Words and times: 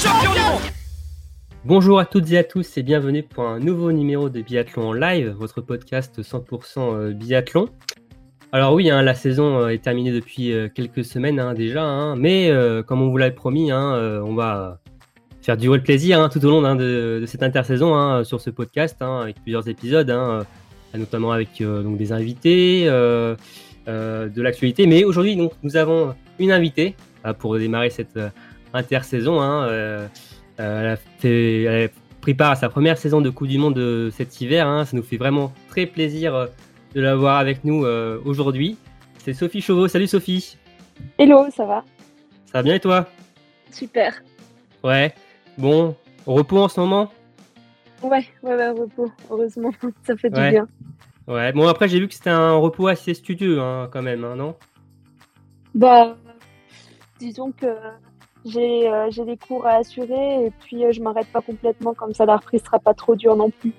du 0.00 0.06
Bonjour 1.66 1.98
à 1.98 2.06
toutes 2.06 2.32
et 2.32 2.38
à 2.38 2.44
tous 2.44 2.78
et 2.78 2.82
bienvenue 2.82 3.22
pour 3.22 3.44
un 3.44 3.58
nouveau 3.58 3.92
numéro 3.92 4.30
de 4.30 4.40
Biathlon 4.40 4.88
en 4.88 4.92
live, 4.94 5.28
votre 5.38 5.60
podcast 5.60 6.22
100% 6.22 6.78
euh, 6.78 7.12
biathlon. 7.12 7.68
Alors 8.50 8.72
oui, 8.72 8.88
hein, 8.88 9.02
la 9.02 9.12
saison 9.12 9.58
euh, 9.58 9.68
est 9.68 9.82
terminée 9.82 10.10
depuis 10.10 10.52
euh, 10.52 10.68
quelques 10.74 11.04
semaines 11.04 11.38
hein, 11.38 11.52
déjà, 11.52 11.84
hein, 11.84 12.16
mais 12.16 12.50
comme 12.86 13.02
on 13.02 13.10
vous 13.10 13.16
l'avait 13.18 13.34
promis, 13.34 13.72
on 13.74 14.34
va 14.34 14.80
faire 15.42 15.58
durer 15.58 15.76
le 15.76 15.84
plaisir 15.84 16.30
tout 16.30 16.42
au 16.46 16.48
long 16.48 16.74
de, 16.76 17.24
cette 17.26 17.42
intersaison 17.42 18.24
sur 18.24 18.40
ce 18.40 18.48
podcast, 18.48 18.96
avec 19.02 19.42
plusieurs 19.42 19.68
épisodes, 19.68 20.10
notamment 20.94 21.32
avec 21.32 21.62
donc 21.62 21.98
des 21.98 22.12
invités, 22.12 22.86
de 22.86 24.42
l'actualité. 24.42 24.86
Mais 24.86 25.04
aujourd'hui, 25.04 25.36
nous 25.36 25.76
avons 25.76 26.14
une 26.38 26.52
invitée 26.52 26.96
pour 27.38 27.58
démarrer 27.58 27.90
cette 27.90 28.18
intersaison. 28.74 29.40
Hein, 29.40 29.64
euh, 29.68 30.08
euh, 30.60 30.80
elle, 30.80 30.86
a 30.88 30.96
fait- 30.96 31.62
elle 31.62 31.84
a 31.86 31.88
pris 32.20 32.34
part 32.34 32.50
à 32.52 32.56
sa 32.56 32.68
première 32.68 32.98
saison 32.98 33.20
de 33.20 33.30
Coupe 33.30 33.48
du 33.48 33.58
Monde 33.58 33.74
de 33.74 34.10
cet 34.12 34.40
hiver. 34.40 34.66
hein. 34.66 34.84
Ça 34.84 34.96
nous 34.96 35.02
fait 35.02 35.16
vraiment 35.16 35.52
très 35.68 35.86
plaisir 35.86 36.34
euh, 36.34 36.46
de 36.94 37.00
l'avoir 37.00 37.38
avec 37.38 37.64
nous 37.64 37.84
euh, 37.84 38.20
aujourd'hui. 38.24 38.76
C'est 39.18 39.32
Sophie 39.34 39.60
Chauveau. 39.60 39.88
Salut 39.88 40.06
Sophie. 40.06 40.56
Hello, 41.18 41.46
ça 41.50 41.64
va? 41.64 41.84
Ça 42.46 42.58
va 42.58 42.62
bien 42.62 42.74
et 42.74 42.80
toi? 42.80 43.06
Super. 43.70 44.22
Ouais. 44.82 45.14
Bon, 45.56 45.94
repos 46.26 46.58
en 46.58 46.68
ce 46.68 46.80
moment? 46.80 47.10
Ouais, 48.02 48.26
ouais, 48.42 48.54
ouais, 48.54 48.70
repos. 48.70 49.10
Heureusement, 49.30 49.70
ça 50.02 50.16
fait 50.16 50.30
du 50.30 50.40
bien. 50.40 50.66
Ouais. 51.26 51.52
Bon, 51.52 51.68
après, 51.68 51.86
j'ai 51.86 52.00
vu 52.00 52.08
que 52.08 52.14
c'était 52.14 52.30
un 52.30 52.54
repos 52.54 52.88
assez 52.88 53.14
studieux 53.14 53.60
hein, 53.60 53.88
quand 53.92 54.02
même, 54.02 54.24
hein, 54.24 54.36
non? 54.36 54.56
Bah, 55.74 56.16
disons 57.18 57.52
que 57.52 57.66
j'ai 58.44 58.88
euh, 58.88 59.10
des 59.24 59.36
cours 59.36 59.66
à 59.66 59.76
assurer 59.76 60.46
et 60.46 60.50
puis 60.60 60.84
euh, 60.84 60.92
je 60.92 61.00
m'arrête 61.00 61.26
pas 61.28 61.40
complètement, 61.42 61.94
comme 61.94 62.14
ça 62.14 62.24
la 62.24 62.36
reprise 62.36 62.62
sera 62.64 62.78
pas 62.78 62.94
trop 62.94 63.14
dure 63.14 63.36
non 63.36 63.50
plus. 63.50 63.72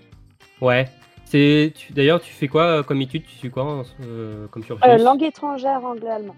Ouais. 0.61 0.87
C'est 1.25 1.71
tu- 1.75 1.93
d'ailleurs 1.93 2.19
tu 2.19 2.33
fais 2.33 2.47
quoi 2.47 2.63
euh, 2.63 2.83
comme 2.83 3.01
étude? 3.01 3.23
Tu 3.23 3.35
fais 3.37 3.49
quoi 3.49 3.83
euh, 4.05 4.47
comme 4.47 4.63
Euh, 4.83 4.97
langue 4.97 5.23
étrangère, 5.23 5.83
anglais-allemand. 5.83 6.35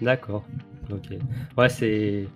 D'accord. 0.00 0.44
Ok. 0.92 1.16
Ouais, 1.56 1.68
c'est 1.68 2.26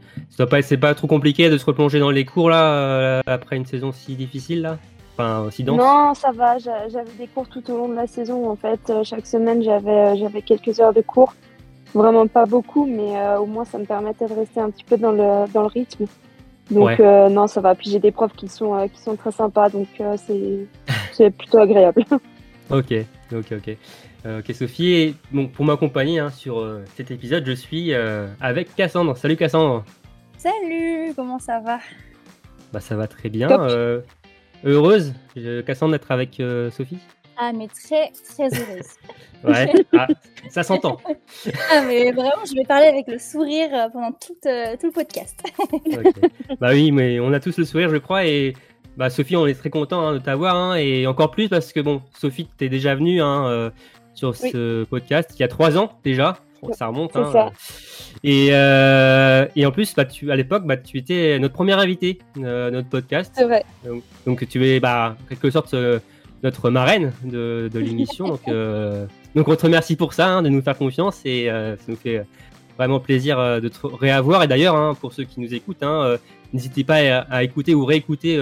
pas 0.50 0.62
c'est 0.62 0.76
pas 0.78 0.94
trop 0.94 1.06
compliqué 1.06 1.50
de 1.50 1.58
se 1.58 1.64
replonger 1.66 2.00
dans 2.00 2.10
les 2.10 2.24
cours 2.24 2.50
là 2.50 3.20
après 3.26 3.56
une 3.56 3.66
saison 3.66 3.92
si 3.92 4.14
difficile 4.16 4.62
là? 4.62 4.78
Enfin, 5.14 5.40
aussi 5.42 5.64
dense? 5.64 5.78
Non, 5.78 6.14
ça 6.14 6.30
va, 6.30 6.58
j'a- 6.58 6.88
j'avais 6.88 7.10
des 7.18 7.26
cours 7.26 7.48
tout 7.48 7.68
au 7.72 7.76
long 7.76 7.88
de 7.88 7.94
la 7.94 8.06
saison 8.06 8.48
en 8.48 8.56
fait. 8.56 8.92
Chaque 9.04 9.26
semaine, 9.26 9.62
j'avais 9.62 10.16
j'avais 10.16 10.42
quelques 10.42 10.80
heures 10.80 10.92
de 10.94 11.00
cours. 11.02 11.34
Vraiment 11.94 12.26
pas 12.26 12.44
beaucoup, 12.46 12.84
mais 12.86 13.16
euh, 13.18 13.38
au 13.38 13.46
moins 13.46 13.64
ça 13.64 13.78
me 13.78 13.84
permettait 13.84 14.26
de 14.26 14.34
rester 14.34 14.60
un 14.60 14.70
petit 14.70 14.84
peu 14.84 14.96
dans 14.98 15.12
le, 15.12 15.50
dans 15.52 15.62
le 15.62 15.68
rythme. 15.68 16.04
Donc 16.70 16.84
Ouais. 16.86 16.96
euh, 17.00 17.28
non, 17.30 17.46
ça 17.46 17.60
va. 17.62 17.74
Puis 17.74 17.90
j'ai 17.90 17.98
des 17.98 18.10
profs 18.12 18.34
qui 18.34 18.46
sont, 18.48 18.74
euh, 18.74 18.86
qui 18.88 19.00
sont 19.00 19.16
très 19.16 19.32
sympas, 19.32 19.70
donc 19.70 19.88
euh, 20.00 20.16
c'est 20.26 20.66
c'est 21.12 21.30
plutôt 21.30 21.58
agréable. 21.58 22.04
Ok, 22.70 22.92
ok, 23.32 23.46
ok. 23.52 23.76
Euh, 24.26 24.40
ok, 24.40 24.54
Sophie, 24.54 24.92
et 24.92 25.14
bon, 25.32 25.48
pour 25.48 25.64
m'accompagner 25.64 26.18
hein, 26.18 26.28
sur 26.28 26.58
euh, 26.58 26.84
cet 26.96 27.10
épisode, 27.10 27.44
je 27.46 27.52
suis 27.52 27.94
euh, 27.94 28.26
avec 28.42 28.74
Cassandre. 28.74 29.16
Salut 29.16 29.36
Cassandre. 29.36 29.84
Salut, 30.36 31.14
comment 31.16 31.38
ça 31.38 31.60
va? 31.60 31.78
Bah 32.70 32.80
ça 32.80 32.94
va 32.94 33.06
très 33.06 33.30
bien. 33.30 33.48
Euh, 33.50 34.02
heureuse, 34.66 35.14
euh, 35.38 35.62
Cassandre, 35.62 35.92
d'être 35.92 36.10
avec 36.10 36.40
euh, 36.40 36.70
Sophie. 36.70 36.98
Ah, 37.38 37.52
mais 37.52 37.68
très, 37.68 38.10
très 38.34 38.48
heureuse. 38.48 38.88
Ouais. 39.44 39.72
ah, 39.96 40.08
ça 40.48 40.62
s'entend. 40.62 40.98
ah, 41.70 41.82
mais 41.86 42.10
vraiment, 42.10 42.44
je 42.44 42.54
vais 42.54 42.64
parler 42.64 42.86
avec 42.86 43.06
le 43.06 43.18
sourire 43.18 43.68
euh, 43.72 43.88
pendant 43.90 44.12
tout, 44.12 44.36
euh, 44.46 44.76
tout 44.80 44.86
le 44.86 44.92
podcast. 44.92 45.40
Bah 46.60 46.70
oui, 46.72 46.90
mais 46.90 47.20
on 47.20 47.32
a 47.32 47.38
tous 47.40 47.56
le 47.58 47.64
sourire, 47.64 47.90
je 47.90 47.98
crois, 47.98 48.24
et 48.26 48.54
bah 48.96 49.10
Sophie, 49.10 49.36
on 49.36 49.46
est 49.46 49.54
très 49.54 49.70
content 49.70 50.08
hein, 50.08 50.14
de 50.14 50.18
t'avoir, 50.18 50.56
hein, 50.56 50.74
et 50.74 51.06
encore 51.06 51.30
plus 51.30 51.48
parce 51.48 51.72
que 51.72 51.78
bon, 51.78 52.02
Sophie, 52.18 52.48
t'es 52.56 52.68
déjà 52.68 52.96
venue 52.96 53.22
hein, 53.22 53.46
euh, 53.46 53.70
sur 54.14 54.30
Oui. 54.42 54.50
ce 54.50 54.82
podcast 54.84 55.30
il 55.36 55.40
y 55.40 55.44
a 55.44 55.48
trois 55.48 55.78
ans 55.78 55.92
déjà. 56.02 56.38
Ça 56.72 56.86
remonte. 56.88 57.14
Hein, 57.14 57.30
ça. 57.32 57.50
Et, 58.24 58.48
euh, 58.50 59.46
et 59.54 59.64
en 59.64 59.70
plus, 59.70 59.94
bah, 59.94 60.04
tu, 60.04 60.30
à 60.30 60.36
l'époque, 60.36 60.64
bah, 60.66 60.76
tu 60.76 60.98
étais 60.98 61.38
notre 61.38 61.54
première 61.54 61.78
invitée 61.78 62.18
euh, 62.38 62.70
notre 62.70 62.88
podcast. 62.88 63.32
C'est 63.34 63.44
vrai. 63.44 63.64
Donc, 63.84 64.02
donc 64.26 64.48
tu 64.48 64.66
es 64.66 64.80
bah, 64.80 65.16
en 65.20 65.28
quelque 65.28 65.50
sorte 65.50 65.72
euh, 65.74 66.00
notre 66.42 66.70
marraine 66.70 67.12
de, 67.24 67.70
l'émission. 67.74 68.28
donc, 68.28 68.48
euh, 68.48 69.06
donc 69.34 69.48
on 69.48 69.56
te 69.56 69.62
remercie 69.62 69.96
pour 69.96 70.12
ça, 70.12 70.28
hein, 70.28 70.42
de 70.42 70.48
nous 70.48 70.62
faire 70.62 70.76
confiance 70.76 71.20
et 71.24 71.50
euh, 71.50 71.76
ça 71.76 71.82
nous 71.88 71.96
fait 71.96 72.24
vraiment 72.76 73.00
plaisir 73.00 73.38
euh, 73.38 73.60
de 73.60 73.68
te 73.68 73.86
réavoir. 73.86 74.42
Et 74.42 74.46
d'ailleurs, 74.46 74.76
hein, 74.76 74.94
pour 75.00 75.12
ceux 75.12 75.24
qui 75.24 75.40
nous 75.40 75.52
écoutent, 75.54 75.82
hein, 75.82 76.16
n'hésitez 76.52 76.84
pas 76.84 76.96
à, 76.96 77.42
écouter 77.42 77.74
ou 77.74 77.84
réécouter 77.84 78.40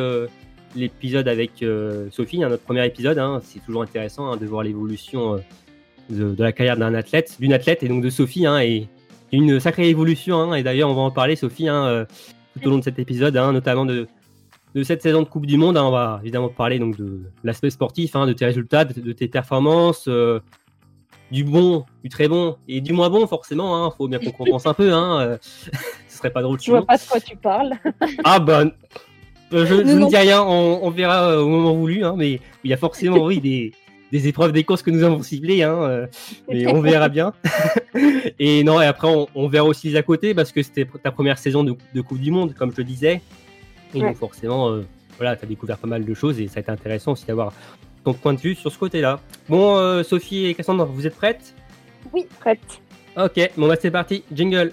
l'épisode 0.74 1.26
avec 1.28 1.64
Sophie, 2.10 2.38
notre 2.38 2.62
premier 2.62 2.84
épisode. 2.86 3.20
C'est 3.42 3.64
toujours 3.64 3.82
intéressant 3.82 4.36
de 4.36 4.46
voir 4.46 4.62
l'évolution 4.62 5.40
de, 6.10 6.36
la 6.38 6.52
carrière 6.52 6.76
d'un 6.76 6.94
athlète, 6.94 7.36
d'une 7.40 7.52
athlète 7.52 7.82
et 7.82 7.88
donc 7.88 8.02
de 8.02 8.10
Sophie. 8.10 8.46
Et 8.62 8.88
une 9.32 9.58
sacrée 9.58 9.88
évolution. 9.88 10.54
et 10.54 10.62
d'ailleurs, 10.62 10.90
on 10.90 10.94
va 10.94 11.02
en 11.02 11.10
parler, 11.10 11.34
Sophie, 11.34 11.66
tout 11.66 12.66
au 12.66 12.70
long 12.70 12.78
de 12.78 12.84
cet 12.84 12.98
épisode, 12.98 13.34
notamment 13.34 13.86
de, 13.86 14.06
de 14.76 14.82
cette 14.82 15.00
saison 15.00 15.22
de 15.22 15.26
Coupe 15.26 15.46
du 15.46 15.56
Monde. 15.56 15.78
hein. 15.78 15.84
on 15.84 15.90
va 15.90 16.20
évidemment 16.22 16.50
parler 16.50 16.78
donc 16.78 16.98
de 16.98 17.22
l'aspect 17.42 17.70
sportif, 17.70 18.14
hein, 18.14 18.26
de 18.26 18.34
tes 18.34 18.44
résultats, 18.44 18.84
de, 18.84 19.00
de 19.00 19.12
tes 19.12 19.26
performances, 19.26 20.04
euh, 20.06 20.38
du 21.30 21.44
bon, 21.44 21.86
du 22.04 22.10
très 22.10 22.28
bon 22.28 22.56
et 22.68 22.82
du 22.82 22.92
moins 22.92 23.08
bon 23.08 23.26
forcément. 23.26 23.90
Il 23.90 23.96
faut 23.96 24.06
bien 24.06 24.18
qu'on 24.18 24.32
compense 24.32 24.66
un 24.66 24.74
peu. 24.74 24.92
Hein, 24.92 25.20
euh, 25.20 25.38
ce 26.08 26.18
serait 26.18 26.30
pas 26.30 26.42
drôle 26.42 26.60
Je 26.60 26.70
vois 26.70 26.84
pas 26.84 26.98
de 26.98 27.02
quoi 27.08 27.18
tu 27.20 27.36
parles. 27.36 27.72
Ah 28.22 28.38
ben, 28.38 28.70
je, 29.50 29.64
je 29.64 29.74
ne 29.74 30.08
dis 30.08 30.16
rien, 30.16 30.42
on, 30.42 30.80
on 30.82 30.90
verra 30.90 31.30
euh, 31.30 31.40
au 31.40 31.48
moment 31.48 31.72
voulu, 31.72 32.04
hein, 32.04 32.14
mais 32.14 32.38
il 32.62 32.70
y 32.70 32.74
a 32.74 32.76
forcément 32.76 33.24
oui 33.24 33.40
des, 33.40 33.72
des 34.12 34.28
épreuves 34.28 34.52
des 34.52 34.62
courses 34.64 34.82
que 34.82 34.90
nous 34.90 35.04
avons 35.04 35.22
ciblées, 35.22 35.62
hein, 35.62 35.78
euh, 35.84 36.06
mais 36.50 36.66
on 36.66 36.82
verra 36.82 37.08
bien. 37.08 37.32
et 38.38 38.62
non, 38.62 38.78
et 38.82 38.84
après 38.84 39.08
on, 39.08 39.26
on 39.34 39.48
verra 39.48 39.64
aussi 39.64 39.88
les 39.88 39.96
à 39.96 40.02
côté 40.02 40.34
parce 40.34 40.52
que 40.52 40.62
c'était 40.62 40.86
ta 41.02 41.12
première 41.12 41.38
saison 41.38 41.64
de, 41.64 41.74
de 41.94 42.00
Coupe 42.02 42.20
du 42.20 42.30
Monde, 42.30 42.52
comme 42.52 42.72
je 42.72 42.76
le 42.76 42.84
disais. 42.84 43.22
Et 43.94 44.00
Ouais. 44.00 44.08
donc 44.08 44.16
forcément, 44.16 44.70
euh, 44.70 44.82
voilà, 45.18 45.36
tu 45.36 45.44
as 45.44 45.48
découvert 45.48 45.78
pas 45.78 45.86
mal 45.88 46.04
de 46.04 46.14
choses 46.14 46.40
et 46.40 46.48
ça 46.48 46.58
a 46.58 46.60
été 46.60 46.70
intéressant 46.70 47.12
aussi 47.12 47.24
d'avoir 47.26 47.52
ton 48.04 48.12
point 48.14 48.34
de 48.34 48.40
vue 48.40 48.54
sur 48.54 48.70
ce 48.70 48.78
côté-là. 48.78 49.20
Bon, 49.48 49.76
euh, 49.76 50.02
Sophie 50.02 50.46
et 50.46 50.54
Cassandre, 50.54 50.84
vous 50.86 51.06
êtes 51.06 51.16
prêtes? 51.16 51.54
Oui, 52.12 52.26
prête. 52.40 52.60
Ok, 53.16 53.50
bon 53.56 53.66
bah 53.68 53.76
c'est 53.80 53.90
parti, 53.90 54.22
jingle. 54.32 54.72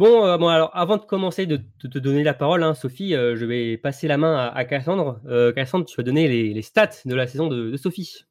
Bon, 0.00 0.24
euh, 0.24 0.38
bon, 0.38 0.48
alors 0.48 0.70
avant 0.72 0.96
de 0.96 1.02
commencer 1.02 1.44
de, 1.44 1.58
te 1.78 1.98
donner 1.98 2.22
la 2.22 2.32
parole, 2.32 2.62
hein, 2.62 2.72
Sophie, 2.72 3.14
euh, 3.14 3.36
je 3.36 3.44
vais 3.44 3.76
passer 3.76 4.08
la 4.08 4.16
main 4.16 4.50
à, 4.54 4.64
Cassandre. 4.64 5.20
Euh, 5.28 5.52
Cassandre, 5.52 5.84
tu 5.84 5.94
vas 5.94 6.02
donner 6.02 6.26
les, 6.26 6.62
stats 6.62 7.02
de 7.04 7.14
la 7.14 7.26
saison 7.26 7.48
de, 7.48 7.76
Sophie. 7.76 8.24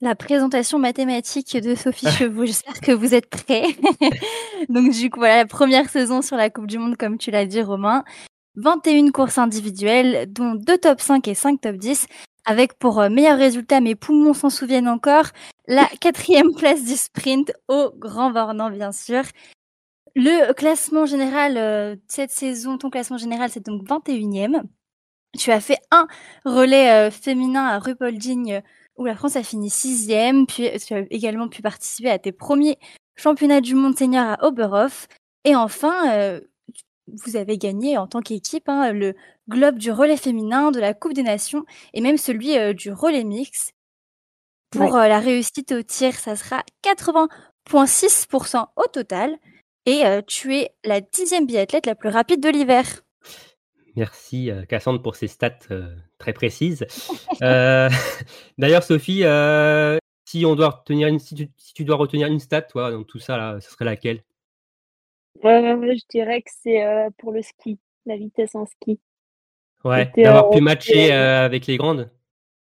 La 0.00 0.14
présentation 0.14 0.78
mathématique 0.78 1.56
de 1.56 1.74
Sophie 1.74 2.06
Chevaux, 2.06 2.46
j'espère 2.46 2.80
que 2.80 2.92
vous 2.92 3.14
êtes 3.16 3.28
prêts. 3.28 3.64
Donc, 4.68 4.92
du 4.92 5.10
coup, 5.10 5.18
voilà, 5.18 5.38
la 5.38 5.46
première 5.46 5.90
saison 5.90 6.22
sur 6.22 6.36
la 6.36 6.50
Coupe 6.50 6.68
du 6.68 6.78
Monde, 6.78 6.96
comme 6.96 7.18
tu 7.18 7.32
l'as 7.32 7.46
dit, 7.46 7.62
Romain. 7.62 8.04
21 8.54 9.10
courses 9.10 9.38
individuelles, 9.38 10.32
dont 10.32 10.54
2 10.54 10.78
top 10.78 11.00
5 11.00 11.26
et 11.26 11.34
5 11.34 11.60
top 11.60 11.78
10, 11.78 12.06
avec 12.44 12.78
pour 12.78 13.00
meilleur 13.10 13.38
résultat, 13.38 13.80
mes 13.80 13.96
poumons 13.96 14.34
s'en 14.34 14.50
souviennent 14.50 14.86
encore, 14.86 15.30
la 15.66 15.88
quatrième 16.00 16.54
place 16.56 16.84
du 16.84 16.94
sprint 16.94 17.52
au 17.66 17.90
Grand 17.98 18.30
Bornand, 18.30 18.70
bien 18.70 18.92
sûr. 18.92 19.24
Le 20.14 20.52
classement 20.52 21.06
général 21.06 21.56
euh, 21.56 21.96
cette 22.08 22.30
saison, 22.30 22.76
ton 22.78 22.90
classement 22.90 23.18
général, 23.18 23.50
c'est 23.50 23.64
donc 23.64 23.84
21e. 23.84 24.62
Tu 25.38 25.50
as 25.50 25.60
fait 25.60 25.78
un 25.90 26.06
relais 26.44 26.90
euh, 26.90 27.10
féminin 27.10 27.64
à 27.66 27.78
Rupolding 27.78 28.52
euh, 28.52 28.60
où 28.96 29.06
la 29.06 29.16
France 29.16 29.36
a 29.36 29.42
fini 29.42 29.70
sixième. 29.70 30.46
Puis 30.46 30.68
tu 30.86 30.94
as 30.94 31.04
également 31.10 31.48
pu 31.48 31.62
participer 31.62 32.10
à 32.10 32.18
tes 32.18 32.32
premiers 32.32 32.78
championnats 33.16 33.62
du 33.62 33.74
monde 33.74 33.98
senior 33.98 34.26
à 34.26 34.44
Oberhof. 34.46 35.08
Et 35.44 35.56
enfin, 35.56 36.12
euh, 36.12 36.40
vous 37.06 37.36
avez 37.36 37.56
gagné 37.56 37.96
en 37.96 38.06
tant 38.06 38.20
qu'équipe 38.20 38.68
hein, 38.68 38.92
le 38.92 39.14
globe 39.48 39.78
du 39.78 39.90
relais 39.90 40.18
féminin, 40.18 40.70
de 40.70 40.80
la 40.80 40.92
Coupe 40.92 41.14
des 41.14 41.22
Nations 41.22 41.64
et 41.94 42.00
même 42.00 42.18
celui 42.18 42.74
du 42.74 42.92
relais 42.92 43.24
mix. 43.24 43.72
Pour 44.70 44.96
la 44.96 45.18
réussite 45.18 45.72
au 45.72 45.82
tir, 45.82 46.14
ça 46.14 46.36
sera 46.36 46.62
80,6% 46.84 48.66
au 48.76 48.86
total. 48.86 49.38
Et 49.86 50.02
tu 50.26 50.54
es 50.56 50.70
la 50.84 51.00
dixième 51.00 51.46
biathlète 51.46 51.86
la 51.86 51.94
plus 51.94 52.08
rapide 52.08 52.40
de 52.40 52.48
l'hiver. 52.48 52.84
Merci 53.96 54.50
Cassandre 54.68 55.02
pour 55.02 55.16
ces 55.16 55.28
stats 55.28 55.58
très 56.18 56.32
précises. 56.32 56.86
D'ailleurs, 57.40 58.82
Sophie, 58.82 59.24
si 60.24 60.46
on 60.46 60.54
doit 60.54 60.70
retenir 60.70 61.08
une, 61.08 61.18
si 61.18 61.50
tu, 61.74 61.84
dois 61.84 61.96
retenir 61.96 62.28
une 62.28 62.38
stat, 62.38 62.62
toi, 62.62 62.90
dans 62.90 63.02
tout 63.02 63.18
ça, 63.18 63.36
là, 63.36 63.60
ce 63.60 63.70
serait 63.70 63.84
laquelle? 63.84 64.22
Je 65.42 66.08
dirais 66.08 66.42
que 66.42 66.50
c'est 66.62 66.84
pour 67.18 67.32
le 67.32 67.42
ski, 67.42 67.78
la 68.06 68.16
vitesse 68.16 68.54
en 68.54 68.66
ski. 68.66 69.00
Ouais, 69.84 70.12
d'avoir 70.16 70.50
pu 70.50 70.60
matcher 70.60 71.12
avec 71.12 71.66
les 71.66 71.76
grandes. 71.76 72.10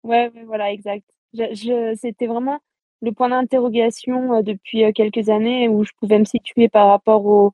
Ouais, 0.04 0.30
voilà, 0.46 0.72
exact. 0.72 1.04
Je, 1.32 1.96
C'était 2.00 2.26
vraiment 2.26 2.60
le 3.02 3.12
point 3.12 3.28
d'interrogation 3.28 4.42
depuis 4.42 4.92
quelques 4.92 5.28
années 5.28 5.68
où 5.68 5.84
je 5.84 5.92
pouvais 5.98 6.18
me 6.18 6.24
situer 6.24 6.68
par 6.68 6.88
rapport 6.88 7.24
au, 7.24 7.52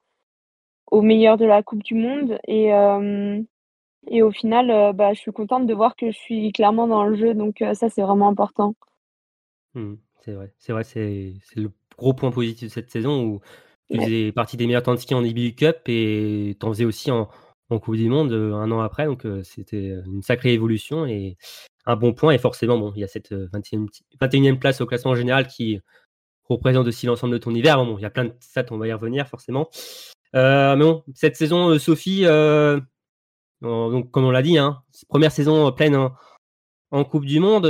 au 0.90 1.02
meilleur 1.02 1.36
de 1.36 1.44
la 1.44 1.62
Coupe 1.62 1.82
du 1.82 1.94
Monde. 1.94 2.38
Et, 2.48 2.70
et 4.08 4.22
au 4.22 4.30
final, 4.32 4.92
bah, 4.94 5.14
je 5.14 5.20
suis 5.20 5.32
contente 5.32 5.66
de 5.66 5.74
voir 5.74 5.94
que 5.96 6.10
je 6.10 6.16
suis 6.16 6.52
clairement 6.52 6.86
dans 6.86 7.04
le 7.04 7.16
jeu. 7.16 7.34
Donc 7.34 7.62
ça, 7.74 7.88
c'est 7.88 8.02
vraiment 8.02 8.28
important. 8.28 8.74
Mmh, 9.74 9.94
c'est 10.24 10.32
vrai, 10.32 10.52
c'est 10.58 10.72
vrai, 10.72 10.84
c'est 10.84 11.34
le 11.54 11.70
gros 11.96 12.14
point 12.14 12.30
positif 12.30 12.68
de 12.68 12.72
cette 12.72 12.90
saison 12.90 13.24
où 13.24 13.40
tu 13.90 14.00
faisais 14.00 14.32
partie 14.32 14.56
des 14.56 14.66
meilleurs 14.66 14.82
temps 14.82 14.94
de 14.94 15.00
ski 15.00 15.14
en 15.14 15.22
IBU 15.22 15.54
Cup 15.54 15.76
et 15.86 16.56
tu 16.58 16.66
en 16.66 16.70
faisais 16.70 16.84
aussi 16.84 17.10
en, 17.10 17.28
en, 17.70 17.78
Coupe 17.78 17.96
du 17.96 18.08
Monde 18.08 18.32
euh, 18.32 18.54
un 18.54 18.70
an 18.70 18.80
après. 18.80 19.06
Donc 19.06 19.24
euh, 19.24 19.42
c'était 19.44 19.94
une 20.06 20.22
sacrée 20.22 20.52
évolution 20.52 21.06
et 21.06 21.36
un 21.86 21.96
bon 21.96 22.12
point. 22.12 22.32
Et 22.32 22.38
forcément, 22.38 22.78
bon, 22.78 22.92
il 22.94 23.00
y 23.00 23.04
a 23.04 23.08
cette 23.08 23.32
21e, 23.32 23.86
euh, 23.86 24.26
21e 24.26 24.58
place 24.58 24.80
au 24.80 24.86
classement 24.86 25.14
général 25.14 25.46
qui 25.46 25.80
représente 26.48 26.86
aussi 26.86 27.06
l'ensemble 27.06 27.32
de 27.32 27.38
ton 27.38 27.54
hiver. 27.54 27.76
Bon, 27.84 27.98
il 27.98 28.02
y 28.02 28.06
a 28.06 28.10
plein 28.10 28.26
de 28.26 28.34
stats, 28.40 28.66
on 28.70 28.78
va 28.78 28.86
y 28.86 28.92
revenir 28.92 29.26
forcément. 29.28 29.68
mais 30.34 30.76
bon, 30.76 31.02
cette 31.14 31.36
saison, 31.36 31.78
Sophie, 31.78 32.24
donc 33.62 34.10
comme 34.10 34.24
on 34.24 34.30
l'a 34.30 34.42
dit, 34.42 34.58
hein, 34.58 34.82
première 35.08 35.32
saison 35.32 35.72
pleine 35.72 35.96
en, 36.90 37.04
Coupe 37.04 37.26
du 37.26 37.40
Monde. 37.40 37.66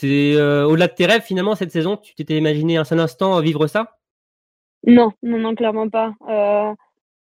C'est 0.00 0.36
euh, 0.36 0.64
au-delà 0.64 0.86
de 0.86 0.94
tes 0.94 1.06
rêves 1.06 1.22
finalement 1.22 1.56
cette 1.56 1.72
saison. 1.72 1.96
Tu 1.96 2.14
t'étais 2.14 2.36
imaginé 2.38 2.76
un 2.76 2.84
seul 2.84 3.00
instant 3.00 3.40
vivre 3.40 3.66
ça? 3.66 3.98
Non, 4.86 5.10
non, 5.24 5.38
non, 5.38 5.56
clairement 5.56 5.88
pas. 5.90 6.14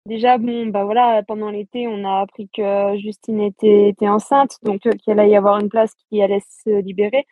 Euh, 0.07 0.09
déjà, 0.09 0.37
bon, 0.37 0.67
bah 0.67 0.85
voilà, 0.85 1.23
pendant 1.23 1.49
l'été, 1.49 1.87
on 1.87 2.03
a 2.05 2.21
appris 2.21 2.49
que 2.49 2.97
Justine 2.97 3.41
était, 3.41 3.89
était 3.89 4.07
enceinte, 4.07 4.57
donc 4.63 4.85
euh, 4.85 4.91
qu'il 4.91 5.19
allait 5.19 5.31
y 5.31 5.35
avoir 5.35 5.59
une 5.59 5.69
place 5.69 5.93
qui 6.09 6.21
allait 6.21 6.41
se 6.63 6.81
libérer. 6.81 7.25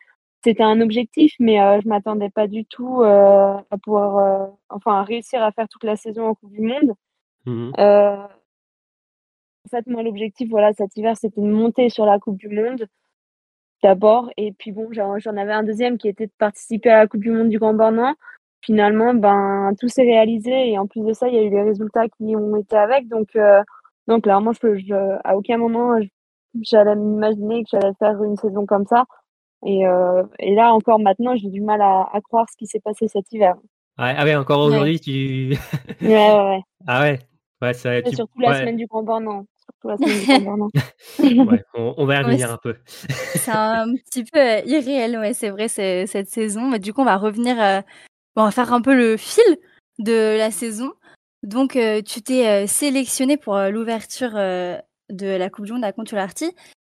C'était 0.44 0.62
un 0.62 0.80
objectif, 0.80 1.34
mais 1.40 1.56
je 1.82 1.88
m'attendais 1.88 2.30
pas 2.30 2.46
du 2.46 2.64
tout 2.66 3.02
à 3.02 3.64
pouvoir, 3.82 4.50
enfin, 4.68 5.02
réussir 5.02 5.42
à 5.42 5.50
faire 5.50 5.66
toute 5.68 5.82
la 5.82 5.96
saison 5.96 6.28
en 6.28 6.34
Coupe 6.34 6.52
du 6.52 6.60
Monde. 6.60 6.92
Mmh 7.46 7.72
en 9.66 9.68
fait, 9.68 9.86
moi, 9.88 10.04
l'objectif, 10.04 10.48
voilà, 10.48 10.72
cet 10.74 10.96
hiver, 10.96 11.16
c'était 11.16 11.40
de 11.40 11.46
monter 11.46 11.88
sur 11.88 12.06
la 12.06 12.20
Coupe 12.20 12.36
du 12.36 12.48
Monde 12.48 12.86
d'abord. 13.82 14.30
Et 14.36 14.52
puis 14.52 14.72
bon, 14.72 14.88
j'en 14.92 15.36
avais 15.36 15.52
un 15.52 15.62
deuxième 15.62 15.98
qui 15.98 16.08
était 16.08 16.26
de 16.26 16.32
participer 16.38 16.90
à 16.90 16.98
la 16.98 17.06
Coupe 17.06 17.20
du 17.20 17.30
Monde 17.30 17.48
du 17.48 17.58
Grand 17.58 17.74
Bornand. 17.74 18.14
Finalement, 18.66 19.14
ben, 19.14 19.72
tout 19.80 19.88
s'est 19.88 20.02
réalisé 20.02 20.70
et 20.70 20.78
en 20.78 20.86
plus 20.86 21.02
de 21.02 21.12
ça, 21.12 21.28
il 21.28 21.34
y 21.34 21.38
a 21.38 21.42
eu 21.42 21.50
les 21.50 21.62
résultats 21.62 22.08
qui 22.08 22.34
ont 22.36 22.56
été 22.56 22.76
avec. 22.76 23.08
Donc, 23.08 23.28
euh, 23.36 23.62
donc 24.08 24.24
clairement, 24.24 24.52
je, 24.52 25.18
à 25.24 25.36
aucun 25.36 25.56
moment, 25.56 25.98
j'allais 26.62 26.96
m'imaginer 26.96 27.62
que 27.62 27.70
j'allais 27.72 27.94
faire 27.98 28.22
une 28.22 28.36
saison 28.36 28.66
comme 28.66 28.86
ça. 28.86 29.04
Et, 29.64 29.86
euh, 29.86 30.24
et 30.40 30.54
là, 30.54 30.72
encore 30.72 30.98
maintenant, 30.98 31.36
j'ai 31.36 31.48
du 31.48 31.60
mal 31.60 31.80
à, 31.80 32.08
croire 32.24 32.46
ce 32.50 32.56
qui 32.56 32.66
s'est 32.66 32.80
passé 32.80 33.08
cet 33.08 33.32
hiver. 33.32 33.54
ah 33.96 34.24
ouais, 34.24 34.34
encore 34.34 34.60
aujourd'hui, 34.60 35.00
tu. 35.00 35.56
ouais, 36.02 36.08
ouais, 36.08 36.34
ouais. 36.34 36.60
Ah 36.88 37.02
ouais? 37.02 37.18
Ouais, 37.62 37.72
ça, 37.72 38.02
tu... 38.02 38.14
Surtout 38.14 38.40
la 38.40 38.58
semaine 38.58 38.76
du 38.76 38.86
Grand 38.86 39.02
Bornand. 39.02 39.46
on, 39.86 39.96
va 42.06 42.14
y 42.14 42.22
revenir 42.22 42.52
un 42.52 42.56
peu. 42.56 42.76
c'est 42.86 43.50
un 43.50 43.92
petit 44.10 44.24
peu 44.24 44.38
euh, 44.38 44.60
irréel, 44.66 45.18
ouais, 45.18 45.34
c'est 45.34 45.50
vrai, 45.50 45.66
cette 45.68 46.28
saison. 46.28 46.70
Mais 46.70 46.78
du 46.78 46.92
coup, 46.92 47.00
on 47.02 47.06
va 47.06 47.16
revenir, 47.16 47.60
euh, 47.60 47.80
on 48.36 48.44
va 48.44 48.50
faire 48.50 48.72
un 48.72 48.80
peu 48.80 48.94
le 48.94 49.16
fil 49.16 49.44
de 49.98 50.36
la 50.36 50.50
saison. 50.50 50.92
Donc, 51.42 51.76
euh, 51.76 52.02
tu 52.02 52.22
t'es 52.22 52.66
sélectionné 52.66 53.36
pour 53.36 53.56
l'ouverture 53.56 54.32
de 54.32 55.26
la 55.26 55.50
Coupe 55.50 55.66
du 55.66 55.72
Monde 55.72 55.84
à 55.84 55.92
Contularty 55.92 56.52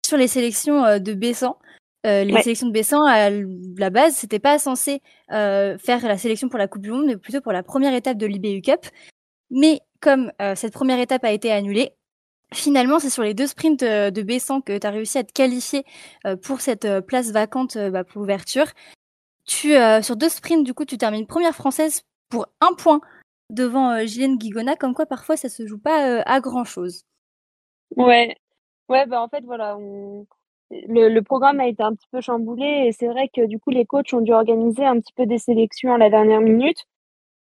sur 0.05 0.17
les 0.17 0.27
sélections 0.27 0.99
de 0.99 1.13
Bessan. 1.13 1.55
les 2.03 2.41
sélections 2.41 2.67
de 2.67 2.73
Bessan, 2.73 3.05
à 3.05 3.29
la 3.29 3.89
base, 3.89 4.15
c'était 4.15 4.39
pas 4.39 4.57
censé 4.59 5.01
faire 5.29 6.07
la 6.07 6.17
sélection 6.17 6.49
pour 6.49 6.59
la 6.59 6.67
Coupe 6.67 6.81
du 6.81 6.91
Monde, 6.91 7.05
mais 7.05 7.17
plutôt 7.17 7.41
pour 7.41 7.51
la 7.51 7.63
première 7.63 7.93
étape 7.93 8.17
de 8.17 8.25
l'IBU 8.25 8.61
Cup. 8.61 8.85
Mais 9.51 9.81
comme 10.01 10.31
cette 10.55 10.73
première 10.73 10.99
étape 10.99 11.23
a 11.23 11.31
été 11.31 11.51
annulée, 11.51 11.93
Finalement, 12.53 12.97
c'est 12.99 13.11
sur 13.11 13.21
les 13.21 13.35
deux 13.35 13.45
sprints 13.45 13.83
euh, 13.83 14.09
de 14.09 14.23
Bessan 14.23 14.61
que 14.61 14.77
tu 14.77 14.87
as 14.87 14.89
réussi 14.89 15.19
à 15.19 15.23
te 15.23 15.31
qualifier 15.31 15.83
euh, 16.25 16.35
pour 16.35 16.61
cette 16.61 16.85
euh, 16.85 16.99
place 16.99 17.31
vacante 17.31 17.77
bah, 17.77 18.03
pour 18.03 18.21
l'ouverture. 18.21 18.65
Tu, 19.49 19.73
sur 20.03 20.15
deux 20.15 20.29
sprints, 20.29 20.63
du 20.63 20.75
coup, 20.75 20.85
tu 20.85 20.97
termines 20.97 21.25
première 21.25 21.55
française 21.55 22.03
pour 22.29 22.45
un 22.61 22.73
point 22.75 23.01
devant 23.49 24.05
Gillian 24.05 24.35
Guigona, 24.35 24.75
comme 24.75 24.93
quoi 24.93 25.07
parfois 25.07 25.37
ça 25.37 25.49
se 25.49 25.65
joue 25.65 25.79
pas 25.79 26.21
à 26.21 26.39
grand 26.39 26.65
chose. 26.65 27.03
Ouais, 27.95 28.35
ouais, 28.89 29.07
bah 29.07 29.23
en 29.23 29.27
fait 29.27 29.43
voilà, 29.43 29.75
le, 30.69 31.19
programme 31.21 31.59
a 31.59 31.67
été 31.67 31.81
un 31.81 31.95
petit 31.95 32.07
peu 32.11 32.21
chamboulé 32.21 32.85
et 32.85 32.91
c'est 32.91 33.07
vrai 33.07 33.27
que 33.27 33.47
du 33.47 33.57
coup 33.57 33.71
les 33.71 33.87
coachs 33.87 34.13
ont 34.13 34.21
dû 34.21 34.33
organiser 34.33 34.85
un 34.85 34.99
petit 34.99 35.13
peu 35.13 35.25
des 35.25 35.39
sélections 35.39 35.95
à 35.95 35.97
la 35.97 36.11
dernière 36.11 36.41
minute 36.41 36.85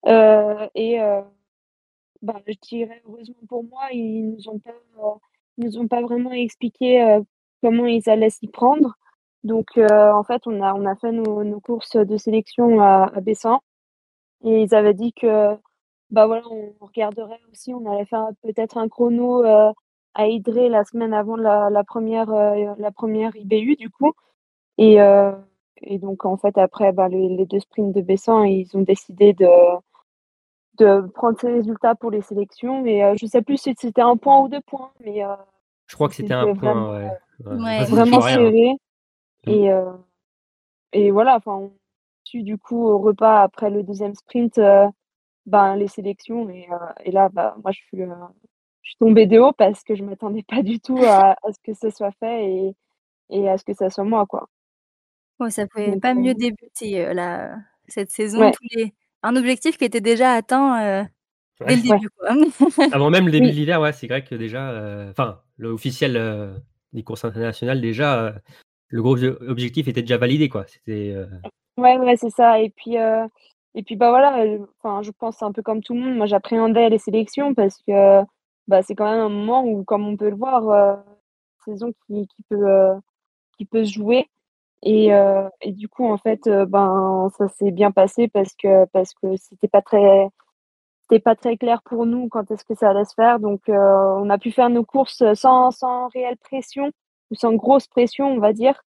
et 0.05 0.99
bah, 2.25 2.41
je 2.47 2.53
dirais 2.67 3.03
heureusement 3.07 3.35
pour 3.47 3.63
moi, 3.63 3.83
ils 3.91 4.31
nous 4.31 4.49
ont 4.49 4.57
pas, 4.57 4.71
euh, 4.71 5.11
nous 5.59 5.77
ont 5.77 5.87
pas 5.87 6.01
vraiment 6.01 6.31
expliqué 6.31 7.03
euh, 7.03 7.21
comment 7.61 7.85
ils 7.85 8.09
allaient 8.09 8.31
s'y 8.31 8.47
prendre. 8.47 8.95
Donc, 9.45 9.77
euh, 9.77 10.12
en 10.12 10.24
fait, 10.24 10.42
on 10.47 10.62
a, 10.62 10.74
on 10.74 10.86
a 10.86 10.95
fait 10.95 11.12
nos, 11.12 11.44
nos 11.44 11.59
courses 11.62 11.95
de 11.95 12.18
sélection 12.18 12.81
à, 12.81 13.12
à 13.15 13.21
Bessan 13.21 13.59
et 14.44 14.63
ils 14.63 14.75
avaient 14.75 14.94
dit 14.94 15.13
que, 15.13 15.56
bah 16.12 16.27
voilà, 16.27 16.44
on 16.51 16.74
regarderait 16.81 17.39
aussi, 17.51 17.74
on 17.74 17.89
allait 17.92 18.06
faire 18.06 18.27
peut-être 18.44 18.77
un 18.77 18.89
chrono 18.89 19.44
à 19.44 20.27
Hydré 20.27 20.69
la 20.69 20.83
semaine 20.83 21.13
avant 21.13 21.36
la, 21.38 21.69
la 21.69 21.83
première, 21.83 22.29
la 22.29 22.91
première 22.91 23.36
IBU 23.36 23.75
du 23.75 23.89
coup. 23.89 24.13
Et, 24.77 24.98
et 25.81 26.00
donc, 26.00 26.25
en 26.25 26.38
fait, 26.38 26.58
après, 26.58 26.91
bah, 26.91 27.08
les, 27.08 27.29
les 27.29 27.46
deux 27.46 27.60
sprints 27.60 27.96
de 27.96 28.01
Bessan, 28.01 28.43
ils 28.46 28.75
ont 28.75 28.81
décidé 28.81 29.34
de 29.34 29.48
de 30.77 31.01
prendre 31.13 31.39
ses 31.39 31.51
résultats 31.51 31.96
pour 31.96 32.12
les 32.12 32.22
sélections. 32.22 32.81
Mais 32.81 33.03
euh, 33.03 33.15
je 33.19 33.25
sais 33.25 33.41
plus 33.41 33.58
si 33.58 33.74
c'était 33.77 34.01
un 34.01 34.17
point 34.17 34.41
ou 34.41 34.50
deux 34.50 34.62
points, 34.62 34.91
mais 35.03 35.24
euh, 35.24 35.36
je 35.88 35.96
crois 35.96 36.10
que 36.10 36.15
c'était 36.15 36.34
un 36.34 36.53
point, 36.55 37.10
ouais. 37.39 37.86
vraiment 37.86 38.22
serré. 38.22 38.74
Mm. 39.45 39.49
Et, 39.49 39.71
euh, 39.71 39.91
et 40.93 41.11
voilà, 41.11 41.35
enfin, 41.35 41.53
on 41.53 41.73
suit 42.23 42.43
du 42.43 42.57
coup 42.57 42.87
au 42.87 42.99
repas 42.99 43.43
après 43.43 43.69
le 43.69 43.83
deuxième 43.83 44.15
sprint, 44.15 44.59
ben, 45.45 45.75
les 45.75 45.87
sélections. 45.87 46.49
Et, 46.49 46.67
et 47.03 47.11
là, 47.11 47.29
bah, 47.29 47.55
moi, 47.63 47.71
je 47.71 47.79
suis, 47.79 47.97
je 47.97 48.89
suis 48.89 48.97
tombée 48.97 49.27
de 49.27 49.39
haut 49.39 49.53
parce 49.53 49.83
que 49.83 49.95
je 49.95 50.03
m'attendais 50.03 50.43
pas 50.43 50.63
du 50.63 50.79
tout 50.79 50.99
à, 51.03 51.31
à, 51.43 51.51
ce 51.51 51.59
que 51.63 51.73
ce 51.73 51.89
soit 51.89 52.11
fait 52.19 52.45
et, 52.45 52.75
et 53.29 53.49
à 53.49 53.57
ce 53.57 53.63
que 53.63 53.73
ça 53.73 53.89
soit 53.89 54.03
moi, 54.03 54.25
quoi. 54.25 54.49
Bon, 55.39 55.49
ça 55.49 55.67
pouvait 55.67 55.99
pas 55.99 56.13
mieux 56.13 56.33
débuter 56.33 57.13
là, 57.13 57.57
cette 57.87 58.09
saison. 58.09 58.51
Tous 58.51 58.67
les, 58.71 58.93
un 59.25 59.35
objectif 59.35 59.77
qui 59.77 59.85
était 59.85 60.01
déjà 60.01 60.33
atteint 60.33 60.83
euh, 60.83 61.03
dès 61.67 61.75
le 61.75 61.81
début. 61.81 62.09
Avant 62.93 63.09
même 63.09 63.25
le 63.25 63.31
début 63.31 63.47
de 63.47 63.55
l'hiver, 63.55 63.81
ouais, 63.81 63.91
c'est 63.91 64.07
vrai 64.07 64.23
que 64.23 64.35
déjà, 64.35 64.69
euh, 64.69 65.09
enfin, 65.09 65.41
l'officiel 65.57 66.15
euh, 66.15 66.55
des 66.93 67.03
courses 67.03 67.25
internationales, 67.25 67.81
déjà, 67.81 68.35
le 68.95 69.01
gros 69.01 69.21
objectif 69.23 69.87
était 69.87 70.01
déjà 70.01 70.17
validé, 70.17 70.49
quoi. 70.49 70.65
C'était. 70.67 71.15
Ouais, 71.77 71.97
ouais, 71.97 72.15
c'est 72.15 72.29
ça. 72.29 72.59
Et 72.61 72.69
puis, 72.69 72.95
et 72.95 73.83
puis, 73.83 73.95
bah 73.95 74.09
voilà, 74.09 74.45
enfin, 74.79 75.01
je 75.01 75.11
pense 75.11 75.41
un 75.43 75.51
peu 75.51 75.61
comme 75.61 75.81
tout 75.81 75.93
le 75.93 75.99
monde. 75.99 76.15
Moi, 76.15 76.25
j'appréhendais 76.25 76.89
les 76.89 76.97
sélections 76.97 77.53
parce 77.53 77.77
que 77.87 78.21
bah, 78.67 78.81
c'est 78.81 78.95
quand 78.95 79.09
même 79.09 79.19
un 79.19 79.29
moment 79.29 79.65
où, 79.65 79.83
comme 79.83 80.07
on 80.07 80.17
peut 80.17 80.29
le 80.29 80.37
voir, 80.37 81.03
saison 81.65 81.91
qui, 82.07 82.27
qui 82.27 82.43
peut 82.49 82.93
qui 83.57 83.65
peut 83.65 83.85
se 83.85 83.93
jouer. 83.93 84.29
Et, 84.83 85.13
euh, 85.13 85.49
et, 85.61 85.71
du 85.71 85.87
coup, 85.89 86.05
en 86.05 86.17
fait, 86.17 86.47
euh, 86.47 86.65
ben, 86.65 87.29
ça 87.37 87.47
s'est 87.49 87.71
bien 87.71 87.91
passé 87.91 88.27
parce 88.27 88.53
que 88.55 88.85
parce 88.93 89.13
que 89.15 89.35
c'était 89.37 89.67
pas 89.67 89.81
très 89.81 90.29
c'était 91.03 91.21
pas 91.21 91.35
très 91.35 91.57
clair 91.57 91.81
pour 91.83 92.05
nous 92.05 92.29
quand 92.29 92.49
est-ce 92.51 92.65
que 92.65 92.75
ça 92.75 92.89
allait 92.91 93.05
se 93.05 93.13
faire. 93.15 93.39
Donc, 93.39 93.69
euh, 93.69 93.73
on 93.75 94.29
a 94.29 94.37
pu 94.37 94.51
faire 94.51 94.69
nos 94.69 94.85
courses 94.85 95.23
sans, 95.35 95.71
sans 95.71 96.07
réelle 96.09 96.37
pression 96.37 96.91
ou 97.32 97.36
sans 97.36 97.53
grosse 97.53 97.88
pression, 97.88 98.27
on 98.27 98.39
va 98.39 98.53
dire. 98.53 98.82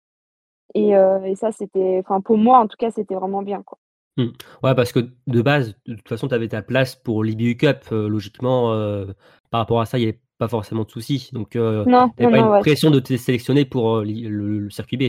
Et, 0.75 0.91
et 0.91 1.35
ça, 1.37 1.53
c'était, 1.53 2.01
enfin, 2.05 2.21
pour 2.21 2.37
moi, 2.39 2.59
en 2.59 2.67
tout 2.67 2.77
cas, 2.79 2.91
c'était 2.91 3.15
vraiment 3.15 3.43
bien, 3.43 3.63
quoi. 3.63 3.79
Hmm. 4.17 4.29
Ouais, 4.63 4.75
parce 4.75 4.93
que 4.93 5.01
de 5.27 5.43
base, 5.43 5.75
de 5.87 5.95
toute 5.95 6.09
façon, 6.09 6.29
tu 6.29 6.35
avais 6.35 6.49
ta 6.49 6.63
place 6.63 6.97
pour 6.97 7.23
l'IBU 7.23 7.57
Cup. 7.57 7.85
Euh, 7.93 8.09
logiquement, 8.09 8.73
euh, 8.73 9.07
par 9.51 9.61
rapport 9.61 9.81
à 9.81 9.87
ça, 9.87 9.99
il 9.99 10.03
n'y 10.03 10.09
avait 10.09 10.21
pas 10.39 10.49
forcément 10.49 10.85
de 10.85 10.91
soucis. 10.91 11.29
Donc, 11.33 11.55
euh, 11.55 11.85
Non, 11.85 12.11
il 12.19 12.27
n'y 12.27 12.27
non, 12.27 12.33
avait 12.33 12.39
pas 12.39 12.39
non, 12.39 12.47
une 12.47 12.53
ouais. 12.53 12.61
pression 12.61 12.91
de 12.91 13.01
te 13.01 13.17
sélectionner 13.17 13.67
pour 13.67 13.97
euh, 13.97 14.05
le, 14.05 14.59
le 14.61 14.71
circuit 14.71 14.97
B. 14.97 15.03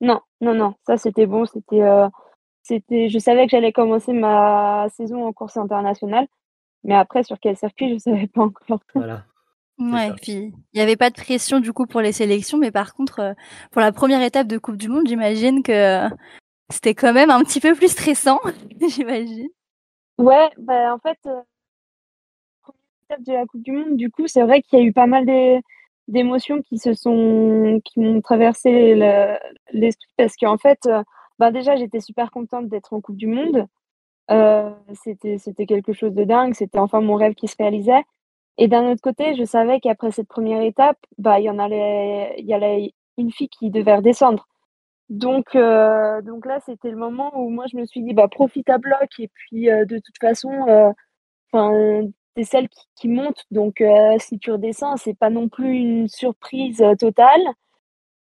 Non, 0.00 0.20
non, 0.40 0.54
non, 0.54 0.74
ça 0.86 0.96
c'était 0.96 1.26
bon. 1.26 1.44
C'était, 1.44 1.82
euh, 1.82 2.08
c'était, 2.62 3.08
je 3.10 3.18
savais 3.18 3.44
que 3.44 3.50
j'allais 3.50 3.72
commencer 3.72 4.12
ma 4.14 4.86
saison 4.90 5.26
en 5.26 5.32
course 5.32 5.58
internationale, 5.58 6.26
mais 6.84 6.94
après 6.94 7.22
sur 7.22 7.38
quel 7.40 7.56
circuit, 7.56 7.92
je 7.92 7.98
savais 7.98 8.26
pas 8.26 8.42
encore. 8.42 8.80
Voilà. 8.94 9.24
Ouais, 9.80 10.08
ça. 10.08 10.14
puis 10.20 10.32
il 10.32 10.76
n'y 10.76 10.80
avait 10.80 10.96
pas 10.96 11.10
de 11.10 11.14
pression 11.14 11.60
du 11.60 11.72
coup 11.72 11.86
pour 11.86 12.00
les 12.00 12.12
sélections, 12.12 12.58
mais 12.58 12.70
par 12.70 12.94
contre, 12.94 13.20
euh, 13.20 13.32
pour 13.72 13.80
la 13.80 13.92
première 13.92 14.22
étape 14.22 14.46
de 14.46 14.58
Coupe 14.58 14.76
du 14.76 14.88
Monde, 14.88 15.06
j'imagine 15.08 15.62
que 15.62 16.02
c'était 16.70 16.94
quand 16.94 17.12
même 17.12 17.30
un 17.30 17.40
petit 17.42 17.60
peu 17.60 17.74
plus 17.74 17.88
stressant, 17.88 18.40
j'imagine. 18.88 19.48
Ouais, 20.18 20.50
bah 20.58 20.94
en 20.94 20.98
fait, 20.98 21.18
euh, 21.26 21.40
première 22.62 22.80
étape 23.10 23.22
de 23.26 23.32
la 23.32 23.46
Coupe 23.46 23.62
du 23.62 23.72
Monde, 23.72 23.96
du 23.96 24.10
coup, 24.10 24.26
c'est 24.26 24.42
vrai 24.42 24.62
qu'il 24.62 24.78
y 24.78 24.82
a 24.82 24.84
eu 24.84 24.92
pas 24.92 25.06
mal 25.06 25.26
d'é- 25.26 25.60
d'émotions 26.08 26.60
qui 26.62 26.78
se 26.78 26.92
sont, 26.94 27.80
qui 27.84 28.00
m'ont 28.00 28.20
traversé 28.20 28.94
le- 28.94 29.38
l'esprit 29.72 30.12
parce 30.16 30.36
qu'en 30.36 30.58
fait, 30.58 30.80
euh, 30.86 31.02
bah 31.38 31.50
déjà, 31.52 31.76
j'étais 31.76 32.00
super 32.00 32.30
contente 32.30 32.68
d'être 32.68 32.92
en 32.92 33.00
Coupe 33.00 33.16
du 33.16 33.26
Monde. 33.26 33.66
Euh, 34.30 34.70
c'était, 35.04 35.38
c'était 35.38 35.66
quelque 35.66 35.92
chose 35.92 36.14
de 36.14 36.24
dingue. 36.24 36.54
C'était 36.54 36.78
enfin 36.78 37.00
mon 37.00 37.16
rêve 37.16 37.34
qui 37.34 37.48
se 37.48 37.56
réalisait. 37.58 38.02
Et 38.58 38.68
d'un 38.68 38.90
autre 38.90 39.00
côté, 39.02 39.34
je 39.36 39.44
savais 39.44 39.80
qu'après 39.80 40.10
cette 40.10 40.28
première 40.28 40.62
étape, 40.62 40.98
bah, 41.18 41.40
il 41.40 41.44
y 41.44 41.50
en 41.50 41.58
allait, 41.58 42.34
il 42.38 42.46
y 42.46 42.54
allait 42.54 42.92
une 43.18 43.30
fille 43.32 43.48
qui 43.48 43.70
devait 43.70 43.96
redescendre. 43.96 44.46
Donc, 45.10 45.56
euh, 45.56 46.22
donc 46.22 46.46
là, 46.46 46.60
c'était 46.66 46.90
le 46.90 46.96
moment 46.96 47.32
où 47.38 47.50
moi, 47.50 47.66
je 47.72 47.76
me 47.78 47.86
suis 47.86 48.02
dit, 48.02 48.14
bah, 48.14 48.28
profite 48.28 48.70
à 48.70 48.78
bloc. 48.78 49.08
Et 49.20 49.28
puis, 49.28 49.70
euh, 49.70 49.84
de 49.86 49.96
toute 49.98 50.18
façon, 50.20 50.50
euh, 50.68 50.92
enfin, 51.52 52.02
t'es 52.34 52.44
celle 52.44 52.68
qui, 52.70 52.86
qui 52.96 53.08
monte. 53.08 53.44
Donc, 53.52 53.80
euh, 53.82 54.16
si 54.20 54.38
tu 54.38 54.52
redescends, 54.52 54.96
c'est 54.98 55.14
pas 55.18 55.30
non 55.30 55.48
plus 55.48 55.76
une 55.78 56.08
surprise 56.08 56.82
euh, 56.82 56.94
totale. 56.96 57.42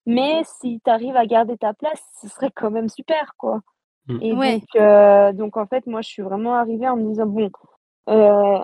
Mais 0.05 0.43
si 0.45 0.81
tu 0.83 0.89
arrives 0.91 1.17
à 1.17 1.25
garder 1.25 1.57
ta 1.57 1.73
place, 1.73 2.01
ce 2.21 2.29
serait 2.29 2.51
quand 2.55 2.71
même 2.71 2.89
super, 2.89 3.33
quoi. 3.37 3.61
Mm. 4.07 4.19
Et 4.21 4.33
Ouais. 4.33 4.53
donc, 4.59 4.63
euh, 4.77 5.33
donc, 5.33 5.57
en 5.57 5.67
fait, 5.67 5.85
moi, 5.87 6.01
je 6.01 6.09
suis 6.09 6.23
vraiment 6.23 6.55
arrivée 6.55 6.87
en 6.89 6.97
me 6.97 7.09
disant, 7.09 7.25
bon, 7.27 7.49
euh, 8.09 8.59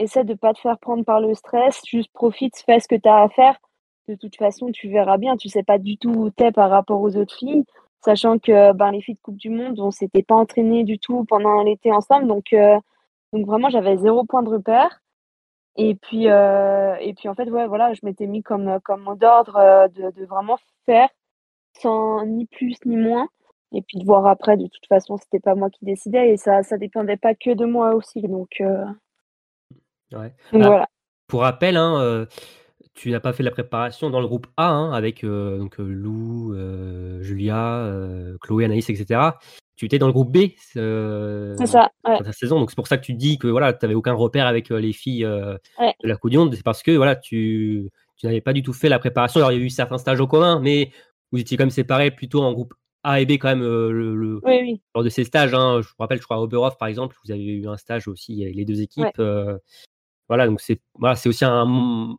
essaie 0.00 0.24
de 0.24 0.34
pas 0.34 0.52
te 0.52 0.60
faire 0.60 0.78
prendre 0.78 1.04
par 1.04 1.20
le 1.20 1.34
stress, 1.34 1.80
juste 1.86 2.12
profite, 2.12 2.56
fais 2.66 2.80
ce 2.80 2.88
que 2.88 2.96
tu 2.96 3.08
as 3.08 3.22
à 3.22 3.28
faire. 3.28 3.56
De 4.08 4.14
toute 4.14 4.36
façon, 4.36 4.70
tu 4.72 4.88
verras 4.88 5.18
bien, 5.18 5.36
tu 5.36 5.48
sais 5.48 5.62
pas 5.62 5.78
du 5.78 5.96
tout 5.98 6.10
où 6.10 6.30
t'es 6.30 6.52
par 6.52 6.70
rapport 6.70 7.00
aux 7.00 7.16
autres 7.16 7.34
filles, 7.36 7.64
sachant 8.04 8.38
que 8.38 8.72
ben, 8.72 8.90
les 8.92 9.00
filles 9.00 9.14
de 9.14 9.20
Coupe 9.20 9.36
du 9.36 9.50
Monde, 9.50 9.78
on 9.80 9.90
s'était 9.90 10.22
pas 10.22 10.34
entraînées 10.34 10.84
du 10.84 10.98
tout 10.98 11.24
pendant 11.26 11.62
l'été 11.62 11.92
ensemble, 11.92 12.26
donc, 12.26 12.52
euh, 12.52 12.78
donc 13.32 13.46
vraiment, 13.46 13.70
j'avais 13.70 13.96
zéro 13.98 14.24
point 14.24 14.42
de 14.42 14.50
repère. 14.50 15.00
Et 15.76 15.94
puis, 15.94 16.28
euh, 16.28 16.96
et 17.00 17.14
puis 17.14 17.28
en 17.28 17.34
fait, 17.34 17.48
ouais, 17.50 17.66
voilà, 17.68 17.94
je 17.94 18.00
m'étais 18.04 18.26
mis 18.26 18.42
comme, 18.42 18.80
comme 18.84 19.02
mot 19.02 19.14
d'ordre 19.14 19.56
euh, 19.56 19.88
de, 19.88 20.10
de 20.10 20.26
vraiment 20.26 20.58
faire 20.86 21.08
sans 21.80 22.24
ni 22.26 22.46
plus 22.46 22.76
ni 22.86 22.96
moins. 22.96 23.28
Et 23.72 23.82
puis 23.82 23.98
de 23.98 24.04
voir 24.04 24.26
après, 24.26 24.56
de 24.56 24.66
toute 24.66 24.86
façon, 24.88 25.16
c'était 25.16 25.40
pas 25.40 25.54
moi 25.54 25.70
qui 25.70 25.84
décidais 25.84 26.30
et 26.30 26.36
ça, 26.36 26.62
ça 26.64 26.76
dépendait 26.78 27.16
pas 27.16 27.34
que 27.34 27.54
de 27.54 27.64
moi 27.66 27.94
aussi. 27.94 28.20
Donc, 28.22 28.60
Ouais. 30.12 30.32
donc 30.52 30.62
Ah, 30.62 30.66
voilà. 30.68 30.88
Pour 31.26 31.42
rappel, 31.42 31.76
hein, 31.76 32.00
euh, 32.00 32.26
tu 32.94 33.10
n'as 33.10 33.20
pas 33.20 33.32
fait 33.32 33.42
la 33.42 33.50
préparation 33.50 34.10
dans 34.10 34.20
le 34.20 34.26
groupe 34.26 34.46
A 34.56 34.68
hein, 34.70 34.92
avec 34.92 35.22
euh, 35.24 35.58
donc, 35.58 35.78
euh, 35.78 35.84
Lou, 35.84 36.54
Julia, 37.22 37.88
Chloé, 38.40 38.64
Anaïs, 38.64 38.88
etc. 38.90 39.20
Tu 39.76 39.86
étais 39.86 39.98
dans 39.98 40.08
le 40.08 40.12
groupe 40.12 40.30
B 40.30 40.48
C'est 40.58 41.66
ça, 41.66 41.90
ouais. 42.06 42.18
ta 42.22 42.32
saison. 42.32 42.58
Donc 42.60 42.70
c'est 42.70 42.76
pour 42.76 42.86
ça 42.88 42.98
que 42.98 43.04
tu 43.04 43.14
dis 43.14 43.38
que 43.38 43.46
voilà, 43.46 43.72
tu 43.72 43.78
n'avais 43.84 43.94
aucun 43.94 44.12
repère 44.12 44.46
avec 44.46 44.68
les 44.70 44.92
filles 44.92 45.24
Ouais. 45.26 45.94
de 46.02 46.08
la 46.08 46.16
Monde. 46.22 46.54
C'est 46.54 46.62
parce 46.64 46.82
que 46.82 46.90
voilà, 46.90 47.16
tu, 47.16 47.90
tu 48.16 48.26
n'avais 48.26 48.40
pas 48.42 48.52
du 48.52 48.62
tout 48.62 48.72
fait 48.74 48.88
la 48.88 48.98
préparation. 48.98 49.38
Alors 49.40 49.52
il 49.52 49.58
y 49.58 49.62
a 49.62 49.64
eu 49.64 49.70
certains 49.70 49.96
stages 49.98 50.20
en 50.20 50.26
commun, 50.26 50.60
mais 50.60 50.90
vous 51.32 51.38
étiez 51.40 51.56
quand 51.56 51.62
même 51.62 51.70
séparés 51.70 52.10
plutôt 52.10 52.42
en 52.42 52.52
groupe 52.52 52.74
A 53.04 53.20
et 53.20 53.26
B 53.26 53.32
quand 53.32 53.48
même 53.48 53.62
euh, 53.62 53.90
le, 53.90 54.14
le- 54.16 54.40
Oui, 54.44 54.58
oui. 54.62 54.82
lors 54.94 55.04
de 55.04 55.08
ces 55.08 55.24
stages. 55.24 55.54
hein. 55.54 55.80
je 55.80 55.88
me 55.88 55.94
rappelle, 56.00 56.18
je 56.18 56.24
crois 56.24 56.36
à 56.36 56.40
Oberhof 56.40 56.76
par 56.76 56.88
exemple, 56.88 57.16
vous 57.24 57.30
avez 57.30 57.42
eu 57.44 57.66
un 57.68 57.76
stage 57.78 58.08
aussi 58.08 58.42
avec 58.42 58.56
les 58.56 58.64
deux 58.66 58.82
équipes. 58.82 59.04
Ouais. 59.04 59.12
euh, 59.20 59.56
voilà, 60.30 60.46
donc 60.46 60.60
c'est 60.62 60.80
voilà, 60.94 61.16
c'est 61.16 61.28
aussi 61.28 61.44
un 61.44 62.16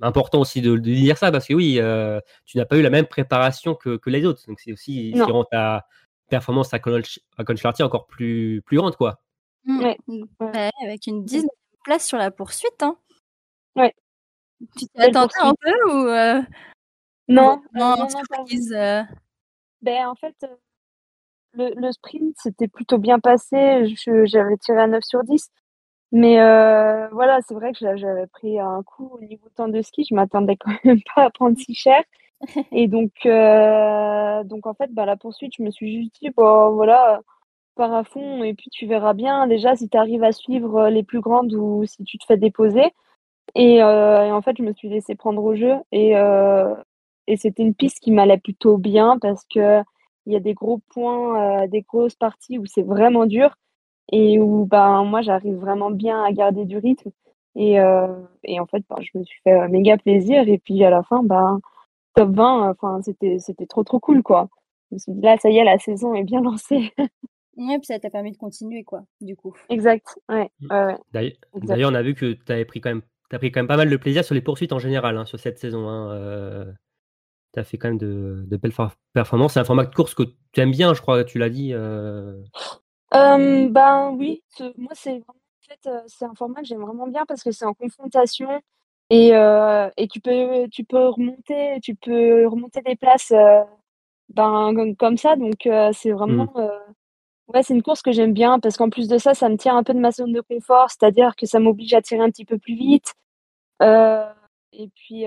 important 0.00 0.40
aussi 0.40 0.62
de, 0.62 0.72
de 0.76 0.78
dire 0.78 1.18
ça 1.18 1.30
parce 1.30 1.46
que 1.46 1.52
oui, 1.54 1.78
euh, 1.78 2.18
tu 2.46 2.56
n'as 2.56 2.64
pas 2.64 2.78
eu 2.78 2.82
la 2.82 2.88
même 2.88 3.06
préparation 3.06 3.74
que, 3.74 3.96
que 3.96 4.08
les 4.10 4.24
autres. 4.24 4.42
Donc 4.46 4.58
c'est 4.60 4.72
aussi 4.72 5.10
ce 5.12 5.18
Non. 5.18 5.26
qui 5.26 5.32
rend 5.32 5.44
ta 5.44 5.86
performance 6.30 6.72
à 6.72 6.78
Conch- 6.78 7.18
à 7.36 7.44
Conchartier 7.44 7.84
encore 7.84 8.06
plus, 8.06 8.62
plus 8.64 8.78
grande, 8.78 8.96
quoi. 8.96 9.20
Mm. 9.64 9.80
Ouais. 9.82 9.98
Ouais, 10.40 10.70
avec 10.86 11.06
une 11.08 11.24
dixième 11.24 11.50
place 11.84 12.06
sur 12.06 12.16
la 12.16 12.30
poursuite. 12.30 12.82
Hein. 12.82 12.96
Ouais. 13.76 13.92
Tu 14.78 14.86
t'y 14.86 14.88
Belle 14.94 15.10
attendais 15.10 15.34
un 15.40 15.52
peu 15.60 15.92
ou 15.92 16.06
euh, 16.08 16.40
Non, 17.28 17.60
non, 17.74 17.96
non, 17.98 18.08
surprise 18.08 18.72
euh, 18.72 19.02
Ben, 19.82 20.06
en 20.06 20.14
fait, 20.14 20.36
euh, 20.44 20.54
le, 21.54 21.72
le 21.76 21.92
sprint, 21.92 22.34
c'était 22.38 22.68
plutôt 22.68 22.96
bien 22.98 23.18
passé. 23.18 23.84
Je- 23.94 24.24
J'avais 24.24 24.56
tiré 24.56 24.80
à 24.80 24.86
9 24.86 25.02
sur 25.04 25.22
10. 25.24 25.50
Mais 26.12 26.40
euh, 26.40 27.08
voilà, 27.10 27.40
c'est 27.46 27.54
vrai 27.54 27.72
que 27.72 27.78
j'a- 27.78 27.96
j'avais 27.96 28.26
pris 28.26 28.58
un 28.60 28.82
coup 28.82 29.10
au 29.14 29.20
niveau 29.24 29.48
temps 29.56 29.68
de 29.68 29.80
ski. 29.82 30.04
Je 30.08 30.14
m'attendais 30.14 30.56
quand 30.56 30.72
même 30.84 31.00
pas 31.14 31.24
à 31.24 31.30
prendre 31.30 31.58
si 31.58 31.74
cher. 31.74 32.02
Et 32.72 32.88
donc, 32.88 33.12
euh, 33.26 34.44
donc 34.44 34.66
en 34.66 34.74
fait, 34.74 34.92
bah, 34.92 35.06
la 35.06 35.16
poursuite, 35.16 35.54
je 35.58 35.62
me 35.62 35.70
suis 35.70 35.94
juste 36.02 36.16
dit, 36.22 36.30
bon, 36.36 36.72
voilà, 36.74 37.20
pars 37.76 37.94
à 37.94 38.04
fond 38.04 38.44
et 38.44 38.54
puis 38.54 38.70
tu 38.70 38.86
verras 38.86 39.14
bien 39.14 39.46
déjà 39.48 39.76
si 39.76 39.88
tu 39.88 39.96
arrives 39.98 40.24
à 40.24 40.32
suivre 40.32 40.76
euh, 40.78 40.90
les 40.90 41.02
plus 41.04 41.20
grandes 41.20 41.54
ou 41.54 41.84
si 41.86 42.04
tu 42.04 42.18
te 42.18 42.26
fais 42.26 42.36
déposer. 42.38 42.84
Et, 43.56 43.82
euh, 43.82 44.26
et 44.26 44.32
en 44.32 44.42
fait, 44.42 44.56
je 44.58 44.62
me 44.64 44.72
suis 44.74 44.88
laissée 44.90 45.14
prendre 45.16 45.42
au 45.44 45.54
jeu 45.56 45.74
et, 45.92 46.14
et 47.26 47.36
c'était 47.36 47.62
une 47.62 47.74
piste 47.74 48.00
qui 48.00 48.10
m'allait 48.10 48.38
plutôt 48.38 48.78
bien 48.78 49.18
parce 49.20 49.44
que 49.52 49.80
il 50.26 50.32
y 50.32 50.36
a 50.36 50.40
des 50.40 50.54
gros 50.54 50.78
points, 50.90 51.66
des 51.66 51.82
grosses 51.82 52.14
parties 52.14 52.58
où 52.58 52.66
c'est 52.66 52.82
vraiment 52.82 53.26
dur 53.26 53.56
et 54.12 54.38
où 54.40 54.66
ben 54.66 55.04
moi 55.04 55.22
j'arrive 55.22 55.56
vraiment 55.56 55.90
bien 55.90 56.22
à 56.24 56.32
garder 56.32 56.64
du 56.66 56.78
rythme 56.78 57.10
et, 57.56 57.80
euh, 57.80 58.08
et 58.44 58.60
en 58.60 58.66
fait 58.66 58.82
ben, 58.88 58.96
je 59.02 59.18
me 59.18 59.24
suis 59.24 59.40
fait 59.44 59.52
euh, 59.52 59.68
méga 59.68 59.96
plaisir 59.98 60.48
et 60.48 60.58
puis 60.58 60.84
à 60.84 60.90
la 60.90 61.02
fin 61.02 61.22
ben 61.24 61.60
top 62.14 62.30
20 62.30 62.70
enfin 62.70 63.00
c'était 63.02 63.38
c'était 63.38 63.66
trop 63.66 63.84
trop 63.84 64.00
cool 64.00 64.22
quoi. 64.22 64.48
Je 64.90 64.96
me 64.96 64.98
suis 64.98 65.12
dit 65.12 65.20
là 65.22 65.36
ça 65.38 65.50
y 65.50 65.58
est 65.58 65.64
la 65.64 65.78
saison 65.78 66.14
est 66.14 66.24
bien 66.24 66.40
lancée. 66.42 66.92
Ouais, 67.56 67.78
puis 67.78 67.86
ça 67.86 67.98
t'a 67.98 68.08
permis 68.08 68.32
de 68.32 68.38
continuer, 68.38 68.82
quoi, 68.82 69.02
du 69.20 69.36
coup. 69.36 69.54
exact. 69.68 70.18
Ouais, 70.30 70.50
ouais, 70.70 70.96
ouais. 71.12 71.36
D'ailleurs, 71.54 71.90
on 71.90 71.94
a 71.94 72.02
vu 72.02 72.14
que 72.14 72.32
tu 72.32 72.50
avais 72.52 72.64
pris 72.64 72.80
quand 72.80 72.88
même, 72.88 73.02
as 73.30 73.38
pris 73.38 73.52
quand 73.52 73.60
même 73.60 73.68
pas 73.68 73.76
mal 73.76 73.90
de 73.90 73.96
plaisir 73.98 74.24
sur 74.24 74.34
les 74.34 74.40
poursuites 74.40 74.72
en 74.72 74.78
général 74.78 75.18
hein, 75.18 75.26
sur 75.26 75.38
cette 75.38 75.58
saison. 75.58 75.86
Hein, 75.86 76.64
tu 77.52 77.60
as 77.60 77.64
fait 77.64 77.76
quand 77.76 77.88
même 77.88 77.98
de, 77.98 78.44
de 78.46 78.56
belles 78.56 78.72
performances. 79.12 79.52
C'est 79.52 79.60
un 79.60 79.64
format 79.64 79.84
de 79.84 79.94
course 79.94 80.14
que 80.14 80.22
tu 80.52 80.60
aimes 80.60 80.70
bien, 80.70 80.94
je 80.94 81.02
crois, 81.02 81.24
tu 81.24 81.38
l'as 81.38 81.50
dit. 81.50 81.74
euh, 81.74 82.42
Euh, 83.14 83.68
ben 83.68 84.10
oui, 84.18 84.42
ce- 84.48 84.72
moi 84.78 84.92
c'est 84.94 85.18
vraiment 85.18 85.34
en 85.36 85.68
fait 85.68 85.90
c'est 86.08 86.24
un 86.24 86.34
format 86.34 86.60
que 86.62 86.66
j'aime 86.66 86.80
vraiment 86.82 87.06
bien 87.06 87.24
parce 87.26 87.42
que 87.42 87.52
c'est 87.52 87.64
en 87.66 87.74
confrontation 87.74 88.48
et, 89.10 89.28
et 89.96 90.08
tu 90.08 90.20
peux 90.20 90.68
tu 90.70 90.84
peux 90.84 91.08
remonter 91.08 91.78
tu 91.82 91.94
peux 91.94 92.46
remonter 92.46 92.80
des 92.82 92.96
places 92.96 93.32
ben 94.30 94.74
comme, 94.74 94.96
comme 94.96 95.16
ça. 95.18 95.36
Donc 95.36 95.68
c'est 95.94 96.12
vraiment 96.12 96.52
euh, 96.56 96.68
ouais 97.48 97.62
c'est 97.62 97.74
une 97.74 97.82
course 97.82 98.02
que 98.02 98.12
j'aime 98.12 98.32
bien 98.34 98.60
parce 98.60 98.76
qu'en 98.78 98.90
plus 98.90 99.08
de 99.08 99.18
ça 99.18 99.34
ça 99.34 99.48
me 99.50 99.56
tire 99.58 99.74
un 99.76 99.84
peu 99.84 99.94
de 99.94 100.00
ma 100.00 100.12
zone 100.12 100.32
de 100.32 100.40
confort 100.42 100.90
c'est-à-dire 100.90 101.36
que 101.36 101.46
ça 101.46 101.60
m'oblige 101.60 101.94
à 101.94 102.02
tirer 102.02 102.22
un 102.22 102.30
petit 102.30 102.44
peu 102.46 102.58
plus 102.58 102.74
vite. 102.76 103.14
Et 104.72 104.88
puis 104.94 105.24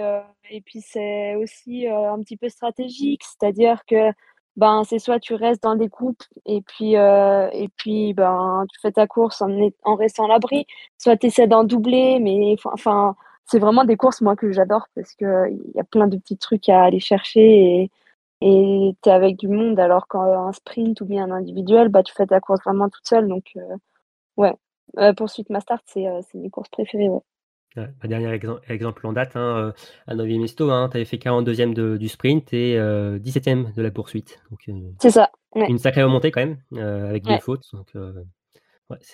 et 0.49 0.61
puis 0.61 0.81
c'est 0.81 1.35
aussi 1.35 1.87
un 1.87 2.19
petit 2.23 2.37
peu 2.37 2.49
stratégique 2.49 3.23
c'est-à-dire 3.23 3.83
que 3.85 4.11
ben 4.57 4.83
c'est 4.85 4.99
soit 4.99 5.19
tu 5.19 5.33
restes 5.35 5.63
dans 5.63 5.75
des 5.75 5.87
groupes 5.87 6.23
et 6.45 6.61
puis 6.61 6.97
euh, 6.97 7.49
et 7.53 7.69
puis 7.77 8.13
ben 8.13 8.65
tu 8.71 8.79
fais 8.81 8.91
ta 8.91 9.07
course 9.07 9.41
en, 9.41 9.49
est- 9.57 9.75
en 9.83 9.95
restant 9.95 10.25
à 10.25 10.27
l'abri. 10.29 10.65
Soit 10.97 11.17
tu 11.17 11.27
essaies 11.27 11.47
d'en 11.47 11.63
doubler 11.65 12.19
mais 12.19 12.55
enfin- 12.73 13.15
c'est 13.45 13.59
vraiment 13.59 13.83
des 13.85 13.97
courses 13.97 14.21
moi 14.21 14.35
que 14.35 14.51
j'adore 14.51 14.87
parce 14.95 15.13
que 15.15 15.49
il 15.51 15.71
y 15.75 15.79
a 15.79 15.83
plein 15.83 16.07
de 16.07 16.17
petits 16.17 16.37
trucs 16.37 16.69
à 16.69 16.83
aller 16.85 16.99
chercher 16.99 17.91
et 18.41 18.95
tu 19.03 19.09
es 19.09 19.13
avec 19.13 19.37
du 19.37 19.47
monde. 19.49 19.79
Alors 19.79 20.07
qu'un 20.07 20.51
sprint 20.53 21.01
ou 21.01 21.05
bien 21.05 21.25
un 21.25 21.31
individuel 21.31 21.89
bah 21.89 22.03
tu 22.03 22.13
fais 22.13 22.27
ta 22.27 22.39
course 22.41 22.61
vraiment 22.65 22.89
toute 22.89 23.07
seule. 23.07 23.27
Donc 23.27 23.45
euh, 23.57 23.75
ouais. 24.37 24.55
Euh, 24.99 25.13
poursuite 25.13 25.49
Mastart 25.51 25.81
c'est 25.87 26.07
euh, 26.07 26.21
c'est 26.31 26.37
mes 26.39 26.49
courses 26.51 26.69
préférées 26.69 27.09
ouais. 27.09 27.21
Ouais, 27.77 27.87
un 28.01 28.07
dernier 28.07 28.27
exem- 28.37 28.59
exemple 28.69 29.05
en 29.05 29.11
date, 29.13 29.35
hein, 29.35 29.57
euh, 29.57 29.71
à 30.07 30.15
Novi 30.15 30.39
Mesto, 30.39 30.71
hein, 30.71 30.87
tu 30.89 30.97
avais 30.97 31.05
fait 31.05 31.17
42e 31.17 31.73
de- 31.73 31.97
du 31.97 32.07
sprint 32.07 32.53
et 32.53 32.77
euh, 32.77 33.19
17e 33.19 33.73
de 33.75 33.81
la 33.81 33.91
poursuite. 33.91 34.39
Euh, 34.69 34.73
c'est 35.01 35.11
ça 35.11 35.29
ouais. 35.55 35.67
une 35.69 35.77
sacrée 35.77 36.03
remontée 36.03 36.31
quand 36.31 36.39
même, 36.39 36.57
euh, 36.73 37.09
avec 37.09 37.23
deux 37.23 37.31
Ouais. 37.31 37.39
fautes. 37.41 37.65
Donc, 37.73 37.89
euh, 37.95 38.13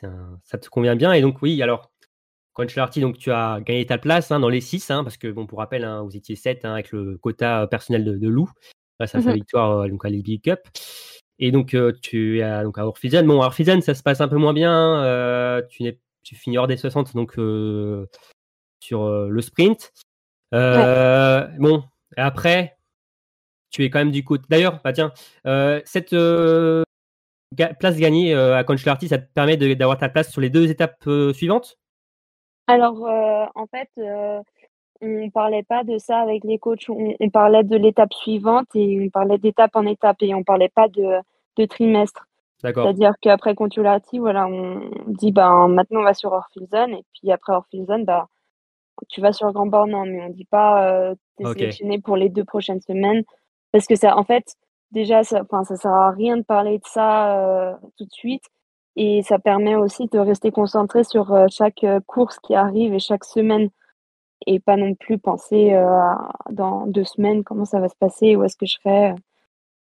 un- 0.03 0.39
ça 0.43 0.57
te 0.57 0.69
convient 0.69 0.95
bien. 0.95 1.13
Et 1.13 1.21
donc, 1.21 1.41
oui, 1.41 1.61
alors, 1.61 1.91
Concharty, 2.53 2.99
donc 2.99 3.17
tu 3.17 3.31
as 3.31 3.61
gagné 3.61 3.85
ta 3.85 3.97
place 3.97 4.29
hein, 4.31 4.39
dans 4.39 4.49
les 4.49 4.59
6, 4.61 4.87
parce 4.89 5.17
que, 5.17 5.29
bon, 5.31 5.47
pour 5.47 5.59
rappel, 5.59 5.85
hein, 5.85 6.03
vous 6.03 6.15
étiez 6.17 6.35
7 6.35 6.65
avec 6.65 6.91
le 6.91 7.17
quota 7.17 7.65
personnel 7.67 8.03
de, 8.03 8.17
de 8.17 8.27
Lou, 8.27 8.49
grâce 8.99 9.15
à 9.15 9.21
sa 9.21 9.29
Mhm. 9.29 9.35
victoire 9.35 9.71
euh, 9.79 9.87
donc 9.87 10.03
à 10.05 10.09
l'Ibi 10.09 10.41
Cup. 10.41 10.59
Et 11.39 11.51
donc, 11.51 11.73
euh, 11.73 11.93
tu 12.03 12.39
es 12.39 12.41
à, 12.43 12.63
donc 12.63 12.77
à 12.77 12.85
Orphison. 12.85 13.23
Bon, 13.25 13.41
ça 13.41 13.93
se 13.95 14.03
passe 14.03 14.21
un 14.21 14.27
peu 14.27 14.35
moins 14.35 14.53
bien. 14.53 15.01
Euh, 15.03 15.61
tu, 15.69 15.83
n'es, 15.83 15.97
tu 16.23 16.35
finis 16.35 16.57
hors 16.57 16.67
des 16.67 16.77
60, 16.77 17.15
donc 17.15 17.39
euh, 17.39 18.05
sur 18.81 19.03
euh, 19.03 19.29
le 19.29 19.41
sprint. 19.41 19.93
Euh, 20.53 21.47
Bon, 21.59 21.83
et 22.17 22.21
après, 22.21 22.77
tu 23.69 23.85
es 23.85 23.89
quand 23.89 23.99
même 23.99 24.11
du 24.11 24.23
côté. 24.23 24.43
D'ailleurs, 24.49 24.81
bah 24.83 24.91
tiens, 24.91 25.13
euh, 25.47 25.81
cette 25.85 26.13
ga- 27.55 27.73
place 27.73 27.97
gagnée 27.97 28.33
à 28.33 28.63
Conchlarty, 28.65 29.07
ça 29.07 29.17
te 29.17 29.31
permet 29.33 29.55
d'avoir 29.55 29.97
ta 29.97 30.09
place 30.09 30.29
sur 30.29 30.41
les 30.41 30.49
deux 30.49 30.69
étapes 30.69 31.07
suivantes? 31.33 31.77
Alors, 32.67 33.03
en 33.55 33.65
fait, 33.67 33.89
on 35.01 35.29
parlait 35.29 35.63
pas 35.63 35.83
de 35.83 35.97
ça 35.97 36.19
avec 36.19 36.43
les 36.43 36.59
coachs. 36.59 36.89
On, 36.89 37.15
on 37.19 37.29
parlait 37.29 37.63
de 37.63 37.77
l'étape 37.77 38.13
suivante 38.13 38.67
et 38.75 38.99
on 39.01 39.09
parlait 39.09 39.37
d'étape 39.37 39.75
en 39.75 39.85
étape 39.85 40.17
et 40.21 40.35
on 40.35 40.43
parlait 40.43 40.69
pas 40.69 40.89
de, 40.89 41.21
de 41.57 41.65
trimestre. 41.65 42.27
C'est-à-dire 42.59 43.13
qu'après 43.19 43.55
Contiolati, 43.55 44.19
voilà, 44.19 44.45
on 44.47 44.81
dit 45.07 45.31
ben 45.31 45.67
maintenant 45.69 46.01
on 46.01 46.03
va 46.03 46.13
sur 46.13 46.31
Orphilson 46.31 46.89
et 46.89 47.03
puis 47.13 47.31
après 47.31 47.53
Orphilson, 47.53 48.03
bah 48.05 48.27
tu 49.09 49.21
vas 49.21 49.33
sur 49.33 49.51
Grand 49.51 49.67
Bornand, 49.67 50.05
mais 50.05 50.21
on 50.23 50.29
dit 50.29 50.45
pas 50.45 50.91
euh, 50.91 51.15
t'es 51.37 51.45
Ok. 51.45 51.53
sélectionné 51.53 51.99
pour 52.01 52.17
les 52.17 52.29
deux 52.29 52.45
prochaines 52.45 52.81
semaines 52.81 53.23
parce 53.71 53.87
que 53.87 53.95
ça, 53.95 54.17
en 54.17 54.23
fait, 54.23 54.55
déjà, 54.91 55.23
ça, 55.23 55.43
ça 55.63 55.75
sert 55.75 55.91
à 55.91 56.11
rien 56.11 56.37
de 56.37 56.43
parler 56.43 56.77
de 56.77 56.85
ça 56.85 57.39
euh, 57.39 57.73
tout 57.97 58.05
de 58.05 58.11
suite 58.13 58.43
et 58.95 59.23
ça 59.23 59.39
permet 59.39 59.75
aussi 59.75 60.07
de 60.07 60.19
rester 60.19 60.51
concentré 60.51 61.03
sur 61.03 61.33
euh, 61.33 61.45
chaque 61.49 61.85
course 62.07 62.39
qui 62.39 62.55
arrive 62.55 62.93
et 62.93 62.99
chaque 62.99 63.23
semaine 63.23 63.69
et 64.47 64.59
pas 64.59 64.75
non 64.75 64.95
plus 64.95 65.17
penser 65.19 65.73
euh, 65.73 65.87
à- 65.87 66.31
dans 66.49 66.87
deux 66.87 67.03
semaines 67.03 67.43
comment 67.43 67.65
ça 67.65 67.79
va 67.79 67.87
se 67.89 67.95
passer, 67.95 68.35
où 68.35 68.43
est-ce 68.43 68.57
que 68.57 68.65
je 68.65 68.75
serai. 68.75 69.13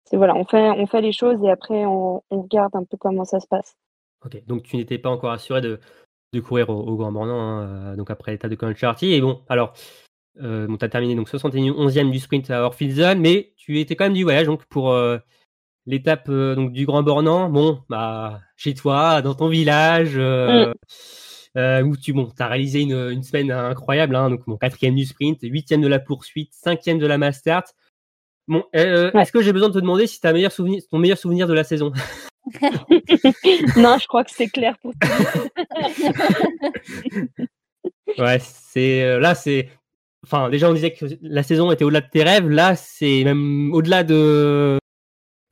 C'est 0.04 0.16
voilà, 0.16 0.34
on 0.34 0.44
fait 0.44 0.70
on 0.70 0.86
fait 0.86 1.00
les 1.00 1.12
choses 1.12 1.42
et 1.44 1.50
après 1.50 1.84
on, 1.86 2.22
on 2.30 2.42
regarde 2.42 2.74
un 2.74 2.84
peu 2.84 2.96
comment 2.96 3.24
ça 3.24 3.40
se 3.40 3.46
passe. 3.46 3.76
Ok, 4.24 4.42
donc 4.46 4.64
tu 4.64 4.76
n'étais 4.76 4.98
pas 4.98 5.10
encore 5.10 5.30
assuré 5.30 5.60
de, 5.60 5.78
de 6.32 6.40
courir 6.40 6.68
au, 6.70 6.74
au 6.80 6.96
Grand 6.96 7.12
Bornand, 7.12 7.40
hein, 7.40 7.68
euh, 7.92 7.96
donc 7.96 8.10
après 8.10 8.32
l'étape 8.32 8.50
de 8.50 8.56
Concharty. 8.56 9.12
Et 9.12 9.20
bon, 9.20 9.42
alors, 9.48 9.72
euh, 10.42 10.66
bon, 10.66 10.76
tu 10.76 10.84
as 10.84 10.88
terminé 10.88 11.14
donc 11.14 11.28
71e 11.28 12.10
du 12.10 12.18
sprint 12.18 12.50
à 12.50 12.62
Orphilson, 12.64 13.16
mais 13.18 13.52
tu 13.56 13.80
étais 13.80 13.96
quand 13.96 14.04
même 14.04 14.14
du 14.14 14.24
voyage 14.24 14.46
donc 14.46 14.64
pour 14.66 14.92
euh, 14.92 15.18
l'étape 15.86 16.28
euh, 16.28 16.54
donc 16.54 16.72
du 16.72 16.86
Grand 16.86 17.02
Bornand. 17.02 17.48
Bon, 17.48 17.80
bah, 17.88 18.40
chez 18.56 18.74
toi, 18.74 19.22
dans 19.22 19.34
ton 19.34 19.48
village, 19.48 20.12
euh, 20.16 20.72
où 21.82 21.96
tu 21.96 22.12
bon, 22.12 22.30
as 22.38 22.46
réalisé 22.46 22.82
une, 22.82 23.10
une 23.10 23.22
semaine 23.22 23.50
incroyable, 23.50 24.14
hein, 24.14 24.30
donc 24.30 24.46
mon 24.46 24.56
quatrième 24.58 24.94
du 24.94 25.06
sprint, 25.06 25.38
huitième 25.42 25.80
de 25.80 25.88
la 25.88 25.98
poursuite, 25.98 26.52
cinquième 26.52 26.98
de 26.98 27.06
la 27.06 27.18
Mastart. 27.18 27.64
Bon, 28.46 28.64
euh, 28.76 29.10
Ouais. 29.12 29.22
est-ce 29.22 29.32
que 29.32 29.42
j'ai 29.42 29.52
besoin 29.52 29.68
de 29.68 29.74
te 29.74 29.78
demander 29.78 30.06
si 30.06 30.20
t'as 30.20 30.32
meilleur 30.32 30.52
souvenir, 30.52 30.82
ton 30.90 30.98
meilleur 30.98 31.18
souvenir 31.18 31.46
de 31.48 31.54
la 31.54 31.64
saison? 31.64 31.92
non, 33.76 33.98
je 33.98 34.06
crois 34.06 34.24
que 34.24 34.30
c'est 34.30 34.48
clair 34.48 34.78
pour 34.78 34.92
tout. 34.92 35.08
Ouais, 38.18 38.38
c'est 38.40 39.02
euh, 39.02 39.20
là, 39.20 39.34
c'est. 39.34 39.68
Enfin, 40.24 40.48
déjà, 40.48 40.68
on 40.68 40.72
disait 40.72 40.92
que 40.92 41.04
la 41.20 41.42
saison 41.42 41.70
était 41.70 41.84
au-delà 41.84 42.00
de 42.00 42.08
tes 42.10 42.24
rêves. 42.24 42.48
Là, 42.48 42.74
c'est 42.74 43.22
même 43.22 43.72
au-delà 43.72 44.02
de. 44.02 44.78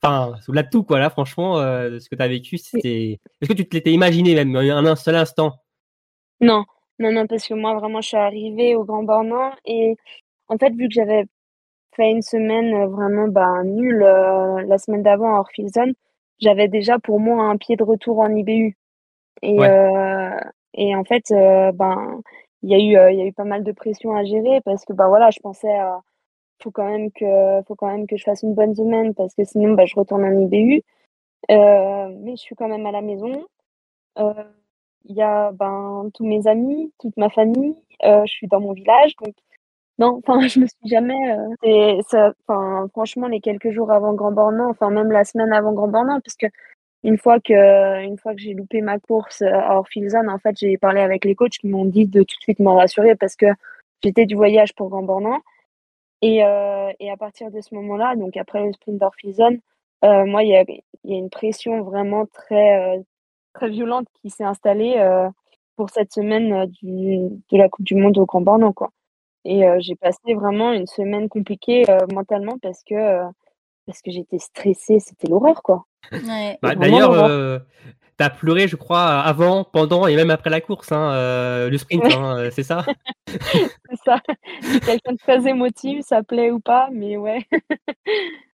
Enfin, 0.01 0.35
au-delà 0.47 0.63
de 0.63 0.69
tout, 0.69 0.83
quoi. 0.83 0.99
Là, 0.99 1.09
franchement, 1.09 1.59
euh, 1.59 1.91
de 1.91 1.99
ce 1.99 2.09
que 2.09 2.15
tu 2.15 2.21
as 2.21 2.27
vécu, 2.27 2.57
c'était. 2.57 3.19
Est-ce 3.39 3.49
que 3.49 3.55
tu 3.55 3.67
te 3.67 3.75
l'étais 3.75 3.93
imaginé 3.93 4.35
même 4.35 4.55
un, 4.55 4.85
un 4.85 4.95
seul 4.95 5.15
instant? 5.15 5.53
Non, 6.41 6.65
non, 6.99 7.11
non, 7.11 7.27
parce 7.27 7.47
que 7.47 7.53
moi 7.53 7.73
vraiment 7.75 8.01
je 8.01 8.09
suis 8.09 8.17
arrivée 8.17 8.75
au 8.75 8.83
Grand 8.83 9.03
Bornand 9.03 9.51
et 9.65 9.95
en 10.47 10.57
fait 10.57 10.71
vu 10.71 10.87
que 10.87 10.93
j'avais 10.93 11.25
fait 11.95 12.11
une 12.11 12.21
semaine 12.21 12.73
euh, 12.73 12.87
vraiment 12.87 13.27
bah, 13.27 13.63
nulle 13.63 14.03
euh, 14.03 14.63
la 14.67 14.77
semaine 14.77 15.03
d'avant 15.03 15.35
à 15.35 15.39
Orphilson, 15.39 15.93
j'avais 16.39 16.67
déjà 16.69 16.99
pour 16.99 17.19
moi 17.19 17.45
un 17.45 17.57
pied 17.57 17.75
de 17.77 17.83
retour 17.83 18.19
en 18.19 18.35
IBU. 18.35 18.77
Et, 19.43 19.67
Ouais. 19.67 19.69
euh, 19.69 20.39
et 20.75 20.95
en 20.95 21.03
fait, 21.05 21.31
euh, 21.31 21.71
ben, 21.73 22.21
il 22.63 22.71
y 22.71 22.75
a 22.75 22.79
eu, 22.79 22.97
euh, 22.97 23.11
il 23.11 23.19
y 23.19 23.21
a 23.23 23.25
eu 23.27 23.33
pas 23.33 23.45
mal 23.45 23.63
de 23.63 23.71
pression 23.73 24.15
à 24.15 24.23
gérer 24.25 24.61
parce 24.65 24.85
que 24.85 24.93
bah 24.93 25.07
voilà, 25.09 25.31
je 25.31 25.39
pensais 25.41 25.69
faut 26.61 26.71
quand 26.71 26.85
même 26.89 27.11
que 27.11 27.61
faut 27.67 27.75
quand 27.75 27.87
même 27.91 28.07
que 28.07 28.17
je 28.17 28.23
fasse 28.23 28.43
une 28.43 28.55
bonne 28.55 28.75
semaine 28.75 29.13
parce 29.15 29.33
que 29.35 29.43
sinon 29.43 29.73
bah, 29.73 29.85
je 29.85 29.95
retourne 29.95 30.25
en 30.25 30.39
IBU. 30.41 30.83
Euh, 31.51 32.09
mais 32.21 32.31
je 32.37 32.41
suis 32.41 32.55
quand 32.55 32.69
même 32.69 32.85
à 32.87 32.91
la 32.91 33.01
maison. 33.01 33.45
Euh, 34.19 34.33
il 35.05 35.15
y 35.15 35.21
a 35.23 35.51
ben 35.53 36.09
tous 36.13 36.25
mes 36.25 36.47
amis, 36.47 36.93
toute 36.99 37.17
ma 37.17 37.29
famille. 37.29 37.75
euh, 38.05 38.23
je 38.27 38.31
suis 38.33 38.47
dans 38.47 38.61
mon 38.61 38.73
village, 38.73 39.15
donc 39.23 39.35
non, 39.99 40.19
enfin 40.25 40.39
je 40.47 40.59
me 40.59 40.67
suis 40.67 40.87
jamais. 40.89 41.15
euh, 41.31 41.47
c'est 41.63 41.97
ça, 42.09 42.33
enfin 42.47 42.87
franchement 42.91 43.27
les 43.27 43.39
quelques 43.41 43.71
jours 43.71 43.91
avant 43.91 44.13
Grand 44.13 44.31
Bornand, 44.31 44.69
enfin 44.69 44.89
même 44.91 45.11
la 45.11 45.23
semaine 45.23 45.51
avant 45.53 45.73
Grand 45.73 45.87
Bornand, 45.87 46.19
parce 46.23 46.35
que 46.37 46.45
une 47.03 47.17
fois 47.19 47.39
que 47.39 48.03
une 48.03 48.17
fois 48.19 48.33
que 48.35 48.41
j'ai 48.41 48.53
loupé 48.55 48.81
ma 48.81 48.99
course 48.99 49.41
euh, 49.43 49.51
à 49.53 49.77
Orphilson, 49.79 50.27
en 50.29 50.39
fait 50.39 50.57
j'ai 50.59 50.77
parlé 50.77 51.01
avec 51.01 51.25
les 51.25 51.35
coachs 51.35 51.51
qui 51.59 51.67
m'ont 51.69 51.85
dit 51.85 52.07
de 52.07 52.21
tout 52.23 52.35
de 52.37 52.41
suite 52.43 52.59
m'en 52.59 52.77
rassurer 52.77 53.15
parce 53.15 53.35
que 53.35 53.47
j'étais 54.03 54.25
du 54.27 54.35
voyage 54.35 54.73
pour 54.75 54.89
Grand 54.89 55.03
Bornand. 55.03 55.39
Et, 56.21 56.43
euh, 56.43 56.91
et 56.99 57.11
à 57.11 57.17
partir 57.17 57.51
de 57.51 57.61
ce 57.61 57.75
moment-là, 57.75 58.15
donc 58.15 58.37
après 58.37 58.65
le 58.65 58.73
sprint 58.73 58.97
d'Orphilson, 58.99 59.59
euh, 60.05 60.25
moi 60.25 60.43
il 60.43 60.49
y 60.49 60.55
a, 60.57 60.63
y 61.05 61.13
a 61.13 61.17
une 61.17 61.29
pression 61.29 61.83
vraiment 61.83 62.25
très 62.27 62.97
euh, 62.97 63.01
très 63.53 63.69
violente 63.69 64.07
qui 64.21 64.29
s'est 64.31 64.43
installée 64.45 64.95
euh, 64.97 65.29
pour 65.77 65.89
cette 65.91 66.13
semaine 66.13 66.53
euh, 66.53 66.65
du, 66.67 67.19
de 67.51 67.57
la 67.57 67.69
Coupe 67.69 67.85
du 67.85 67.95
Monde 67.95 68.17
au 68.19 68.25
Grand 68.25 68.41
Bornand, 68.41 68.73
quoi. 68.73 68.91
Et 69.49 69.65
euh, 69.65 69.77
j'ai 69.79 69.95
passé 69.95 70.33
vraiment 70.35 70.73
une 70.73 70.87
semaine 70.87 71.29
compliquée 71.29 71.89
euh, 71.89 71.99
mentalement 72.13 72.57
parce 72.61 72.83
que 72.83 72.95
euh, 72.95 73.23
parce 73.85 74.01
que 74.01 74.11
j'étais 74.11 74.39
stressée, 74.39 74.99
c'était 74.99 75.29
l'horreur, 75.29 75.63
quoi. 75.63 75.85
Ouais. 76.11 76.57
Bah, 76.61 76.75
D'ailleurs, 76.75 77.13
euh, 77.13 77.57
t'as 78.17 78.29
pleuré, 78.29 78.67
je 78.67 78.75
crois, 78.75 79.05
avant, 79.21 79.63
pendant 79.63 80.05
et 80.05 80.17
même 80.17 80.31
après 80.31 80.49
la 80.49 80.59
course, 80.59 80.91
hein, 80.91 81.13
euh, 81.13 81.69
le 81.69 81.77
sprint, 81.77 82.03
Ouais. 82.03 82.13
hein, 82.13 82.49
c'est 82.51 82.63
ça? 82.63 82.85
C'est 83.89 83.99
ça. 84.05 84.19
Quelqu'un 84.85 85.13
de 85.13 85.17
très 85.17 85.47
émotif, 85.49 86.05
ça 86.05 86.23
plaît 86.23 86.51
ou 86.51 86.59
pas, 86.59 86.89
mais 86.91 87.15
ouais. 87.15 87.45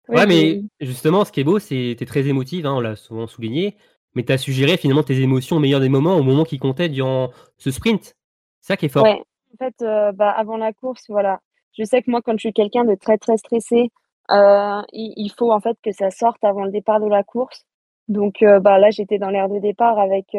Ouais, 0.08 0.24
mais 0.24 0.62
justement, 0.80 1.26
ce 1.26 1.32
qui 1.32 1.40
est 1.40 1.44
beau, 1.44 1.58
c'est 1.58 1.94
t'es 1.98 2.06
très 2.06 2.26
émotive, 2.26 2.64
hein, 2.64 2.72
on 2.72 2.80
l'a 2.80 2.96
souvent 2.96 3.26
souligné, 3.26 3.76
mais 4.14 4.22
t'as 4.22 4.38
su 4.38 4.52
gérer 4.52 4.78
finalement 4.78 5.02
tes 5.02 5.20
émotions 5.20 5.56
au 5.56 5.60
meilleur 5.60 5.80
des 5.80 5.90
moments, 5.90 6.16
au 6.16 6.22
moment 6.22 6.44
qui 6.44 6.58
comptait 6.58 6.88
durant 6.88 7.30
ce 7.58 7.70
sprint. 7.70 8.16
C'est 8.62 8.68
ça 8.72 8.76
qui 8.78 8.86
est 8.86 8.88
fort. 8.88 9.04
Ouais, 9.04 9.22
en 9.52 9.56
fait, 9.58 9.74
euh, 9.82 10.12
bah, 10.12 10.30
avant 10.30 10.56
la 10.56 10.72
course, 10.72 11.04
voilà. 11.08 11.40
Je 11.76 11.84
sais 11.84 12.02
que 12.02 12.10
moi, 12.10 12.22
quand 12.22 12.32
je 12.32 12.38
suis 12.38 12.52
quelqu'un 12.52 12.84
de 12.84 12.94
très, 12.94 13.18
très 13.18 13.36
stressé, 13.36 13.90
euh, 14.30 14.82
il, 14.92 15.30
faut 15.36 15.52
en 15.52 15.60
fait 15.60 15.76
que 15.82 15.92
ça 15.92 16.10
sorte 16.10 16.42
avant 16.44 16.64
le 16.64 16.70
départ 16.72 17.00
de 17.00 17.08
la 17.08 17.22
course. 17.24 17.64
Donc, 18.08 18.42
euh, 18.42 18.60
bah, 18.60 18.78
là, 18.78 18.90
j'étais 18.90 19.18
dans 19.18 19.30
l'air 19.30 19.48
de 19.48 19.58
départ 19.58 19.98
avec, 19.98 20.36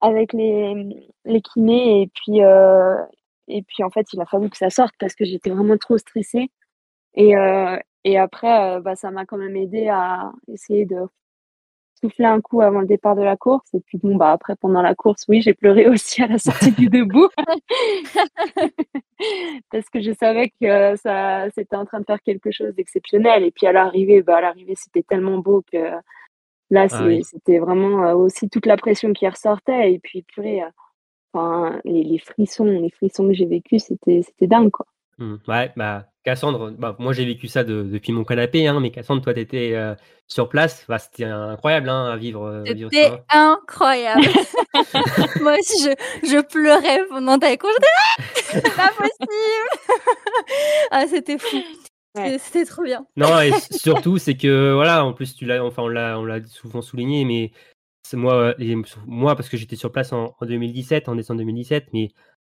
avec 0.00 0.32
les, 0.32 1.04
les 1.24 1.40
kinés 1.42 2.02
et 2.02 2.06
puis, 2.08 2.40
et 3.48 3.62
puis, 3.62 3.82
en 3.84 3.90
fait, 3.90 4.06
il 4.12 4.20
a 4.20 4.26
fallu 4.26 4.50
que 4.50 4.56
ça 4.56 4.70
sorte 4.70 4.94
parce 4.98 5.14
que 5.14 5.24
j'étais 5.24 5.50
vraiment 5.50 5.76
trop 5.78 5.98
stressée. 5.98 6.50
Et, 7.14 7.34
et 8.04 8.18
après, 8.18 8.80
bah, 8.80 8.96
ça 8.96 9.10
m'a 9.10 9.26
quand 9.26 9.38
même 9.38 9.56
aidé 9.56 9.88
à 9.88 10.32
essayer 10.48 10.86
de 10.86 10.98
souffler 12.02 12.26
un 12.26 12.40
coup 12.40 12.60
avant 12.60 12.80
le 12.80 12.86
départ 12.86 13.16
de 13.16 13.22
la 13.22 13.36
course. 13.36 13.72
Et 13.74 13.80
puis 13.80 13.98
bon, 13.98 14.16
bah 14.16 14.32
après, 14.32 14.56
pendant 14.56 14.82
la 14.82 14.94
course, 14.94 15.24
oui, 15.28 15.40
j'ai 15.42 15.54
pleuré 15.54 15.88
aussi 15.88 16.22
à 16.22 16.26
la 16.26 16.38
sortie 16.38 16.72
du 16.72 16.88
debout. 16.88 17.28
Parce 19.70 19.88
que 19.90 20.00
je 20.00 20.12
savais 20.12 20.50
que 20.60 20.66
euh, 20.66 20.96
ça, 20.96 21.48
c'était 21.54 21.76
en 21.76 21.84
train 21.84 22.00
de 22.00 22.04
faire 22.04 22.22
quelque 22.22 22.50
chose 22.50 22.74
d'exceptionnel. 22.74 23.44
Et 23.44 23.50
puis 23.50 23.66
à 23.66 23.72
l'arrivée, 23.72 24.22
bah 24.22 24.38
à 24.38 24.40
l'arrivée, 24.40 24.74
c'était 24.76 25.02
tellement 25.02 25.38
beau 25.38 25.62
que 25.72 25.78
là, 26.70 26.86
Ah 26.90 27.04
oui. 27.04 27.22
c'était 27.24 27.58
vraiment 27.58 28.04
euh, 28.04 28.14
aussi 28.14 28.48
toute 28.48 28.66
la 28.66 28.76
pression 28.76 29.12
qui 29.12 29.28
ressortait. 29.28 29.92
Et 29.92 29.98
puis 29.98 30.22
purée, 30.22 30.62
euh, 30.62 30.68
enfin, 31.32 31.80
les, 31.84 32.02
les 32.02 32.18
frissons, 32.18 32.64
les 32.64 32.90
frissons 32.90 33.28
que 33.28 33.34
j'ai 33.34 33.46
vécus, 33.46 33.84
c'était, 33.84 34.22
c'était 34.22 34.46
dingue, 34.48 34.70
quoi. 34.70 34.86
Hmm, 35.18 35.36
Ouais, 35.46 35.70
bah 35.76 36.06
Cassandre, 36.24 36.70
bah, 36.78 36.94
moi 37.00 37.12
j'ai 37.12 37.24
vécu 37.24 37.48
ça 37.48 37.64
de- 37.64 37.82
depuis 37.82 38.12
mon 38.12 38.22
canapé, 38.24 38.66
hein, 38.68 38.78
mais 38.80 38.90
Cassandre, 38.92 39.22
toi 39.22 39.34
t'étais 39.34 39.72
euh, 39.74 39.94
sur 40.28 40.48
place, 40.48 40.84
bah, 40.88 40.98
c'était 40.98 41.24
incroyable 41.24 41.88
hein, 41.88 42.06
à 42.12 42.16
vivre. 42.16 42.44
euh, 42.44 42.62
vivre 42.62 42.90
C'était 42.92 43.12
incroyable. 43.28 44.22
Moi 45.40 45.54
aussi, 45.58 45.82
je, 45.84 46.28
je 46.28 46.40
pleurais 46.40 47.00
pendant 47.08 47.38
ta 47.38 47.56
course. 47.56 47.74
Ah 48.18 48.22
C'est 48.44 48.62
pas 48.76 48.90
possible. 48.96 49.92
ah, 50.90 51.04
c'était 51.08 51.38
fou. 51.38 51.56
Ouais. 52.16 52.38
C'était- 52.38 52.64
trop 52.66 52.82
bien. 52.82 53.04
Non, 53.16 53.40
et 53.40 53.52
surtout, 53.70 54.18
c'est 54.18 54.36
que 54.36 54.72
voilà, 54.74 55.04
en 55.04 55.12
plus, 55.14 55.34
tu 55.34 55.44
l'as, 55.46 55.64
enfin, 55.64 55.82
on 55.82 55.88
l'a, 55.88 56.18
on 56.18 56.24
l'a 56.24 56.42
souvent 56.46 56.82
souligné, 56.82 57.24
mais 57.24 57.52
c'est 58.06 58.16
moi, 58.16 58.34
euh, 58.34 58.54
et 58.58 58.76
moi, 59.06 59.34
parce 59.34 59.48
que 59.48 59.56
j'étais 59.56 59.76
sur 59.76 59.90
place 59.90 60.12
en, 60.12 60.36
en 60.40 60.46
2017, 60.46 61.08
en 61.08 61.14
décembre 61.16 61.38
2017, 61.38 61.86
mais 61.92 62.10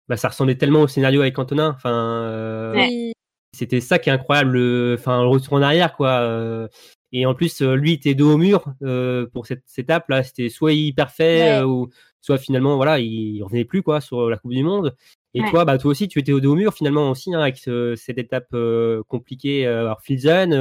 bah, 0.07 0.17
ça 0.17 0.27
ressemblait 0.29 0.55
tellement 0.57 0.81
au 0.81 0.87
scénario 0.87 1.21
avec 1.21 1.39
Antonin. 1.39 1.73
Enfin, 1.75 1.93
euh. 2.23 2.73
Oui. 2.75 3.13
C'était 3.55 3.81
ça 3.81 3.97
qui 3.99 4.09
est 4.09 4.13
incroyable, 4.13 4.51
le, 4.51 4.95
enfin, 4.99 5.21
le 5.23 5.27
retour 5.29 5.53
en 5.53 5.61
arrière, 5.61 5.95
quoi. 5.95 6.19
euh, 6.21 6.67
et 7.11 7.25
en 7.25 7.33
plus, 7.33 7.61
euh, 7.61 7.75
lui, 7.75 7.91
il 7.91 7.93
était 7.95 8.13
dos 8.13 8.33
au 8.33 8.37
mur 8.37 8.65
euh, 8.83 9.25
pour 9.31 9.47
cette, 9.47 9.63
cette 9.65 9.85
étape 9.85 10.09
là. 10.09 10.21
C'était 10.23 10.49
soit 10.49 10.73
hyper 10.73 11.11
fait, 11.11 11.41
Ouais. 11.43 11.51
euh, 11.59 11.65
ou 11.65 11.89
soit 12.21 12.37
finalement, 12.37 12.75
voilà, 12.75 12.99
il, 12.99 13.35
il 13.37 13.43
revenait 13.43 13.63
plus 13.65 13.81
quoi 13.83 14.01
sur 14.01 14.29
la 14.29 14.37
Coupe 14.37 14.51
du 14.51 14.63
Monde. 14.63 14.95
Et 15.33 15.41
Ouais. 15.41 15.49
toi, 15.49 15.63
bah, 15.65 15.77
toi 15.77 15.91
aussi, 15.91 16.07
tu 16.07 16.19
étais 16.19 16.31
au 16.33 16.39
dos 16.41 16.51
au 16.53 16.55
mur 16.55 16.73
finalement 16.73 17.11
aussi 17.11 17.33
hein, 17.33 17.39
avec 17.41 17.57
ce- 17.57 17.95
cette 17.95 18.17
étape 18.17 18.47
euh, 18.53 19.01
compliquée. 19.07 19.65
Alors, 19.67 20.01
Filzen, 20.01 20.53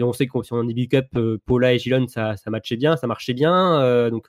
on 0.00 0.12
sait 0.12 0.26
qu'on 0.26 0.42
sur 0.42 0.56
un 0.56 0.64
début 0.64 0.88
Cup, 0.88 1.06
Paula 1.46 1.74
et 1.74 1.78
Gilon, 1.78 2.06
ça, 2.08 2.36
ça 2.36 2.50
matchait 2.50 2.76
bien, 2.76 2.96
ça 2.96 3.06
marchait 3.06 3.34
bien. 3.34 4.10
donc, 4.10 4.26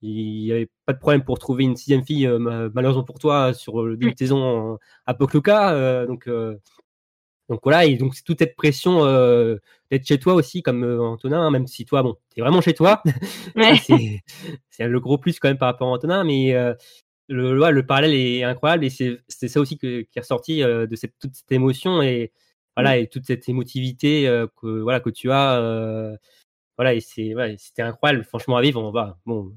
il 0.00 0.42
n'y 0.44 0.52
avait 0.52 0.68
pas 0.86 0.92
de 0.92 0.98
problème 0.98 1.24
pour 1.24 1.38
trouver 1.40 1.64
une 1.64 1.76
sixième 1.76 2.04
fille, 2.04 2.28
malheureusement 2.72 3.04
pour 3.04 3.18
toi, 3.18 3.52
sur 3.52 3.84
le 3.84 3.96
début 3.96 4.12
de 4.12 4.18
saison 4.18 4.78
à 5.06 5.14
Pokluka. 5.14 6.06
donc, 6.06 6.28
donc 7.48 7.60
voilà, 7.62 7.84
et 7.84 7.96
donc 7.96 8.14
toute 8.24 8.38
cette 8.38 8.56
pression 8.56 9.04
d'être 9.90 10.06
chez 10.06 10.18
toi 10.18 10.34
aussi, 10.34 10.62
comme 10.62 10.84
Antonin, 10.84 11.40
hein, 11.40 11.50
même 11.50 11.66
si 11.66 11.84
toi, 11.84 12.02
bon, 12.02 12.16
t'es 12.34 12.40
vraiment 12.40 12.60
chez 12.60 12.74
toi. 12.74 13.02
c'est 14.70 14.86
le 14.86 15.00
gros 15.00 15.18
plus 15.18 15.38
quand 15.38 15.48
même 15.48 15.58
par 15.58 15.68
rapport 15.68 15.88
à 15.88 15.92
Antonin, 15.92 16.24
mais 16.24 16.52
le, 17.28 17.70
le 17.70 17.86
parallèle 17.86 18.14
est 18.14 18.42
incroyable 18.44 18.84
et 18.84 18.90
c'est 18.90 19.48
ça 19.48 19.60
aussi 19.60 19.78
que, 19.78 20.02
qui 20.02 20.18
est 20.18 20.20
ressorti 20.20 20.60
de 20.60 20.94
cette, 20.94 21.14
toute 21.18 21.34
cette 21.34 21.52
émotion 21.52 22.02
et 22.02 22.32
voilà 22.76 22.96
et 22.98 23.08
toute 23.08 23.24
cette 23.24 23.48
émotivité 23.48 24.24
que 24.60 24.80
voilà 24.80 25.00
que 25.00 25.10
tu 25.10 25.30
as. 25.30 26.16
voilà 26.76 26.94
et 26.94 27.00
c'est 27.00 27.34
c'était 27.56 27.82
incroyable, 27.82 28.24
franchement 28.24 28.56
à 28.56 28.60
vivre. 28.60 28.82
On 28.82 28.90
va 28.90 29.18
bon 29.24 29.52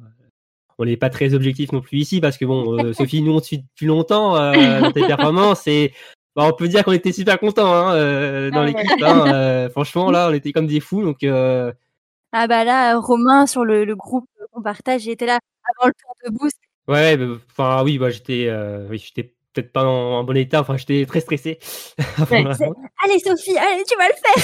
on 0.82 0.86
n'est 0.86 0.98
pas 0.98 1.12
très 1.12 1.36
objectif 1.36 1.72
non 1.72 1.82
plus 1.82 2.00
ici 2.00 2.22
parce 2.22 2.38
que 2.38 2.46
bon, 2.46 2.84
euh, 2.84 2.92
Sophie, 2.94 3.22
nous 3.22 3.34
on 3.34 3.40
te 3.40 3.46
suit 3.46 3.60
depuis 3.60 3.86
longtemps 3.86 4.36
euh, 4.36 4.82
dans 4.82 4.92
tes 4.92 5.02
performances 5.08 5.68
et 5.68 5.94
bah, 6.36 6.44
on 6.46 6.54
peut 6.54 6.68
dire 6.68 6.84
qu'on 6.84 6.92
était 6.92 7.12
super 7.12 7.40
contents 7.40 7.74
hein, 7.74 7.94
euh, 7.96 8.52
dans 8.52 8.62
ah 8.62 8.66
l'équipe. 8.66 9.04
Hein, 9.04 9.70
franchement, 9.72 10.12
là, 10.12 10.30
on 10.30 10.34
était 10.34 10.52
comme 10.52 10.68
des 10.68 10.80
fous. 10.80 11.04
Donc, 11.04 11.24
Ah 11.24 12.48
bah 12.48 12.64
là, 12.64 12.98
Romain 12.98 13.48
sur 13.48 13.66
le, 13.66 13.96
groupe 13.96 14.26
qu'on 14.52 14.62
partage, 14.62 15.02
j'étais 15.02 15.26
là 15.26 15.40
avant 15.76 15.88
le 15.88 15.94
tour 15.94 16.14
de 16.26 16.38
boost. 16.38 16.58
Ouais, 16.88 17.18
bah, 17.18 17.26
enfin 17.50 17.84
oui, 17.84 17.98
bah, 17.98 18.10
j'étais, 18.10 18.52
oui, 18.90 18.98
j'étais 18.98 19.34
peut-être 19.54 19.72
pas 19.72 19.84
en, 19.84 20.24
bon 20.24 20.38
état. 20.38 20.62
Enfin, 20.62 20.78
j'étais 20.78 21.06
très 21.06 21.20
stressé. 21.20 21.60
allez, 22.32 23.20
Sophie, 23.20 23.58
allez, 23.58 23.84
tu 23.88 23.98
vas 23.98 24.08
le 24.08 24.16
faire. 24.24 24.38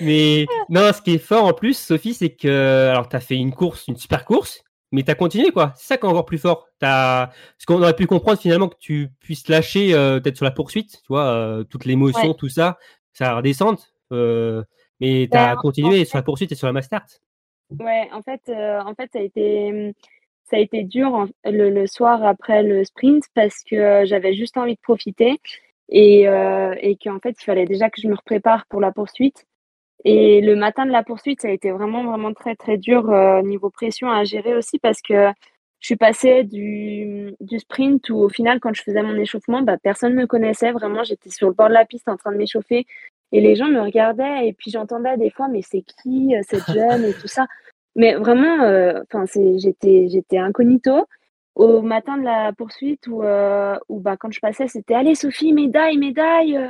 Mais 0.00 0.46
non, 0.68 0.92
ce 0.92 1.02
qui 1.02 1.14
est 1.14 1.18
fort 1.18 1.44
en 1.44 1.52
plus, 1.52 1.76
Sophie, 1.76 2.14
c'est 2.14 2.30
que 2.30 2.88
alors 2.90 3.08
tu 3.08 3.16
as 3.16 3.20
fait 3.20 3.36
une 3.36 3.52
course, 3.52 3.88
une 3.88 3.96
super 3.96 4.24
course, 4.24 4.62
mais 4.92 5.02
tu 5.02 5.10
as 5.10 5.14
continué 5.14 5.50
quoi. 5.50 5.72
C'est 5.76 5.86
ça 5.86 5.96
qui 5.96 6.06
est 6.06 6.08
encore 6.08 6.24
plus 6.24 6.38
fort. 6.38 6.68
As... 6.82 7.30
Ce 7.58 7.66
qu'on 7.66 7.80
aurait 7.82 7.96
pu 7.96 8.06
comprendre 8.06 8.38
finalement 8.38 8.68
que 8.68 8.78
tu 8.78 9.08
puisses 9.20 9.48
lâcher 9.48 9.94
euh, 9.94 10.20
peut-être 10.20 10.36
sur 10.36 10.44
la 10.44 10.50
poursuite, 10.50 10.92
tu 11.02 11.08
vois, 11.08 11.26
euh, 11.26 11.64
toute 11.64 11.84
l'émotion, 11.84 12.34
tout 12.34 12.48
ça, 12.48 12.78
ça 13.12 13.34
redescende. 13.34 13.78
Euh, 14.12 14.62
mais 15.00 15.28
tu 15.30 15.36
as 15.36 15.54
continué 15.56 16.04
sur 16.04 16.18
la 16.18 16.22
poursuite 16.22 16.52
et 16.52 16.54
sur 16.54 16.66
la 16.66 16.72
master. 16.72 17.04
Ouais, 17.78 18.08
en 18.12 18.22
fait, 18.22 18.50
en 18.50 18.94
fait, 18.94 19.10
ça 19.12 19.18
a 19.18 19.22
été 19.22 19.94
ça 20.50 20.56
a 20.56 20.60
été 20.60 20.82
dur 20.84 21.26
le, 21.44 21.86
soir 21.86 22.24
après 22.24 22.62
le 22.62 22.84
sprint 22.84 23.24
parce 23.34 23.62
que 23.64 23.76
euh, 23.76 24.06
j'avais 24.06 24.34
juste 24.34 24.56
envie 24.56 24.74
de 24.74 24.80
profiter 24.80 25.40
et, 25.90 26.28
euh, 26.28 26.74
et 26.80 26.96
qu'en 26.96 27.18
fait, 27.20 27.36
il 27.40 27.44
fallait 27.44 27.66
déjà 27.66 27.90
que 27.90 28.00
je 28.00 28.08
me 28.08 28.16
prépare 28.24 28.66
pour 28.68 28.80
la 28.80 28.92
poursuite. 28.92 29.46
Et 30.04 30.40
le 30.40 30.54
matin 30.56 30.86
de 30.86 30.92
la 30.92 31.02
poursuite, 31.02 31.42
ça 31.42 31.48
a 31.48 31.50
été 31.50 31.70
vraiment, 31.70 32.04
vraiment 32.04 32.32
très, 32.32 32.54
très 32.54 32.76
dur 32.76 33.10
euh, 33.10 33.42
niveau 33.42 33.70
pression 33.70 34.10
à 34.10 34.24
gérer 34.24 34.54
aussi 34.54 34.78
parce 34.78 35.02
que 35.02 35.28
je 35.80 35.86
suis 35.86 35.96
passée 35.96 36.44
du, 36.44 37.34
du 37.40 37.58
sprint 37.58 38.08
où 38.10 38.18
au 38.18 38.28
final, 38.28 38.60
quand 38.60 38.74
je 38.74 38.82
faisais 38.82 39.02
mon 39.02 39.16
échauffement, 39.16 39.62
bah, 39.62 39.76
personne 39.82 40.14
ne 40.14 40.22
me 40.22 40.26
connaissait. 40.26 40.72
Vraiment, 40.72 41.04
j'étais 41.04 41.30
sur 41.30 41.48
le 41.48 41.54
bord 41.54 41.68
de 41.68 41.74
la 41.74 41.84
piste 41.84 42.08
en 42.08 42.16
train 42.16 42.32
de 42.32 42.36
m'échauffer 42.36 42.86
et 43.32 43.40
les 43.40 43.56
gens 43.56 43.68
me 43.68 43.80
regardaient 43.80 44.48
et 44.48 44.52
puis 44.52 44.70
j'entendais 44.70 45.16
des 45.16 45.30
fois, 45.30 45.48
mais 45.48 45.62
c'est 45.62 45.82
qui 45.82 46.34
cette 46.42 46.66
jeune 46.72 47.04
et 47.04 47.12
tout 47.12 47.28
ça? 47.28 47.46
Mais 47.98 48.14
vraiment, 48.14 48.62
euh, 48.62 49.00
j'étais, 49.58 50.06
j'étais 50.08 50.38
incognito. 50.38 51.06
Au 51.56 51.82
matin 51.82 52.16
de 52.16 52.22
la 52.22 52.52
poursuite, 52.52 53.08
où, 53.08 53.24
euh, 53.24 53.76
où 53.88 53.98
bah, 53.98 54.16
quand 54.16 54.30
je 54.32 54.38
passais, 54.38 54.68
c'était 54.68 54.94
Allez, 54.94 55.16
Sophie, 55.16 55.52
médaille, 55.52 55.98
médaille, 55.98 56.56
euh, 56.56 56.68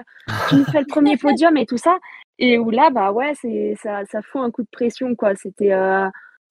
tu 0.49 0.57
nous 0.57 0.65
fais 0.65 0.81
le 0.81 0.87
premier 0.87 1.17
podium 1.19 1.55
et 1.59 1.67
tout 1.67 1.77
ça. 1.77 1.99
Et 2.39 2.59
où 2.59 2.71
là, 2.71 2.91
bah 2.91 3.13
ouais, 3.13 3.33
c'est, 3.35 3.75
ça, 3.83 4.05
ça 4.07 4.23
fout 4.23 4.43
un 4.43 4.51
coup 4.51 4.63
de 4.63 4.69
pression, 4.71 5.15
quoi. 5.15 5.35
C'était, 5.35 5.75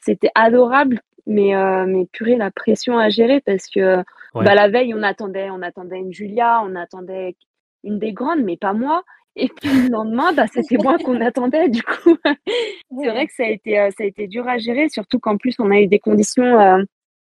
c'était 0.01 0.31
adorable, 0.35 1.01
mais, 1.25 1.53
mais 1.85 2.05
purée, 2.11 2.35
la 2.35 2.51
pression 2.51 2.97
à 2.97 3.09
gérer 3.09 3.39
parce 3.41 3.67
que 3.67 4.03
bah, 4.33 4.53
la 4.53 4.67
veille, 4.67 4.93
on 4.93 5.03
attendait, 5.03 5.49
on 5.49 5.61
attendait 5.61 5.99
une 5.99 6.13
Julia, 6.13 6.61
on 6.63 6.75
attendait 6.75 7.35
une 7.83 7.99
des 7.99 8.13
grandes, 8.13 8.43
mais 8.43 8.57
pas 8.57 8.73
moi. 8.73 9.03
Et 9.39 9.49
puis 9.49 9.69
le 9.69 9.89
lendemain, 9.89 10.33
bah, 10.33 10.45
c'était 10.51 10.77
moi 10.77 10.97
qu'on 10.97 11.21
attendait. 11.21 11.69
Du 11.69 11.83
coup, 11.83 12.17
c'est 12.99 13.07
vrai 13.07 13.27
que 13.27 13.33
ça 13.33 13.43
a 13.43 13.49
été, 13.49 13.79
euh, 13.79 13.89
ça 13.95 14.03
a 14.03 14.07
été 14.07 14.27
dur 14.27 14.47
à 14.47 14.57
gérer, 14.57 14.89
surtout 14.89 15.19
qu'en 15.19 15.37
plus, 15.37 15.55
on 15.59 15.69
a 15.69 15.79
eu 15.79 15.87
des 15.87 15.99
conditions 15.99 16.59
euh, 16.59 16.83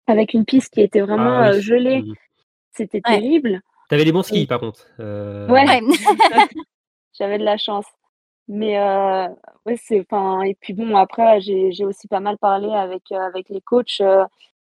avec 0.08 0.34
une 0.34 0.44
piste 0.44 0.74
qui 0.74 0.80
était 0.80 1.00
vraiment 1.00 1.38
ah 1.38 1.50
euh, 1.50 1.60
gelée. 1.60 2.02
Mmh. 2.02 2.14
C'était 2.72 3.00
terrible. 3.00 3.60
T'avais 3.88 4.04
des 4.04 4.10
bons 4.10 4.22
skis, 4.22 4.46
par 4.46 4.58
contre. 4.58 4.86
Ouais. 4.98 5.80
J'avais 7.18 7.38
de 7.38 7.44
la 7.44 7.56
chance. 7.56 7.86
Mais 8.48 8.78
ouais, 9.66 9.76
c'est. 9.76 10.00
Enfin, 10.00 10.42
et 10.42 10.54
puis 10.54 10.74
bon, 10.74 10.96
après, 10.96 11.40
j'ai 11.40 11.84
aussi 11.84 12.08
pas 12.08 12.20
mal 12.20 12.38
parlé 12.38 12.68
avec 12.70 13.10
avec 13.12 13.48
les 13.48 13.60
coachs 13.60 14.00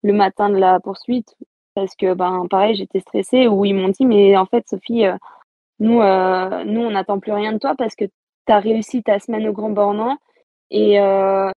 le 0.03 0.13
matin 0.13 0.51
de 0.51 0.57
la 0.59 0.81
poursuite 0.81 1.35
parce 1.75 1.97
que 1.97 2.15
ben 2.15 2.47
pareil, 2.51 2.77
j'étais 2.77 3.01
stressée. 3.01 3.49
Où 3.49 3.65
ils 3.65 3.75
m'ont 3.75 3.89
dit, 3.89 4.07
mais 4.07 4.37
en 4.37 4.47
fait, 4.47 4.69
Sophie 4.69 5.07
nous, 5.81 6.01
euh, 6.01 6.65
nous 6.65 6.81
on 6.83 6.91
n'attend 6.91 7.19
plus 7.19 7.33
rien 7.33 7.53
de 7.53 7.59
toi 7.59 7.75
parce 7.77 7.95
que 7.97 8.05
tu 8.05 8.53
as 8.53 8.61
réussi 8.61 9.03
ta 9.03 9.19
semaine 9.19 9.49
au 9.49 9.53
Grand 9.53 9.71
Bornand 9.71 10.19
et 10.71 11.01
euh, 11.01 11.51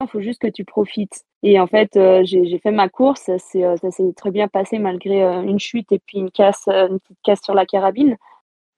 il 0.00 0.08
faut 0.08 0.20
juste 0.20 0.40
que 0.40 0.48
tu 0.48 0.64
profites. 0.64 1.24
Et 1.42 1.60
en 1.60 1.66
fait, 1.66 1.96
euh, 1.96 2.22
j'ai 2.24 2.58
fait 2.58 2.70
ma 2.70 2.88
course, 2.88 3.22
ça 3.22 3.38
s'est 3.38 4.12
très 4.16 4.30
bien 4.30 4.48
passé 4.48 4.78
malgré 4.78 5.22
une 5.22 5.58
chute 5.58 5.92
et 5.92 5.98
puis 6.00 6.18
une 6.18 6.30
casse, 6.30 6.68
une 6.68 7.00
petite 7.00 7.18
casse 7.22 7.42
sur 7.42 7.54
la 7.54 7.66
carabine. 7.66 8.16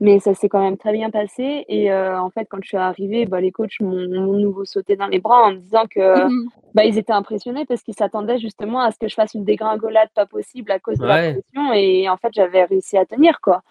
Mais 0.02 0.18
ça 0.18 0.34
s'est 0.34 0.48
quand 0.48 0.62
même 0.62 0.76
très 0.76 0.92
bien 0.92 1.10
passé. 1.10 1.64
Et 1.68 1.94
en 1.94 2.28
fait, 2.30 2.46
quand 2.50 2.58
je 2.60 2.68
suis 2.68 2.76
arrivée, 2.76 3.24
bah, 3.24 3.40
les 3.40 3.52
coachs 3.52 3.80
m'ont 3.80 4.36
nouveau 4.36 4.64
sauté 4.64 4.96
dans 4.96 5.06
les 5.06 5.20
bras 5.20 5.44
en 5.44 5.52
me 5.52 5.58
disant 5.58 5.84
que 5.88 6.26
mmh 6.28 6.48
bah, 6.74 6.84
ils 6.84 6.98
étaient 6.98 7.12
impressionnés 7.12 7.66
parce 7.66 7.82
qu'ils 7.82 7.94
s'attendaient 7.94 8.38
justement 8.38 8.80
à 8.80 8.90
ce 8.90 8.98
que 8.98 9.06
je 9.06 9.14
fasse 9.14 9.34
une 9.34 9.44
dégringolade 9.44 10.08
pas 10.14 10.26
possible 10.26 10.72
à 10.72 10.78
cause 10.78 10.98
de 10.98 11.04
la 11.04 11.32
pression. 11.32 11.72
Et 11.74 12.08
en 12.08 12.16
fait, 12.16 12.30
j'avais 12.32 12.64
réussi 12.64 12.96
à 12.96 13.04
tenir, 13.04 13.40
quoi. 13.40 13.62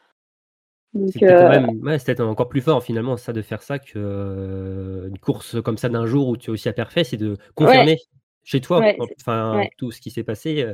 C'était 0.94 2.20
euh, 2.20 2.26
encore 2.28 2.50
plus 2.50 2.60
fort 2.60 2.84
finalement 2.84 3.16
ça 3.16 3.32
de 3.32 3.42
faire 3.42 3.62
ça 3.62 3.80
que 3.80 3.94
euh, 3.96 5.08
une 5.08 5.18
course 5.20 5.62
comme 5.62 5.78
ça 5.78 5.88
d'un 5.88 6.06
jour 6.06 6.28
où 6.28 6.36
tu 6.36 6.50
es 6.50 6.54
aussi 6.54 6.68
à 6.68 6.74
parfait, 6.74 7.06
c'est 7.06 7.16
de 7.16 7.38
confirmer 7.56 7.98
chez 8.44 8.60
toi 8.60 8.82
enfin 9.18 9.64
tout 9.78 9.92
ce 9.92 10.02
qui 10.02 10.12
s'est 10.12 10.24
passé. 10.24 10.64
Euh. 10.64 10.74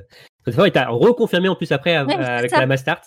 Et 0.65 0.71
tu 0.71 0.79
as 0.79 0.89
reconfirmé 0.89 1.49
en 1.49 1.55
plus 1.55 1.71
après 1.71 1.95
avec 1.95 2.51
la 2.51 2.65
Mastart. 2.65 3.01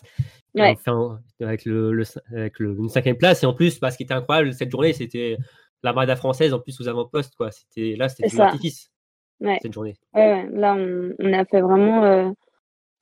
Enfin, 0.59 1.21
avec, 1.41 1.65
le, 1.65 2.03
avec 2.33 2.59
le, 2.59 2.77
une 2.79 2.89
cinquième 2.89 3.17
place. 3.17 3.43
Et 3.43 3.47
en 3.47 3.55
plus 3.55 3.81
bah, 3.81 3.91
ce 3.91 3.97
qui 3.97 4.03
était 4.03 4.15
incroyable 4.15 4.53
cette 4.53 4.71
journée 4.71 4.93
c'était 4.93 5.37
la 5.83 5.93
Brada 5.93 6.17
française 6.17 6.53
en 6.53 6.61
plus 6.61 6.81
aux 6.81 6.89
avant-postes 6.89 7.35
quoi. 7.37 7.51
C'était 7.51 7.97
là 7.97 8.09
c'était 8.09 8.29
du 8.29 8.41
artifice 8.41 8.91
cette 9.63 9.73
journée. 9.73 9.97
Là 10.15 10.75
on, 10.77 11.13
on, 11.19 11.33
a 11.33 11.45
fait 11.45 11.61
vraiment 11.61 12.35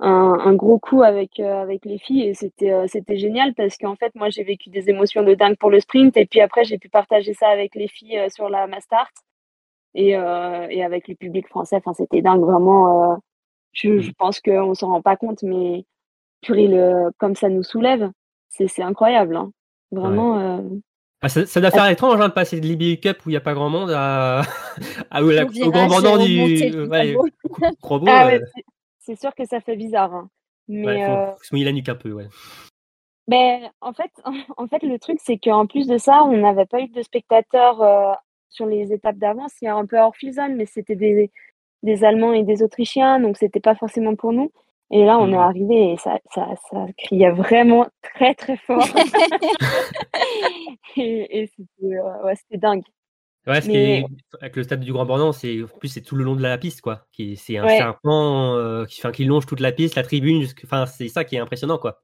un, 0.00 0.54
gros 0.54 0.78
coup 0.78 1.02
avec 1.02 1.40
euh, 1.40 1.62
avec 1.62 1.84
les 1.84 1.98
filles 1.98 2.22
et 2.28 2.34
c'était 2.34 2.70
euh, 2.72 2.87
c'était 2.87 3.18
génial 3.18 3.54
parce 3.54 3.76
qu'en 3.76 3.96
fait 3.96 4.14
moi 4.14 4.30
j'ai 4.30 4.44
vécu 4.44 4.70
des 4.70 4.88
émotions 4.90 5.22
de 5.24 5.34
dingue 5.34 5.56
pour 5.56 5.70
le 5.70 5.80
sprint 5.80 6.16
et 6.16 6.26
puis 6.26 6.40
après 6.40 6.64
j'ai 6.64 6.78
pu 6.78 6.88
partager 6.88 7.34
ça 7.34 7.48
avec 7.48 7.74
les 7.74 7.88
filles 7.88 8.18
euh, 8.18 8.28
sur 8.28 8.48
la 8.48 8.66
Mastart 8.66 9.11
et 9.94 10.11
et 10.11 10.84
avec 10.84 11.08
le 11.08 11.14
public 11.16 11.48
français. 11.48 11.76
Enfin 11.76 11.94
c'était 11.94 12.22
dingue 12.22 12.42
vraiment 12.42 13.18
je, 13.72 13.98
je, 13.98 14.12
pense 14.12 14.40
qu'on 14.40 14.74
s'en 14.74 14.88
rend 14.88 15.02
pas 15.02 15.16
compte 15.16 15.42
mais 15.42 15.84
purée 16.42 16.68
le 16.68 17.11
comme 17.18 17.35
ça 17.35 17.48
nous 17.48 17.62
soulève 17.62 18.11
c'est 18.48 18.83
incroyable 18.83 19.37
hein. 19.37 19.51
vraiment 19.92 20.62
ah, 21.20 21.29
ça, 21.29 21.46
ça, 21.46 21.61
doit 21.61 21.72
faire 21.72 21.88
étrange 21.88 22.20
hein, 22.20 22.29
de 22.29 22.33
passer 22.33 22.61
de 22.61 22.66
l'IBU 22.66 22.98
Cup 22.98 23.18
où 23.27 23.31
il 23.31 23.33
n'y 23.33 23.37
a 23.37 23.40
pas 23.40 23.55
grand 23.55 23.70
monde 23.70 23.90
à, 23.90 24.42
à, 25.11 25.22
au, 25.22 25.31
grand 25.70 25.88
vendant 25.88 26.16
du 26.24 26.87
ouais, 26.87 27.16
ah, 28.07 28.31
c'est 29.01 29.18
sûr 29.18 29.35
que 29.35 29.44
ça 29.46 29.61
fait 29.61 29.74
bizarre. 29.74 30.14
Hein. 30.14 30.29
Mais 30.68 31.07
faut, 31.07 31.37
faut 31.37 31.44
se 31.44 31.55
mouiller 31.55 31.64
la 31.64 31.72
nuque 31.72 31.88
un 31.88 31.94
peu, 31.94 32.12
ouais. 32.12 32.29
Ben, 33.27 33.70
en 33.81 33.92
fait, 33.92 34.11
en 34.57 34.66
fait, 34.68 34.83
le 34.83 34.98
truc, 34.98 35.18
c'est 35.22 35.38
qu'en 35.38 35.66
plus 35.66 35.87
de 35.87 35.98
ça, 35.98 36.22
on 36.24 36.37
n'avait 36.37 36.66
pas 36.66 36.81
eu 36.81 36.88
de 36.88 37.03
spectateurs 37.03 37.83
euh, 37.83 38.12
sur 38.48 38.66
les 38.66 38.92
étapes 38.92 39.18
d'avance. 39.18 39.53
Il 39.61 39.64
y 39.64 39.68
a 39.68 39.74
un 39.74 39.87
peu 39.87 39.98
hors 39.98 40.14
zone, 40.31 40.57
mais 40.57 40.66
c'était 40.66 40.94
des, 40.94 41.31
des, 41.83 42.05
Allemands 42.05 42.33
et 42.33 42.42
des 42.42 42.62
Autrichiens, 42.62 43.18
donc 43.18 43.37
c'était 43.37 43.61
pas 43.61 43.74
forcément 43.74 44.14
pour 44.14 44.33
nous. 44.33 44.53
Et 44.90 45.05
là, 45.05 45.18
on 45.18 45.29
est 45.29 45.37
mmh. 45.37 45.38
arrivé 45.38 45.92
et 45.92 45.96
ça, 45.98 46.18
ça, 46.35 46.48
ça, 46.70 46.87
criait 46.96 47.31
vraiment 47.31 47.87
très, 48.03 48.35
très 48.35 48.57
fort. 48.57 48.83
et, 50.96 51.42
et 51.42 51.46
c'était 51.46 52.01
ouais, 52.01 52.35
dingue. 52.53 52.83
Ouais, 53.46 53.61
ce 53.61 53.68
qui 53.68 53.77
est, 53.77 54.05
avec 54.40 54.57
le 54.57 54.62
stade 54.62 54.81
du 54.81 54.92
Grand 54.92 55.07
Bornand, 55.07 55.33
c'est 55.33 55.62
en 55.62 55.79
plus 55.79 55.88
c'est 55.88 56.03
tout 56.03 56.16
le 56.16 56.24
long 56.24 56.37
de 56.37 56.42
la 56.42 56.59
piste, 56.59 56.81
quoi. 56.81 57.07
C'est 57.37 57.57
un 57.57 57.68
serpent 57.68 58.57
euh, 58.57 58.85
qui, 58.85 59.01
qui 59.12 59.24
longe 59.24 59.46
toute 59.46 59.61
la 59.61 59.72
piste, 59.72 59.94
la 59.94 60.03
tribune. 60.03 60.46
Enfin, 60.64 60.87
c'est 60.87 61.09
ça 61.09 61.24
qui 61.24 61.37
est 61.37 61.38
impressionnant, 61.38 61.79
quoi. 61.79 62.03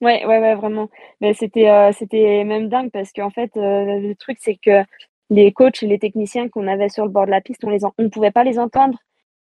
Ouais, 0.00 0.26
ouais, 0.26 0.38
ouais, 0.38 0.54
vraiment. 0.54 0.90
Mais 1.20 1.32
c'était, 1.32 1.70
euh, 1.70 1.92
c'était 1.92 2.44
même 2.44 2.68
dingue 2.68 2.90
parce 2.90 3.12
qu'en 3.12 3.30
fait, 3.30 3.56
euh, 3.56 4.00
le 4.00 4.14
truc 4.14 4.38
c'est 4.40 4.56
que 4.56 4.84
les 5.30 5.52
coachs 5.52 5.82
et 5.82 5.86
les 5.86 5.98
techniciens 5.98 6.48
qu'on 6.48 6.68
avait 6.68 6.90
sur 6.90 7.04
le 7.04 7.10
bord 7.10 7.24
de 7.24 7.30
la 7.30 7.40
piste, 7.40 7.64
on 7.64 7.70
les, 7.70 7.80
on 7.98 8.10
pouvait 8.10 8.30
pas 8.30 8.44
les 8.44 8.58
entendre. 8.58 8.98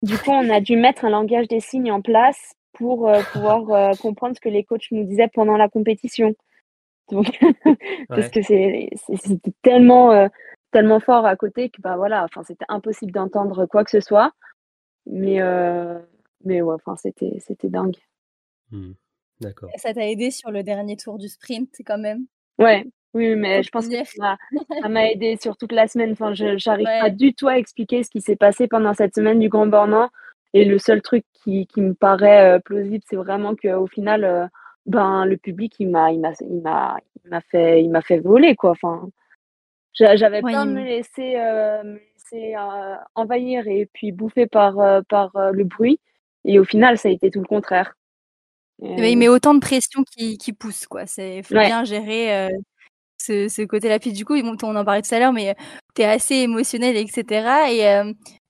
Du 0.03 0.17
coup, 0.19 0.31
on 0.31 0.51
a 0.51 0.61
dû 0.61 0.77
mettre 0.77 1.05
un 1.05 1.11
langage 1.11 1.49
des 1.49 1.61
signes 1.61 1.93
en 1.93 2.01
place 2.01 2.55
pour 2.79 3.11
pouvoir 3.33 3.97
comprendre 3.99 4.35
ce 4.37 4.41
que 4.41 4.49
les 4.49 4.65
coachs 4.65 4.91
nous 4.91 5.05
disaient 5.05 5.29
pendant 5.29 5.57
la 5.57 5.69
compétition. 5.69 6.35
Donc, 7.11 7.27
parce 8.09 8.29
que 8.29 8.43
c'est, 8.43 8.91
c'était 9.17 9.53
tellement, 9.63 10.29
tellement 10.71 11.01
fort 11.01 11.27
à 11.27 11.37
côté 11.37 11.71
que 11.71 11.81
bah 11.81 11.97
voilà, 11.97 12.25
enfin 12.25 12.43
c'était 12.43 12.67
impossible 12.69 13.13
d'entendre 13.13 13.67
quoi 13.67 13.85
que 13.85 13.91
ce 13.91 14.01
soit. 14.01 14.33
Mais 15.07 15.41
mais 16.45 16.63
ouais, 16.63 16.75
enfin 16.75 16.97
c'était 16.97 17.39
c'était 17.41 17.69
dingue. 17.69 17.97
Mmh. 18.71 18.93
D'accord. 19.41 19.71
Ça 19.77 19.95
t'a 19.95 20.09
aidé 20.09 20.31
sur 20.31 20.51
le 20.51 20.63
dernier 20.63 20.97
tour 20.97 21.19
du 21.19 21.29
sprint 21.29 21.71
quand 21.85 21.99
même? 21.99 22.27
Ouais, 22.59 22.85
oui, 23.15 23.37
mais 23.37 23.63
je 23.63 23.71
pense 23.71 23.89
que 23.89 24.05
ça 24.05 24.89
m'a 24.89 25.11
aidé 25.11 25.37
sur 25.41 25.57
toute 25.57 25.73
la 25.73 25.89
semaine. 25.89 26.13
Enfin, 26.13 26.35
je 26.35 26.69
n'arrive 26.69 26.87
pas 26.87 27.11
du 27.11 27.35
tout 27.35 27.49
à 27.49 27.59
expliquer 27.59 28.03
ce 28.03 28.11
qui 28.11 28.21
s'est 28.21 28.37
passé 28.37 28.69
pendant 28.69 28.95
cette 28.95 29.15
semaine 29.15 29.39
du 29.39 29.49
Grand 29.49 29.67
Bornand. 29.67 30.11
Et 30.55 30.65
le 30.65 30.79
seul 30.79 31.03
truc 31.03 31.25
qui, 31.33 31.67
qui 31.67 31.81
me 31.81 31.95
paraît 31.95 32.57
euh, 32.57 32.59
plausible, 32.59 33.05
c'est 33.09 33.17
vraiment 33.17 33.55
qu'au 33.55 33.87
final, 33.87 34.25
euh, 34.25 34.47
ben, 34.87 35.25
le 35.25 35.37
public, 35.37 35.75
il 35.79 35.91
m'a, 35.91 36.11
il 36.11 36.21
m'a, 36.21 36.33
il 36.41 36.61
m'a, 36.63 36.97
il 37.25 37.31
m'a 37.31 37.41
fait, 37.41 37.83
il 37.83 37.91
m'a 37.91 38.01
fait 38.01 38.19
voler, 38.19 38.57
quoi. 38.57 38.71
Enfin, 38.71 39.09
j'avais 39.93 40.41
peur 40.41 40.65
de 40.65 40.73
me 40.73 40.85
laisser, 40.85 41.37
euh, 41.37 41.83
me 41.83 41.99
laisser 42.15 42.55
envahir 43.15 43.67
et 43.69 43.89
puis 43.93 44.13
bouffer 44.13 44.47
par, 44.47 45.03
par 45.09 45.33
le 45.53 45.65
bruit. 45.65 46.01
Et 46.45 46.59
au 46.59 46.65
final, 46.65 46.97
ça 46.97 47.09
a 47.09 47.13
été 47.13 47.31
tout 47.31 47.41
le 47.41 47.47
contraire. 47.47 47.95
il 48.81 49.19
met 49.19 49.29
autant 49.29 49.55
de 49.55 49.61
pression 49.61 50.03
qui, 50.05 50.39
qui 50.39 50.53
pousse, 50.53 50.87
quoi. 50.87 51.07
C'est 51.07 51.43
faut 51.43 51.55
bien 51.55 51.85
gérer 51.85 52.49
ce, 53.29 53.49
ce 53.49 53.63
côté-là. 53.63 53.99
Puis 53.99 54.13
du 54.13 54.25
coup, 54.25 54.35
on 54.35 54.77
en 54.77 54.85
parlait 54.85 55.03
tout 55.03 55.15
à 55.15 55.19
l'heure, 55.19 55.33
mais 55.33 55.55
tu 55.95 56.03
es 56.03 56.05
assez 56.05 56.37
émotionnel, 56.37 56.97
etc. 56.97 57.71
Et 57.71 57.85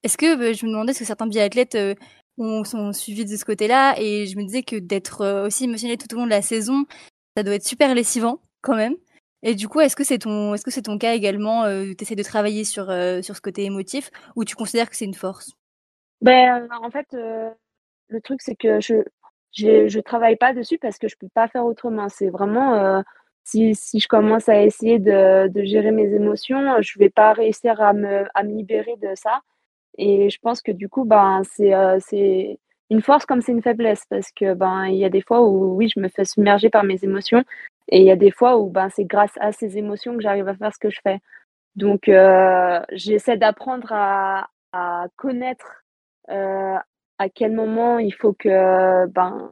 est-ce 0.03 0.17
que 0.17 0.35
bah, 0.35 0.53
je 0.53 0.65
me 0.65 0.71
demandais, 0.71 0.91
est-ce 0.91 0.99
que 0.99 1.05
certains 1.05 1.27
biathlètes 1.27 1.75
euh, 1.75 1.93
ont, 2.37 2.63
sont 2.63 2.93
suivis 2.93 3.25
de 3.25 3.35
ce 3.35 3.45
côté-là 3.45 3.95
Et 3.99 4.25
je 4.25 4.37
me 4.37 4.43
disais 4.43 4.63
que 4.63 4.77
d'être 4.77 5.45
aussi 5.45 5.65
émotionnel 5.65 5.97
tout 5.97 6.13
au 6.15 6.17
long 6.17 6.25
de 6.25 6.29
la 6.29 6.41
saison, 6.41 6.85
ça 7.35 7.43
doit 7.43 7.55
être 7.55 7.65
super 7.65 7.93
lessivant 7.93 8.39
quand 8.61 8.75
même. 8.75 8.95
Et 9.43 9.55
du 9.55 9.67
coup, 9.67 9.79
est-ce 9.79 9.95
que 9.95 10.03
c'est 10.03 10.19
ton, 10.19 10.53
est-ce 10.53 10.63
que 10.63 10.71
c'est 10.71 10.83
ton 10.83 10.97
cas 10.97 11.13
également 11.13 11.63
Tu 11.65 11.95
essaies 12.01 12.15
de 12.15 12.23
travailler 12.23 12.63
sur, 12.65 12.85
sur 13.23 13.35
ce 13.35 13.41
côté 13.41 13.63
émotif 13.63 14.09
ou 14.35 14.43
tu 14.43 14.55
considères 14.55 14.89
que 14.89 14.97
c'est 14.97 15.05
une 15.05 15.13
force? 15.13 15.51
Ben, 16.21 16.67
En 16.81 16.91
fait, 16.91 17.07
le 17.13 18.21
truc, 18.21 18.41
c'est 18.41 18.55
que 18.55 18.81
je, 18.81 18.95
je 19.53 19.99
travaille 19.99 20.35
pas 20.35 20.53
dessus 20.53 20.77
parce 20.77 20.97
que 20.97 21.07
je 21.07 21.15
peux 21.17 21.29
pas 21.33 21.47
faire 21.47 21.65
autrement. 21.65 22.09
C'est 22.09 22.29
vraiment 22.29 23.01
si, 23.49 23.99
je 23.99 24.07
commence 24.07 24.49
à 24.49 24.61
essayer 24.63 24.99
de, 24.99 25.49
gérer 25.63 25.91
mes 25.91 26.13
émotions, 26.13 26.81
je 26.81 26.99
vais 26.99 27.09
pas 27.09 27.33
réussir 27.33 27.81
à 27.81 27.93
me, 27.93 28.25
libérer 28.43 28.95
de 29.01 29.13
ça. 29.15 29.41
Et 29.97 30.29
je 30.29 30.39
pense 30.39 30.61
que 30.61 30.71
du 30.71 30.89
coup, 30.89 31.05
ben, 31.05 31.41
c'est 31.51 31.73
euh, 31.73 31.97
c'est 31.99 32.59
une 32.89 33.01
force 33.01 33.25
comme 33.25 33.41
c'est 33.41 33.51
une 33.51 33.61
faiblesse 33.61 34.05
parce 34.09 34.31
que 34.31 34.53
ben, 34.53 34.85
il 34.87 34.97
y 34.97 35.05
a 35.05 35.09
des 35.09 35.21
fois 35.21 35.41
où 35.41 35.75
oui, 35.75 35.89
je 35.93 35.99
me 35.99 36.07
fais 36.09 36.25
submerger 36.25 36.69
par 36.69 36.83
mes 36.83 37.03
émotions 37.03 37.43
et 37.89 37.99
il 37.99 38.05
y 38.05 38.11
a 38.11 38.15
des 38.15 38.31
fois 38.31 38.57
où 38.57 38.69
ben, 38.69 38.89
c'est 38.89 39.05
grâce 39.05 39.33
à 39.39 39.51
ces 39.51 39.77
émotions 39.77 40.15
que 40.15 40.21
j'arrive 40.21 40.47
à 40.47 40.55
faire 40.55 40.73
ce 40.73 40.79
que 40.79 40.89
je 40.89 40.99
fais. 41.03 41.19
Donc, 41.75 42.07
euh, 42.09 42.79
j'essaie 42.93 43.37
d'apprendre 43.37 43.91
à, 43.91 44.49
à 44.73 45.07
connaître 45.17 45.83
euh, 46.29 46.77
à 47.19 47.29
quel 47.29 47.53
moment 47.53 47.99
il 47.99 48.13
faut 48.13 48.33
que 48.33 49.07
ben, 49.07 49.51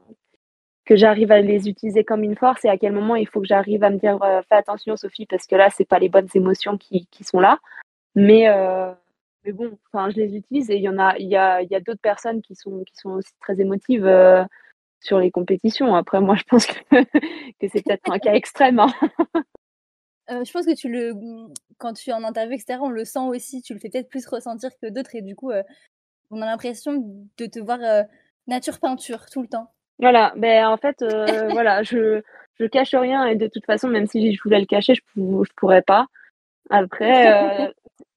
que 0.87 0.95
j'arrive 0.95 1.31
à 1.31 1.41
les 1.41 1.67
utiliser 1.67 2.03
comme 2.03 2.23
une 2.23 2.37
force 2.37 2.63
et 2.65 2.69
à 2.69 2.77
quel 2.77 2.93
moment 2.93 3.15
il 3.15 3.27
faut 3.27 3.41
que 3.41 3.47
j'arrive 3.47 3.83
à 3.83 3.89
me 3.89 3.99
dire 3.99 4.21
euh, 4.23 4.41
fais 4.47 4.55
attention 4.55 4.95
Sophie 4.95 5.25
parce 5.25 5.45
que 5.45 5.55
là 5.55 5.69
c'est 5.69 5.85
pas 5.85 5.99
les 5.99 6.09
bonnes 6.09 6.29
émotions 6.33 6.77
qui, 6.77 7.07
qui 7.11 7.23
sont 7.23 7.39
là. 7.39 7.59
Mais 8.15 8.47
euh, 8.47 8.93
mais 9.43 9.51
bon 9.51 9.77
enfin 9.87 10.09
je 10.09 10.15
les 10.15 10.35
utilise 10.35 10.71
et 10.71 10.77
il 10.77 10.81
y 10.81 10.89
en 10.89 10.97
a 10.97 11.17
il 11.17 11.27
y 11.27 11.35
a, 11.35 11.61
y 11.61 11.75
a 11.75 11.81
d'autres 11.81 12.01
personnes 12.01 12.41
qui 12.41 12.55
sont 12.55 12.83
qui 12.85 12.95
sont 12.95 13.11
aussi 13.11 13.33
très 13.41 13.59
émotives 13.59 14.07
euh, 14.07 14.43
sur 15.01 15.19
les 15.19 15.29
compétitions. 15.29 15.93
Après 15.93 16.21
moi 16.21 16.35
je 16.35 16.43
pense 16.43 16.65
que, 16.65 16.79
que 17.59 17.67
c'est 17.69 17.83
peut-être 17.83 18.09
un 18.09 18.19
cas 18.19 18.33
extrême 18.33 18.79
hein. 18.79 18.93
je 20.29 20.51
pense 20.51 20.65
que 20.65 20.75
tu 20.75 20.89
le 20.89 21.13
quand 21.77 21.93
tu 21.93 22.09
es 22.09 22.13
en 22.13 22.23
interview 22.23 22.55
etc 22.55 22.79
on 22.81 22.89
le 22.89 23.05
sent 23.05 23.27
aussi 23.27 23.61
tu 23.61 23.73
le 23.73 23.79
fais 23.79 23.89
peut-être 23.89 24.09
plus 24.09 24.25
ressentir 24.27 24.71
que 24.81 24.87
d'autres 24.89 25.15
et 25.15 25.21
du 25.21 25.35
coup 25.35 25.51
on 26.31 26.41
a 26.41 26.45
l'impression 26.45 27.29
de 27.37 27.45
te 27.45 27.59
voir 27.59 27.79
nature 28.47 28.79
peinture 28.79 29.25
tout 29.29 29.41
le 29.41 29.47
temps 29.47 29.71
voilà, 29.99 30.33
ben 30.37 30.67
en 30.67 30.77
fait, 30.77 31.01
euh, 31.01 31.25
voilà, 31.51 31.83
je 31.83 32.21
je 32.59 32.65
cache 32.65 32.95
rien 32.95 33.25
et 33.25 33.35
de 33.35 33.47
toute 33.47 33.65
façon, 33.65 33.87
même 33.87 34.07
si 34.07 34.33
je 34.33 34.41
voulais 34.43 34.59
le 34.59 34.65
cacher, 34.65 34.95
je 34.95 35.01
je 35.15 35.53
pourrais 35.55 35.81
pas. 35.81 36.07
Après, 36.69 37.67
euh, 37.67 37.71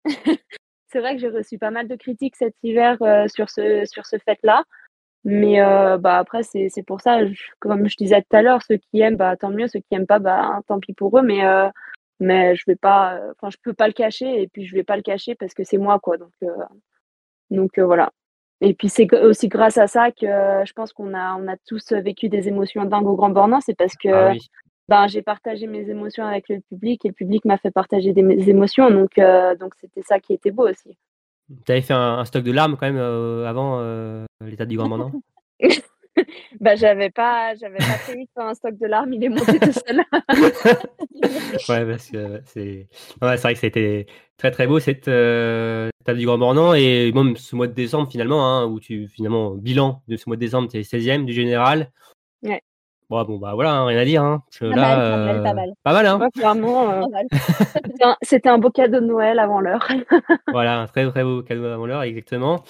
c'est 0.89 1.01
vrai 1.01 1.15
que 1.15 1.21
j'ai 1.21 1.29
reçu 1.29 1.59
pas 1.59 1.71
mal 1.71 1.89
de 1.89 1.97
critiques 1.97 2.37
cet 2.37 2.55
hiver 2.63 2.97
euh, 3.03 3.29
sur 3.29 3.51
ce 3.51 3.85
sur 3.87 4.07
ce 4.07 4.17
fait-là, 4.19 4.65
mais 5.25 5.61
bah 5.99 6.19
après 6.19 6.43
c'est 6.43 6.69
c'est 6.71 6.83
pour 6.83 7.01
ça, 7.01 7.21
comme 7.61 7.89
je 7.89 7.97
disais 7.97 8.23
tout 8.23 8.37
à 8.37 8.43
l'heure, 8.43 8.63
ceux 8.63 8.79
qui 8.79 9.01
aiment, 9.01 9.17
bah 9.17 9.37
tant 9.37 9.51
mieux, 9.51 9.69
ceux 9.69 9.81
qui 9.81 9.95
aiment 9.95 10.07
pas, 10.07 10.19
bah 10.19 10.61
tant 10.69 10.81
pis 10.81 10.95
pour 10.95 11.19
eux, 11.19 11.23
mais 11.23 11.43
mais 12.21 12.55
je 12.57 12.65
vais 12.67 12.77
pas, 12.77 13.21
enfin 13.33 13.51
je 13.51 13.57
peux 13.63 13.75
pas 13.75 13.87
le 13.89 13.95
cacher 13.95 14.43
et 14.43 14.49
puis 14.49 14.67
je 14.67 14.75
vais 14.75 14.85
pas 14.85 14.97
le 14.97 15.03
cacher 15.03 15.35
parce 15.35 15.55
que 15.55 15.65
c'est 15.65 15.79
moi 15.79 15.99
quoi, 16.01 16.19
donc 16.19 16.33
donc 17.51 17.79
voilà. 17.79 18.11
Et 18.61 18.75
puis 18.75 18.89
c'est 18.89 19.09
aussi 19.23 19.49
grâce 19.49 19.79
à 19.79 19.87
ça 19.87 20.11
que 20.11 20.27
euh, 20.27 20.65
je 20.65 20.73
pense 20.73 20.93
qu'on 20.93 21.15
a, 21.15 21.35
on 21.35 21.49
a 21.49 21.57
tous 21.67 21.93
vécu 21.93 22.29
des 22.29 22.49
émotions 22.49 22.85
dingues 22.85 23.07
au 23.07 23.17
Grand 23.17 23.31
Bornand. 23.31 23.61
C'est 23.61 23.77
parce 23.77 23.97
que 23.97 24.09
ah 24.09 24.35
ben, 24.89 25.07
j'ai 25.07 25.23
partagé 25.23 25.67
mes 25.67 25.89
émotions 25.89 26.27
avec 26.27 26.49
le 26.49 26.61
public 26.61 27.05
et 27.05 27.09
le 27.09 27.15
public 27.15 27.45
m'a 27.45 27.57
fait 27.57 27.71
partager 27.71 28.13
des 28.13 28.51
émotions. 28.51 28.91
Donc 28.91 29.19
euh, 29.19 29.55
donc 29.57 29.75
c'était 29.81 30.03
ça 30.03 30.21
qui 30.21 30.35
était 30.35 30.51
beau 30.51 30.69
aussi. 30.69 30.97
Tu 31.65 31.73
avais 31.73 31.81
fait 31.81 31.95
un, 31.95 32.25
stock 32.25 32.45
de 32.45 32.53
larmes 32.53 32.77
quand 32.77 32.87
même 32.87 32.99
euh, 32.99 33.47
avant 33.47 33.81
l'état 34.45 34.67
du 34.67 34.77
Grand 34.77 34.89
Bornand? 34.89 35.13
bah, 36.61 36.77
j'avais 36.77 37.11
pas, 37.11 37.55
j'avais 37.55 37.79
pas 37.79 37.99
prévu 38.05 38.25
de 38.25 38.29
faire 38.35 38.47
un 38.47 38.55
stock 38.55 38.77
de 38.79 38.87
larmes, 38.87 39.13
il 39.13 39.25
est 39.25 39.29
monté 39.29 39.59
tout 39.59 39.73
seul. 39.73 40.03
ouais, 41.69 41.87
parce 41.87 42.11
que 42.11 42.43
c'est, 42.47 42.89
ouais, 43.23 43.37
c'est 43.37 43.43
vrai 43.43 43.55
que 43.55 43.61
c'était 43.61 44.07
très 44.37 44.51
très 44.51 44.67
beau 44.67 44.81
cette 44.81 45.09
euh, 45.09 45.91
table 46.05 46.19
du 46.19 46.27
Grand 46.27 46.39
Bornand 46.39 46.75
et 46.75 47.13
même 47.13 47.37
ce 47.37 47.57
mois 47.57 47.67
de 47.67 47.73
décembre 47.73 48.11
finalement, 48.11 48.47
hein, 48.47 48.67
où 48.67 48.81
tu 48.81 49.09
finalement 49.09 49.55
bilan 49.55 50.03
de 50.09 50.17
ce 50.17 50.25
mois 50.29 50.37
de 50.37 50.41
décembre, 50.41 50.69
tu 50.69 50.79
es 50.79 50.83
16e 50.83 51.25
du 51.25 51.33
général. 51.33 51.91
Ouais. 52.43 52.63
Bon, 53.11 53.25
bon 53.25 53.39
bah 53.39 53.55
voilà, 53.55 53.73
hein, 53.73 53.87
rien 53.87 53.99
à 53.99 54.05
dire. 54.05 54.23
Hein, 54.23 54.43
pas, 54.61 54.67
là, 54.67 54.75
mal, 54.77 54.99
pas, 54.99 55.17
mal, 55.17 55.43
pas 55.43 55.55
mal, 55.55 55.73
pas 55.83 55.93
mal. 55.93 56.07
hein. 56.07 56.29
clairement, 56.33 56.91
euh, 56.91 57.03
c'était 58.23 58.49
un, 58.49 58.59
beau 58.59 58.71
cadeau 58.71 59.01
de 59.01 59.07
Noël 59.07 59.41
avant 59.41 59.61
l'heure. 59.61 59.87
voilà, 60.49 60.81
un 60.81 60.87
très 60.87 61.11
très 61.11 61.25
beau 61.25 61.43
cadeau 61.43 61.65
avant 61.65 61.87
l'heure, 61.87 62.03
exactement. 62.03 62.63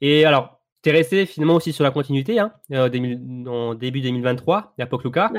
Et 0.00 0.24
alors, 0.24 0.60
tu 0.84 0.90
es 0.90 0.92
resté 0.92 1.24
finalement 1.24 1.54
aussi 1.54 1.72
sur 1.72 1.82
la 1.82 1.90
continuité 1.90 2.38
hein, 2.38 2.52
euh, 2.72 2.90
en 3.46 3.74
début 3.74 4.02
2023, 4.02 4.74
à 4.78 4.86
Pokluka. 4.86 5.32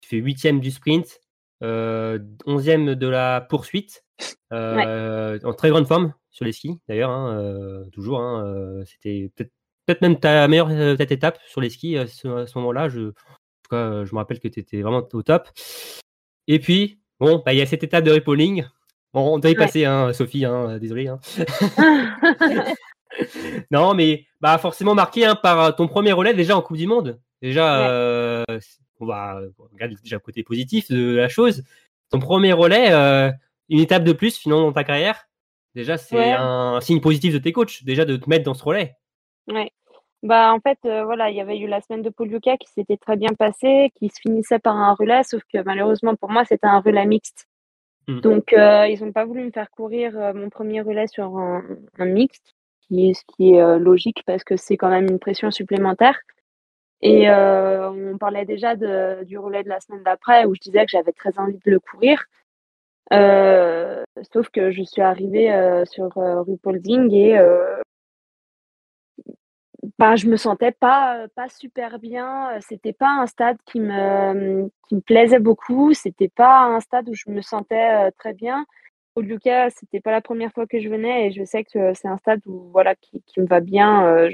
Tu 0.00 0.08
fais 0.08 0.16
huitième 0.16 0.58
du 0.58 0.72
sprint, 0.72 1.20
euh, 1.62 2.18
onzième 2.44 2.96
de 2.96 3.06
la 3.06 3.40
poursuite, 3.40 4.04
euh, 4.52 5.38
en 5.44 5.52
très 5.52 5.70
grande 5.70 5.86
forme 5.86 6.12
sur 6.30 6.44
les 6.44 6.52
skis 6.52 6.80
d'ailleurs, 6.88 7.10
hein, 7.10 7.84
toujours. 7.92 8.20
Hein, 8.20 8.82
C'était 8.84 9.30
peut-être 9.86 10.02
même 10.02 10.18
ta 10.18 10.48
meilleure 10.48 10.70
étape 11.00 11.38
sur 11.46 11.60
les 11.60 11.70
skis 11.70 11.96
à 11.96 12.08
ce, 12.08 12.58
moment-là. 12.58 12.88
Je, 12.88 13.00
en 13.00 13.12
tout 13.62 13.70
cas, 13.70 14.04
je 14.04 14.12
me 14.12 14.18
rappelle 14.18 14.40
que 14.40 14.48
tu 14.48 14.58
étais 14.58 14.82
vraiment 14.82 15.06
au 15.12 15.22
top. 15.22 15.48
Et 16.48 16.58
puis, 16.58 17.00
bon, 17.20 17.42
bah, 17.46 17.52
il 17.52 17.58
y 17.60 17.62
a 17.62 17.66
cette 17.66 17.84
étape 17.84 18.02
de 18.02 18.10
repolling. 18.10 18.64
on 19.14 19.38
doit 19.38 19.52
y 19.52 19.54
passer, 19.54 19.84
hein, 19.84 20.12
Sophie, 20.12 20.46
désolé. 20.80 21.12
non, 23.70 23.94
mais 23.94 24.26
bah 24.40 24.58
forcément 24.58 24.94
marqué 24.94 25.24
hein, 25.24 25.34
par 25.34 25.60
euh, 25.60 25.72
ton 25.72 25.88
premier 25.88 26.12
relais 26.12 26.34
déjà 26.34 26.56
en 26.56 26.62
Coupe 26.62 26.76
du 26.76 26.86
Monde. 26.86 27.20
Déjà, 27.42 27.88
euh, 27.88 28.44
on 28.98 29.06
va 29.06 29.40
regarder 29.72 29.96
déjà 30.02 30.16
le 30.16 30.20
côté 30.20 30.42
positif 30.42 30.90
de 30.90 31.16
la 31.16 31.28
chose. 31.28 31.64
Ton 32.10 32.18
premier 32.18 32.52
relais, 32.52 32.92
euh, 32.92 33.30
une 33.68 33.80
étape 33.80 34.04
de 34.04 34.12
plus 34.12 34.36
finalement 34.36 34.66
dans 34.66 34.72
ta 34.72 34.84
carrière. 34.84 35.26
Déjà, 35.74 35.96
c'est 35.96 36.32
un 36.32 36.80
signe 36.80 37.00
positif 37.00 37.32
de 37.32 37.38
tes 37.38 37.52
coachs, 37.52 37.84
déjà 37.84 38.04
de 38.04 38.16
te 38.16 38.28
mettre 38.28 38.44
dans 38.44 38.54
ce 38.54 38.64
relais. 38.64 38.96
Ouais. 39.48 39.70
Bah 40.22 40.52
en 40.52 40.60
fait, 40.60 40.78
voilà, 40.82 41.30
il 41.30 41.36
y 41.36 41.40
avait 41.40 41.58
eu 41.58 41.66
la 41.66 41.80
semaine 41.80 42.02
de 42.02 42.10
Poliuka 42.10 42.58
qui 42.58 42.68
s'était 42.68 42.98
très 42.98 43.16
bien 43.16 43.30
passée, 43.38 43.90
qui 43.94 44.10
se 44.10 44.20
finissait 44.20 44.58
par 44.58 44.76
un 44.76 44.92
relais, 44.92 45.22
sauf 45.22 45.40
que 45.50 45.62
malheureusement 45.64 46.14
pour 46.16 46.30
moi, 46.30 46.44
c'était 46.44 46.66
un 46.66 46.80
relais 46.80 47.06
mixte. 47.06 47.46
Mmh. 48.08 48.20
Donc, 48.20 48.52
ils 48.52 48.98
n'ont 49.00 49.12
pas 49.12 49.24
voulu 49.24 49.44
me 49.44 49.50
faire 49.50 49.70
courir 49.70 50.12
mon 50.34 50.50
premier 50.50 50.82
relais 50.82 51.06
sur 51.06 51.38
un 51.38 52.04
mixte 52.04 52.54
ce 52.90 53.22
qui 53.28 53.54
est 53.54 53.62
euh, 53.62 53.78
logique 53.78 54.22
parce 54.26 54.44
que 54.44 54.56
c'est 54.56 54.76
quand 54.76 54.90
même 54.90 55.08
une 55.08 55.18
pression 55.18 55.50
supplémentaire. 55.50 56.18
Et 57.02 57.30
euh, 57.30 57.90
on 57.90 58.18
parlait 58.18 58.44
déjà 58.44 58.76
du 58.76 59.38
relais 59.38 59.62
de 59.62 59.68
la 59.68 59.80
semaine 59.80 60.02
d'après 60.02 60.44
où 60.44 60.54
je 60.54 60.60
disais 60.60 60.84
que 60.84 60.90
j'avais 60.90 61.12
très 61.12 61.38
envie 61.38 61.58
de 61.64 61.70
le 61.70 61.80
courir. 61.80 62.24
Euh, 63.12 64.04
sauf 64.32 64.50
que 64.50 64.70
je 64.70 64.82
suis 64.82 65.00
arrivée 65.00 65.50
sur 65.86 66.10
Rupolding 66.14 67.10
et 67.14 67.38
bah, 69.98 70.14
je 70.16 70.26
me 70.26 70.36
sentais 70.36 70.72
pas, 70.72 71.26
pas 71.34 71.48
super 71.48 71.98
bien. 71.98 72.50
C'était 72.60 72.92
pas 72.92 73.08
un 73.22 73.26
stade 73.26 73.56
qui 73.64 73.80
me, 73.80 74.70
qui 74.88 74.96
me 74.96 75.00
plaisait 75.00 75.38
beaucoup. 75.38 75.94
C'était 75.94 76.28
pas 76.28 76.64
un 76.64 76.80
stade 76.80 77.08
où 77.08 77.14
je 77.14 77.30
me 77.30 77.40
sentais 77.40 78.10
très 78.18 78.34
bien. 78.34 78.66
Au 79.16 79.20
Lucas, 79.22 79.70
c'était 79.70 80.00
pas 80.00 80.12
la 80.12 80.20
première 80.20 80.52
fois 80.52 80.66
que 80.66 80.80
je 80.80 80.88
venais 80.88 81.26
et 81.26 81.32
je 81.32 81.44
sais 81.44 81.64
que 81.64 81.92
c'est 81.94 82.08
un 82.08 82.18
stade 82.18 82.40
où 82.46 82.70
voilà 82.72 82.94
qui, 82.94 83.22
qui 83.26 83.40
me 83.40 83.46
va 83.46 83.60
bien. 83.60 84.06
Euh, 84.06 84.30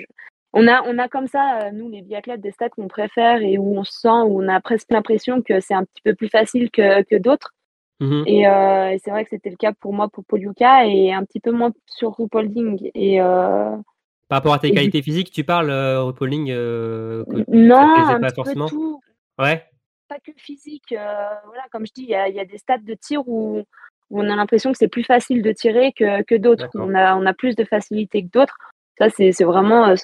on 0.52 0.68
a, 0.68 0.82
on 0.86 0.98
a 0.98 1.08
comme 1.08 1.26
ça, 1.26 1.70
nous, 1.72 1.88
les 1.90 2.02
biathlètes, 2.02 2.40
des 2.40 2.50
stats 2.52 2.70
qu'on 2.70 2.88
préfère 2.88 3.42
et 3.42 3.58
où 3.58 3.76
on 3.78 3.84
se 3.84 4.00
sent, 4.00 4.08
où 4.08 4.42
on 4.42 4.48
a 4.48 4.60
presque 4.60 4.90
l'impression 4.90 5.42
que 5.42 5.60
c'est 5.60 5.74
un 5.74 5.84
petit 5.84 6.02
peu 6.02 6.14
plus 6.14 6.28
facile 6.28 6.70
que, 6.70 7.02
que 7.02 7.16
d'autres. 7.16 7.52
Mhm. 8.00 8.24
Et, 8.26 8.42
et 8.42 8.98
c'est 9.02 9.10
vrai 9.10 9.24
que 9.24 9.30
c'était 9.30 9.50
le 9.50 9.56
cas 9.56 9.72
pour 9.72 9.92
moi, 9.92 10.08
pour 10.08 10.24
Poliuka, 10.24 10.86
et 10.86 11.12
un 11.12 11.24
petit 11.24 11.40
peu 11.40 11.50
moins 11.50 11.72
sur 11.86 12.12
RuPolding. 12.12 12.90
Et, 12.94 13.18
Par 13.18 14.38
rapport 14.38 14.54
à 14.54 14.58
tes 14.58 14.70
qualités 14.70 15.02
physiques, 15.02 15.30
tu 15.30 15.44
parles, 15.44 15.70
euh, 15.70 16.10
euh, 16.10 17.24
non, 17.48 17.76
un 17.76 18.20
pas 18.20 18.28
petit 18.28 18.34
forcément? 18.34 18.66
peu 18.66 18.70
tout. 18.70 19.00
Ouais, 19.38 19.64
pas 20.08 20.18
que 20.20 20.32
physique. 20.36 20.92
euh, 20.92 21.28
voilà, 21.46 21.64
comme 21.70 21.86
je 21.86 21.92
dis, 21.92 22.02
il 22.04 22.08
y 22.08 22.34
y 22.34 22.40
a 22.40 22.44
des 22.44 22.58
stats 22.58 22.78
de 22.78 22.94
tir 22.94 23.26
où 23.26 23.62
on 24.10 24.28
a 24.30 24.36
l'impression 24.36 24.72
que 24.72 24.78
c'est 24.78 24.88
plus 24.88 25.04
facile 25.04 25.42
de 25.42 25.52
tirer 25.52 25.92
que, 25.92 26.22
que 26.22 26.34
d'autres. 26.34 26.68
On 26.74 26.94
a, 26.94 27.16
on 27.16 27.26
a 27.26 27.34
plus 27.34 27.56
de 27.56 27.64
facilité 27.64 28.22
que 28.22 28.30
d'autres. 28.30 28.56
Ça, 28.98 29.10
c'est 29.10 29.32
c'est 29.32 29.44
vraiment, 29.44 29.88
euh, 29.88 29.94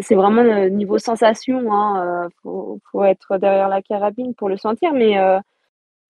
c'est 0.00 0.14
vraiment 0.14 0.42
le 0.42 0.68
niveau 0.68 0.98
sensation. 0.98 1.72
Hein. 1.72 2.24
euh, 2.24 2.28
faut, 2.42 2.78
faut 2.90 3.04
être 3.04 3.38
derrière 3.38 3.68
la 3.68 3.82
carabine 3.82 4.34
pour 4.34 4.48
le 4.48 4.56
sentir. 4.56 4.92
Mais, 4.92 5.18
euh, 5.18 5.40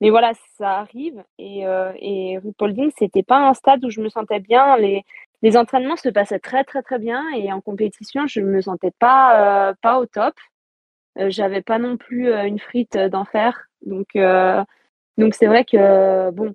mais 0.00 0.10
voilà, 0.10 0.32
ça 0.58 0.78
arrive. 0.80 1.22
Et, 1.38 1.66
euh, 1.66 1.92
et 2.00 2.38
RuPaulding, 2.38 2.90
c'était 2.98 3.22
pas 3.22 3.38
un 3.38 3.54
stade 3.54 3.84
où 3.84 3.90
je 3.90 4.00
me 4.00 4.08
sentais 4.08 4.40
bien. 4.40 4.76
Les, 4.76 5.04
les 5.42 5.56
entraînements 5.56 5.96
se 5.96 6.08
passaient 6.08 6.40
très, 6.40 6.64
très, 6.64 6.82
très 6.82 6.98
bien. 6.98 7.22
Et 7.36 7.52
en 7.52 7.60
compétition, 7.60 8.26
je 8.26 8.40
me 8.40 8.60
sentais 8.60 8.92
pas, 8.98 9.68
euh, 9.70 9.74
pas 9.80 9.98
au 10.00 10.06
top. 10.06 10.34
J'avais 11.16 11.60
pas 11.62 11.78
non 11.78 11.98
plus 11.98 12.32
une 12.32 12.58
frite 12.58 12.96
d'enfer. 12.96 13.66
Donc, 13.84 14.16
donc 15.18 15.34
c'est 15.34 15.46
vrai 15.46 15.62
que 15.66 16.30
bon, 16.30 16.54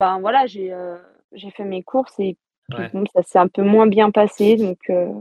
ben 0.00 0.20
voilà, 0.20 0.46
j'ai 0.46 0.72
euh, 0.72 0.96
j'ai 1.32 1.50
fait 1.50 1.64
mes 1.64 1.82
courses 1.82 2.18
et 2.18 2.36
Ouais. 2.76 2.90
ça 3.14 3.22
s'est 3.22 3.38
un 3.38 3.46
peu 3.46 3.62
moins 3.62 3.86
bien 3.86 4.10
passé. 4.10 4.56
Donc, 4.56 4.78
euh, 4.90 5.12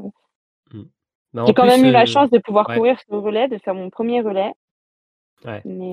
Bah, 1.33 1.43
en 1.43 1.45
j'ai 1.45 1.53
quand 1.53 1.67
plus, 1.67 1.71
même 1.77 1.85
eu 1.85 1.91
la 1.91 2.01
euh, 2.03 2.05
chance 2.07 2.31
de 2.31 2.39
pouvoir 2.39 2.67
ouais. 2.69 2.75
courir 2.77 2.99
sur 2.99 3.13
le 3.13 3.19
relais, 3.19 3.47
de 3.47 3.59
faire 3.59 3.75
mon 3.75 3.89
premier 3.91 4.21
relais. 4.21 4.51
Ouais. 5.45 5.61
Mais 5.63 5.91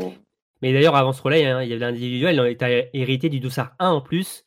Mais 0.62 0.72
d'ailleurs, 0.72 0.96
avant 0.96 1.12
ce 1.12 1.20
relais, 1.20 1.44
hein, 1.44 1.62
il 1.62 1.68
y 1.68 1.72
avait 1.72 1.80
l'individuel, 1.80 2.56
tu 2.56 2.64
as 2.64 2.96
hérité 2.96 3.28
du 3.28 3.38
dossard 3.40 3.74
1 3.78 3.90
en 3.90 4.00
plus. 4.00 4.44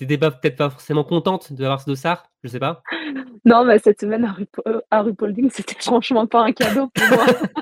N'étais 0.00 0.18
pas, 0.18 0.30
peut-être 0.30 0.56
pas 0.56 0.70
forcément 0.70 1.04
contente 1.04 1.52
d'avoir 1.52 1.80
ce 1.80 1.86
dossard, 1.86 2.24
je 2.42 2.48
sais 2.48 2.58
pas. 2.58 2.82
non, 3.44 3.64
mais 3.64 3.78
cette 3.78 4.00
semaine 4.00 4.24
à, 4.24 4.36
euh, 4.68 4.80
à 4.90 5.02
RuPaulding, 5.02 5.50
c'était 5.52 5.80
franchement 5.80 6.26
pas 6.26 6.42
un 6.42 6.52
cadeau 6.52 6.88
pour 6.94 7.16
moi. 7.16 7.26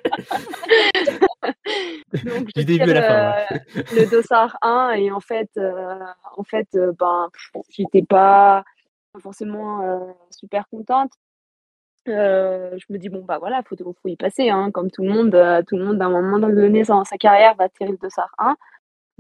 Donc, 2.12 2.48
je 2.54 2.60
Du 2.60 2.64
début 2.64 2.84
tire 2.84 2.96
à 2.96 3.00
la 3.00 3.02
fin, 3.02 3.54
le, 3.74 3.82
le 4.00 4.10
dossard 4.10 4.58
1 4.62 4.92
et 4.92 5.10
en 5.10 5.20
fait, 5.20 5.50
euh, 5.56 5.98
en 6.36 6.42
fait, 6.42 6.68
euh, 6.74 6.92
ben, 6.98 7.28
j'étais 7.68 8.02
pas 8.02 8.64
forcément 9.20 9.82
euh, 9.82 10.12
super 10.30 10.68
contente. 10.68 11.12
Euh, 12.08 12.76
je 12.78 12.92
me 12.92 12.98
dis 12.98 13.08
bon 13.10 13.22
bah 13.24 13.38
voilà, 13.38 13.62
faut, 13.62 13.76
faut 13.76 14.08
y 14.08 14.16
passer, 14.16 14.48
hein, 14.48 14.70
comme 14.72 14.90
tout 14.90 15.02
le 15.02 15.10
monde, 15.10 15.64
tout 15.68 15.76
le 15.76 15.84
monde 15.84 16.00
à 16.00 16.06
un 16.06 16.08
moment 16.10 16.38
donné 16.38 16.82
dans 16.82 17.04
sa 17.04 17.18
carrière 17.18 17.54
va 17.56 17.68
tirer 17.68 17.90
le 17.90 17.98
dossard 17.98 18.34
1. 18.38 18.56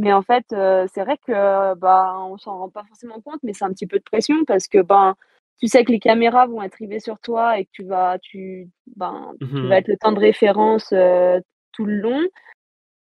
Mais 0.00 0.14
en 0.14 0.22
fait, 0.22 0.46
euh, 0.54 0.86
c'est 0.94 1.04
vrai 1.04 1.18
que 1.18 1.30
euh, 1.30 1.74
bah 1.74 2.14
on 2.20 2.38
s'en 2.38 2.56
rend 2.56 2.70
pas 2.70 2.84
forcément 2.84 3.20
compte, 3.20 3.40
mais 3.42 3.52
c'est 3.52 3.66
un 3.66 3.70
petit 3.70 3.86
peu 3.86 3.98
de 3.98 4.02
pression 4.02 4.46
parce 4.46 4.66
que 4.66 4.80
ben 4.80 5.14
tu 5.58 5.66
sais 5.66 5.84
que 5.84 5.92
les 5.92 5.98
caméras 6.00 6.46
vont 6.46 6.62
être 6.62 6.76
rivées 6.76 7.00
sur 7.00 7.18
toi 7.20 7.58
et 7.58 7.66
que 7.66 7.70
tu 7.72 7.84
vas 7.84 8.18
tu 8.18 8.70
ben 8.96 9.34
tu 9.40 9.68
vas 9.68 9.76
être 9.76 9.88
le 9.88 9.98
temps 9.98 10.12
de 10.12 10.18
référence 10.18 10.88
euh, 10.94 11.38
tout 11.72 11.84
le 11.84 11.96
long, 11.96 12.22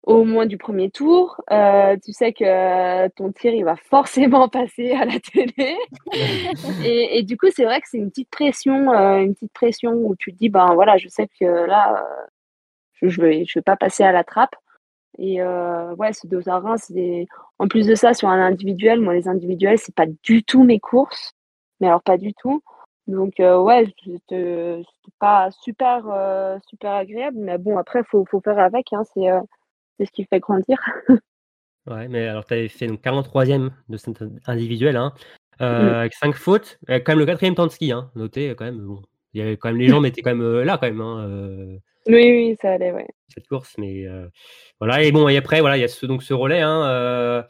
au 0.03 0.25
moins 0.25 0.45
du 0.45 0.59
premier 0.59 0.91
tour. 0.91 1.41
Euh, 1.51 1.97
tu 2.05 2.13
sais 2.13 2.35
que 2.35 3.09
ton 3.17 3.33
tir 3.33 3.55
il 3.55 3.65
va 3.65 3.77
forcément 3.91 4.51
passer 4.51 4.93
à 4.93 5.07
la 5.07 5.19
télé. 5.21 5.79
Et, 6.85 7.19
et 7.19 7.23
du 7.23 7.39
coup, 7.39 7.47
c'est 7.51 7.65
vrai 7.65 7.81
que 7.81 7.89
c'est 7.89 7.97
une 7.99 8.11
petite 8.11 8.31
pression, 8.31 8.93
une 8.93 9.33
petite 9.33 9.55
pression 9.55 9.93
où 9.93 10.15
tu 10.17 10.33
te 10.35 10.39
dis, 10.39 10.51
ben 10.51 10.75
voilà, 10.75 10.99
je 10.99 11.09
sais 11.09 11.29
que 11.41 11.47
là, 11.47 12.07
je, 12.93 13.09
je 13.09 13.23
vais, 13.23 13.45
je 13.47 13.59
vais 13.59 13.63
pas 13.63 13.77
passer 13.77 14.05
à 14.05 14.13
la 14.13 14.23
trappe. 14.23 14.55
Et 15.19 15.41
euh, 15.41 15.95
ouais, 15.95 16.13
ce 16.13 16.27
dos 16.27 16.49
à 16.49 16.59
rein, 16.59 16.77
c'est 16.77 17.27
en 17.59 17.69
plus 17.69 17.87
de 17.87 17.95
ça 17.95 18.15
sur 18.15 18.29
un 18.29 18.41
individuel. 18.45 19.01
Moi, 19.01 19.15
les 19.15 19.29
individuels, 19.29 19.79
c'est 19.79 19.95
pas 19.95 20.07
du 20.23 20.43
tout 20.43 20.65
mes 20.65 20.81
courses, 20.81 21.33
mais 21.81 21.87
alors 21.87 22.03
pas 22.03 22.19
du 22.19 22.35
tout. 22.35 22.63
Donc 23.07 23.39
euh, 23.39 23.61
ouais, 23.61 23.87
c'était 24.05 24.83
pas 25.19 25.51
super, 25.51 26.05
euh, 26.09 26.59
super 26.69 26.93
agréable, 26.93 27.37
mais 27.39 27.59
bon, 27.59 27.77
après, 27.79 28.03
faut, 28.05 28.25
faut 28.25 28.41
faire 28.41 28.59
avec. 28.59 28.93
Hein, 28.93 29.03
c'est, 29.13 29.31
euh, 29.31 29.41
ce 30.01 30.11
qui 30.11 30.25
fait 30.25 30.41
grandir. 30.41 30.79
Ouais, 31.87 32.09
mais 32.09 32.27
alors 32.29 32.47
tu 32.47 32.55
avais 32.55 32.69
fait 32.69 32.87
donc 32.87 33.03
43e 33.03 33.69
de 33.91 33.97
cet 33.99 34.25
individuel, 34.47 34.97
hein, 34.97 35.13
euh, 35.61 35.91
Mm. 35.91 35.95
avec 35.97 36.15
5 36.15 36.35
fautes, 36.35 36.79
quand 36.89 37.09
même 37.09 37.19
le 37.19 37.27
quatrième 37.27 37.55
temps 37.55 37.67
de 37.67 37.73
ski, 37.73 37.93
hein, 37.93 38.11
noté 38.15 38.55
quand 38.57 38.65
même. 38.65 38.79
Bon, 38.79 39.03
il 39.35 39.41
y 39.41 39.43
avait 39.43 39.59
quand 39.59 39.69
même 39.69 39.77
les 39.77 39.89
jambes 39.89 40.07
étaient 40.07 40.23
quand 40.27 40.35
même 40.35 40.61
là 40.63 40.79
quand 40.79 40.87
même. 40.87 41.03
Hein, 41.03 41.77
Oui, 42.07 42.15
oui, 42.15 42.57
ça 42.63 42.71
allait, 42.73 42.91
ouais. 42.91 43.07
Cette 43.35 43.49
course, 43.49 43.75
mais 43.79 44.07
euh, 44.07 44.29
voilà. 44.81 45.03
Et 45.03 45.13
bon, 45.13 45.29
et 45.29 45.37
après, 45.37 45.61
voilà, 45.61 45.77
il 45.77 45.81
y 45.81 45.85
a 45.85 45.89
ce, 45.89 46.07
donc 46.07 46.23
ce 46.23 46.35
relais. 46.35 46.61
Hein, 46.61 46.85
euh, 46.87 47.43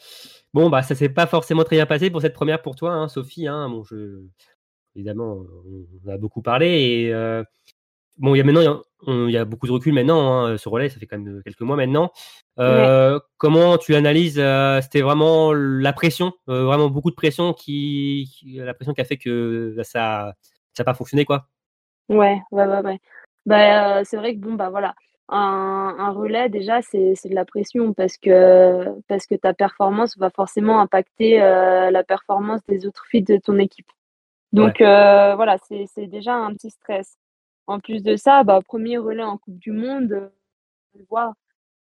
bon, 0.53 0.71
bah, 0.71 0.83
ça 0.83 0.95
s'est 0.95 1.09
pas 1.09 1.27
forcément 1.27 1.65
très 1.65 1.77
bien 1.77 1.87
passé 1.87 2.11
pour 2.11 2.21
cette 2.21 2.35
première 2.35 2.63
pour 2.63 2.77
toi, 2.77 2.93
hein, 2.93 3.09
Sophie. 3.09 3.47
Hein, 3.47 3.69
bon, 3.69 3.85
je, 3.85 4.23
évidemment, 4.97 5.45
on 6.07 6.11
a 6.11 6.17
beaucoup 6.19 6.43
parlé. 6.43 6.67
Et 6.69 7.15
euh, 7.15 7.43
bon, 8.19 8.35
il 8.35 8.39
y 8.39 8.41
a 8.41 8.45
maintenant, 8.45 8.83
il 9.07 9.31
y 9.31 9.37
a, 9.37 9.43
y 9.43 9.45
beaucoup 9.45 9.67
de 9.67 9.73
recul 9.73 9.93
maintenant. 9.95 10.47
Hein, 10.47 10.57
ce 10.57 10.69
relais, 10.69 10.89
ça 10.89 10.99
fait 10.99 11.07
quand 11.07 11.19
même 11.19 11.43
quelques 11.45 11.61
mois 11.61 11.77
maintenant. 11.77 12.11
Euh, 12.59 13.19
Comment 13.37 13.79
tu 13.79 13.95
analyses 13.95 14.39
euh, 14.39 14.81
C'était 14.81 15.03
vraiment 15.03 15.53
la 15.53 15.93
pression, 15.93 16.33
vraiment 16.47 16.89
beaucoup 16.89 17.11
de 17.11 17.17
pression 17.17 17.53
qui, 17.53 18.31
qui- 18.33 18.55
la 18.57 18.75
pression 18.75 18.95
qui 18.95 19.01
a 19.01 19.05
fait 19.05 19.19
que 19.19 19.75
bah, 19.77 19.85
ça, 19.85 20.35
ça 20.73 20.83
n'a 20.83 20.85
pas 20.85 20.95
fonctionné, 20.95 21.25
quoi? 21.25 21.49
Ouais, 22.09 22.41
ouais, 22.51 22.67
ouais, 22.67 22.81
ouais. 22.81 22.99
Bah, 23.47 24.05
c'est 24.05 24.17
vrai 24.17 24.35
que 24.35 24.41
bon, 24.41 24.55
bah 24.55 24.71
voilà, 24.71 24.95
un, 25.29 25.97
un 25.99 26.11
relais 26.11 26.49
déjà, 26.49 26.83
c'est 26.83 27.15
de 27.25 27.35
la 27.35 27.45
pression 27.45 27.93
parce 27.95 28.17
que 28.19 28.85
parce 29.09 29.27
que 29.27 29.35
ta 29.35 29.55
performance 29.55 30.17
va 30.19 30.31
forcément 30.31 30.81
impacter 30.81 31.43
euh, 31.43 31.91
la 31.91 32.05
performance 32.05 32.61
des 32.69 32.87
autres 32.87 33.07
filles 33.07 33.23
de 33.23 33.39
ton 33.39 33.59
équipe. 33.59 33.91
Donc 34.53 34.81
euh, 34.81 35.35
voilà, 35.35 35.57
c'est 35.69 36.07
déjà 36.07 36.35
un 36.35 36.53
petit 36.53 36.71
stress. 36.71 37.17
En 37.67 37.81
plus 37.81 38.03
de 38.03 38.17
ça, 38.17 38.45
bah 38.45 38.61
premier 38.65 38.99
relais 38.99 39.23
en 39.23 39.39
Coupe 39.39 39.59
du 39.59 39.73
Monde, 39.73 40.31
vois, 41.09 41.35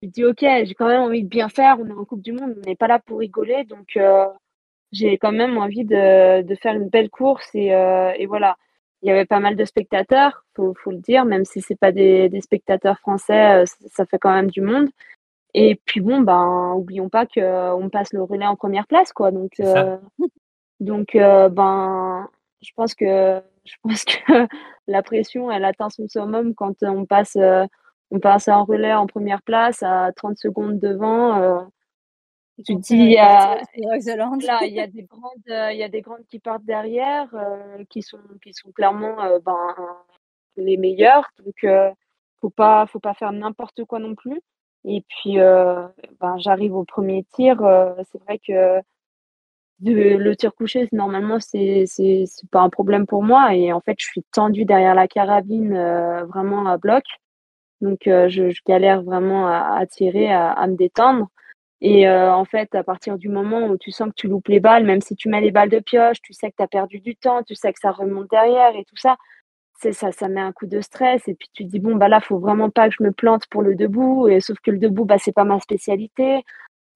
tu 0.03 0.09
te 0.09 0.15
dis 0.15 0.25
ok, 0.25 0.41
j'ai 0.41 0.75
quand 0.75 0.89
même 0.89 1.03
envie 1.03 1.23
de 1.23 1.29
bien 1.29 1.49
faire. 1.49 1.79
On 1.81 1.87
est 1.89 1.93
en 1.93 2.05
Coupe 2.05 2.23
du 2.23 2.33
Monde, 2.33 2.55
on 2.59 2.69
n'est 2.69 2.77
pas 2.77 2.89
là 2.89 2.99
pour 2.99 3.21
rigoler, 3.21 3.65
donc 3.65 3.97
euh, 3.97 4.27
j'ai 4.93 5.19
quand 5.19 5.33
même 5.33 5.57
envie 5.59 5.85
de 5.85 6.43
de 6.43 6.55
faire 6.57 6.75
une 6.75 6.89
belle 6.89 7.11
course 7.11 7.49
et 7.55 7.75
euh, 7.75 8.13
et 8.19 8.27
voilà 8.27 8.57
il 9.03 9.09
y 9.09 9.11
avait 9.11 9.25
pas 9.25 9.41
mal 9.41 9.57
de 9.57 9.65
spectateurs, 9.65 10.45
faut, 10.55 10.75
faut 10.75 10.91
le 10.91 10.99
dire, 10.99 11.25
même 11.25 11.45
si 11.45 11.61
c'est 11.61 11.79
pas 11.79 11.93
des, 11.93 12.29
des 12.29 12.41
spectateurs 12.41 12.99
français, 12.99 13.63
euh, 13.63 13.65
ça, 13.91 14.05
fait 14.07 14.19
quand 14.19 14.35
même 14.35 14.51
du 14.51 14.61
monde. 14.61 14.89
Et 15.55 15.81
puis 15.85 16.01
bon, 16.01 16.21
ben, 16.21 16.75
oublions 16.77 17.09
pas 17.09 17.27
que 17.27 17.41
euh, 17.41 17.75
on 17.75 17.89
passe 17.89 18.13
le 18.13 18.23
relais 18.23 18.47
en 18.47 18.57
première 18.57 18.87
place, 18.87 19.13
quoi. 19.13 19.31
Donc, 19.31 19.53
euh, 19.61 19.97
donc, 20.81 21.15
euh, 21.15 21.49
ben, 21.49 22.29
je 22.63 22.71
pense 22.77 22.95
que, 22.95 23.41
je 23.65 23.75
pense 23.83 24.05
que 24.05 24.47
la 24.87 25.03
pression, 25.03 25.51
elle 25.51 25.65
atteint 25.65 25.91
son 25.91 26.07
summum 26.09 26.55
quand 26.55 26.83
on 26.83 27.07
passe, 27.07 27.37
euh, 27.37 27.65
on 28.11 28.21
passe 28.21 28.49
en 28.49 28.65
relais 28.65 28.93
en 28.95 29.07
première 29.07 29.43
place 29.43 29.83
à 29.83 30.13
30 30.15 30.39
secondes 30.39 30.79
devant. 30.79 31.69
Tu 32.65 32.75
dis, 32.77 32.97
il 32.97 33.13
y 33.13 33.19
a. 33.19 33.57
Là, 33.57 34.61
il 34.65 34.73
y 34.75 34.81
a 34.81 34.87
des 34.87 35.03
grandes, 35.03 35.49
euh, 35.49 35.73
il 35.73 35.79
y 35.79 35.83
a 35.83 35.89
des 35.89 36.01
grandes 36.01 36.25
qui 36.29 36.39
partent 36.39 36.65
derrière, 36.65 37.29
euh, 37.35 37.85
qui 37.89 38.03
sont, 38.03 38.19
qui 38.43 38.53
sont 38.53 38.71
clairement 38.73 39.23
euh, 39.23 39.39
ben, 39.45 39.75
les 40.57 40.77
meilleures. 40.77 41.31
Donc, 41.45 41.65
euh, 41.65 41.91
faut 42.41 42.51
pas, 42.51 42.87
faut 42.87 43.01
pas 43.01 43.15
faire 43.15 43.33
n'importe 43.33 43.85
quoi 43.85 43.99
non 43.99 44.15
plus. 44.15 44.41
Et 44.85 45.03
puis, 45.09 45.37
ben, 45.37 46.39
j'arrive 46.39 46.75
au 46.75 46.85
premier 46.85 47.25
tir. 47.25 47.59
c'est 48.11 48.19
vrai 48.23 48.39
que 48.39 48.81
de- 49.81 50.17
le 50.17 50.37
tir 50.37 50.55
couché, 50.55 50.89
normalement, 50.93 51.39
c'est, 51.41 51.85
c'est, 51.87 52.25
pas 52.51 52.61
un 52.61 52.71
problème 52.71 53.07
pour 53.07 53.23
moi. 53.23 53.55
Et 53.55 53.73
en 53.73 53.81
fait, 53.81 53.97
je 53.99 54.07
suis 54.07 54.23
tendue 54.33 54.65
derrière 54.65 54.95
la 54.95 55.09
carabine, 55.09 55.75
vraiment 56.29 56.67
à 56.67 56.79
bloc. 56.79 57.05
Donc, 57.83 58.01
je, 58.07 58.29
je 58.51 58.61
galère 58.67 59.03
vraiment 59.03 59.49
à, 59.49 59.77
à 59.79 59.87
tirer, 59.87 60.33
à, 60.33 60.51
à 60.53 60.67
me 60.67 60.77
détendre. 60.77 61.29
Et 61.83 62.09
euh, 62.09 62.33
en 62.33 62.45
fait, 62.45 62.75
à 62.75 62.85
partir 62.85 63.17
du 63.19 63.29
moment 63.29 63.67
où 63.67 63.79
tu 63.79 63.91
sens 63.91 64.09
que 64.11 64.15
tu 64.15 64.29
loupes 64.29 64.49
les 64.49 64.61
balles, 64.61 64.85
même 64.85 65.01
si 65.01 65.17
tu 65.17 65.29
mets 65.29 65.41
les 65.41 65.51
balles 65.51 65.71
de 65.71 65.79
pioche, 65.79 66.21
tu 66.23 66.33
sais 66.35 66.51
que 66.51 66.57
tu 66.59 66.63
as 66.63 66.69
perdu 66.69 67.01
du 67.01 67.17
temps, 67.17 67.43
tu 67.43 67.55
sais 67.55 67.73
que 67.73 67.81
ça 67.81 67.91
remonte 67.91 68.31
derrière 68.31 68.77
et 68.77 68.85
tout 68.85 68.97
ça, 68.97 69.17
c'est 69.81 69.93
ça, 69.93 70.13
ça 70.13 70.29
met 70.29 70.41
un 70.41 70.53
coup 70.53 70.67
de 70.67 70.81
stress. 70.81 71.27
Et 71.29 71.35
puis 71.35 71.49
tu 71.55 71.65
te 71.65 71.71
dis, 71.71 71.81
bon, 71.81 71.97
bah 71.97 72.09
là, 72.09 72.21
faut 72.21 72.39
vraiment 72.39 72.71
pas 72.71 72.89
que 72.89 72.95
je 72.99 73.03
me 73.05 73.13
plante 73.13 73.47
pour 73.51 73.63
le 73.63 73.75
debout. 73.75 74.29
Et 74.29 74.41
sauf 74.41 74.59
que 74.61 74.71
le 74.71 74.79
debout, 74.79 75.05
bah, 75.07 75.17
c'est 75.19 75.33
pas 75.33 75.45
ma 75.45 75.59
spécialité. 75.61 76.45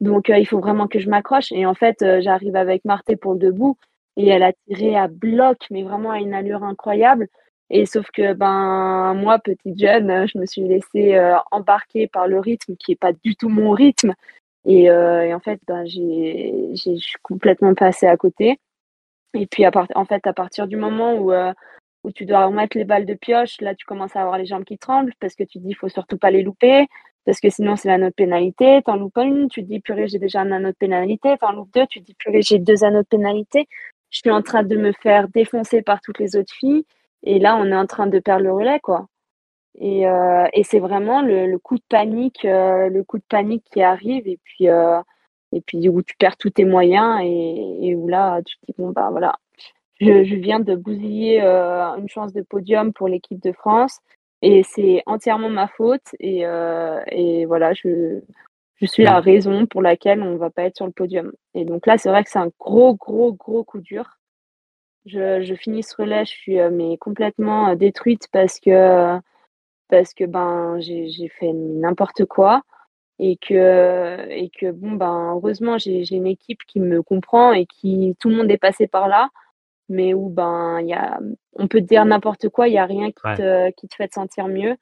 Donc, 0.00 0.30
euh, 0.30 0.38
il 0.38 0.46
faut 0.46 0.60
vraiment 0.60 0.86
que 0.88 0.98
je 1.00 1.08
m'accroche. 1.08 1.50
Et 1.52 1.66
en 1.66 1.74
fait, 1.74 2.02
euh, 2.02 2.20
j'arrive 2.20 2.56
avec 2.56 2.84
Marté 2.84 3.16
pour 3.16 3.34
le 3.34 3.38
debout 3.38 3.78
et 4.16 4.28
elle 4.28 4.42
a 4.42 4.52
tiré 4.68 4.96
à 4.96 5.08
bloc, 5.08 5.58
mais 5.70 5.82
vraiment 5.82 6.10
à 6.12 6.18
une 6.20 6.34
allure 6.34 6.62
incroyable. 6.64 7.28
Et 7.70 7.86
sauf 7.86 8.06
que, 8.12 8.34
ben, 8.34 9.14
moi, 9.14 9.38
petite 9.38 9.78
jeune, 9.78 10.10
euh, 10.10 10.26
je 10.26 10.38
me 10.38 10.46
suis 10.46 10.62
laissée 10.62 11.18
embarquer 11.50 12.06
par 12.08 12.28
le 12.28 12.38
rythme 12.40 12.76
qui 12.76 12.92
est 12.92 12.96
pas 12.96 13.12
du 13.12 13.36
tout 13.36 13.48
mon 13.48 13.70
rythme. 13.70 14.14
Et, 14.66 14.90
euh, 14.90 15.34
en 15.34 15.40
fait, 15.40 15.60
ben, 15.66 15.84
j'ai, 15.86 16.70
je 16.74 16.96
suis 16.96 17.18
complètement 17.22 17.74
passée 17.74 18.06
à 18.06 18.16
côté. 18.16 18.58
Et 19.34 19.46
puis, 19.46 19.64
à 19.64 19.70
part, 19.70 19.88
en 19.94 20.04
fait, 20.04 20.26
à 20.26 20.32
partir 20.32 20.66
du 20.68 20.76
moment 20.76 21.14
où, 21.14 21.32
euh, 21.32 21.52
où 22.04 22.12
tu 22.12 22.26
dois 22.26 22.46
remettre 22.46 22.76
les 22.78 22.84
balles 22.84 23.06
de 23.06 23.14
pioche, 23.14 23.60
là 23.60 23.74
tu 23.74 23.84
commences 23.86 24.14
à 24.16 24.20
avoir 24.22 24.38
les 24.38 24.46
jambes 24.46 24.64
qui 24.64 24.78
tremblent 24.78 25.14
parce 25.20 25.34
que 25.34 25.44
tu 25.44 25.58
dis 25.58 25.70
il 25.70 25.74
faut 25.74 25.88
surtout 25.88 26.18
pas 26.18 26.30
les 26.30 26.42
louper 26.42 26.86
parce 27.24 27.40
que 27.40 27.48
sinon 27.50 27.76
c'est 27.76 27.88
la 27.88 27.98
note 27.98 28.14
pénalité. 28.14 28.82
T'en 28.84 28.96
loupes 28.96 29.16
une, 29.18 29.48
tu 29.48 29.62
dis 29.62 29.80
purée 29.80 30.06
j'ai 30.08 30.18
déjà 30.18 30.42
un 30.42 30.52
anneau 30.52 30.68
de 30.70 30.76
pénalité. 30.76 31.36
T'en 31.38 31.52
loupes 31.52 31.72
deux, 31.74 31.86
tu 31.88 32.00
dis 32.00 32.14
purée 32.14 32.42
j'ai 32.42 32.58
deux 32.58 32.84
anneaux 32.84 33.02
de 33.02 33.08
pénalité. 33.08 33.66
Je 34.10 34.18
suis 34.18 34.30
en 34.30 34.42
train 34.42 34.62
de 34.62 34.76
me 34.76 34.92
faire 34.92 35.28
défoncer 35.28 35.82
par 35.82 36.00
toutes 36.00 36.18
les 36.18 36.36
autres 36.36 36.52
filles 36.54 36.84
et 37.22 37.38
là 37.38 37.56
on 37.56 37.66
est 37.66 37.76
en 37.76 37.86
train 37.86 38.06
de 38.06 38.18
perdre 38.20 38.44
le 38.44 38.52
relais 38.52 38.80
quoi. 38.80 39.06
Et, 39.78 40.06
euh, 40.06 40.46
et 40.52 40.62
c'est 40.62 40.78
vraiment 40.78 41.20
le, 41.22 41.46
le, 41.46 41.58
coup 41.58 41.76
de 41.76 41.82
panique, 41.88 42.44
euh, 42.44 42.88
le 42.88 43.02
coup 43.02 43.18
de 43.18 43.24
panique 43.28 43.64
qui 43.72 43.82
arrive. 43.82 44.26
Et 44.28 44.38
puis 44.44 44.68
euh, 44.68 45.00
et 45.52 45.60
puis 45.60 45.88
où 45.88 46.02
tu 46.02 46.16
perds 46.16 46.36
tous 46.36 46.50
tes 46.50 46.64
moyens 46.64 47.20
et, 47.22 47.78
et 47.88 47.94
où 47.96 48.08
là 48.08 48.40
tu 48.44 48.56
te 48.58 48.66
dis 48.66 48.74
bon 48.78 48.90
bah 48.90 49.08
voilà. 49.10 49.34
Je, 50.00 50.24
je 50.24 50.34
viens 50.36 50.60
de 50.60 50.74
bousiller 50.76 51.40
une 51.40 52.08
chance 52.08 52.32
de 52.32 52.42
podium 52.42 52.92
pour 52.92 53.08
l'équipe 53.08 53.40
de 53.42 53.52
France. 53.52 54.00
Et 54.42 54.62
c'est 54.64 55.02
entièrement 55.06 55.50
ma 55.50 55.68
faute. 55.68 56.02
Et, 56.20 56.42
et 57.12 57.46
voilà 57.46 57.72
je 57.74 58.20
je 58.76 58.86
suis 58.86 59.04
la 59.04 59.20
raison 59.20 59.66
pour 59.66 59.82
laquelle 59.82 60.20
on 60.22 60.36
va 60.36 60.50
pas 60.50 60.64
être 60.64 60.76
sur 60.76 60.86
le 60.86 60.92
podium. 60.92 61.32
Et 61.54 61.64
donc 61.64 61.86
là 61.86 61.98
c'est 61.98 62.08
vrai 62.10 62.24
que 62.24 62.30
c'est 62.30 62.38
un 62.40 62.50
gros 62.58 62.94
gros 62.96 63.32
gros 63.32 63.64
coup 63.64 63.80
dur. 63.80 64.18
Je, 65.06 65.42
je 65.42 65.54
finis 65.54 65.82
ce 65.82 65.94
relais 65.96 66.24
je 66.24 66.30
suis 66.30 66.58
mais 66.72 66.96
complètement 66.98 67.74
détruite 67.76 68.28
parce 68.32 68.58
que 68.60 69.20
parce 69.94 70.12
que 70.12 70.24
ben 70.24 70.80
j'ai 70.80 71.28
fait 71.38 71.52
n'importe 71.52 72.24
quoi 72.24 72.62
et 73.20 73.36
que 73.36 74.26
et 74.28 74.50
que 74.50 74.72
bon 74.72 74.92
ben 74.92 75.34
heureusement 75.34 75.78
j'ai 75.78 76.04
une 76.16 76.26
équipe 76.26 76.58
qui 76.66 76.80
me 76.80 77.00
comprend 77.00 77.52
et 77.52 77.64
qui 77.66 78.16
tout 78.18 78.28
le 78.28 78.36
monde 78.36 78.50
est 78.50 78.58
passé 78.58 78.88
par 78.88 79.06
là 79.06 79.28
mais 79.88 80.12
où 80.14 80.28
ben 80.30 80.80
il 80.80 80.88
y 80.88 80.94
a 80.94 81.20
on 81.52 81.68
peut 81.68 81.80
te 81.80 81.86
dire 81.86 82.04
n'importe 82.04 82.48
quoi 82.48 82.66
il 82.66 82.74
y 82.74 82.78
a 82.78 82.86
rien 82.86 83.12
qui 83.12 83.22
Ouais. 83.24 83.36
te 83.36 83.70
qui 83.76 83.86
te 83.86 83.94
fait 83.94 84.08
te 84.08 84.14
sentir 84.14 84.48
mieux 84.48 84.76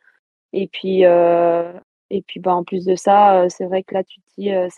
et 0.54 0.66
puis 0.66 1.04
euh, 1.04 1.74
et 2.08 2.22
puis 2.22 2.40
ben 2.40 2.52
en 2.52 2.64
plus 2.64 2.86
de 2.86 2.94
ça 2.96 3.42
euh, 3.42 3.48
c'est 3.50 3.66
vrai 3.66 3.82
que 3.82 3.92
là 3.94 4.02
tu 4.04 4.18
te 4.20 4.26
dis 4.38 4.50
euh, 4.54 4.68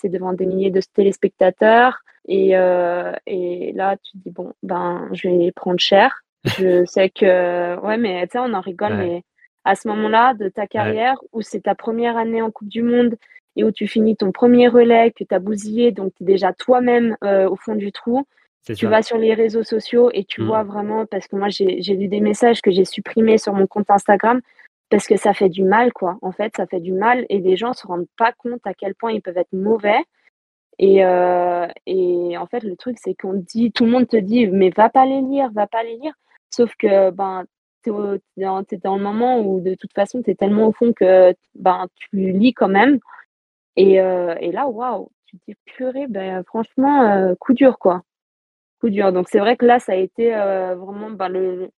c'est 0.00 0.08
devant 0.08 0.32
des 0.32 0.46
milliers 0.46 0.70
de 0.70 0.80
téléspectateurs 0.94 1.98
et 2.26 2.56
euh, 2.56 3.12
et 3.26 3.72
là 3.72 3.98
tu 3.98 4.12
te 4.12 4.22
dis 4.24 4.30
bon 4.30 4.54
ben 4.62 5.10
je 5.12 5.28
vais 5.28 5.52
prendre 5.52 5.80
cher 5.80 6.22
je 6.44 6.84
sais 6.86 7.10
que 7.10 7.78
ouais 7.84 7.96
mais 7.98 8.26
tu 8.26 8.32
sais 8.32 8.38
on 8.38 8.52
en 8.54 8.60
rigole 8.60 8.92
Ouais. 8.92 9.06
mais 9.06 9.22
à 9.64 9.74
ce 9.74 9.88
moment-là 9.88 10.34
de 10.34 10.48
ta 10.48 10.66
carrière 10.66 11.16
où 11.32 11.42
c'est 11.42 11.60
ta 11.60 11.74
première 11.74 12.16
année 12.16 12.40
en 12.42 12.50
Coupe 12.50 12.68
du 12.68 12.82
Monde 12.82 13.16
et 13.56 13.64
où 13.64 13.70
tu 13.72 13.86
finis 13.86 14.16
ton 14.16 14.32
premier 14.32 14.68
relais 14.68 15.10
que 15.10 15.22
tu 15.24 15.34
as 15.34 15.38
bousillé 15.38 15.92
donc 15.92 16.12
tu 16.16 16.22
es 16.22 16.26
déjà 16.26 16.52
toi-même 16.52 17.16
euh, 17.24 17.48
au 17.48 17.56
fond 17.56 17.74
du 17.74 17.92
trou 17.92 18.24
tu 18.66 18.74
ça. 18.86 18.88
vas 18.90 19.02
sur 19.02 19.16
les 19.18 19.34
réseaux 19.34 19.62
sociaux 19.64 20.10
et 20.12 20.24
tu 20.24 20.42
Mm. 20.42 20.46
vois 20.46 20.62
vraiment, 20.64 21.06
parce 21.06 21.26
que 21.28 21.34
moi 21.36 21.48
j'ai 21.48 21.80
lu 21.94 22.08
des 22.08 22.20
messages 22.20 22.60
que 22.62 22.70
j'ai 22.70 22.84
supprimés 22.84 23.38
sur 23.38 23.54
mon 23.54 23.66
compte 23.66 23.90
Instagram, 23.90 24.40
parce 24.90 25.06
que 25.06 25.16
ça 25.16 25.32
fait 25.32 25.48
du 25.48 25.64
mal, 25.64 25.92
quoi. 25.94 26.18
En 26.20 26.30
fait, 26.30 26.52
ça 26.56 26.66
fait 26.66 26.78
du 26.80 26.92
mal 26.92 27.24
et 27.30 27.38
les 27.38 27.56
gens 27.56 27.72
se 27.72 27.86
rendent 27.86 28.06
pas 28.18 28.32
compte 28.32 28.60
à 28.66 28.74
quel 28.74 28.94
point 28.94 29.12
ils 29.12 29.22
peuvent 29.22 29.38
être 29.38 29.52
mauvais. 29.54 29.98
Et, 30.78 31.04
euh, 31.04 31.66
et 31.86 32.36
en 32.36 32.46
fait, 32.46 32.62
le 32.62 32.76
truc, 32.76 32.96
c'est 33.02 33.14
qu'on 33.14 33.32
dit, 33.34 33.72
tout 33.72 33.84
le 33.86 33.90
monde 33.92 34.08
te 34.08 34.16
dit, 34.18 34.46
mais 34.46 34.70
va 34.76 34.90
pas 34.90 35.06
les 35.06 35.20
lire, 35.22 35.50
va 35.52 35.66
pas 35.66 35.82
les 35.82 35.96
lire. 35.96 36.12
Sauf 36.50 36.74
que 36.76 37.10
ben, 37.10 37.44
tu 37.82 37.90
es, 37.90 38.76
dans, 38.78 38.96
le 38.96 39.02
moment 39.02 39.40
où 39.40 39.60
de 39.60 39.74
toute 39.74 39.92
façon, 39.94 40.22
tu 40.22 40.30
es 40.30 40.34
tellement 40.34 40.66
au 40.68 40.72
fond 40.72 40.92
que 40.92 41.34
ben, 41.54 41.86
tu 41.96 42.32
lis 42.32 42.54
quand 42.54 42.68
même. 42.68 43.00
Et, 43.76 44.00
euh, 44.00 44.34
et 44.40 44.52
là, 44.52 44.68
waouh, 44.68 45.10
tu 45.26 45.38
te 45.38 45.42
dis, 45.48 45.56
purée, 45.64 46.06
ben, 46.08 46.42
franchement, 46.44 47.02
euh, 47.04 47.34
coup 47.36 47.54
dur, 47.54 47.78
quoi 47.78 48.02
coup 48.80 48.90
dur. 48.90 49.12
Donc 49.12 49.28
c'est 49.28 49.38
vrai 49.40 49.56
que 49.56 49.66
là, 49.66 49.78
ça 49.78 49.92
a 49.92 49.96
été 49.96 50.34
euh, 50.34 50.74
vraiment 50.74 51.10
ben, 51.10 51.28
le, 51.28 51.70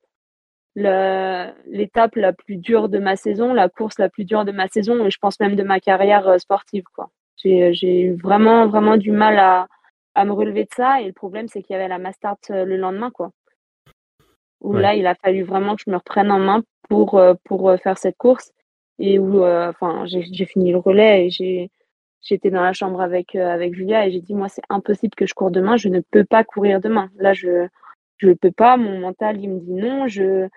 l'étape 1.65 2.15
la 2.15 2.34
plus 2.34 2.57
dure 2.57 2.89
de 2.89 2.99
ma 2.99 3.15
saison, 3.15 3.53
la 3.53 3.69
course 3.69 3.99
la 3.99 4.09
plus 4.09 4.26
dure 4.26 4.45
de 4.45 4.51
ma 4.51 4.67
saison, 4.67 5.03
et 5.05 5.11
je 5.11 5.17
pense 5.19 5.39
même 5.39 5.55
de 5.55 5.63
ma 5.63 5.80
carrière 5.80 6.39
sportive. 6.39 6.84
Quoi. 6.95 7.09
J'ai, 7.38 8.01
eu 8.01 8.13
vraiment, 8.15 8.67
vraiment 8.67 8.97
du 8.97 9.11
mal 9.11 9.38
à, 9.39 9.67
à 10.15 10.26
me 10.26 10.32
relever 10.32 10.65
de 10.65 10.69
ça. 10.76 11.01
Et 11.01 11.07
le 11.07 11.13
problème, 11.13 11.47
c'est 11.47 11.61
qu'il 11.61 11.74
y 11.74 11.76
avait 11.78 11.88
la 11.88 11.97
Mastart 11.99 12.38
le 12.49 12.78
lendemain. 12.78 13.11
Quoi. 13.11 13.32
Où 14.62 14.74
Ouais. 14.74 14.82
là, 14.82 14.95
il 14.95 15.07
a 15.07 15.16
fallu 15.16 15.43
vraiment 15.43 15.76
que 15.76 15.84
je 15.86 15.91
me 15.91 15.97
reprenne 15.97 16.32
en 16.32 16.39
main 16.39 16.64
pour, 16.89 17.16
euh, 17.18 17.34
pour 17.45 17.70
euh, 17.70 17.78
faire 17.78 17.97
cette 17.97 18.18
course. 18.18 18.51
Et 18.99 19.20
où 19.20 19.43
euh, 19.43 19.70
enfin, 19.70 20.05
j'ai, 20.05 20.24
j'ai 20.32 20.45
fini 20.45 20.72
le 20.72 20.78
relais 20.80 21.28
et 21.28 21.30
j'ai, 21.32 21.72
j'étais 22.22 22.51
dans 22.51 22.62
la 22.62 22.74
chambre 22.74 23.01
avec, 23.01 23.36
euh, 23.36 23.49
avec 23.51 23.74
Julia 23.76 24.07
et 24.07 24.12
j'ai 24.12 24.22
dit, 24.22 24.36
moi, 24.36 24.49
c'est 24.49 24.62
impossible 24.70 25.16
que 25.16 25.26
je 25.26 25.34
cours 25.34 25.51
demain, 25.51 25.78
je 25.78 25.89
ne 25.89 26.01
peux 26.12 26.24
pas 26.26 26.43
courir 26.43 26.80
demain. 26.82 27.09
Là, 27.18 27.34
je 27.34 27.68
je 28.18 28.32
peux 28.32 28.51
pas, 28.51 28.78
mon 28.78 28.99
mental, 28.99 29.41
il 29.41 29.49
me 29.49 29.59
dit 29.59 29.74
non, 29.74 30.07
je 30.07 30.47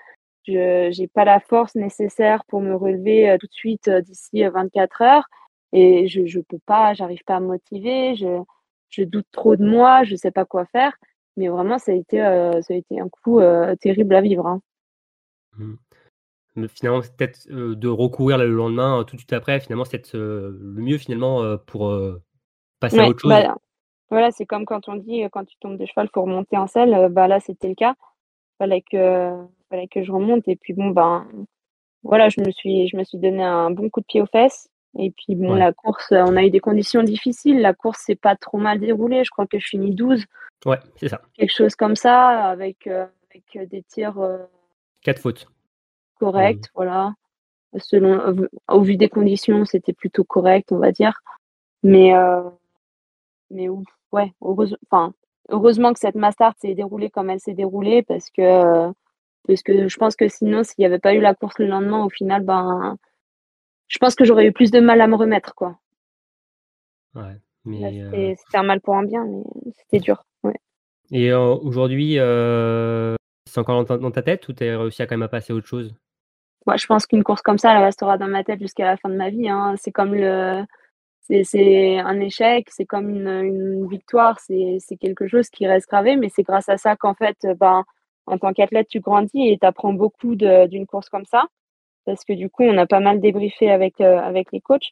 je 0.47 0.91
j'ai 0.93 1.09
pas 1.09 1.25
la 1.25 1.41
force 1.41 1.75
nécessaire 1.75 2.45
pour 2.47 2.61
me 2.61 2.75
relever 2.77 3.31
euh, 3.31 3.39
tout 3.39 3.47
de 3.47 3.53
suite 3.53 3.89
euh, 3.89 4.01
d'ici 4.03 4.45
euh, 4.45 4.51
24 4.51 5.03
heures 5.03 5.27
et 5.73 6.07
je 6.09 6.27
je 6.27 6.41
peux 6.41 6.59
pas, 6.67 6.95
j'arrive 6.95 7.25
pas 7.27 7.37
à 7.37 7.41
me 7.41 7.47
motiver, 7.49 8.17
je 8.17 8.43
je 8.91 9.03
doute 9.05 9.27
trop 9.33 9.57
de 9.57 9.65
moi, 9.69 10.05
je 10.05 10.15
sais 10.17 10.31
pas 10.31 10.45
quoi 10.45 10.67
faire. 10.67 10.97
Mais 11.37 11.49
vraiment, 11.49 11.79
ça 11.79 11.93
a 11.93 11.95
été, 11.95 12.23
euh, 12.23 12.63
ça 12.63 12.75
a 12.75 12.77
été 12.77 13.01
un 13.01 13.09
coup 13.09 13.41
euh, 13.41 13.75
terrible 13.77 14.15
à 14.15 14.21
vivre. 14.21 14.47
hein. 14.47 14.61
Mm. 15.59 15.75
Mais 16.57 16.69
finalement, 16.69 17.03
c'est 17.03 17.17
peut-être 17.17 17.49
euh, 17.51 17.75
de 17.75 17.89
recourir 17.89 18.39
le 18.39 18.49
lendemain, 18.49 19.01
euh, 19.01 19.03
tout 19.05 19.17
de 19.17 19.21
suite 19.21 19.33
après, 19.33 19.59
finalement, 19.59 19.85
c'est 19.85 20.15
euh, 20.15 20.57
le 20.61 20.83
mieux 20.83 20.99
finalement 20.99 21.57
pour 21.67 21.93
passer 22.81 23.01
à 23.01 23.09
autre 23.09 23.21
chose. 23.21 23.31
bah, 23.31 23.57
voilà, 24.11 24.31
c'est 24.31 24.47
comme 24.47 24.65
quand 24.65 24.89
on 24.89 24.95
dit 24.97 25.23
quand 25.33 25.45
tu 25.45 25.57
tombes 25.59 25.79
de 25.79 25.87
cheval, 25.87 26.09
faut 26.15 26.23
remonter 26.23 26.57
en 26.57 26.69
selle. 26.69 27.09
Bah 27.11 27.27
là, 27.27 27.41
c'était 27.41 27.69
le 27.69 27.75
cas. 27.75 27.95
Fallait 28.59 28.83
que, 28.83 29.33
fallait 29.71 29.89
que 29.89 30.05
je 30.05 30.13
remonte. 30.13 30.47
Et 30.47 30.55
puis 30.55 30.75
bon, 30.75 30.91
ben 30.91 31.27
voilà, 32.05 32.29
je 32.29 32.41
me 32.41 32.53
suis, 32.53 32.87
je 32.87 32.97
me 32.97 33.03
suis 33.03 33.19
donné 33.19 33.43
un 33.43 33.71
bon 33.73 33.91
coup 33.91 34.01
de 34.01 34.07
pied 34.07 34.23
aux 34.23 34.27
fesses. 34.27 34.69
Et 34.97 35.11
puis 35.11 35.35
bon, 35.35 35.55
Ouais. 35.55 35.59
la 35.59 35.73
course, 35.73 36.13
on 36.13 36.37
a 36.37 36.45
eu 36.45 36.51
des 36.51 36.61
conditions 36.61 37.03
difficiles. 37.03 37.61
La 37.61 37.75
course 37.75 37.99
s'est 38.01 38.15
pas 38.15 38.37
trop 38.37 38.59
mal 38.59 38.79
déroulée. 38.79 39.25
Je 39.25 39.31
crois 39.31 39.47
que 39.49 39.59
je 39.59 39.67
finis 39.67 39.93
12, 39.93 40.25
Ouais, 40.65 40.79
c'est 40.97 41.09
ça. 41.09 41.21
quelque 41.35 41.53
chose 41.53 41.75
comme 41.77 41.97
ça, 41.97 42.49
avec, 42.51 42.87
euh, 42.87 43.07
avec 43.31 43.45
euh, 43.57 43.67
des 43.67 43.83
tirs 43.83 44.19
euh, 44.21 44.39
Quatre 45.03 45.21
fautes. 45.21 45.47
corrects, 46.19 46.71
voilà. 46.75 47.15
Selon, 47.77 48.49
au- 48.69 48.81
vu 48.83 48.97
des 48.97 49.09
conditions, 49.09 49.65
c'était 49.65 49.93
plutôt 49.93 50.25
correct, 50.25 50.73
on 50.73 50.79
va 50.79 50.93
dire. 50.93 51.21
Mais, 51.83 52.15
euh, 52.17 52.43
mais 53.51 53.69
ouf, 53.69 53.85
ouais, 54.13 54.33
heureuse- 54.43 54.77
enfin, 54.91 55.13
heureusement 55.51 55.93
que 55.93 55.99
cette 56.01 56.15
Mastart 56.15 56.55
s'est 56.59 56.75
déroulée 56.75 57.11
comme 57.11 57.31
elle 57.31 57.41
s'est 57.41 57.55
déroulée 57.55 58.03
parce 58.03 58.31
que, 58.31 58.91
parce 59.47 59.63
que 59.63 59.89
je 59.89 59.97
pense 59.99 60.17
que 60.17 60.29
sinon, 60.29 60.63
s'il 60.65 60.77
n'y 60.81 60.87
avait 60.87 60.99
pas 60.99 61.15
eu 61.15 61.21
la 61.21 61.35
course 61.35 61.59
le 61.59 61.67
lendemain, 61.67 62.05
au 62.05 62.11
final, 62.11 62.43
ben, 62.43 62.97
je 63.89 63.99
pense 63.99 64.15
que 64.15 64.25
j'aurais 64.25 64.47
eu 64.47 64.53
plus 64.53 64.71
de 64.71 64.81
mal 64.81 65.01
à 65.01 65.07
me 65.07 65.17
remettre, 65.17 65.55
quoi. 65.55 65.79
Ouais. 67.15 67.37
Mais, 67.65 67.79
C'était 68.11 68.37
c'était 68.37 68.59
un 68.59 68.63
mal 68.63 68.81
pour 68.81 68.95
un 68.95 69.05
bien, 69.05 69.25
mais 69.25 69.43
c'était 69.77 70.01
dur. 70.01 70.25
Et 71.15 71.31
euh, 71.31 71.39
aujourd'hui, 71.39 72.19
euh, 72.19 73.15
c'est 73.49 73.61
encore 73.61 73.85
dans 73.85 74.11
ta, 74.11 74.23
tête 74.23 74.49
ou 74.49 74.53
t'as 74.53 74.77
réussi 74.77 75.01
à 75.01 75.07
quand 75.07 75.15
même 75.15 75.23
à 75.23 75.29
passer 75.29 75.53
à 75.53 75.57
autre 75.57 75.69
chose? 75.69 75.95
Moi, 76.67 76.77
je 76.77 76.87
pense 76.87 77.07
qu'une 77.07 77.23
course 77.23 77.41
comme 77.41 77.57
ça, 77.57 77.73
elle 77.73 77.85
restera 77.85 78.19
dans 78.19 78.27
ma 78.27 78.43
tête 78.43 78.61
jusqu'à 78.61 78.85
la 78.85 78.97
fin 78.97 79.09
de 79.09 79.15
ma 79.15 79.31
vie. 79.31 79.49
hein. 79.49 79.77
C'est 79.79 79.93
comme 79.93 80.13
le, 80.13 80.65
c'est, 81.21 81.99
un 81.99 82.19
échec, 82.19 82.67
c'est 82.69 82.85
comme 82.85 83.11
une, 83.11 83.29
une 83.29 83.89
victoire, 83.89 84.41
c'est, 84.41 84.79
quelque 85.01 85.29
chose 85.29 85.51
qui 85.51 85.69
reste 85.69 85.89
gravé, 85.89 86.17
mais 86.17 86.31
c'est 86.35 86.43
grâce 86.43 86.69
à 86.69 86.79
ça 86.79 86.97
qu'en 86.97 87.15
fait, 87.15 87.37
ben, 87.61 87.85
en 88.27 88.39
tant 88.39 88.53
qu'athlète, 88.53 88.89
tu 88.89 88.99
grandis 88.99 89.51
et 89.51 89.57
tu 89.57 89.67
apprends 89.67 89.93
beaucoup 89.93 90.35
d'une 90.35 90.87
course 90.87 91.09
comme 91.09 91.27
ça. 91.27 91.45
Parce 92.07 92.25
que 92.25 92.33
du 92.33 92.51
coup, 92.51 92.65
on 92.65 92.77
a 92.77 92.87
pas 92.87 93.01
mal 93.01 93.21
débriefé 93.21 93.71
avec, 93.71 94.01
euh, 94.01 94.19
avec 94.19 94.51
les 94.51 94.61
coachs. 94.61 94.91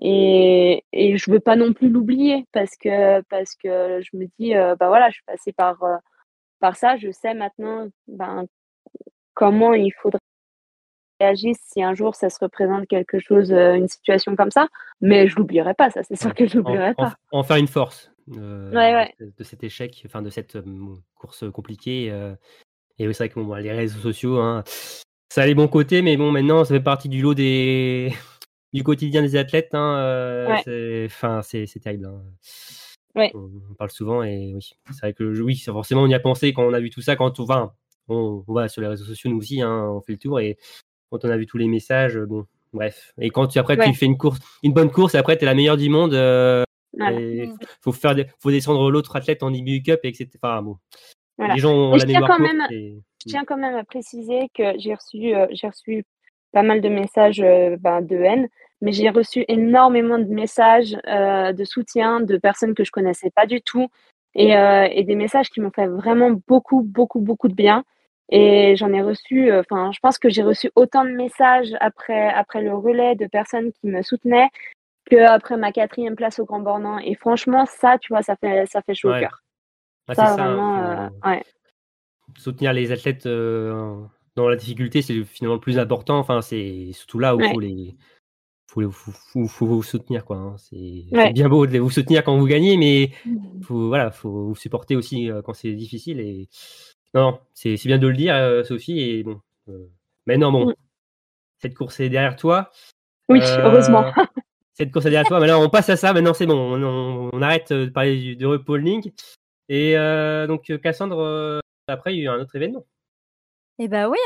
Et, 0.00 0.84
et 0.92 1.16
je 1.16 1.30
veux 1.30 1.40
pas 1.40 1.56
non 1.56 1.72
plus 1.72 1.88
l'oublier 1.88 2.46
parce 2.52 2.76
que, 2.76 3.20
parce 3.22 3.54
que 3.54 4.00
je 4.02 4.16
me 4.16 4.26
dis, 4.38 4.54
euh, 4.56 4.74
bah 4.76 4.88
voilà, 4.88 5.08
je 5.10 5.14
suis 5.14 5.24
passée 5.24 5.52
par, 5.52 5.82
euh, 5.84 5.96
par 6.60 6.76
ça, 6.76 6.96
je 6.96 7.10
sais 7.12 7.34
maintenant 7.34 7.88
ben, 8.08 8.46
comment 9.34 9.72
il 9.72 9.92
faudrait 9.92 10.18
réagir 11.20 11.54
si 11.62 11.82
un 11.82 11.94
jour 11.94 12.16
ça 12.16 12.28
se 12.28 12.38
représente 12.40 12.88
quelque 12.88 13.20
chose, 13.20 13.52
euh, 13.52 13.74
une 13.74 13.88
situation 13.88 14.34
comme 14.34 14.50
ça. 14.50 14.68
Mais 15.00 15.28
je 15.28 15.36
l'oublierai 15.36 15.74
pas, 15.74 15.90
ça, 15.90 16.02
c'est 16.02 16.16
sûr 16.20 16.34
que 16.34 16.46
je 16.46 16.56
l'oublierai 16.58 16.94
pas. 16.94 17.14
en 17.30 17.42
faire 17.44 17.56
une 17.56 17.68
force 17.68 18.10
euh, 18.36 18.70
Ouais, 18.70 18.94
ouais. 18.94 19.14
de, 19.20 19.32
de 19.36 19.44
cet 19.44 19.62
échec, 19.62 20.02
enfin 20.06 20.22
de 20.22 20.30
cette 20.30 20.56
euh, 20.56 20.94
course 21.14 21.44
compliquée. 21.52 22.06
et 22.98 23.06
oui, 23.06 23.14
c'est 23.14 23.24
vrai 23.24 23.28
que 23.28 23.34
bon, 23.34 23.44
bon, 23.46 23.54
les 23.54 23.72
réseaux 23.72 24.00
sociaux, 24.00 24.38
hein, 24.40 24.64
ça 25.28 25.42
a 25.42 25.46
les 25.46 25.54
bons 25.54 25.68
côtés, 25.68 26.02
mais 26.02 26.16
bon, 26.16 26.32
maintenant, 26.32 26.64
ça 26.64 26.74
fait 26.74 26.82
partie 26.82 27.08
du 27.08 27.22
lot 27.22 27.34
des 27.34 28.12
du 28.74 28.82
quotidien 28.84 29.22
des 29.22 29.36
athlètes. 29.36 29.70
Hein, 29.72 29.96
euh, 29.98 30.48
Ouais. 30.48 30.60
c'est, 30.64 31.04
enfin, 31.06 31.40
c'est, 31.42 31.64
terrible. 31.80 32.04
hein. 32.06 32.22
Ouais. 33.14 33.30
On, 33.34 33.48
on 33.70 33.74
parle 33.74 33.90
souvent 33.90 34.22
et 34.24 34.52
oui, 34.54 34.72
c'est 34.90 35.00
vrai 35.00 35.12
que 35.14 35.22
oui, 35.40 35.56
forcément 35.56 36.02
on 36.02 36.08
y 36.08 36.14
a 36.14 36.20
pensé 36.20 36.52
quand 36.52 36.64
on 36.64 36.72
a 36.74 36.80
vu 36.80 36.90
tout 36.90 37.00
ça, 37.00 37.14
quand 37.14 37.38
on 37.38 37.44
va, 37.44 37.72
on, 38.08 38.42
on 38.46 38.52
va 38.52 38.66
sur 38.68 38.82
les 38.82 38.88
réseaux 38.88 39.04
sociaux 39.04 39.30
nous 39.30 39.38
aussi, 39.38 39.62
hein, 39.62 39.86
on 39.88 40.00
fait 40.00 40.12
le 40.12 40.18
tour 40.18 40.40
et 40.40 40.58
quand 41.10 41.24
on 41.24 41.30
a 41.30 41.36
vu 41.36 41.46
tous 41.46 41.56
les 41.56 41.68
messages, 41.68 42.18
bon, 42.18 42.44
bref. 42.72 43.14
Et 43.20 43.30
quand 43.30 43.46
tu 43.46 43.60
après 43.60 43.78
Ouais. 43.78 43.86
tu 43.86 43.94
fais 43.94 44.06
une 44.06 44.18
course, 44.18 44.40
une 44.64 44.72
bonne 44.72 44.90
course, 44.90 45.14
et 45.14 45.18
après 45.18 45.36
tu 45.38 45.44
es 45.44 45.46
la 45.46 45.54
meilleure 45.54 45.76
du 45.76 45.88
monde. 45.88 46.12
euh, 46.12 46.64
Voilà. 46.98 47.18
faut 47.82 47.92
faire 47.92 48.16
des- 48.16 48.26
faut 48.40 48.50
descendre 48.50 48.90
l'autre 48.90 49.14
athlète 49.14 49.44
en 49.44 49.52
IBU 49.52 49.82
Cup 49.82 50.00
et 50.02 50.08
etc. 50.08 50.28
Enfin 50.42 50.62
bon, 50.62 50.78
Voilà. 51.38 51.54
les 51.54 51.60
gens 51.60 51.72
ont 51.72 51.92
la 51.92 51.98
je 51.98 52.06
tiens 52.06 52.20
quand 52.26 52.38
même- 52.40 52.66
et- 52.72 52.98
je 53.24 53.30
tiens 53.30 53.44
quand 53.44 53.56
même 53.58 53.76
à 53.76 53.84
préciser 53.84 54.48
que 54.54 54.76
j'ai 54.78 54.94
reçu, 54.94 55.34
euh, 55.36 55.46
j'ai 55.52 55.68
reçu 55.68 56.04
pas 56.54 56.62
mal 56.62 56.80
de 56.80 56.88
messages 56.88 57.40
euh, 57.40 57.76
ben, 57.78 58.00
de 58.00 58.16
haine, 58.16 58.48
mais 58.80 58.92
j'ai 58.92 59.10
reçu 59.10 59.44
énormément 59.48 60.18
de 60.18 60.24
messages 60.24 60.96
euh, 61.06 61.52
de 61.52 61.64
soutien 61.64 62.20
de 62.20 62.38
personnes 62.38 62.74
que 62.74 62.84
je 62.84 62.90
connaissais 62.90 63.30
pas 63.30 63.46
du 63.46 63.60
tout 63.60 63.88
et, 64.34 64.56
euh, 64.56 64.88
et 64.90 65.04
des 65.04 65.16
messages 65.16 65.50
qui 65.50 65.60
m'ont 65.60 65.70
fait 65.70 65.86
vraiment 65.86 66.30
beaucoup, 66.48 66.82
beaucoup, 66.82 67.20
beaucoup 67.20 67.48
de 67.48 67.54
bien. 67.54 67.84
Et 68.30 68.74
j'en 68.76 68.92
ai 68.92 69.02
reçu, 69.02 69.52
enfin, 69.52 69.90
je 69.92 69.98
pense 70.00 70.18
que 70.18 70.30
j'ai 70.30 70.42
reçu 70.42 70.70
autant 70.76 71.04
de 71.04 71.10
messages 71.10 71.76
après, 71.80 72.28
après 72.30 72.62
le 72.62 72.74
relais 72.74 73.16
de 73.16 73.26
personnes 73.26 73.70
qui 73.72 73.86
me 73.86 74.00
soutenaient 74.02 74.48
que 75.10 75.16
après 75.16 75.56
ma 75.56 75.72
quatrième 75.72 76.16
place 76.16 76.38
au 76.38 76.46
Grand 76.46 76.60
Bornand. 76.60 76.98
Et 76.98 77.14
franchement, 77.14 77.66
ça, 77.66 77.98
tu 77.98 78.12
vois, 78.12 78.22
ça 78.22 78.36
fait, 78.36 78.64
ça 78.66 78.80
fait 78.82 78.94
chaud 78.94 79.10
au 79.10 79.18
cœur. 79.18 79.42
Ah, 80.08 80.14
Ça, 80.14 80.36
hein, 80.38 81.10
euh, 81.24 81.30
ouais. 81.30 81.42
soutenir 82.36 82.72
les 82.72 82.92
athlètes 82.92 83.26
euh, 83.26 84.02
dans 84.36 84.48
la 84.48 84.56
difficulté, 84.56 85.02
c'est 85.02 85.24
finalement 85.24 85.54
le 85.54 85.60
plus 85.60 85.78
important. 85.78 86.18
Enfin, 86.18 86.42
c'est 86.42 86.90
surtout 86.92 87.18
là 87.18 87.34
où 87.36 87.40
il 87.40 87.44
Ouais. 87.46 87.52
faut 87.52 87.60
les. 87.60 87.94
Faut, 88.66 88.80
les- 88.80 88.90
faut, 88.90 89.12
faut- 89.12 89.46
faut 89.46 89.66
vous 89.66 89.82
soutenir 89.84 90.24
quoi. 90.24 90.36
hein. 90.36 90.56
C'est 90.58 91.04
Ouais. 91.12 91.32
bien 91.32 91.48
beau 91.48 91.66
de 91.66 91.78
vous 91.78 91.90
soutenir 91.90 92.24
quand 92.24 92.36
vous 92.36 92.46
gagnez, 92.46 92.76
mais 92.76 93.10
faut 93.62 93.86
voilà, 93.88 94.10
faut 94.10 94.30
vous 94.48 94.56
supporter 94.56 94.96
aussi 94.96 95.30
euh, 95.30 95.42
quand 95.42 95.54
c'est 95.54 95.72
difficile 95.74 96.18
et 96.18 96.48
non, 97.14 97.30
non, 97.32 97.38
c'est 97.52 97.76
bien 97.86 97.98
de 97.98 98.08
le 98.08 98.16
dire, 98.16 98.34
euh, 98.34 98.64
Sophie. 98.64 98.98
Et 99.00 99.22
bon, 99.22 99.40
euh, 99.68 99.86
maintenant 100.26 100.50
bon, 100.50 100.70
Mm. 100.70 100.74
cette 101.58 101.74
course 101.76 102.00
est 102.00 102.08
derrière 102.08 102.34
toi. 102.36 102.70
Oui, 103.28 103.40
Euh, 103.42 103.58
heureusement. 103.62 104.12
Cette 104.72 104.90
course 104.90 105.06
est 105.06 105.10
derrière 105.10 105.28
toi. 105.28 105.38
Maintenant, 105.38 105.62
on 105.64 105.70
passe 105.70 105.88
à 105.90 105.96
ça. 105.96 106.12
Maintenant, 106.12 106.34
c'est 106.34 106.46
bon. 106.46 106.56
On, 106.58 106.82
on- 106.82 107.30
on 107.32 107.42
arrête 107.42 107.72
de 107.72 107.86
parler 107.86 108.16
du, 108.20 108.34
du 108.34 108.44
repolling. 108.46 109.12
Et 109.68 109.96
euh, 109.96 110.48
donc, 110.48 110.72
Cassandre, 110.82 111.60
après, 111.86 112.12
il 112.14 112.18
y 112.18 112.20
a 112.22 112.24
eu 112.24 112.28
un 112.36 112.40
autre 112.40 112.56
événement. 112.56 112.84
Et 113.78 113.88
bah 113.88 114.08
oui, 114.08 114.18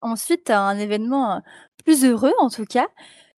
ensuite, 0.00 0.44
t'as 0.44 0.58
un 0.60 0.78
événement 0.78 1.42
plus 1.84 2.04
heureux 2.04 2.32
en 2.38 2.48
tout 2.50 2.64
cas, 2.64 2.88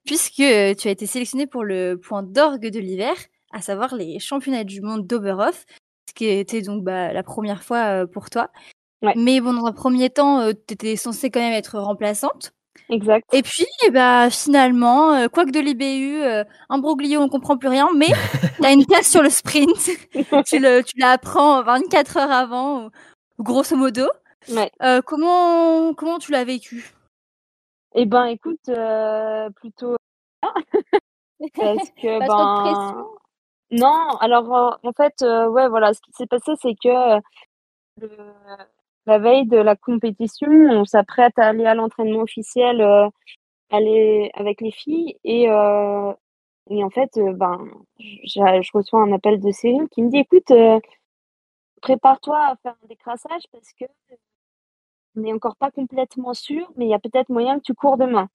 puisque 0.06 0.36
tu 0.36 0.42
as 0.88 0.90
été 0.90 1.06
sélectionné 1.06 1.46
pour 1.46 1.64
le 1.64 1.96
point 1.96 2.22
d'orgue 2.22 2.70
de 2.70 2.78
l'hiver, 2.78 3.14
à 3.52 3.60
savoir 3.60 3.94
les 3.94 4.18
championnats 4.18 4.64
du 4.64 4.80
monde 4.80 5.06
d'Oberhof, 5.06 5.66
ce 6.08 6.14
qui 6.14 6.26
était 6.26 6.62
donc 6.62 6.82
bah, 6.82 7.12
la 7.12 7.22
première 7.22 7.62
fois 7.62 8.06
pour 8.06 8.30
toi. 8.30 8.50
Ouais. 9.02 9.12
Mais 9.16 9.40
bon, 9.40 9.52
dans 9.52 9.66
un 9.66 9.72
premier 9.72 10.10
temps, 10.10 10.40
euh, 10.40 10.52
t'étais 10.52 10.96
censée 10.96 11.30
quand 11.30 11.40
même 11.40 11.52
être 11.52 11.78
remplaçante. 11.78 12.52
Exact. 12.90 13.24
Et 13.32 13.42
puis, 13.42 13.66
eh 13.86 13.90
bah, 13.90 14.28
finalement, 14.30 15.28
quoi 15.28 15.44
que 15.44 15.50
de 15.50 15.60
l'IBU, 15.60 16.22
euh, 16.22 16.42
un 16.70 16.78
broglio, 16.78 17.20
on 17.20 17.28
comprend 17.28 17.56
plus 17.58 17.68
rien, 17.68 17.88
mais 17.94 18.06
t'as 18.62 18.72
une 18.72 18.86
place 18.86 19.08
sur 19.08 19.22
le 19.22 19.30
sprint. 19.30 19.90
tu 20.46 20.58
le, 20.58 20.82
tu 20.82 20.98
l'apprends 20.98 21.62
24 21.62 22.16
heures 22.16 22.30
avant, 22.32 22.86
ou- 22.86 22.90
grosso 23.38 23.76
modo. 23.76 24.06
Ouais. 24.50 24.70
Euh, 24.82 25.02
comment, 25.02 25.94
comment 25.94 26.18
tu 26.18 26.32
l'as 26.32 26.44
vécu? 26.44 26.92
Eh 27.94 28.06
ben, 28.06 28.26
écoute, 28.26 28.68
euh, 28.70 29.50
plutôt 29.50 29.96
parce 31.60 31.90
que 32.02 32.20
Pas 32.20 32.28
trop 32.30 32.46
de 32.46 32.52
ben 32.52 32.52
pression? 32.52 33.08
non. 33.72 34.16
Alors 34.20 34.78
en 34.84 34.92
fait, 34.92 35.22
euh, 35.22 35.48
ouais, 35.48 35.68
voilà, 35.68 35.94
ce 35.94 36.00
qui 36.02 36.12
s'est 36.12 36.26
passé, 36.26 36.52
c'est 36.62 36.74
que 36.82 37.20
le- 38.00 38.34
la 39.06 39.18
veille 39.18 39.46
de 39.48 39.58
la 39.58 39.76
compétition, 39.76 40.48
on 40.50 40.84
s'apprête 40.86 41.38
à 41.38 41.48
aller 41.48 41.66
à 41.66 41.74
l'entraînement 41.74 42.20
officiel, 42.22 42.80
euh, 42.82 43.08
aller 43.70 44.30
avec 44.34 44.60
les 44.62 44.72
filles 44.72 45.18
et 45.24 45.50
euh, 45.50 46.12
et 46.70 46.84
en 46.84 46.90
fait, 46.90 47.16
euh, 47.18 47.32
ben, 47.34 47.58
je, 48.00 48.40
je 48.62 48.70
reçois 48.74 49.02
un 49.02 49.12
appel 49.12 49.40
de 49.40 49.50
Cyril 49.52 49.88
qui 49.90 50.02
me 50.02 50.10
dit, 50.10 50.18
écoute, 50.18 50.50
euh, 50.52 50.80
prépare-toi 51.82 52.38
à 52.38 52.56
faire 52.62 52.76
un 52.84 52.88
décrassage 52.88 53.42
parce 53.52 53.72
que 53.74 53.84
on 55.18 55.22
n'est 55.22 55.32
encore 55.32 55.56
pas 55.56 55.70
complètement 55.70 56.34
sûr, 56.34 56.70
mais 56.76 56.86
il 56.86 56.90
y 56.90 56.94
a 56.94 56.98
peut-être 56.98 57.28
moyen 57.28 57.58
que 57.58 57.64
tu 57.64 57.74
cours 57.74 57.96
demain. 57.96 58.28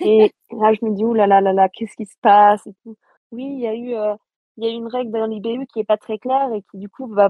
Et 0.00 0.32
là, 0.50 0.72
je 0.72 0.84
me 0.84 0.94
dis, 0.94 1.04
ouh 1.04 1.14
là 1.14 1.26
là 1.26 1.68
qu'est-ce 1.68 1.96
qui 1.96 2.06
se 2.06 2.16
passe 2.20 2.66
et 2.66 2.74
tout. 2.84 2.96
Oui, 3.32 3.44
il 3.44 3.60
y 3.60 3.66
a 3.66 3.74
eu, 3.74 3.94
euh, 3.94 4.14
il 4.56 4.64
y 4.64 4.68
a 4.68 4.70
une 4.70 4.88
règle 4.88 5.12
dans 5.12 5.26
l'IBU 5.26 5.66
qui 5.66 5.80
est 5.80 5.84
pas 5.84 5.96
très 5.96 6.18
claire 6.18 6.52
et 6.52 6.62
qui, 6.70 6.78
du 6.78 6.88
coup, 6.88 7.06
va, 7.06 7.28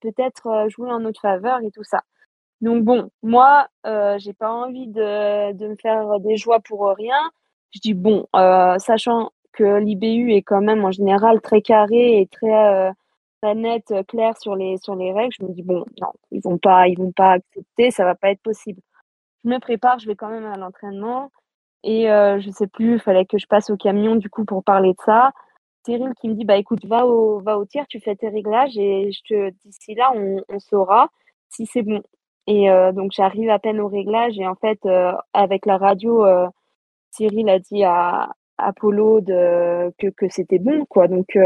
peut-être 0.00 0.46
euh, 0.46 0.68
jouer 0.68 0.90
en 0.90 1.00
notre 1.00 1.20
faveur 1.20 1.60
et 1.60 1.70
tout 1.70 1.84
ça. 1.84 2.02
Donc 2.60 2.84
bon, 2.84 3.10
moi, 3.22 3.68
euh, 3.86 4.18
j'ai 4.18 4.32
pas 4.32 4.52
envie 4.52 4.88
de, 4.88 5.68
me 5.68 5.76
faire 5.76 6.20
des 6.20 6.36
joies 6.36 6.60
pour 6.60 6.88
rien. 6.96 7.30
Je 7.72 7.80
dis, 7.80 7.94
bon, 7.94 8.26
euh, 8.36 8.78
sachant 8.78 9.30
que 9.52 9.78
l'IBU 9.78 10.32
est 10.32 10.42
quand 10.42 10.60
même 10.60 10.84
en 10.84 10.90
général 10.90 11.40
très 11.40 11.62
carré 11.62 12.20
et 12.20 12.26
très, 12.26 12.92
très 13.42 13.54
net, 13.54 13.90
euh, 13.90 14.02
clair 14.02 14.34
sur 14.40 14.56
les, 14.56 14.76
sur 14.78 14.94
les 14.96 15.12
règles, 15.12 15.34
je 15.38 15.44
me 15.44 15.52
dis, 15.52 15.62
bon, 15.62 15.84
non, 16.00 16.12
ils 16.30 16.40
vont 16.42 16.58
pas, 16.58 16.88
ils 16.88 16.98
vont 16.98 17.12
pas 17.12 17.32
accepter, 17.32 17.90
ça 17.90 18.04
va 18.04 18.14
pas 18.14 18.30
être 18.30 18.42
possible. 18.42 18.80
Je 19.44 19.50
me 19.50 19.58
prépare, 19.60 19.98
je 19.98 20.06
vais 20.06 20.16
quand 20.16 20.28
même 20.28 20.46
à 20.46 20.56
l'entraînement. 20.56 21.30
Et 21.84 22.10
euh, 22.10 22.40
je 22.40 22.50
sais 22.50 22.66
plus, 22.66 22.94
il 22.94 23.00
fallait 23.00 23.26
que 23.26 23.38
je 23.38 23.46
passe 23.46 23.70
au 23.70 23.76
camion 23.76 24.16
du 24.16 24.30
coup 24.30 24.44
pour 24.44 24.64
parler 24.64 24.90
de 24.92 25.00
ça. 25.04 25.32
Cyril 25.86 26.12
qui 26.20 26.28
me 26.28 26.34
dit 26.34 26.44
bah 26.44 26.56
écoute, 26.56 26.84
va 26.86 27.06
au 27.06 27.40
va 27.40 27.58
au 27.58 27.64
tir, 27.64 27.86
tu 27.88 28.00
fais 28.00 28.16
tes 28.16 28.28
réglages 28.28 28.76
et 28.76 29.10
je 29.12 29.20
te 29.22 29.50
d'ici 29.64 29.94
là 29.94 30.12
on, 30.14 30.58
saura 30.58 31.08
si 31.50 31.66
c'est 31.66 31.82
bon. 31.82 32.02
Et 32.46 32.70
euh, 32.70 32.92
donc 32.92 33.12
j'arrive 33.14 33.50
à 33.50 33.58
peine 33.58 33.80
au 33.80 33.88
réglage 33.88 34.38
et 34.38 34.46
en 34.46 34.56
fait 34.56 34.80
euh, 34.86 35.12
avec 35.34 35.66
la 35.66 35.78
radio, 35.78 36.26
Cyril 37.12 37.48
a 37.48 37.58
dit 37.58 37.84
à 37.84 38.30
de 38.60 39.92
que 39.98 40.08
que 40.08 40.28
c'était 40.28 40.58
bon 40.58 40.84
quoi. 40.86 41.08
Donc 41.08 41.36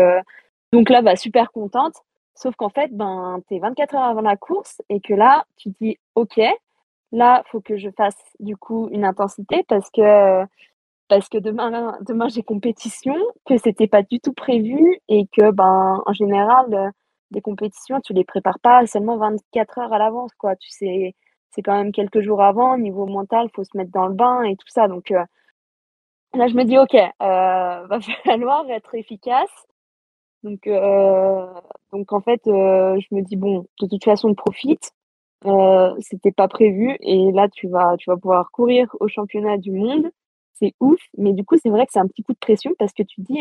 donc 0.73 0.91
là 0.91 1.03
bah 1.03 1.17
super 1.17 1.53
contente. 1.53 1.95
Sauf 2.35 2.57
qu'en 2.57 2.71
fait 2.71 2.89
ben 2.97 3.41
t'es 3.49 3.59
24 3.59 3.95
heures 3.95 4.03
avant 4.05 4.23
la 4.23 4.37
course 4.37 4.81
et 4.89 5.01
que 5.01 5.15
là 5.15 5.45
tu 5.57 5.71
dis 5.81 5.99
ok 6.15 6.41
là 7.13 7.43
faut 7.51 7.61
que 7.61 7.77
je 7.77 7.91
fasse 7.91 8.17
du 8.41 8.57
coup 8.57 8.89
une 8.91 9.05
intensité 9.05 9.65
parce 9.69 9.91
que 9.91 10.45
parce 11.09 11.29
que 11.29 11.39
demain 11.39 11.99
demain 12.03 12.29
j'ai 12.29 12.43
compétition 12.43 13.15
que 13.47 13.59
c'était 13.59 13.87
pas 13.87 14.03
du 14.03 14.21
tout 14.21 14.33
prévu 14.33 14.99
et 15.09 15.27
que 15.27 15.51
ben 15.51 16.03
en 16.07 16.13
général 16.15 16.93
des 17.31 17.43
compétitions 17.43 18.01
tu 18.01 18.15
les 18.15 18.25
prépares 18.25 18.61
pas 18.61 18.87
seulement 18.87 19.19
24 19.19 19.79
heures 19.79 19.93
à 19.93 19.99
l'avance 19.99 20.33
quoi. 20.39 20.57
Tu 20.57 20.71
sais 20.71 21.15
c'est 21.51 21.63
quand 21.63 21.77
même 21.77 21.93
quelques 21.93 22.23
jours 22.23 22.43
avant 22.43 22.79
niveau 22.79 23.07
mental 23.07 23.49
faut 23.55 23.65
se 23.65 23.77
mettre 23.77 23.93
dans 23.93 24.07
le 24.07 24.15
bain 24.15 24.43
et 24.45 24.57
tout 24.57 24.69
ça. 24.69 24.89
Donc 24.89 25.11
euh, 25.11 25.23
là 26.35 26.49
je 26.49 26.55
me 26.55 26.65
dis 26.65 26.79
ok 26.79 26.95
euh, 26.95 27.07
va 27.89 28.01
falloir 28.25 28.69
être 28.71 28.95
efficace 28.95 29.67
donc 30.43 30.67
euh, 30.67 31.47
donc 31.93 32.13
en 32.13 32.21
fait 32.21 32.47
euh, 32.47 32.99
je 32.99 33.15
me 33.15 33.23
dis 33.23 33.37
bon 33.37 33.67
de 33.81 33.87
toute 33.87 34.05
façon 34.05 34.35
profite. 34.35 34.93
Euh, 35.45 35.93
c'était 35.99 36.31
pas 36.31 36.47
prévu 36.47 36.97
et 37.01 37.33
là 37.33 37.49
tu 37.49 37.67
vas 37.69 37.97
tu 37.99 38.11
vas 38.11 38.17
pouvoir 38.17 38.51
courir 38.53 38.89
au 39.01 39.09
championnat 39.09 39.59
du 39.59 39.73
monde. 39.73 40.11
C'est 40.55 40.75
ouf 40.81 41.01
mais 41.17 41.33
du 41.33 41.45
coup 41.45 41.57
c'est 41.63 41.71
vrai 41.71 41.87
que 41.87 41.93
c'est 41.93 42.01
un 42.01 42.07
petit 42.07 42.23
coup 42.23 42.33
de 42.33 42.39
pression 42.39 42.73
parce 42.79 42.93
que 42.93 43.03
tu 43.03 43.21
dis 43.21 43.41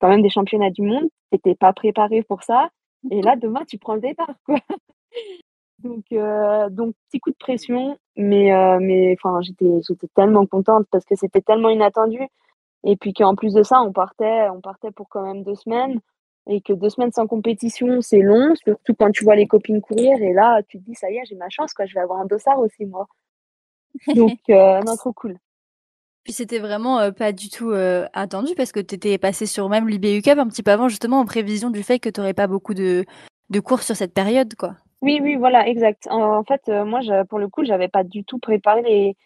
quand 0.00 0.08
même 0.08 0.22
des 0.22 0.30
championnats 0.30 0.70
du 0.70 0.82
monde 0.82 1.08
t'étais 1.30 1.54
pas 1.54 1.72
préparé 1.72 2.22
pour 2.22 2.42
ça 2.42 2.68
et 3.10 3.22
là 3.22 3.36
demain 3.36 3.62
tu 3.66 3.78
prends 3.78 3.94
le 3.94 4.00
départ 4.00 4.34
quoi. 4.46 4.56
Donc 5.82 6.04
donc 6.70 6.94
petit 7.08 7.20
coup 7.20 7.30
de 7.30 7.36
pression 7.36 7.98
mais 8.16 8.50
mais 8.80 9.16
enfin 9.18 9.40
j'étais 9.42 9.80
j'étais 9.86 10.08
tellement 10.14 10.46
contente 10.46 10.86
parce 10.90 11.04
que 11.04 11.14
c'était 11.16 11.42
tellement 11.42 11.70
inattendu. 11.70 12.20
Et 12.86 12.96
puis 12.96 13.14
qu'en 13.14 13.34
plus 13.34 13.54
de 13.54 13.62
ça 13.62 13.80
on 13.82 13.92
partait 13.92 14.48
on 14.50 14.60
partait 14.60 14.90
pour 14.90 15.08
quand 15.08 15.22
même 15.22 15.42
deux 15.42 15.54
semaines 15.54 16.00
et 16.46 16.60
que 16.60 16.72
deux 16.72 16.90
semaines 16.90 17.12
sans 17.12 17.26
compétition, 17.26 18.00
c'est 18.00 18.20
long, 18.20 18.54
surtout 18.54 18.94
quand 18.94 19.10
tu 19.10 19.24
vois 19.24 19.36
les 19.36 19.46
copines 19.46 19.80
courir, 19.80 20.20
et 20.20 20.32
là, 20.32 20.62
tu 20.68 20.78
te 20.78 20.84
dis, 20.84 20.94
ça 20.94 21.10
y 21.10 21.16
est, 21.16 21.24
j'ai 21.24 21.36
ma 21.36 21.48
chance, 21.48 21.72
quoi, 21.72 21.86
je 21.86 21.94
vais 21.94 22.00
avoir 22.00 22.20
un 22.20 22.26
dossard 22.26 22.58
aussi, 22.58 22.84
moi. 22.86 23.06
Donc, 24.14 24.38
euh, 24.50 24.80
non, 24.82 24.96
trop 24.96 25.12
cool. 25.12 25.38
Puis 26.24 26.32
c'était 26.32 26.58
vraiment 26.58 26.98
euh, 27.00 27.10
pas 27.10 27.32
du 27.32 27.50
tout 27.50 27.70
euh, 27.70 28.06
attendu 28.14 28.54
parce 28.56 28.72
que 28.72 28.80
t'étais 28.80 29.18
passé 29.18 29.44
sur 29.44 29.68
même 29.68 29.88
l'IBU 29.88 30.22
Cup 30.22 30.38
un 30.38 30.48
petit 30.48 30.62
peu 30.62 30.70
avant 30.70 30.88
justement 30.88 31.20
en 31.20 31.26
prévision 31.26 31.68
du 31.68 31.82
fait 31.82 31.98
que 31.98 32.08
t'aurais 32.08 32.32
pas 32.32 32.46
beaucoup 32.46 32.72
de, 32.72 33.04
de 33.50 33.60
courses 33.60 33.84
sur 33.84 33.94
cette 33.94 34.14
période 34.14 34.54
quoi. 34.54 34.76
Oui, 35.02 35.20
oui, 35.22 35.36
voilà, 35.36 35.68
exact. 35.68 36.08
En, 36.10 36.38
en 36.38 36.44
fait, 36.44 36.62
euh, 36.70 36.86
moi, 36.86 37.02
je, 37.02 37.24
pour 37.24 37.38
le 37.38 37.48
coup, 37.48 37.62
j'avais 37.62 37.88
pas 37.88 38.04
du 38.04 38.24
tout 38.24 38.38
préparé 38.38 38.80
les, 38.80 39.16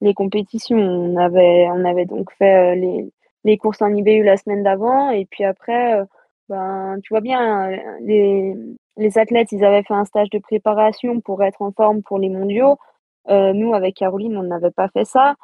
les 0.00 0.14
compétitions. 0.14 0.78
On 0.78 1.16
avait, 1.16 1.66
on 1.72 1.84
avait 1.84 2.04
donc 2.04 2.30
fait 2.38 2.76
les, 2.76 3.10
les 3.42 3.58
courses 3.58 3.82
en 3.82 3.92
IBU 3.92 4.22
la 4.22 4.36
semaine 4.36 4.62
d'avant, 4.62 5.10
et 5.10 5.24
puis 5.24 5.42
après, 5.42 6.04
ben, 6.48 6.98
tu 7.02 7.12
vois 7.12 7.20
bien, 7.20 7.70
euh, 7.70 7.76
les, 8.00 8.54
les 8.96 9.18
athlètes, 9.18 9.52
ils 9.52 9.64
avaient 9.64 9.82
fait 9.82 9.94
un 9.94 10.04
stage 10.04 10.30
de 10.30 10.38
préparation 10.38 11.20
pour 11.20 11.42
être 11.42 11.62
en 11.62 11.72
forme 11.72 12.02
pour 12.02 12.18
les 12.18 12.28
mondiaux. 12.28 12.78
Euh, 13.28 13.52
nous, 13.52 13.74
avec 13.74 13.96
Caroline, 13.96 14.36
on 14.36 14.42
n'avait 14.42 14.70
pas 14.70 14.88
fait 14.88 15.04
ça. 15.04 15.34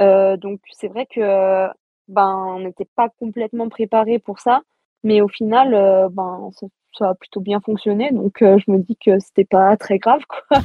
Euh, 0.00 0.36
donc, 0.36 0.60
c'est 0.72 0.88
vrai 0.88 1.06
que 1.06 1.66
ben, 2.08 2.44
on 2.56 2.60
n'était 2.60 2.88
pas 2.96 3.08
complètement 3.18 3.68
préparé 3.68 4.18
pour 4.18 4.40
ça. 4.40 4.62
Mais 5.02 5.20
au 5.20 5.28
final, 5.28 5.74
euh, 5.74 6.08
ben, 6.10 6.50
ça, 6.52 6.66
ça 6.98 7.10
a 7.10 7.14
plutôt 7.14 7.40
bien 7.40 7.60
fonctionné. 7.60 8.10
Donc, 8.12 8.36
je 8.40 8.70
me 8.70 8.78
dis 8.78 8.96
que 8.96 9.18
c'était 9.18 9.44
pas 9.44 9.76
très 9.76 9.98
grave, 9.98 10.22
quoi. 10.28 10.60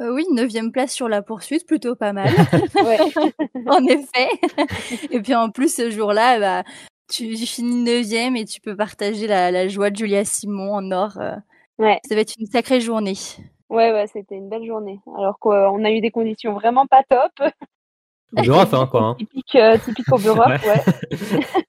Oui, 0.00 0.24
neuvième 0.32 0.72
place 0.72 0.92
sur 0.92 1.10
la 1.10 1.20
poursuite, 1.20 1.66
plutôt 1.66 1.94
pas 1.94 2.14
mal. 2.14 2.30
En 3.66 3.84
effet. 3.84 4.28
et 5.10 5.20
puis 5.20 5.34
en 5.34 5.50
plus 5.50 5.74
ce 5.74 5.90
jour-là, 5.90 6.40
bah, 6.40 6.70
tu 7.10 7.36
finis 7.36 7.82
neuvième 7.84 8.36
et 8.36 8.44
tu 8.44 8.60
peux 8.60 8.76
partager 8.76 9.26
la, 9.26 9.50
la 9.50 9.68
joie 9.68 9.90
de 9.90 9.96
Julia 9.96 10.24
Simon 10.24 10.74
en 10.74 10.90
or. 10.92 11.18
euh. 11.20 11.36
Ouais. 11.78 11.98
Ça 12.08 12.14
va 12.14 12.20
être 12.22 12.34
une 12.38 12.46
sacrée 12.46 12.80
journée. 12.80 13.14
Ouais, 13.70 13.92
ouais, 13.92 14.06
c'était 14.08 14.36
une 14.36 14.48
belle 14.48 14.66
journée. 14.66 15.00
Alors 15.16 15.38
qu'on 15.38 15.84
a 15.84 15.90
eu 15.90 16.00
des 16.00 16.10
conditions 16.10 16.52
vraiment 16.54 16.86
pas 16.86 17.02
top. 17.08 17.50
Oberhof, 18.36 18.74
hein, 18.74 18.86
quoi. 18.90 19.00
Hein. 19.02 19.14
Typique, 19.18 19.54
euh, 19.56 19.78
typique 19.78 20.12
Oberhof, 20.12 20.46
ouais. 20.64 20.82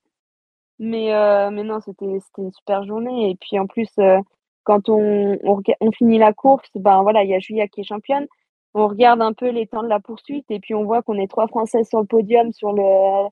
mais, 0.80 1.14
euh, 1.14 1.50
mais 1.52 1.64
non, 1.64 1.80
c'était 1.80 2.20
c'était 2.20 2.42
une 2.42 2.52
super 2.52 2.84
journée. 2.86 3.32
Et 3.32 3.36
puis 3.36 3.58
en 3.60 3.68
plus, 3.68 3.90
euh, 4.00 4.20
quand 4.64 4.90
on, 4.90 5.38
on, 5.44 5.62
on 5.80 5.92
finit 5.92 6.18
la 6.20 6.34
course, 6.34 6.70
ben 6.76 7.02
voilà, 7.04 7.24
il 7.24 7.30
y 7.30 7.36
a 7.36 7.40
Julia 7.40 7.68
qui 7.68 7.82
est 7.82 7.86
championne. 7.86 8.28
On 8.74 8.88
regarde 8.88 9.22
un 9.22 9.34
peu 9.34 9.50
les 9.50 9.68
temps 9.68 9.84
de 9.84 9.88
la 9.90 10.00
poursuite 10.00 10.46
et 10.50 10.60
puis 10.60 10.74
on 10.76 10.86
voit 10.86 11.02
qu'on 11.02 11.18
est 11.20 11.28
trois 11.30 11.48
Françaises 11.48 11.90
sur 11.90 12.00
le 12.00 12.06
podium 12.06 12.54
sur 12.54 12.72
le, 12.74 13.28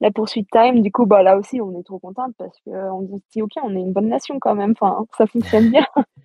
la 0.00 0.10
poursuite 0.10 0.48
time. 0.50 0.82
Du 0.82 0.90
coup, 0.92 1.06
bah 1.06 1.22
là 1.22 1.36
aussi, 1.38 1.60
on 1.60 1.78
est 1.78 1.82
trop 1.84 1.98
contente 1.98 2.32
parce 2.38 2.58
qu'on 2.64 3.06
se 3.18 3.22
dit, 3.32 3.42
ok, 3.42 3.52
on 3.62 3.74
est 3.76 3.80
une 3.80 3.92
bonne 3.92 4.08
nation 4.08 4.38
quand 4.40 4.54
même. 4.54 4.72
Enfin, 4.78 5.04
ça 5.16 5.26
fonctionne 5.26 5.70
bien. 5.70 5.86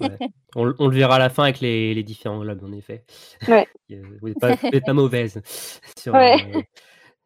Ouais. 0.00 0.16
On, 0.54 0.72
on 0.78 0.88
le 0.88 0.96
verra 0.96 1.16
à 1.16 1.18
la 1.18 1.28
fin 1.28 1.42
avec 1.42 1.60
les, 1.60 1.92
les 1.92 2.02
différents 2.02 2.40
globes, 2.40 2.64
en 2.64 2.72
effet. 2.72 3.04
Ouais. 3.46 3.66
Euh, 3.92 4.02
Vous 4.22 4.28
n'êtes 4.28 4.84
pas, 4.84 4.92
mauvaise 4.94 5.42
sur, 5.98 6.14
Ouais. 6.14 6.36
euh, 6.56 6.62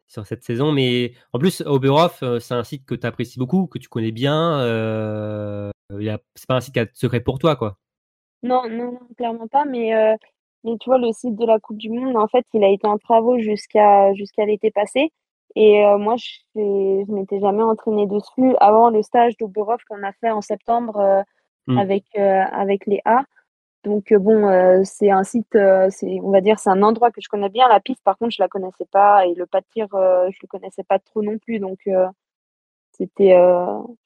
sur 0.07 0.25
cette 0.27 0.43
saison. 0.43 0.73
Mais 0.73 1.13
en 1.31 1.39
plus, 1.39 1.61
Oberhof, 1.61 2.21
euh, 2.23 2.39
c'est 2.39 2.53
un 2.53 2.65
site 2.65 2.85
que 2.85 2.93
tu 2.93 3.07
apprécies 3.07 3.39
beaucoup, 3.39 3.67
que 3.67 3.79
tu 3.79 3.87
connais 3.87 4.11
bien. 4.11 4.59
Euh, 4.59 5.71
c'est 6.35 6.45
pas 6.47 6.55
un 6.55 6.59
site 6.59 6.73
qui 6.73 6.79
a 6.81 6.85
de 6.85 6.91
secret 6.93 7.21
pour 7.21 7.39
toi, 7.39 7.55
quoi. 7.55 7.77
Non, 8.43 8.63
non, 8.69 8.91
non, 8.91 8.99
clairement 9.17 9.47
pas. 9.47 9.63
Mais, 9.63 9.95
euh, 9.95 10.13
mais 10.65 10.73
tu 10.81 10.89
vois, 10.89 10.97
le 10.97 11.11
site 11.13 11.37
de 11.37 11.45
la 11.45 11.57
Coupe 11.57 11.77
du 11.77 11.89
Monde, 11.89 12.17
en 12.17 12.27
fait, 12.27 12.45
il 12.53 12.65
a 12.65 12.69
été 12.69 12.85
en 12.85 12.97
travaux 12.97 13.39
jusqu'à 13.39 14.13
jusqu'à 14.13 14.45
l'été 14.45 14.71
passé. 14.71 15.13
Et 15.55 15.85
euh, 15.85 15.97
moi, 15.97 16.15
je 16.17 16.59
ne 16.59 17.05
je 17.05 17.11
m'étais 17.11 17.39
jamais 17.39 17.63
entraînée 17.63 18.07
dessus 18.07 18.55
avant 18.59 18.89
le 18.89 19.01
stage 19.01 19.37
d'Oberhof 19.37 19.81
qu'on 19.89 20.03
a 20.03 20.13
fait 20.13 20.31
en 20.31 20.41
septembre 20.41 20.97
euh, 20.97 21.21
Mm. 21.67 21.77
avec, 21.77 22.05
euh, 22.17 22.41
avec 22.51 22.85
les 22.85 23.01
A. 23.05 23.23
Donc, 23.83 24.11
euh, 24.11 24.19
bon, 24.19 24.83
c'est 24.83 25.09
un 25.09 25.23
site, 25.23 25.57
c'est, 25.89 26.19
on 26.21 26.29
va 26.29 26.41
dire, 26.41 26.59
c'est 26.59 26.69
un 26.69 26.83
endroit 26.83 27.11
que 27.11 27.21
je 27.21 27.29
connais 27.29 27.49
bien. 27.49 27.67
La 27.67 27.79
piste, 27.79 28.03
par 28.03 28.17
contre, 28.17 28.35
je 28.35 28.41
la 28.41 28.47
connaissais 28.47 28.85
pas. 28.91 29.25
Et 29.25 29.33
le 29.33 29.47
pas 29.47 29.61
de 29.61 29.65
tir, 29.73 29.87
je 29.91 30.37
le 30.41 30.47
connaissais 30.47 30.83
pas 30.83 30.99
trop 30.99 31.23
non 31.23 31.39
plus. 31.39 31.59
Donc, 31.59 31.79
c'était 32.91 33.35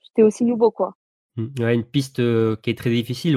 c'était 0.02 0.24
aussi 0.24 0.46
nouveau, 0.46 0.72
quoi. 0.72 0.94
Mm. 1.36 1.48
Ouais, 1.60 1.76
une 1.76 1.84
piste 1.84 2.22
qui 2.62 2.70
est 2.70 2.78
très 2.78 2.90
difficile. 2.90 3.36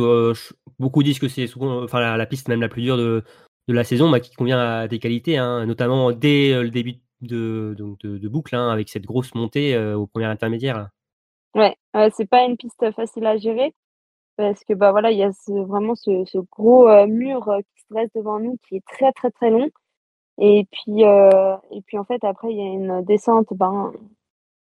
beaucoup 0.79 1.03
disent 1.03 1.19
que 1.19 1.27
c'est 1.27 1.49
souvent, 1.49 1.83
enfin 1.83 1.99
la, 1.99 2.17
la 2.17 2.27
piste 2.27 2.47
même 2.47 2.61
la 2.61 2.69
plus 2.69 2.83
dure 2.83 2.97
de, 2.97 3.25
de 3.67 3.75
la 3.75 3.83
saison, 3.83 4.09
bah, 4.09 4.21
qui 4.21 4.33
convient 4.37 4.61
à 4.61 4.87
des 4.87 5.01
qualités, 5.01 5.39
hein, 5.39 5.67
notamment 5.67 6.13
dès 6.13 6.55
le 6.63 6.71
début 6.71 6.93
de, 6.93 7.01
donc 7.21 7.99
de, 8.01 8.19
de 8.19 8.29
boucle, 8.29 8.55
hein, 8.55 8.71
avec 8.71 8.89
cette 8.89 9.05
grosse 9.07 9.35
montée 9.35 9.75
euh, 9.75 9.97
au 9.97 10.07
premier 10.07 10.27
intermédiaire. 10.27 10.89
Ouais, 11.55 11.77
euh, 11.97 12.11
c'est 12.15 12.29
pas 12.29 12.45
une 12.45 12.57
piste 12.57 12.91
facile 12.93 13.27
à 13.27 13.37
gérer 13.37 13.75
parce 14.37 14.63
que 14.65 14.75
bah 14.75 14.93
voilà, 14.93 15.11
il 15.11 15.19
y 15.19 15.25
a 15.25 15.33
ce- 15.33 15.53
vraiment 15.67 15.95
ce, 15.95 16.25
ce 16.27 16.39
gros 16.39 16.89
euh, 16.89 17.07
mur 17.07 17.49
euh, 17.49 17.59
qui 17.61 17.83
se 17.83 17.87
dresse 17.91 18.11
devant 18.15 18.39
nous 18.41 18.59
qui 18.69 18.77
est 18.77 18.85
très 18.87 19.13
très 19.13 19.31
très 19.31 19.51
long. 19.51 19.69
Et 20.41 20.67
puis 20.71 21.03
et 21.03 21.83
puis 21.87 21.99
en 21.99 22.05
fait 22.05 22.23
après 22.25 22.51
il 22.53 22.59
y 22.59 22.63
a 22.63 22.73
une 22.73 23.05
descente, 23.05 23.49
ben 23.53 23.93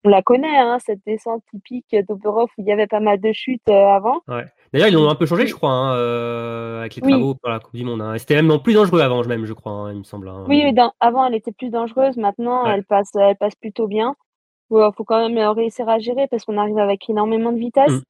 on 0.05 0.09
la 0.11 0.23
connaît 0.23 0.57
hein, 0.59 0.79
cette 0.85 1.01
descente 1.07 1.43
typique 1.51 1.95
d'Oberhof 2.09 2.51
où 2.59 2.63
il 2.63 2.69
y 2.69 2.73
avait 2.73 2.87
pas 2.87 3.01
mal 3.01 3.21
de 3.21 3.33
chutes 3.33 3.69
avant. 3.69 4.21
Ouais. 4.29 4.47
D'ailleurs, 4.73 4.89
ils 4.89 4.95
l'ont 4.95 5.09
un 5.09 5.15
peu 5.15 5.27
changé, 5.27 5.47
je 5.47 5.55
crois, 5.55 5.71
hein, 5.71 5.95
euh, 5.97 6.81
avec 6.81 6.97
les 6.97 7.03
Oui. 7.03 7.11
travaux 7.13 7.35
pour 7.35 7.49
la 7.51 7.59
Coupe 7.61 7.75
du 7.75 7.85
Monde. 7.85 8.03
hein. 8.03 8.17
C'était 8.19 8.41
même 8.41 8.59
plus 8.63 8.75
dangereux 8.75 9.01
avant, 9.01 9.25
même, 9.25 9.45
je 9.47 9.53
crois, 9.53 9.73
hein, 9.73 9.93
il 9.93 9.99
me 9.99 10.05
semble. 10.05 10.29
hein. 10.29 10.45
Oui, 10.49 10.63
oui, 10.65 10.73
dans- 10.73 10.93
avant 11.01 11.25
elle 11.27 11.35
était 11.35 11.53
plus 11.53 11.71
dangereuse, 11.71 12.17
maintenant 12.17 12.65
Ouais. 12.65 12.73
elle 12.75 12.85
passe 12.85 13.11
elle 13.15 13.37
passe 13.37 13.55
plutôt 13.57 13.87
bien. 13.87 14.15
Faut, 14.69 14.93
faut 14.93 15.05
quand 15.05 15.27
même 15.27 15.39
euh, 15.39 15.53
réussir 15.53 15.89
à 15.89 15.99
gérer 15.99 16.27
parce 16.29 16.45
qu'on 16.45 16.59
arrive 16.59 16.79
avec 16.79 17.09
énormément 17.09 17.53
de 17.53 17.59
vitesse. 17.59 17.91
Mm. 17.93 18.03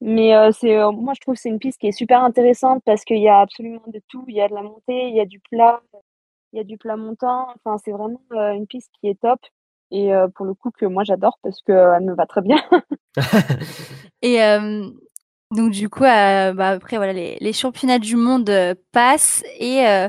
Mais 0.00 0.34
euh, 0.36 0.50
c'est, 0.52 0.76
euh, 0.78 0.92
moi, 0.92 1.14
je 1.16 1.20
trouve 1.20 1.34
que 1.34 1.40
c'est 1.40 1.48
une 1.48 1.58
piste 1.58 1.80
qui 1.80 1.88
est 1.88 1.92
super 1.92 2.22
intéressante 2.22 2.82
parce 2.84 3.04
qu'il 3.04 3.18
y 3.18 3.28
a 3.28 3.40
absolument 3.40 3.82
de 3.86 4.00
tout. 4.08 4.24
Il 4.28 4.36
y 4.36 4.40
a 4.42 4.48
de 4.48 4.54
la 4.54 4.62
montée, 4.62 5.08
il 5.08 5.16
y 5.16 5.20
a 5.20 5.24
du 5.24 5.40
plat, 5.50 5.80
il 6.52 6.58
y 6.58 6.60
a 6.60 6.64
du 6.64 6.76
plat 6.76 6.96
montant. 6.96 7.48
Enfin, 7.56 7.78
c'est 7.84 7.90
vraiment 7.92 8.20
euh, 8.32 8.52
une 8.52 8.66
piste 8.66 8.90
qui 9.00 9.08
est 9.08 9.18
top. 9.20 9.40
Et 9.90 10.14
euh, 10.14 10.28
pour 10.28 10.44
le 10.46 10.52
coup, 10.54 10.70
que 10.70 10.84
moi, 10.86 11.02
j'adore 11.02 11.38
parce 11.42 11.62
qu'elle 11.62 12.02
me 12.02 12.14
va 12.14 12.26
très 12.26 12.42
bien. 12.42 12.58
Et 14.22 14.42
euh, 14.42 14.84
donc 15.50 15.70
du 15.72 15.88
coup, 15.88 16.04
euh, 16.04 16.52
bah, 16.52 16.70
après 16.70 16.96
voilà, 16.96 17.12
les, 17.12 17.38
les 17.40 17.52
championnats 17.52 17.98
du 17.98 18.16
monde 18.16 18.50
euh, 18.50 18.74
passent 18.92 19.42
et 19.58 19.86
euh, 19.86 20.08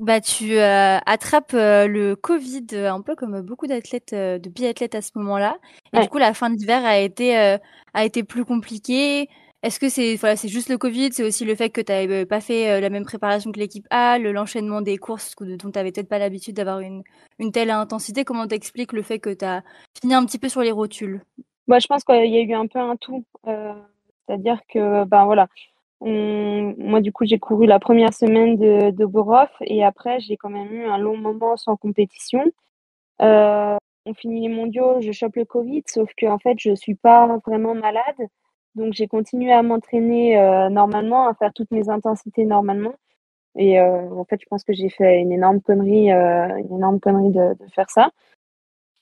bah 0.00 0.20
tu 0.20 0.58
euh, 0.58 0.98
attrapes 1.06 1.52
le 1.54 2.14
Covid, 2.16 2.66
un 2.76 3.02
peu 3.02 3.16
comme 3.16 3.42
beaucoup 3.42 3.66
d'athlètes, 3.66 4.14
de 4.14 4.48
biathlètes 4.50 4.94
à 4.96 5.02
ce 5.02 5.10
moment-là. 5.16 5.58
Et 5.94 5.98
Ouais. 5.98 6.02
du 6.02 6.08
coup, 6.10 6.18
la 6.18 6.34
fin 6.34 6.50
d'hiver 6.50 6.84
a 6.84 6.98
été 6.98 7.36
a 7.94 8.04
été 8.04 8.24
plus 8.24 8.44
compliquée. 8.44 9.28
Est-ce 9.62 9.80
que 9.80 9.88
c'est 9.88 10.16
voilà, 10.16 10.36
c'est 10.36 10.48
juste 10.48 10.68
le 10.70 10.78
Covid, 10.78 11.10
c'est 11.12 11.24
aussi 11.24 11.44
le 11.44 11.54
fait 11.56 11.70
que 11.70 11.80
tu 11.80 11.92
n'avais 11.92 12.26
pas 12.26 12.40
fait 12.40 12.80
la 12.80 12.90
même 12.90 13.04
préparation 13.04 13.52
que 13.52 13.60
l'équipe 13.60 13.86
A, 13.90 14.18
le 14.18 14.32
l'enchaînement 14.32 14.82
des 14.82 14.98
courses 14.98 15.34
dont 15.40 15.56
tu 15.70 15.78
n'avais 15.78 15.92
peut-être 15.92 16.08
pas 16.08 16.18
l'habitude 16.18 16.56
d'avoir 16.56 16.80
une, 16.80 17.02
une 17.38 17.52
telle 17.52 17.70
intensité? 17.70 18.24
Comment 18.24 18.46
t'expliques 18.46 18.92
le 18.92 19.02
fait 19.02 19.18
que 19.20 19.30
tu 19.34 19.44
as 19.44 19.62
fini 20.00 20.14
un 20.14 20.24
petit 20.26 20.38
peu 20.38 20.48
sur 20.50 20.62
les 20.62 20.72
rotules? 20.72 21.22
Moi, 21.66 21.78
je 21.78 21.86
pense 21.86 22.04
qu'il 22.04 22.14
y 22.30 22.38
a 22.38 22.42
eu 22.42 22.52
un 22.54 22.66
peu 22.66 22.78
un 22.78 22.96
tout. 22.96 23.24
C'est-à-dire 24.26 24.60
que, 24.68 25.04
ben 25.04 25.24
voilà, 25.24 25.48
moi, 26.00 27.00
du 27.00 27.12
coup, 27.12 27.24
j'ai 27.24 27.38
couru 27.38 27.66
la 27.66 27.78
première 27.78 28.12
semaine 28.12 28.56
de, 28.56 28.90
de 28.90 29.06
et 29.62 29.84
après, 29.84 30.20
j'ai 30.20 30.36
quand 30.36 30.50
même 30.50 30.72
eu 30.72 30.84
un 30.86 30.98
long 30.98 31.16
moment 31.16 31.56
sans 31.56 31.76
compétition. 31.76 32.44
Euh, 33.22 33.76
on 34.06 34.14
finit 34.14 34.40
les 34.40 34.54
mondiaux, 34.54 35.00
je 35.00 35.12
chope 35.12 35.36
le 35.36 35.44
Covid, 35.44 35.82
sauf 35.86 36.10
que 36.16 36.26
en 36.26 36.38
fait, 36.38 36.56
je 36.58 36.74
suis 36.74 36.94
pas 36.94 37.38
vraiment 37.46 37.74
malade. 37.74 38.28
Donc, 38.74 38.92
j'ai 38.94 39.06
continué 39.06 39.52
à 39.52 39.62
m'entraîner 39.62 40.38
euh, 40.38 40.68
normalement, 40.68 41.28
à 41.28 41.34
faire 41.34 41.52
toutes 41.54 41.70
mes 41.70 41.88
intensités 41.88 42.44
normalement. 42.44 42.94
Et 43.56 43.80
euh, 43.80 44.10
en 44.10 44.24
fait, 44.24 44.40
je 44.40 44.46
pense 44.46 44.64
que 44.64 44.72
j'ai 44.72 44.88
fait 44.90 45.20
une 45.20 45.32
énorme 45.32 45.60
connerie, 45.60 46.10
une 46.10 46.74
énorme 46.74 47.00
connerie 47.00 47.30
de 47.30 47.56
faire 47.74 47.88
ça 47.88 48.10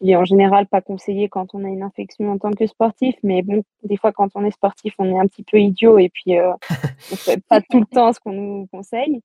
qui 0.03 0.11
est 0.11 0.16
en 0.16 0.24
général 0.24 0.66
pas 0.66 0.80
conseillé 0.80 1.28
quand 1.28 1.55
on 1.55 1.64
a 1.64 1.68
une 1.68 1.82
infection 1.82 2.30
en 2.32 2.38
tant 2.38 2.50
que 2.50 2.66
sportif, 2.66 3.14
mais 3.22 3.42
bon, 3.42 3.62
des 3.84 3.96
fois 3.96 4.12
quand 4.12 4.30
on 4.34 4.44
est 4.44 4.50
sportif, 4.50 4.94
on 4.98 5.07
est 5.14 5.18
un 5.18 5.26
petit 5.26 5.44
peu 5.44 5.59
idiot 5.59 5.98
et 5.98 6.09
puis 6.09 6.38
euh, 6.38 6.53
on 7.12 7.16
fait 7.16 7.42
pas 7.48 7.61
tout 7.61 7.80
le 7.80 7.86
temps 7.86 8.12
ce 8.12 8.20
qu'on 8.20 8.32
nous 8.32 8.66
conseille. 8.72 9.20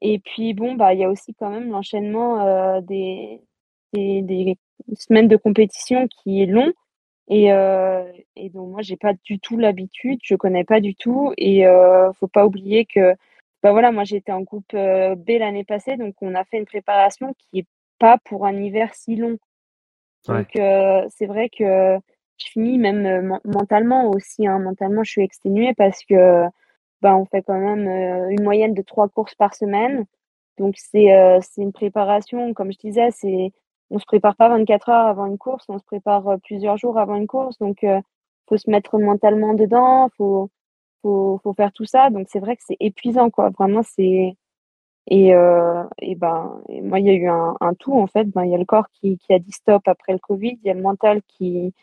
Et 0.00 0.18
puis 0.18 0.54
bon, 0.54 0.74
bah 0.74 0.94
il 0.94 1.00
y 1.00 1.04
a 1.04 1.10
aussi 1.10 1.34
quand 1.34 1.50
même 1.50 1.70
l'enchaînement 1.70 2.46
euh, 2.46 2.80
des, 2.82 3.40
des, 3.92 4.22
des 4.22 4.58
semaines 4.94 5.28
de 5.28 5.36
compétition 5.36 6.08
qui 6.08 6.42
est 6.42 6.46
long 6.46 6.72
et, 7.28 7.52
euh, 7.52 8.12
et 8.36 8.50
donc 8.50 8.70
moi 8.72 8.82
j'ai 8.82 8.96
pas 8.96 9.14
du 9.24 9.38
tout 9.38 9.56
l'habitude, 9.56 10.18
je 10.22 10.34
connais 10.34 10.64
pas 10.64 10.80
du 10.80 10.96
tout 10.96 11.32
et 11.38 11.66
euh, 11.66 12.12
faut 12.14 12.28
pas 12.28 12.44
oublier 12.46 12.86
que 12.86 13.14
bah 13.62 13.72
voilà, 13.72 13.92
moi 13.92 14.04
j'étais 14.04 14.32
en 14.32 14.42
groupe 14.42 14.74
euh, 14.74 15.14
B 15.14 15.30
l'année 15.38 15.64
passée, 15.64 15.96
donc 15.96 16.14
on 16.22 16.34
a 16.34 16.44
fait 16.44 16.58
une 16.58 16.66
préparation 16.66 17.34
qui 17.38 17.60
est 17.60 17.66
pas 17.98 18.18
pour 18.24 18.46
un 18.46 18.56
hiver 18.56 18.94
si 18.94 19.16
long. 19.16 19.38
Donc 20.28 20.56
euh, 20.56 21.06
c'est 21.10 21.26
vrai 21.26 21.48
que 21.50 21.98
je 22.38 22.46
finis 22.52 22.78
même 22.78 23.06
euh, 23.06 23.22
men- 23.22 23.40
mentalement 23.44 24.10
aussi. 24.10 24.46
Hein, 24.46 24.58
mentalement, 24.60 25.02
je 25.04 25.10
suis 25.10 25.22
exténuée 25.22 25.74
parce 25.74 26.04
que 26.04 26.44
bah, 27.02 27.16
on 27.16 27.26
fait 27.26 27.42
quand 27.42 27.58
même 27.58 27.88
euh, 27.88 28.28
une 28.30 28.42
moyenne 28.42 28.74
de 28.74 28.82
trois 28.82 29.08
courses 29.08 29.34
par 29.34 29.54
semaine. 29.54 30.06
Donc 30.58 30.76
c'est 30.76 31.08
une 31.58 31.72
préparation, 31.72 32.52
comme 32.54 32.72
je 32.72 32.78
disais, 32.78 33.10
c'est 33.12 33.52
on 33.90 33.98
se 33.98 34.04
prépare 34.06 34.36
pas 34.36 34.48
24 34.50 34.90
heures 34.90 35.06
avant 35.06 35.26
une 35.26 35.38
course, 35.38 35.64
on 35.68 35.78
se 35.78 35.84
prépare 35.84 36.36
plusieurs 36.44 36.76
jours 36.76 36.98
avant 36.98 37.16
une 37.16 37.26
course. 37.26 37.58
Donc 37.58 37.82
euh, 37.84 38.00
faut 38.48 38.56
se 38.58 38.70
mettre 38.70 38.98
mentalement 38.98 39.54
dedans, 39.54 40.08
faut 40.16 40.50
faut 41.02 41.40
faut 41.42 41.54
faire 41.54 41.72
tout 41.72 41.84
ça. 41.86 42.10
Donc 42.10 42.28
c'est 42.30 42.40
vrai 42.40 42.56
que 42.56 42.62
c'est 42.66 42.76
épuisant 42.80 43.30
quoi. 43.30 43.50
Vraiment 43.50 43.82
c'est 43.82 44.36
et, 45.10 45.34
euh, 45.34 45.82
et 46.00 46.14
ben, 46.14 46.62
et 46.68 46.80
moi, 46.80 47.00
il 47.00 47.06
y 47.06 47.10
a 47.10 47.14
eu 47.14 47.28
un, 47.28 47.56
un 47.60 47.74
tout, 47.74 47.94
en 47.94 48.06
fait. 48.06 48.24
Ben, 48.24 48.44
il 48.44 48.52
y 48.52 48.54
a 48.54 48.58
le 48.58 48.64
corps 48.64 48.88
qui, 48.92 49.18
qui 49.18 49.32
a 49.32 49.40
dit 49.40 49.50
stop 49.52 49.82
après 49.86 50.12
le 50.12 50.20
Covid, 50.20 50.58
il 50.62 50.66
y 50.66 50.70
a 50.70 50.74
le 50.74 50.82
mental 50.82 51.20
qui, 51.26 51.74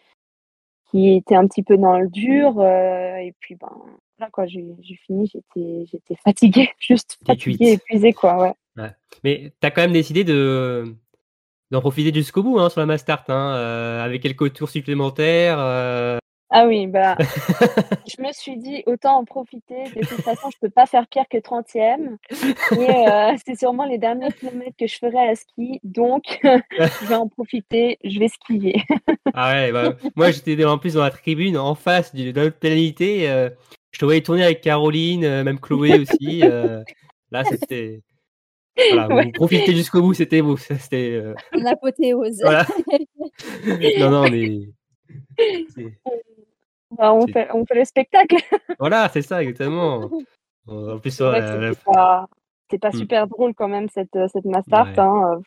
qui 0.89 1.15
était 1.15 1.35
un 1.35 1.45
petit 1.45 1.63
peu 1.63 1.77
dans 1.77 1.99
le 1.99 2.07
dur. 2.07 2.59
euh, 2.59 3.17
et 3.17 3.33
puis, 3.39 3.55
ben, 3.55 3.71
là, 4.19 4.29
quoi, 4.31 4.47
j'ai 4.47 4.63
fini, 5.05 5.27
j'étais 5.27 5.85
j'étais 5.91 6.15
fatiguée, 6.23 6.69
juste 6.79 7.19
fatiguée, 7.25 7.73
épuisée, 7.73 8.13
quoi, 8.13 8.37
ouais. 8.41 8.53
Mais 9.23 9.51
tu 9.59 9.67
as 9.67 9.71
quand 9.71 9.81
même 9.81 9.91
décidé 9.91 10.23
de 10.23 10.95
d'en 11.71 11.81
profiter 11.81 12.13
jusqu'au 12.13 12.43
bout 12.43 12.59
hein, 12.59 12.69
sur 12.69 12.79
la 12.79 12.85
Mastart, 12.85 13.25
hein, 13.27 13.55
euh, 13.55 14.05
avec 14.05 14.21
quelques 14.21 14.53
tours 14.53 14.69
supplémentaires. 14.69 15.57
Ah 16.49 16.65
oui, 16.65 16.87
bah, 16.87 17.17
je 17.19 18.21
me 18.21 18.31
suis 18.31 18.55
dit, 18.57 18.81
autant 18.85 19.17
en 19.17 19.25
profiter. 19.25 19.83
De 19.95 19.99
toute 20.05 20.21
façon, 20.21 20.49
je 20.49 20.57
peux 20.61 20.69
pas 20.69 20.85
faire 20.85 21.05
pire 21.07 21.25
que 21.29 21.37
30e. 21.37 22.15
Et 22.31 22.89
euh, 23.09 23.35
c'est 23.45 23.59
sûrement 23.59 23.83
les 23.85 23.97
derniers 23.97 24.31
kilomètres 24.31 24.77
que 24.79 24.87
je 24.87 24.97
ferai 24.97 25.27
à 25.29 25.35
ski. 25.35 25.81
Donc, 25.83 26.23
je 26.43 27.05
vais 27.05 27.15
en 27.15 27.27
profiter, 27.27 27.97
je 28.03 28.19
vais 28.19 28.29
skier. 28.29 28.81
Ah 29.33 29.51
ouais, 29.51 29.71
bah, 29.73 29.93
moi 30.15 30.31
j'étais 30.31 30.63
en 30.65 30.77
plus 30.79 30.93
dans 30.95 31.03
la 31.03 31.11
tribune 31.11 31.57
en 31.57 31.75
face 31.75 32.15
du- 32.15 32.31
de 32.33 32.41
notre 32.41 32.57
pénalité. 32.57 33.29
euh, 33.29 33.49
je 33.91 33.99
te 33.99 34.05
voyais 34.05 34.21
tourner 34.21 34.43
avec 34.43 34.61
Caroline, 34.61 35.25
euh, 35.25 35.43
même 35.43 35.59
Chloé 35.59 35.99
aussi. 35.99 36.39
euh, 36.43 36.81
là, 37.29 37.43
c'était. 37.43 38.01
Voilà, 38.91 39.09
Ouais. 39.09 39.25
vous 39.25 39.31
profitez 39.31 39.75
jusqu'au 39.75 40.01
bout, 40.01 40.13
c'était 40.13 40.41
beau. 40.41 40.55
C'était. 40.57 41.11
euh, 41.21 41.33
L'apothéose. 41.51 42.39
voilà. 42.41 42.65
non, 43.99 44.09
non, 44.11 44.29
mais. 44.29 44.69
Bah, 46.91 47.13
on, 47.13 47.27
fait, 47.27 47.49
on 47.53 47.65
fait 47.65 47.75
le 47.75 47.85
spectacle. 47.85 48.35
Voilà, 48.79 49.09
c'est 49.09 49.21
ça, 49.21 49.41
exactement. 49.41 50.09
En 50.67 50.99
plus, 50.99 51.11
C'est 51.11 51.23
pas, 51.85 52.27
Hmm. 52.91 52.97
super 52.97 53.27
drôle 53.27 53.53
quand 53.53 53.69
même 53.69 53.87
cette, 53.87 54.13
euh, 54.15 54.27
cette. 54.27 54.43
Ouais. 54.43 54.53
hein, 54.97 55.37
euh, 55.37 55.39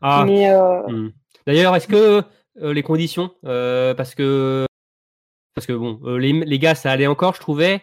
Ah, 0.00 0.24
euh, 0.28 0.88
hmm. 0.88 1.12
D'ailleurs, 1.46 1.76
est-ce 1.76 1.86
que 1.86 2.22
euh, 2.60 2.72
les 2.72 2.82
conditions, 2.82 3.30
parce 3.42 4.14
que 4.16 4.66
parce 5.54 5.66
que 5.66 5.72
bon, 5.72 6.00
les, 6.16 6.32
les 6.32 6.58
gars, 6.58 6.74
ça 6.74 6.90
allait 6.90 7.06
encore, 7.06 7.34
je 7.34 7.40
trouvais. 7.40 7.82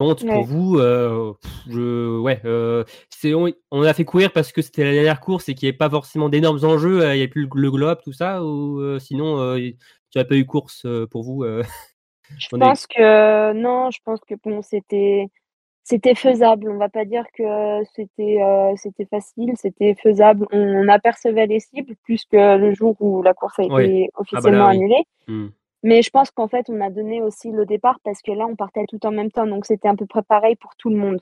Bon, 0.00 0.14
pour 0.14 0.44
vous, 0.44 0.78
pff, 0.78 1.52
je, 1.68 2.18
ouais, 2.18 2.40
on, 2.44 3.52
on 3.70 3.82
a 3.82 3.94
fait 3.94 4.04
courir 4.04 4.32
parce 4.32 4.52
que 4.52 4.62
c'était 4.62 4.84
la 4.84 4.92
dernière 4.92 5.20
course 5.20 5.48
et 5.48 5.54
qu'il 5.54 5.66
n'y 5.66 5.70
avait 5.70 5.78
pas 5.78 5.90
forcément 5.90 6.28
d'énormes 6.28 6.64
enjeux, 6.64 6.98
il 7.02 7.14
n'y 7.14 7.18
avait 7.22 7.28
plus 7.28 7.42
le, 7.42 7.48
le 7.60 7.70
globe, 7.70 7.98
tout 8.02 8.12
ça, 8.12 8.44
ou 8.44 8.98
sinon, 8.98 9.56
tu 9.56 10.18
n'as 10.18 10.24
pas 10.24 10.36
eu 10.36 10.46
course 10.46 10.86
pour 11.10 11.22
vous 11.22 11.44
je 12.38 12.48
on 12.52 12.56
est- 12.56 12.60
pense 12.60 12.86
que 12.86 13.52
non, 13.52 13.90
je 13.90 13.98
pense 14.04 14.20
que 14.20 14.34
bon, 14.44 14.60
c'était 14.62 15.28
c'était 15.84 16.14
faisable. 16.14 16.70
On 16.70 16.76
va 16.76 16.88
pas 16.90 17.04
dire 17.06 17.24
que 17.32 17.82
c'était 17.94 18.42
euh, 18.42 18.72
c'était 18.76 19.06
facile, 19.06 19.52
c'était 19.56 19.94
faisable. 19.94 20.46
On, 20.52 20.84
on 20.84 20.88
apercevait 20.88 21.46
les 21.46 21.60
cibles 21.60 21.94
plus 22.04 22.24
que 22.26 22.56
le 22.58 22.74
jour 22.74 22.94
où 23.00 23.22
la 23.22 23.32
course 23.34 23.58
a 23.58 23.62
été 23.62 23.72
Ouais. 23.72 24.10
officiellement 24.16 24.68
oui. 24.68 24.76
annulée. 24.76 25.04
Hmm. 25.28 25.48
Mais 25.84 26.02
je 26.02 26.10
pense 26.10 26.30
qu'en 26.32 26.48
fait, 26.48 26.66
on 26.68 26.80
a 26.80 26.90
donné 26.90 27.22
aussi 27.22 27.50
le 27.52 27.64
départ 27.64 28.00
parce 28.04 28.20
que 28.20 28.32
là, 28.32 28.46
on 28.46 28.56
partait 28.56 28.84
tout 28.88 28.98
en 29.06 29.12
même 29.12 29.30
temps, 29.30 29.46
donc 29.46 29.64
c'était 29.64 29.88
à 29.88 29.94
peu 29.94 30.06
près 30.06 30.22
pareil 30.22 30.56
pour 30.56 30.74
tout 30.76 30.90
le 30.90 30.96
monde. 30.96 31.20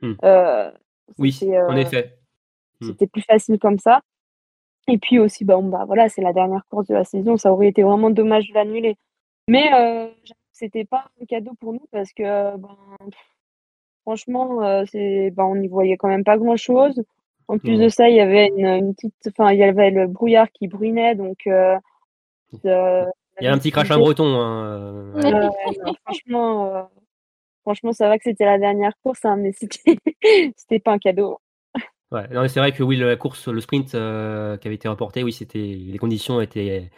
Hmm. 0.00 0.14
Euh, 0.24 0.70
Oui, 1.18 1.32
c'était, 1.32 1.58
en 1.58 1.72
euh, 1.76 1.80
effet. 1.80 2.14
Hmm. 2.80 2.86
c'était 2.86 3.08
plus 3.08 3.22
facile 3.22 3.58
comme 3.58 3.78
ça. 3.80 4.00
Et 4.86 4.96
puis 4.98 5.18
aussi, 5.18 5.44
bah, 5.44 5.58
bah 5.60 5.84
voilà, 5.84 6.08
c'est 6.08 6.22
la 6.22 6.32
dernière 6.32 6.62
course 6.70 6.86
de 6.86 6.94
la 6.94 7.04
saison, 7.04 7.36
ça 7.36 7.52
aurait 7.52 7.66
été 7.68 7.82
vraiment 7.82 8.08
dommage 8.08 8.48
de 8.48 8.54
l'annuler. 8.54 8.96
Mais 9.48 9.72
euh, 9.74 10.08
c'était 10.52 10.84
pas 10.84 11.06
un 11.20 11.24
cadeau 11.24 11.54
pour 11.58 11.72
nous 11.72 11.86
parce 11.90 12.12
que 12.12 12.22
euh, 12.22 12.56
ben, 12.58 12.76
franchement, 14.02 14.62
euh, 14.62 14.84
c'est, 14.90 15.30
ben, 15.30 15.44
on 15.44 15.56
n'y 15.56 15.68
voyait 15.68 15.96
quand 15.96 16.08
même 16.08 16.24
pas 16.24 16.36
grand-chose. 16.36 17.02
En 17.48 17.58
plus 17.58 17.78
de 17.78 17.88
ça, 17.88 18.10
il 18.10 18.16
y 18.16 18.20
avait 18.20 18.48
une, 18.48 18.66
une 18.66 18.94
petite, 18.94 19.14
enfin, 19.28 19.52
il 19.52 19.58
y 19.58 19.64
avait 19.64 19.90
le 19.90 20.06
brouillard 20.06 20.50
qui 20.52 20.68
bruinait, 20.68 21.14
donc 21.14 21.46
euh, 21.46 21.78
euh, 22.66 23.06
Il 23.40 23.44
y 23.44 23.46
a 23.46 23.52
un 23.54 23.58
petit 23.58 23.70
visibilité- 23.70 23.96
breton. 23.98 24.26
Hein, 24.38 25.14
euh, 25.14 25.22
non, 25.22 25.50
franchement, 26.04 26.90
franchement, 27.62 27.92
ça 27.94 28.08
va 28.08 28.18
que 28.18 28.24
c'était 28.24 28.44
la 28.44 28.58
dernière 28.58 28.92
course, 29.02 29.24
hein, 29.24 29.36
mais 29.36 29.52
c'était, 29.52 29.96
c'était 30.56 30.78
pas 30.78 30.92
un 30.92 30.98
cadeau. 30.98 31.38
Ouais, 32.12 32.28
non, 32.28 32.42
mais 32.42 32.48
c'est 32.48 32.60
vrai 32.60 32.72
que 32.72 32.82
oui, 32.82 32.96
la 32.96 33.16
course, 33.16 33.48
le 33.48 33.62
sprint 33.62 33.92
qui 33.92 33.96
avait 33.96 34.74
été 34.74 34.88
reporté, 34.88 35.22
oui, 35.22 35.32
c'était 35.32 35.58
les 35.58 35.98
conditions 35.98 36.42
étaient 36.42 36.90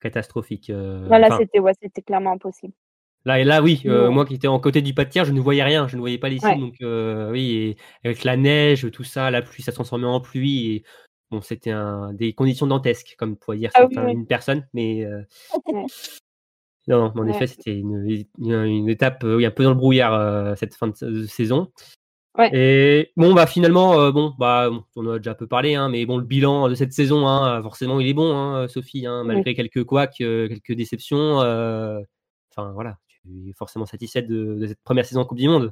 catastrophiques. 0.00 0.70
euh, 0.70 1.08
enfin, 1.10 1.38
c'était, 1.38 1.58
ouais, 1.58 1.72
clairement 2.04 2.32
impossible. 2.32 2.72
là 3.24 3.40
et 3.40 3.44
là, 3.44 3.62
oui, 3.62 3.82
euh, 3.86 4.10
moi 4.10 4.24
qui 4.26 4.34
étais 4.34 4.48
en 4.48 4.60
côté 4.60 4.82
du 4.82 4.94
pas 4.94 5.04
de 5.04 5.10
je 5.24 5.32
ne 5.32 5.40
voyais 5.40 5.62
rien, 5.62 5.88
je 5.88 5.96
ne 5.96 6.00
voyais 6.00 6.18
pas 6.18 6.28
les 6.28 6.38
Ouais. 6.42 6.56
donc 6.56 6.74
euh, 6.82 7.30
oui, 7.30 7.50
et 7.52 7.76
avec 8.04 8.24
la 8.24 8.36
neige, 8.36 8.90
tout 8.90 9.04
ça, 9.04 9.30
la 9.30 9.42
pluie, 9.42 9.62
ça 9.62 9.72
se 9.72 9.76
transformait 9.76 10.06
en 10.06 10.20
pluie, 10.20 10.74
et 10.76 10.84
bon, 11.30 11.40
c'était 11.40 11.72
des 12.14 12.32
conditions 12.34 12.66
dantesques, 12.66 13.14
comme 13.18 13.36
pourrait 13.36 13.58
dire 13.58 13.70
Ah 13.74 13.86
oui, 13.86 13.94
certains- 13.94 14.08
oui. 14.08 14.12
une 14.14 14.26
personne, 14.26 14.66
mais 14.74 15.04
euh, 15.04 15.22
Ouais. 15.66 15.86
non, 16.88 17.12
en 17.14 17.24
Ouais. 17.24 17.30
effet, 17.30 17.46
c'était 17.48 17.76
une, 17.76 18.06
une, 18.38 18.52
une 18.64 18.88
étape, 18.88 19.24
oui, 19.24 19.44
un 19.44 19.50
peu 19.50 19.64
dans 19.64 19.70
le 19.70 19.76
brouillard 19.76 20.56
cette 20.56 20.74
fin 20.74 20.88
de, 20.88 20.94
de 21.10 21.26
saison. 21.26 21.72
Ouais. 22.38 22.50
Et 22.52 23.12
bon, 23.16 23.32
bah 23.34 23.46
finalement, 23.46 23.98
euh, 23.98 24.12
bon, 24.12 24.34
bah, 24.38 24.68
on 24.94 25.06
en 25.06 25.12
a 25.12 25.18
déjà 25.18 25.30
un 25.30 25.34
peu 25.34 25.46
parlé, 25.46 25.74
hein, 25.74 25.88
mais 25.88 26.04
bon, 26.04 26.18
le 26.18 26.24
bilan 26.24 26.68
de 26.68 26.74
cette 26.74 26.92
saison, 26.92 27.26
hein, 27.26 27.62
forcément, 27.62 27.98
il 27.98 28.08
est 28.08 28.14
bon, 28.14 28.34
hein, 28.36 28.68
Sophie, 28.68 29.06
hein, 29.06 29.24
malgré 29.24 29.54
quelques 29.54 29.84
couacs, 29.84 30.20
euh, 30.20 30.46
quelques 30.48 30.72
déceptions. 30.74 31.40
euh, 31.40 32.00
Enfin, 32.50 32.72
voilà, 32.72 32.96
tu 33.08 33.50
es 33.50 33.52
forcément 33.52 33.84
satisfaite 33.86 34.26
de, 34.28 34.54
de 34.54 34.66
cette 34.66 34.82
première 34.82 35.04
saison 35.06 35.20
en 35.22 35.24
Coupe 35.26 35.38
du 35.38 35.48
Monde. 35.48 35.70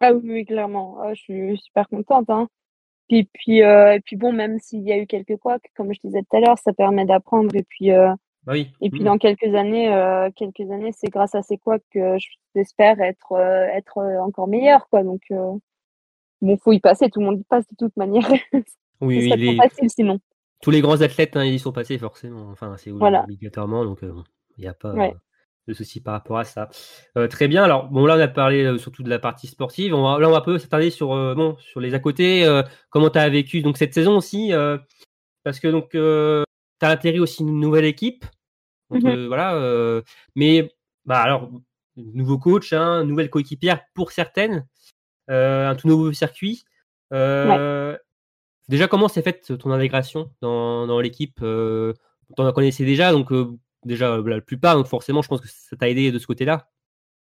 Ah 0.00 0.12
oui, 0.12 0.20
oui, 0.24 0.44
clairement. 0.46 0.98
Ah, 1.02 1.12
je 1.14 1.20
suis 1.22 1.58
super 1.58 1.88
contente. 1.88 2.28
Hein. 2.30 2.48
Puis, 3.08 3.28
puis, 3.32 3.62
euh, 3.62 3.94
et 3.94 4.00
puis 4.00 4.16
bon, 4.16 4.32
même 4.32 4.58
s'il 4.58 4.82
y 4.82 4.92
a 4.92 4.98
eu 4.98 5.06
quelques 5.06 5.36
couacs, 5.36 5.70
comme 5.76 5.92
je 5.94 6.00
disais 6.04 6.20
tout 6.22 6.36
à 6.36 6.40
l'heure, 6.40 6.58
ça 6.58 6.72
permet 6.72 7.04
d'apprendre. 7.06 7.54
Et 7.54 7.62
puis, 7.62 7.90
Bah 7.90 8.52
oui. 8.52 8.70
et 8.80 8.90
puis 8.90 9.00
Mm. 9.00 9.04
dans 9.04 9.18
quelques 9.18 9.54
années, 9.54 10.30
quelques 10.36 10.70
années, 10.70 10.92
c'est 10.92 11.08
grâce 11.10 11.34
à 11.34 11.42
ces 11.42 11.56
couacs 11.58 11.82
que 11.92 12.16
j'espère 12.54 13.00
être, 13.00 13.32
être 13.74 13.98
encore 14.20 14.48
meilleure, 14.48 14.88
quoi. 14.88 15.02
Donc, 15.02 15.22
bon, 16.40 16.56
faut 16.58 16.72
y 16.72 16.80
passer. 16.80 17.08
Tout 17.10 17.20
le 17.20 17.26
monde 17.26 17.40
y 17.40 17.44
passe 17.44 17.66
de 17.68 17.76
toute 17.78 17.96
manière. 17.96 18.28
Oui, 18.30 18.60
oui, 19.00 19.36
les- 19.36 19.56
facile 19.56 19.90
sinon. 19.90 20.20
tous 20.62 20.70
les 20.70 20.80
grands 20.80 21.00
athlètes, 21.00 21.36
hein, 21.36 21.44
ils 21.44 21.54
y 21.54 21.58
sont 21.58 21.72
passés 21.72 21.98
forcément. 21.98 22.48
Enfin, 22.50 22.74
c'est 22.78 22.90
Voilà. 22.90 23.22
obligatoirement, 23.24 23.84
donc 23.84 24.02
euh, 24.02 24.12
il 24.56 24.62
n'y 24.62 24.68
a 24.68 24.74
pas 24.74 24.92
Ouais. 24.94 25.12
euh, 25.12 25.18
de 25.68 25.74
souci 25.74 26.00
par 26.00 26.14
rapport 26.14 26.38
à 26.38 26.44
ça. 26.44 26.68
Euh, 27.18 27.26
très 27.28 27.48
bien. 27.48 27.64
Alors, 27.64 27.88
bon, 27.88 28.06
là, 28.06 28.16
on 28.16 28.20
a 28.20 28.28
parlé 28.28 28.64
euh, 28.64 28.78
surtout 28.78 29.02
de 29.02 29.10
la 29.10 29.18
partie 29.18 29.48
sportive. 29.48 29.94
On 29.94 30.02
va, 30.02 30.18
là, 30.18 30.28
on 30.28 30.32
va 30.32 30.38
un 30.38 30.40
peu 30.42 30.58
s'attarder 30.58 30.90
sur, 30.90 31.12
euh, 31.12 31.34
bon, 31.34 31.56
sur 31.58 31.80
les 31.80 31.92
à 31.94 31.98
côté. 31.98 32.44
euh, 32.44 32.62
comment 32.90 33.10
tu 33.10 33.18
as 33.18 33.28
vécu 33.28 33.62
donc 33.62 33.76
cette 33.76 33.92
saison 33.94 34.16
aussi 34.18 34.52
euh, 34.52 34.78
Parce 35.42 35.58
que 35.60 35.68
donc, 35.68 35.90
tu 35.90 35.98
as 35.98 36.88
atterri 36.88 37.18
aussi 37.20 37.42
une 37.42 37.58
nouvelle 37.60 37.84
équipe. 37.84 38.24
Donc, 38.90 39.02
Mhm. 39.02 39.10
euh, 39.10 39.26
voilà. 39.26 39.54
euh, 39.56 40.02
mais, 40.36 40.70
bah, 41.04 41.20
alors, 41.20 41.50
nouveau 41.96 42.38
coach, 42.38 42.72
hein, 42.72 43.04
nouvelle 43.04 43.28
coéquipière 43.30 43.80
pour 43.94 44.12
certaines, 44.12 44.58
euh, 44.58 44.60
un 45.28 45.74
tout 45.74 45.88
nouveau 45.88 46.12
circuit. 46.12 46.64
Euh, 47.12 47.96
Déjà, 48.68 48.88
comment 48.88 49.06
s'est 49.06 49.22
faite 49.22 49.56
ton 49.58 49.70
intégration 49.70 50.30
dans, 50.40 50.88
dans 50.88 50.98
l'équipe 51.00 51.38
euh, 51.42 51.92
On 52.36 52.44
en 52.44 52.52
connaissait 52.52 52.84
déjà, 52.84 53.12
donc 53.12 53.30
euh, 53.30 53.56
déjà 53.84 54.14
euh, 54.14 54.28
la 54.28 54.40
plupart, 54.40 54.74
donc 54.74 54.86
forcément, 54.86 55.22
je 55.22 55.28
pense 55.28 55.40
que 55.40 55.46
ça 55.48 55.76
t'a 55.76 55.88
aidé 55.88 56.10
de 56.10 56.18
ce 56.18 56.26
côté-là. 56.26 56.66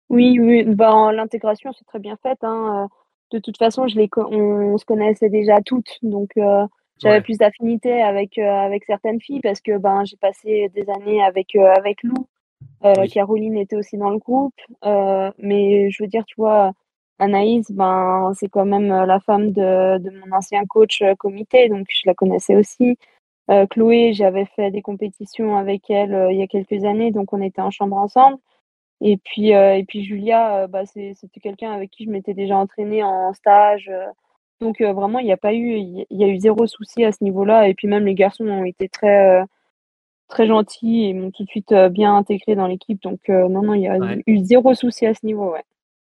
Oui, 0.09 0.39
oui, 0.39 0.63
ben, 0.63 1.11
l'intégration, 1.11 1.73
c'est 1.73 1.85
très 1.85 1.99
bien 1.99 2.17
faite. 2.23 2.39
Hein. 2.43 2.85
euh, 2.85 2.87
De 3.33 3.41
toute 3.41 3.59
façon, 3.59 3.89
je 3.89 3.97
les 3.97 4.09
on 4.17 4.79
se 4.79 4.85
connaissait 4.85 5.29
déjà 5.29 5.61
toutes, 5.63 5.99
donc 6.03 6.31
euh, 6.37 6.65
j'avais 7.03 7.17
Ouais. 7.17 7.23
plus 7.23 7.39
d'affinité 7.39 8.03
avec, 8.03 8.39
euh, 8.39 8.49
avec 8.49 8.85
certaines 8.85 9.21
filles 9.21 9.41
parce 9.41 9.61
que 9.61 9.79
ben, 9.79 10.05
j'ai 10.05 10.17
passé 10.17 10.71
des 10.77 10.89
années 10.89 11.25
avec, 11.25 11.57
euh, 11.57 11.73
avec 11.77 12.05
Lou. 12.05 12.29
Euh, 12.85 12.95
Oui. 13.01 13.11
Caroline 13.11 13.57
était 13.57 13.75
aussi 13.75 13.99
dans 13.99 14.11
le 14.11 14.19
groupe. 14.19 14.55
euh, 14.85 15.33
mais 15.39 15.91
je 15.91 16.05
veux 16.05 16.09
dire, 16.09 16.25
tu 16.25 16.37
vois, 16.37 16.71
Anaïs, 17.19 17.71
ben, 17.73 18.33
c'est 18.35 18.49
quand 18.49 18.67
même 18.67 18.93
euh, 18.93 19.07
la 19.07 19.21
femme 19.21 19.53
de, 19.53 19.99
de 19.99 20.11
mon 20.11 20.37
ancien 20.37 20.65
coach 20.67 21.01
euh, 21.03 21.15
comité, 21.15 21.69
donc 21.69 21.87
je 21.91 22.03
la 22.07 22.15
connaissais 22.15 22.57
aussi. 22.57 22.99
Euh, 23.51 23.67
Chloé, 23.67 24.13
j'avais 24.13 24.45
fait 24.47 24.71
des 24.71 24.83
compétitions 24.83 25.57
avec 25.57 25.89
elle 25.91 26.15
euh, 26.15 26.33
il 26.33 26.39
y 26.39 26.43
a 26.43 26.47
quelques 26.49 26.85
années, 26.85 27.13
donc 27.13 27.33
on 27.33 27.41
était 27.41 27.63
en 27.63 27.71
chambre 27.71 27.97
ensemble. 27.97 28.39
Et 29.03 29.19
puis, 29.19 29.55
euh, 29.55 29.77
et 29.77 29.85
puis 29.85 30.05
Julia, 30.05 30.67
bah, 30.69 30.87
c'est- 30.87 31.15
c'était 31.17 31.41
quelqu'un 31.41 31.73
avec 31.73 31.91
qui 31.91 32.05
je 32.07 32.11
m'étais 32.11 32.35
déjà 32.35 32.57
entraînée 32.59 33.03
en 33.05 33.33
stage. 33.35 33.91
donc 34.61 34.81
euh, 34.81 34.93
vraiment, 34.95 35.19
il 35.21 35.27
n'y 35.27 35.33
a 35.33 35.37
pas 35.39 35.55
eu, 35.55 35.77
il 35.79 36.07
y, 36.11 36.25
a 36.25 36.29
eu 36.29 36.39
zéro 36.41 36.67
souci 36.67 37.05
à 37.05 37.13
ce 37.13 37.23
niveau-là. 37.25 37.69
Et 37.69 37.75
puis 37.75 37.89
même 37.89 38.07
les 38.07 38.15
garçons 38.15 38.47
ont 38.49 38.65
été 38.65 38.89
très, 38.89 39.41
euh, 39.43 39.45
très 40.29 40.47
gentils 40.47 41.05
et 41.07 41.15
m'ont 41.15 41.31
tout 41.31 41.45
de 41.45 41.49
suite 41.51 41.73
euh, 41.73 41.89
bien 41.91 42.17
intégré 42.17 42.55
dans 42.57 42.67
l'équipe. 42.69 43.03
Donc 43.03 43.21
euh, 43.31 43.49
non, 43.49 43.63
non, 43.63 43.75
il 43.75 43.83
y 43.83 43.89
a 43.89 43.99
Ouais. 43.99 44.23
eu 44.27 44.39
zéro 44.45 44.75
souci 44.75 45.07
à 45.07 45.15
ce 45.15 45.25
niveau, 45.27 45.53
ouais. 45.53 45.65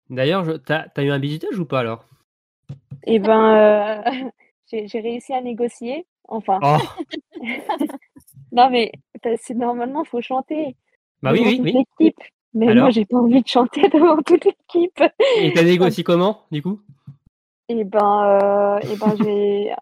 D'ailleurs, 0.10 0.44
je- 0.46 0.54
t'as 0.54 0.88
as 0.96 1.04
eu 1.04 1.12
un 1.12 1.20
bisutage 1.20 1.60
ou 1.60 1.66
pas 1.66 1.80
alors? 1.80 2.06
Et 3.06 3.20
ben, 3.20 4.04
euh, 4.04 4.04
j'ai 4.72 5.00
réussi 5.00 5.34
à 5.34 5.42
négocier. 5.42 6.06
Enfin, 6.28 6.60
Oh, 6.64 6.78
non 8.52 8.70
mais 8.70 8.92
normalement, 9.56 10.04
faut 10.04 10.22
chanter 10.22 10.76
bah 11.22 11.32
oui, 11.34 11.42
oui, 11.44 11.60
oui. 11.64 11.72
l'équipe. 11.74 12.20
Mais 12.54 12.68
Alors? 12.70 12.84
moi, 12.84 12.90
j'ai 12.92 13.06
pas 13.06 13.18
envie 13.18 13.42
de 13.42 13.48
chanter 13.48 13.82
devant 13.90 14.18
toute 14.22 14.46
l'équipe. 14.46 15.04
Et 15.44 15.52
t'as 15.54 15.64
négocié 15.64 16.04
comment, 16.04 16.46
du 16.52 16.62
coup? 16.62 16.82
Et 17.68 17.84
ben, 17.84 18.24
euh, 18.26 18.80
et 18.80 18.96
ben 18.96 19.16
j'ai 19.16 19.74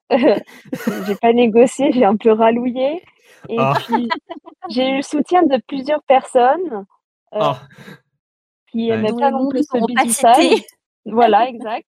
j'ai 1.06 1.16
pas 1.16 1.34
négocié, 1.34 1.92
j'ai 1.92 2.06
un 2.06 2.16
peu 2.16 2.32
ralloué. 2.32 3.04
Et 3.50 3.60
Ah. 3.60 3.74
puis, 3.78 4.10
j'ai 4.70 4.90
eu 4.90 4.96
le 4.98 5.02
soutien 5.02 5.44
de 5.44 5.58
plusieurs 5.68 6.02
personnes 6.04 6.86
euh, 7.36 7.40
Oh, 7.42 7.56
qui 8.74 8.90
Ouais. 8.92 9.02
Dont 9.02 9.18
pas 9.18 9.32
non 9.32 9.48
plus 9.50 9.64
cités. 9.64 10.66
Voilà, 11.06 11.48
exact. 11.50 11.88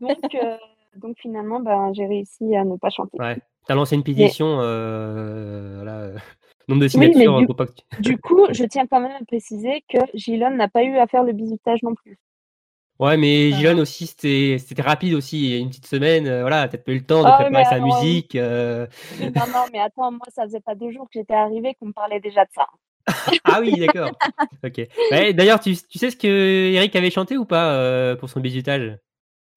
Donc, 0.00 0.18
euh, 0.34 0.56
donc 0.96 1.16
finalement, 1.18 1.60
ben, 1.60 1.92
j'ai 1.94 2.06
réussi 2.06 2.54
à 2.54 2.64
ne 2.64 2.76
pas 2.76 2.90
chanter. 2.90 3.18
ouais. 3.18 3.38
T'as 3.66 3.74
lancé 3.74 3.96
une 3.96 4.04
pétition, 4.04 4.58
euh, 4.60 5.72
voilà, 5.76 5.92
euh, 5.98 6.16
nombre 6.68 6.82
de 6.82 6.86
Oui, 6.86 6.92
mais 6.98 7.12
signatures 7.12 7.38
du- 7.38 7.46
pour 7.46 7.56
pas 7.56 7.66
que 7.66 7.72
tu- 7.72 8.00
Du 8.02 8.18
coup, 8.18 8.46
je 8.50 8.64
tiens 8.64 8.86
quand 8.86 9.00
même 9.00 9.16
à 9.20 9.24
préciser 9.24 9.82
que 9.88 9.98
Gilon 10.14 10.50
n'a 10.50 10.68
pas 10.68 10.84
eu 10.84 10.96
à 10.98 11.06
faire 11.08 11.24
le 11.24 11.32
bizutage 11.32 11.82
non 11.82 11.94
plus. 11.94 12.18
Ouais, 13.00 13.16
mais 13.16 13.50
Euh. 13.52 13.56
Gilles 13.56 13.80
aussi, 13.80 14.06
c'était 14.06 14.56
c'était 14.58 14.82
rapide 14.82 15.14
aussi. 15.14 15.38
Il 15.44 15.50
y 15.50 15.54
a 15.54 15.58
une 15.58 15.68
petite 15.68 15.86
semaine, 15.86 16.26
euh, 16.28 16.40
voilà, 16.42 16.68
peut-être 16.68 16.84
pas 16.84 16.92
eu 16.92 16.98
le 16.98 17.04
temps 17.04 17.22
de 17.22 17.28
Ah 17.28 17.38
préparer 17.42 17.64
sa 17.64 17.70
alors, 17.74 17.92
euh, 17.96 18.00
musique. 18.02 18.36
euh. 18.36 18.86
Non, 19.20 19.46
non, 19.52 19.64
mais 19.72 19.80
attends, 19.80 20.12
moi, 20.12 20.26
ça 20.28 20.44
faisait 20.44 20.60
pas 20.60 20.74
deux 20.76 20.92
jours 20.92 21.04
que 21.06 21.18
j'étais 21.18 21.34
arrivée 21.34 21.74
qu'on 21.74 21.86
me 21.86 21.92
parlait 21.92 22.20
déjà 22.20 22.44
de 22.44 22.50
ça. 22.54 22.66
Ah 23.44 23.60
oui, 23.60 23.78
d'accord. 23.78 24.10
ok. 24.64 24.80
Ouais, 25.12 25.32
D'ailleurs, 25.32 25.60
tu, 25.60 25.76
tu 25.76 25.98
sais 25.98 26.10
ce 26.10 26.16
que 26.16 26.26
Eric 26.72 26.94
avait 26.96 27.10
chanté 27.10 27.36
ou 27.36 27.44
pas 27.44 27.72
euh, 27.74 28.16
pour 28.16 28.28
son 28.28 28.40
bisutage 28.40 28.98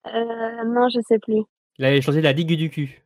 Euh, 0.06 0.64
non, 0.66 0.88
je 0.88 1.00
sais 1.06 1.18
plus. 1.18 1.42
Il 1.78 1.84
avait 1.84 2.00
chanté 2.00 2.20
la 2.20 2.32
digue 2.32 2.56
du 2.56 2.70
cul. 2.70 3.02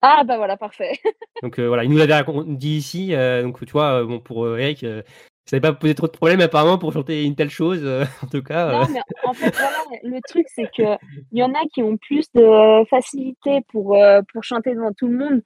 Ah, 0.00 0.24
bah 0.24 0.36
voilà, 0.36 0.56
parfait. 0.56 0.92
Donc 1.42 1.58
euh, 1.58 1.66
voilà, 1.68 1.84
il 1.84 1.90
nous 1.90 1.96
l'avait 1.96 2.24
dit 2.46 2.76
ici. 2.76 3.14
euh, 3.14 3.42
donc 3.42 3.64
tu 3.64 3.72
vois, 3.72 4.00
euh, 4.02 4.06
bon 4.06 4.20
pour 4.20 4.58
Eric, 4.58 4.80
ça 4.80 5.56
n'avait 5.56 5.60
pas 5.60 5.72
posé 5.72 5.94
trop 5.94 6.06
de 6.06 6.12
problèmes 6.12 6.40
apparemment 6.40 6.78
pour 6.78 6.92
chanter 6.92 7.24
une 7.24 7.34
telle 7.34 7.50
chose, 7.50 7.84
en 8.22 8.26
tout 8.26 8.42
cas. 8.42 8.70
Non, 8.72 8.86
mais 8.92 9.00
en 9.24 9.32
fait, 9.32 9.50
voilà, 9.56 9.78
le 10.02 10.20
truc, 10.28 10.46
c'est 10.54 10.68
que 10.76 10.82
il 11.32 11.38
y 11.38 11.42
en 11.42 11.52
a 11.52 11.60
qui 11.72 11.82
ont 11.82 11.96
plus 11.96 12.26
de 12.34 12.84
facilité 12.90 13.60
pour, 13.68 13.96
pour 14.32 14.44
chanter 14.44 14.74
devant 14.74 14.92
tout 14.92 15.08
le 15.08 15.16
monde. 15.16 15.42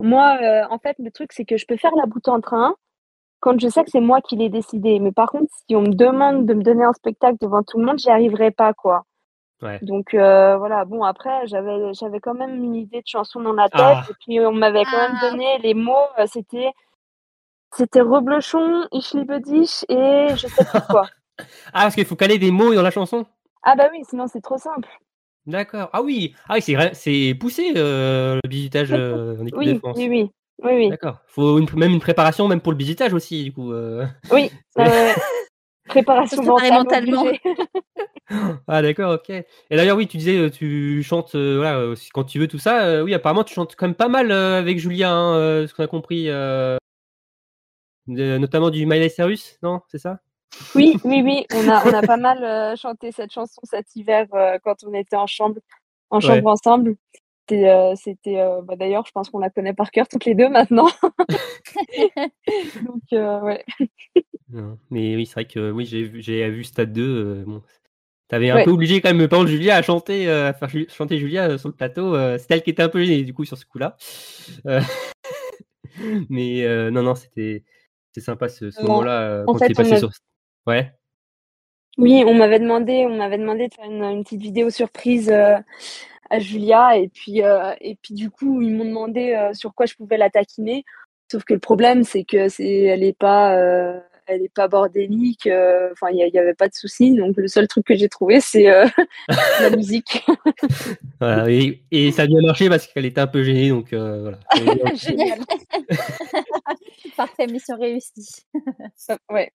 Moi, 0.00 0.38
en 0.70 0.78
fait, 0.78 0.96
le 0.98 1.10
truc, 1.10 1.32
c'est 1.32 1.44
que 1.46 1.56
je 1.56 1.66
peux 1.66 1.76
faire 1.78 1.94
la 1.96 2.06
boute 2.06 2.28
en 2.28 2.40
train 2.40 2.76
quand 3.40 3.58
je 3.60 3.68
sais 3.68 3.84
que 3.84 3.90
c'est 3.90 4.00
moi 4.00 4.20
qui 4.20 4.36
l'ai 4.36 4.48
décidé. 4.48 4.98
Mais 5.00 5.12
par 5.12 5.30
contre, 5.30 5.52
si 5.68 5.76
on 5.76 5.82
me 5.82 5.94
demande 5.94 6.46
de 6.46 6.54
me 6.54 6.62
donner 6.62 6.84
un 6.84 6.92
spectacle 6.92 7.36
devant 7.40 7.62
tout 7.62 7.78
le 7.78 7.84
monde, 7.86 7.98
j'y 7.98 8.10
arriverai 8.10 8.50
pas, 8.50 8.72
quoi. 8.74 9.04
Ouais. 9.62 9.78
Donc 9.82 10.14
euh, 10.14 10.56
voilà, 10.56 10.84
bon 10.84 11.02
après 11.02 11.46
j'avais 11.48 11.92
j'avais 11.92 12.20
quand 12.20 12.34
même 12.34 12.54
une 12.62 12.76
idée 12.76 12.98
de 13.00 13.06
chanson 13.06 13.40
dans 13.40 13.52
la 13.52 13.68
tête 13.68 13.80
Ah. 13.80 14.04
et 14.08 14.14
puis 14.20 14.38
on 14.38 14.52
m'avait 14.52 14.84
quand 14.84 14.96
même 14.96 15.16
Ah. 15.20 15.30
donné 15.30 15.58
les 15.58 15.74
mots, 15.74 15.94
euh, 16.18 16.26
c'était 16.26 16.70
c'était 17.74 18.00
Reblochon, 18.00 18.86
Ich 18.92 19.12
liebe 19.14 19.40
dich 19.42 19.84
et 19.88 20.28
je 20.36 20.46
sais 20.46 20.64
plus 20.64 20.80
quoi. 20.88 21.02
Ah, 21.72 21.82
parce 21.82 21.94
qu'il 21.94 22.04
faut 22.04 22.16
caler 22.16 22.38
des 22.38 22.50
mots 22.50 22.74
dans 22.74 22.82
la 22.82 22.90
chanson? 22.90 23.24
Ah 23.62 23.76
bah 23.76 23.88
oui, 23.92 24.02
sinon 24.08 24.26
c'est 24.26 24.40
trop 24.40 24.58
simple. 24.58 24.88
D'accord. 25.46 25.88
Ah 25.92 26.02
oui, 26.02 26.34
ah 26.48 26.54
oui 26.54 26.62
c'est 26.62 26.74
vrai- 26.74 26.94
c'est 26.94 27.34
poussé 27.38 27.72
euh, 27.76 28.38
le 28.42 28.48
bisutage 28.48 28.92
euh, 28.92 29.36
en 29.40 29.42
équipe 29.46 29.56
Oui, 29.58 29.66
de 29.74 29.78
France. 29.78 29.96
oui, 29.98 30.08
oui, 30.08 30.30
oui, 30.62 30.72
oui, 30.74 30.88
D'accord. 30.90 31.18
Faut 31.26 31.58
une- 31.58 31.68
même 31.76 31.92
une 31.92 32.00
préparation 32.00 32.48
même 32.48 32.60
pour 32.60 32.72
le 32.72 32.78
bisutage 32.78 33.14
aussi 33.14 33.44
du 33.44 33.52
coup. 33.52 33.72
euh. 33.72 34.06
oui. 34.32 34.50
euh, 34.78 35.12
préparation 35.86 36.42
mentale 36.42 36.72
mentalement. 36.72 37.24
Ah 38.66 38.82
d'accord, 38.82 39.14
ok. 39.14 39.30
Et 39.30 39.46
d'ailleurs 39.70 39.96
oui, 39.96 40.06
tu 40.06 40.18
disais 40.18 40.36
euh, 40.36 40.50
tu 40.50 41.02
chantes 41.02 41.34
euh, 41.34 41.56
voilà 41.56 41.94
quand 42.12 42.24
tu 42.24 42.38
veux 42.38 42.46
tout 42.46 42.58
ça. 42.58 42.84
euh, 42.84 43.02
oui, 43.02 43.14
apparemment 43.14 43.42
tu 43.42 43.54
chantes 43.54 43.74
quand 43.74 43.86
même 43.86 43.94
pas 43.94 44.08
mal 44.08 44.30
euh, 44.30 44.58
avec 44.58 44.78
Julia, 44.78 45.10
hein, 45.10 45.34
euh, 45.36 45.66
ce 45.66 45.72
qu'on 45.72 45.82
a 45.84 45.86
compris, 45.86 46.28
euh, 46.28 46.76
de- 48.06 48.36
notamment 48.36 48.68
du 48.68 48.84
Miley 48.84 49.08
Cyrus, 49.08 49.58
non 49.62 49.80
C'est 49.88 49.96
ça? 49.98 50.18
Oui, 50.74 50.94
oui, 51.04 51.22
oui, 51.24 51.46
on 51.54 51.68
a, 51.70 51.86
on 51.86 51.92
a 51.94 52.02
pas 52.02 52.16
mal 52.18 52.44
euh, 52.44 52.76
chanté 52.76 53.12
cette 53.12 53.32
chanson 53.32 53.60
cet 53.64 53.96
hiver 53.96 54.26
euh, 54.34 54.58
quand 54.62 54.84
on 54.84 54.92
était 54.92 55.16
en 55.16 55.26
chambre, 55.26 55.60
en 56.10 56.20
chambre 56.20 56.44
Ouais. 56.44 56.50
ensemble. 56.52 56.96
C'était, 57.48 57.68
euh, 57.70 57.94
c'était 57.96 58.40
euh, 58.40 58.60
bah, 58.62 58.76
d'ailleurs, 58.76 59.06
je 59.06 59.12
pense 59.12 59.30
qu'on 59.30 59.38
la 59.38 59.48
connaît 59.50 59.72
par 59.72 59.90
cœur 59.90 60.06
toutes 60.08 60.24
les 60.26 60.34
deux 60.34 60.48
maintenant. 60.48 60.88
Donc, 62.86 63.02
euh, 63.12 63.40
ouais. 63.40 63.64
Non. 64.50 64.78
Mais 64.90 65.16
oui, 65.16 65.26
c'est 65.26 65.34
vrai 65.34 65.44
que 65.46 65.70
oui, 65.70 65.84
j'ai 65.86 66.04
vu, 66.04 66.22
j'ai 66.22 66.48
vu 66.50 66.64
Stade 66.64 66.92
2. 66.92 67.02
euh, 67.02 67.44
bon, 67.46 67.62
T'avais 68.28 68.50
un 68.50 68.56
Ouais. 68.56 68.64
peu 68.64 68.70
obligé 68.70 69.00
quand 69.00 69.14
même, 69.14 69.26
par 69.28 69.38
exemple, 69.40 69.52
Julia 69.52 69.76
à 69.76 69.82
chanter, 69.82 70.28
euh, 70.28 70.50
à 70.50 70.52
faire 70.52 70.68
ju- 70.68 70.86
chanter 70.90 71.18
Julia 71.18 71.48
euh, 71.50 71.58
sur 71.58 71.68
le 71.70 71.74
plateau. 71.74 72.14
euh, 72.14 72.36
c'est 72.38 72.50
elle 72.50 72.62
qui 72.62 72.70
était 72.70 72.82
un 72.82 72.90
peu 72.90 73.02
gênée 73.02 73.22
du 73.24 73.32
coup 73.32 73.46
sur 73.46 73.56
ce 73.56 73.64
coup-là. 73.64 73.96
Euh, 74.66 74.80
mais 76.28 76.64
euh, 76.64 76.90
non, 76.90 77.02
non, 77.02 77.14
c'était 77.14 77.64
c'est 78.12 78.20
sympa 78.20 78.48
ce, 78.48 78.70
ce 78.70 78.82
Non. 78.82 78.88
moment-là 78.90 79.22
euh, 79.22 79.44
En 79.46 79.52
quand 79.54 79.58
c'est 79.60 79.74
passé 79.74 79.98
sur. 79.98 80.10
Ouais. 80.66 80.92
Oui, 81.96 82.22
on 82.26 82.34
m'avait 82.34 82.60
demandé, 82.60 83.06
on 83.08 83.16
m'avait 83.16 83.38
demandé 83.38 83.68
de 83.68 83.74
faire 83.74 83.86
une, 83.86 84.04
une 84.04 84.22
petite 84.24 84.40
vidéo 84.40 84.70
surprise 84.70 85.30
euh, 85.30 85.56
à 86.30 86.38
Julia 86.38 86.96
et 86.96 87.08
puis 87.08 87.42
euh, 87.42 87.72
et 87.80 87.96
puis 88.02 88.14
du 88.14 88.30
coup 88.30 88.60
ils 88.62 88.74
m'ont 88.74 88.84
demandé 88.84 89.34
euh, 89.34 89.52
sur 89.54 89.74
quoi 89.74 89.86
je 89.86 89.94
pouvais 89.94 90.16
la 90.18 90.30
taquiner. 90.30 90.84
Sauf 91.30 91.44
que 91.44 91.54
le 91.54 91.60
problème 91.60 92.04
c'est 92.04 92.24
que 92.24 92.48
c'est 92.48 92.82
elle 92.82 93.02
est 93.04 93.16
pas 93.18 93.56
euh, 93.56 93.98
elle 94.26 94.42
est 94.42 94.52
pas 94.52 94.68
bordélique. 94.68 95.46
euh, 95.46 95.88
Enfin 95.92 96.08
il 96.10 96.18
y, 96.18 96.22
a- 96.22 96.26
il 96.26 96.34
y 96.34 96.38
avait 96.38 96.54
pas 96.54 96.68
de 96.68 96.74
souci. 96.74 97.14
Donc 97.14 97.36
le 97.36 97.48
seul 97.48 97.66
truc 97.68 97.86
que 97.86 97.94
j'ai 97.96 98.08
trouvé 98.08 98.40
c'est 98.40 98.68
euh, 98.70 98.86
la 99.60 99.70
musique. 99.70 100.24
Voilà, 101.20 101.50
et, 101.50 101.82
et 101.90 102.12
ça 102.12 102.22
a 102.22 102.26
bien 102.26 102.40
marché 102.40 102.68
parce 102.68 102.86
qu'elle 102.86 103.04
était 103.04 103.20
un 103.20 103.26
peu 103.26 103.42
gênée, 103.42 103.70
donc 103.70 103.92
euh, 103.92 104.20
voilà. 104.22 104.38
Génial. 104.94 105.40
Parfait, 107.16 107.46
mission 107.48 107.76
réussie. 107.76 108.44
Ouais. 109.28 109.50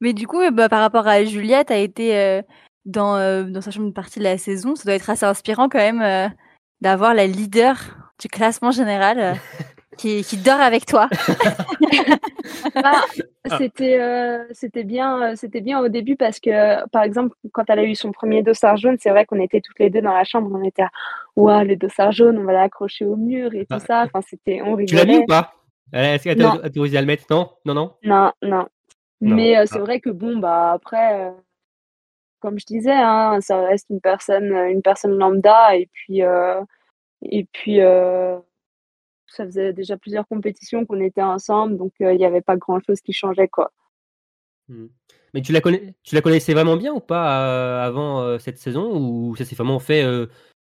Mais 0.00 0.12
du 0.12 0.26
coup, 0.26 0.40
bah, 0.50 0.68
par 0.68 0.80
rapport 0.80 1.06
à 1.06 1.24
Julia, 1.24 1.64
t'as 1.64 1.78
été 1.78 2.16
euh, 2.18 2.42
dans, 2.84 3.16
euh, 3.16 3.44
dans 3.44 3.60
sachant 3.60 3.82
une 3.82 3.92
partie 3.94 4.18
de 4.18 4.24
la 4.24 4.38
saison. 4.38 4.74
Ça 4.76 4.84
doit 4.84 4.94
être 4.94 5.10
assez 5.10 5.24
inspirant 5.26 5.68
quand 5.68 5.78
même 5.78 6.02
euh, 6.02 6.28
d'avoir 6.80 7.14
la 7.14 7.26
leader 7.26 7.76
du 8.20 8.28
classement 8.28 8.70
général 8.70 9.18
euh, 9.18 9.34
qui, 9.98 10.22
qui 10.24 10.36
dort 10.36 10.60
avec 10.60 10.86
toi. 10.86 11.08
Ah, 12.76 13.02
c'était 13.58 13.98
euh, 14.00 14.44
c'était 14.52 14.84
bien 14.84 15.34
c'était 15.36 15.60
bien 15.60 15.80
au 15.80 15.88
début 15.88 16.16
parce 16.16 16.40
que 16.40 16.86
par 16.88 17.02
exemple 17.02 17.34
quand 17.52 17.64
elle 17.68 17.78
a 17.78 17.84
eu 17.84 17.94
son 17.94 18.12
premier 18.12 18.42
dossard 18.42 18.76
jaune 18.76 18.96
c'est 18.98 19.10
vrai 19.10 19.24
qu'on 19.26 19.40
était 19.40 19.60
toutes 19.60 19.78
les 19.78 19.90
deux 19.90 20.00
dans 20.02 20.12
la 20.12 20.24
chambre 20.24 20.50
on 20.52 20.62
était 20.62 20.82
à 20.82 20.90
ouah 21.36 21.64
le 21.64 21.76
dossard 21.76 22.12
jaune 22.12 22.38
on 22.38 22.44
va 22.44 22.52
l'accrocher 22.52 23.04
au 23.04 23.16
mur 23.16 23.54
et 23.54 23.60
tout 23.60 23.66
Ah. 23.76 23.80
ça 23.80 24.02
enfin 24.04 24.20
c'était 24.28 24.60
on 24.62 24.76
Tu 24.76 24.94
l'as 24.94 25.04
mis 25.04 25.18
ou 25.18 25.26
pas? 25.26 25.52
Est-ce 25.92 26.24
qu'elle 26.24 26.38
t'a 26.38 26.54
autorisé 26.66 26.98
à 26.98 27.00
le 27.00 27.06
mettre? 27.06 27.24
Non, 27.30 27.50
non, 27.64 27.74
non? 27.74 27.92
non 28.02 28.32
non 28.42 28.66
Non. 29.20 29.34
mais 29.36 29.56
euh, 29.58 29.64
c'est 29.66 29.78
Ah. 29.78 29.82
vrai 29.82 30.00
que 30.00 30.10
bon 30.10 30.38
bah 30.38 30.72
après 30.72 31.20
euh, 31.26 31.30
comme 32.44 32.58
je 32.58 32.66
disais 32.66 32.92
hein, 32.92 33.38
ça 33.40 33.66
reste 33.66 33.86
une 33.88 34.02
personne 34.02 34.52
une 34.52 34.82
personne 34.82 35.16
lambda 35.16 35.74
et 35.76 35.88
puis 35.90 36.22
euh, 36.22 36.60
et 37.22 37.44
puis 37.44 37.80
euh, 37.80 38.38
ça 39.26 39.46
faisait 39.46 39.72
déjà 39.72 39.96
plusieurs 39.96 40.28
compétitions 40.28 40.84
qu'on 40.84 41.00
était 41.00 41.22
ensemble 41.22 41.78
donc 41.78 41.92
euh, 42.02 42.12
il 42.12 42.18
n'y 42.18 42.26
avait 42.26 42.42
pas 42.42 42.58
grand 42.58 42.80
chose 42.80 43.00
qui 43.00 43.12
changeait 43.14 43.48
quoi 43.48 43.72
Hmm. 44.66 44.86
Mais 45.34 45.42
tu 45.42 45.52
la, 45.52 45.60
connais, 45.60 45.94
tu 46.04 46.14
la 46.14 46.22
connaissais 46.22 46.54
vraiment 46.54 46.78
bien 46.78 46.94
ou 46.94 47.00
pas 47.00 47.84
avant 47.84 48.38
cette 48.38 48.56
saison 48.56 48.96
ou 48.96 49.36
ça 49.36 49.44
s'est 49.44 49.54
vraiment 49.54 49.78
fait 49.78 50.02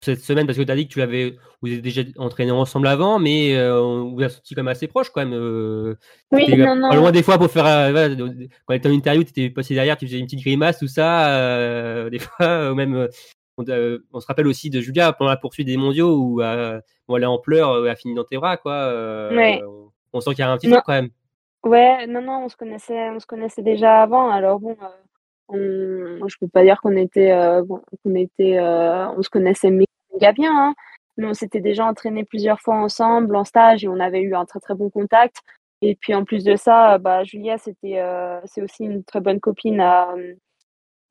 cette 0.04 0.20
semaine 0.20 0.46
parce 0.46 0.58
que 0.58 0.62
tu 0.62 0.70
as 0.70 0.76
dit 0.76 0.86
que 0.86 0.92
tu 0.92 0.98
l'avais 0.98 1.36
vous 1.62 1.72
êtes 1.72 1.82
déjà 1.82 2.02
entraîné 2.18 2.50
ensemble 2.50 2.86
avant 2.86 3.18
mais 3.18 3.56
euh, 3.56 3.80
on 3.82 4.14
vous 4.14 4.22
a 4.22 4.28
senti 4.28 4.54
quand 4.54 4.62
même 4.62 4.72
assez 4.72 4.86
proche 4.86 5.10
quand 5.10 5.24
même 5.24 5.34
euh, 5.34 5.96
oui 6.32 6.56
non 6.56 6.76
non 6.76 6.94
loin 6.94 7.12
des 7.12 7.22
fois 7.22 7.38
pour 7.38 7.50
faire 7.50 7.66
euh, 7.66 7.90
voilà, 7.90 8.14
quand 8.14 8.72
elle 8.74 8.76
était 8.76 8.88
en 8.88 8.92
interview 8.92 9.24
tu 9.24 9.30
étais 9.30 9.50
passé 9.50 9.74
derrière 9.74 9.96
tu 9.96 10.06
faisais 10.06 10.18
une 10.18 10.26
petite 10.26 10.42
grimace 10.42 10.78
tout 10.78 10.88
ça 10.88 12.08
des 12.10 12.18
fois 12.18 12.74
même 12.74 13.08
on, 13.56 13.64
on 14.12 14.20
se 14.20 14.26
rappelle 14.26 14.46
aussi 14.46 14.70
de 14.70 14.80
Julia 14.80 15.12
pendant 15.12 15.30
la 15.30 15.36
poursuite 15.36 15.66
des 15.66 15.76
mondiaux 15.76 16.16
où, 16.16 16.42
elle 16.42 16.82
est 17.22 17.26
en 17.26 17.38
pleurs 17.38 17.84
elle 17.84 17.90
a 17.90 17.96
fini 17.96 18.14
dans 18.14 18.24
tes 18.24 18.36
bras 18.36 18.56
quoi 18.56 18.88
Ouais. 19.32 19.62
on, 19.66 19.90
on 20.12 20.20
sent 20.20 20.30
qu'il 20.30 20.40
y 20.40 20.42
a 20.42 20.50
un 20.50 20.56
petit 20.56 20.70
truc 20.70 20.82
quand 20.84 20.92
même 20.92 21.10
Ouais, 21.64 22.06
non, 22.06 22.20
non, 22.20 22.44
on 22.44 22.48
se 22.50 22.56
connaissait, 22.56 23.08
on 23.08 23.18
se 23.18 23.24
connaissait 23.24 23.62
déjà 23.62 24.02
avant. 24.02 24.28
Alors 24.28 24.60
bon, 24.60 24.76
on, 25.48 26.28
je 26.28 26.36
peux 26.38 26.48
pas 26.48 26.62
dire 26.62 26.80
qu'on 26.80 26.96
était, 26.96 27.32
euh, 27.32 27.62
qu'on 27.64 28.14
était, 28.14 28.58
euh, 28.58 29.08
on 29.10 29.22
se 29.22 29.30
connaissait 29.30 29.70
méga 30.14 30.32
bien, 30.32 30.52
hein, 30.56 30.74
mais 31.16 31.26
on 31.26 31.34
s'était 31.34 31.60
déjà 31.60 31.86
entraîné 31.86 32.24
plusieurs 32.24 32.60
fois 32.60 32.76
ensemble 32.76 33.36
en 33.36 33.44
stage 33.44 33.84
et 33.84 33.88
on 33.88 34.00
avait 34.00 34.20
eu 34.22 34.34
un 34.34 34.44
très 34.46 34.60
très 34.60 34.74
bon 34.74 34.90
contact. 34.90 35.36
Et 35.82 35.96
puis 35.96 36.14
en 36.14 36.24
plus 36.24 36.44
de 36.44 36.56
ça, 36.56 36.98
bah 36.98 37.24
Julia, 37.24 37.58
c'était, 37.58 37.98
euh, 38.00 38.40
c'est 38.46 38.62
aussi 38.62 38.84
une 38.84 39.04
très 39.04 39.20
bonne 39.20 39.40
copine 39.40 39.80
à, 39.80 40.12
euh, 40.14 40.34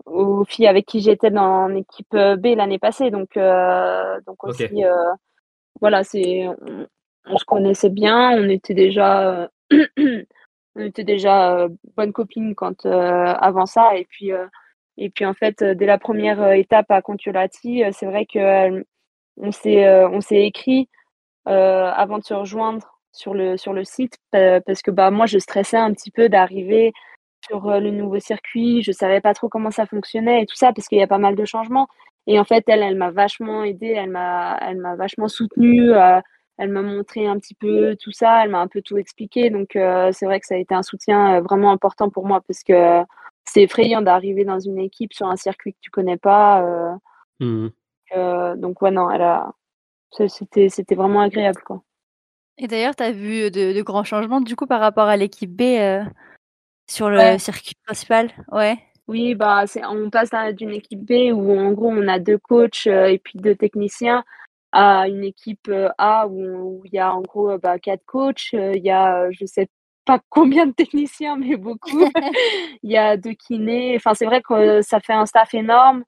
aux 0.06 0.46
filles 0.46 0.68
avec 0.68 0.86
qui 0.86 1.02
j'étais 1.02 1.32
dans 1.32 1.68
l'équipe 1.68 2.14
euh, 2.14 2.36
B 2.36 2.48
l'année 2.58 2.80
passée. 2.80 3.12
Donc, 3.12 3.38
euh, 3.38 4.20
donc 4.28 4.44
aussi, 4.44 4.86
euh, 4.86 5.14
voilà, 5.82 6.04
c'est, 6.04 6.48
on, 6.48 6.88
on 7.28 7.38
se 7.38 7.46
connaissait 7.46 7.90
bien, 7.90 8.32
on 8.40 8.50
était 8.50 8.74
déjà, 8.74 9.50
on 9.98 10.82
était 10.82 11.04
déjà 11.04 11.68
bonnes 11.98 12.14
copines 12.14 12.56
quand 12.56 12.86
avant 12.86 13.66
ça. 13.66 13.96
Et 13.98 14.06
puis, 14.06 14.32
et 14.98 15.10
puis 15.10 15.26
en 15.26 15.34
fait, 15.34 15.64
dès 15.64 15.86
la 15.86 15.98
première 15.98 16.54
étape 16.54 16.92
à 16.92 17.02
Contiolati, 17.02 17.84
c'est 17.94 18.06
vrai 18.06 18.26
que 18.26 18.40
euh, 18.40 18.84
on 19.38 19.52
s'est, 19.52 19.86
euh, 19.86 20.08
on 20.10 20.22
s'est 20.22 20.44
écrit 20.46 20.90
euh, 21.48 21.92
avant 21.96 22.20
de 22.20 22.24
se 22.24 22.34
rejoindre 22.34 23.00
sur 23.12 23.34
le 23.34 23.58
sur 23.58 23.74
le 23.74 23.84
site 23.84 24.18
pa- 24.32 24.62
parce 24.62 24.82
que 24.82 24.92
bah 24.92 25.12
moi 25.12 25.26
je 25.28 25.38
stressais 25.40 25.78
un 25.78 25.94
petit 25.94 26.12
peu 26.12 26.30
d'arriver 26.30 26.94
sur 27.46 27.68
euh, 27.70 27.80
le 27.80 27.92
nouveau 27.92 28.20
circuit, 28.20 28.82
je 28.84 28.92
savais 28.92 29.22
pas 29.22 29.34
trop 29.34 29.50
comment 29.50 29.72
ça 29.72 29.86
fonctionnait 29.86 30.44
et 30.44 30.46
tout 30.46 30.56
ça 30.56 30.74
parce 30.74 30.88
qu'il 30.88 30.98
y 31.00 31.04
a 31.04 31.08
pas 31.08 31.18
mal 31.18 31.36
de 31.36 31.46
changements. 31.46 31.88
Et 32.28 32.40
en 32.40 32.46
fait, 32.46 32.64
elle, 32.68 32.82
elle 32.84 32.96
m'a 32.96 33.12
vachement 33.12 33.64
aidée, 33.64 33.90
elle 33.98 34.10
m'a, 34.10 34.58
elle 34.62 34.78
m'a 34.80 34.96
vachement 34.96 35.28
soutenue, 35.28 35.92
euh, 35.94 36.22
elle 36.58 36.70
m'a 36.70 36.82
montré 36.82 37.28
un 37.28 37.38
petit 37.40 37.54
peu 37.56 37.98
tout 38.02 38.12
ça, 38.14 38.44
elle 38.44 38.52
m'a 38.52 38.62
un 38.62 38.68
peu 38.68 38.82
tout 38.82 38.98
expliqué. 38.98 39.50
Donc 39.50 39.76
euh, 39.76 40.12
c'est 40.14 40.26
vrai 40.26 40.40
que 40.40 40.46
ça 40.48 40.56
a 40.56 40.58
été 40.60 40.74
un 40.76 40.84
soutien 40.84 41.42
vraiment 41.42 41.72
important 41.72 42.10
pour 42.10 42.26
moi 42.26 42.42
parce 42.48 42.64
que 42.64 43.04
c'est 43.46 43.64
effrayant 43.64 44.02
d'arriver 44.02 44.46
dans 44.46 44.60
une 44.60 44.80
équipe 44.80 45.14
sur 45.14 45.28
un 45.28 45.36
circuit 45.36 45.74
que 45.74 45.80
tu 45.82 45.90
connais 45.92 46.18
pas. 46.18 46.64
euh, 46.64 46.96
Hmm. 47.40 47.68
Euh, 48.16 48.56
donc 48.56 48.82
ouais 48.82 48.92
non, 48.92 49.10
elle 49.10 49.22
a, 49.22 49.52
c'était, 50.28 50.70
c'était 50.70 50.96
vraiment 50.96 51.22
agréable 51.22 51.62
quoi. 51.66 51.82
Et 52.58 52.68
d'ailleurs, 52.68 52.96
t'as 52.96 53.12
vu 53.12 53.50
de, 53.50 53.74
de 53.74 53.82
grands 53.82 54.04
changements 54.04 54.42
du 54.42 54.56
coup 54.56 54.68
par 54.68 54.80
rapport 54.80 55.08
à 55.08 55.18
l'équipe 55.18 55.52
B 55.52 55.62
euh, 55.62 56.04
sur 56.90 57.10
le 57.10 57.18
Ouais. 57.18 57.40
circuit 57.40 57.74
principal? 57.86 58.30
Ouais. 58.52 58.78
Oui, 59.08 59.36
bah, 59.36 59.68
c'est, 59.68 59.86
on 59.86 60.10
passe 60.10 60.30
d'une 60.56 60.72
équipe 60.72 61.04
B 61.04 61.34
où 61.34 61.52
en 61.60 61.72
gros 61.72 61.90
on 61.90 62.08
a 62.08 62.20
deux 62.20 62.38
coachs 62.38 62.88
euh, 62.88 63.08
et 63.08 63.20
puis 63.20 63.38
deux 63.38 63.56
techniciens 63.56 64.24
à 64.72 65.08
une 65.08 65.24
équipe 65.24 65.68
euh, 65.68 65.90
A 65.98 66.28
où 66.28 66.82
il 66.86 66.94
y 66.94 67.00
a 67.00 67.14
en 67.14 67.22
gros 67.22 67.52
euh, 67.52 67.58
bah, 67.58 67.80
quatre 67.80 68.06
coachs, 68.06 68.54
euh, 68.54 68.72
il 68.76 68.84
y 68.84 68.90
a 68.90 69.24
euh, 69.24 69.30
je 69.32 69.46
sais 69.46 69.68
pas 70.06 70.20
combien 70.30 70.68
de 70.68 70.72
techniciens 70.72 71.36
mais 71.38 71.58
beaucoup, 71.58 72.06
il 72.84 72.92
y 72.92 72.98
a 72.98 73.18
deux 73.18 73.34
kinés, 73.34 73.94
enfin 73.98 74.14
c'est 74.14 74.26
vrai 74.26 74.42
que 74.42 74.54
euh, 74.54 74.82
ça 74.82 75.00
fait 75.00 75.14
un 75.14 75.26
staff 75.26 75.54
énorme 75.54 76.04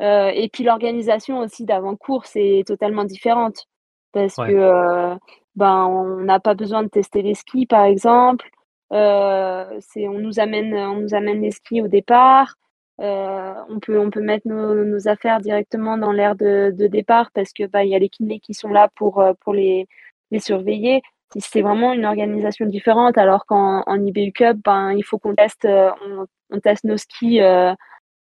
euh, 0.00 0.30
et 0.34 0.48
puis 0.48 0.64
l'organisation 0.64 1.38
aussi 1.40 1.64
d'avant-course 1.64 2.32
est 2.36 2.66
totalement 2.66 3.04
différente 3.04 3.66
parce 4.12 4.36
Ouais. 4.38 4.48
que 4.48 4.54
euh, 4.54 5.14
ben 5.56 5.84
on 5.86 6.20
n'a 6.22 6.40
pas 6.40 6.54
besoin 6.54 6.82
de 6.82 6.88
tester 6.88 7.22
les 7.22 7.34
skis 7.34 7.66
par 7.66 7.84
exemple. 7.84 8.48
c'est 8.90 10.08
on 10.08 10.18
nous 10.18 10.40
amène 10.40 10.74
on 10.74 10.96
nous 11.00 11.14
amène 11.14 11.40
les 11.42 11.50
skis 11.52 11.80
au 11.82 11.88
départ. 11.88 12.54
on 12.98 13.78
peut 13.80 13.98
on 13.98 14.10
peut 14.10 14.20
mettre 14.22 14.48
nos, 14.48 14.74
nos 14.84 15.08
affaires 15.08 15.40
directement 15.40 15.96
dans 15.98 16.12
l'aire 16.12 16.34
de, 16.36 16.72
de, 16.76 16.86
départ 16.86 17.30
parce 17.34 17.52
que 17.52 17.66
bah 17.66 17.84
il 17.84 17.90
y 17.90 17.94
a 17.94 17.98
les 17.98 18.08
kinés 18.08 18.40
qui 18.40 18.54
sont 18.54 18.68
là 18.68 18.88
pour 18.96 19.22
pour 19.40 19.52
les 19.54 19.86
les 20.30 20.40
surveiller 20.40 21.02
c'est 21.38 21.62
vraiment 21.62 21.92
une 21.92 22.04
organisation 22.06 22.66
différente 22.66 23.16
alors 23.18 23.46
qu'en 23.46 23.82
en 23.86 24.04
IBU 24.06 24.32
Cup 24.32 24.56
ben 24.64 24.92
il 24.92 25.04
faut 25.04 25.18
qu'on 25.18 25.34
teste 25.34 25.66
on, 25.66 26.26
on, 26.50 26.60
teste 26.60 26.84
nos 26.84 26.96
skis 26.96 27.40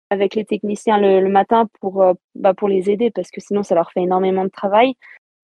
avec 0.09 0.35
les 0.35 0.45
techniciens 0.45 0.97
le, 0.97 1.19
le 1.21 1.29
matin 1.29 1.67
pour 1.79 2.03
bah, 2.35 2.53
pour 2.53 2.67
les 2.67 2.89
aider 2.89 3.11
parce 3.11 3.29
que 3.31 3.41
sinon 3.41 3.63
ça 3.63 3.75
leur 3.75 3.91
fait 3.91 4.01
énormément 4.01 4.43
de 4.43 4.49
travail 4.49 4.95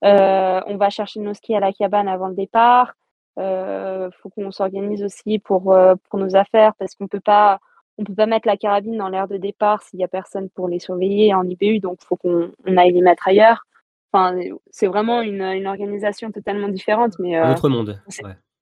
euh, 0.04 0.62
on 0.68 0.78
va 0.78 0.90
chercher 0.90 1.20
nos 1.20 1.34
skis 1.34 1.56
à 1.56 1.60
la 1.60 1.74
cabane 1.74 2.08
avant 2.08 2.28
le 2.28 2.36
départ. 2.36 2.94
Il 3.38 3.44
euh, 3.44 4.12
faut 4.12 4.30
qu'on 4.30 4.52
s'organise 4.52 5.04
aussi 5.04 5.40
pour, 5.40 5.74
euh, 5.74 5.96
pour 6.10 6.20
nos 6.20 6.36
affaires 6.36 6.74
parce 6.76 6.96
qu'on 6.96 7.08
peut 7.08 7.20
pas 7.20 7.60
on 7.98 8.04
peut 8.04 8.14
pas 8.14 8.26
mettre 8.26 8.48
la 8.48 8.58
carabine 8.58 8.98
dans 8.98 9.08
l'aire 9.08 9.30
de 9.30 9.38
départ 9.38 9.82
s'il 9.82 10.02
y 10.02 10.04
a 10.04 10.10
personne 10.10 10.50
pour 10.50 10.68
les 10.68 10.80
surveiller 10.80 11.34
en 11.34 11.48
IBU, 11.48 11.80
donc 11.80 12.00
il 12.02 12.06
faut 12.06 12.18
qu'on 12.18 12.52
aille 12.76 12.92
les 12.92 13.02
mettre 13.02 13.26
ailleurs. 13.26 13.66
Enfin, 14.12 14.38
c'est 14.70 14.88
vraiment 14.88 15.22
une, 15.22 15.42
une, 15.42 15.66
organisation 15.66 16.30
totalement 16.30 16.68
différente, 16.68 17.18
mais 17.20 17.38
un 17.38 17.54
autre 17.54 17.70
monde. 17.70 18.02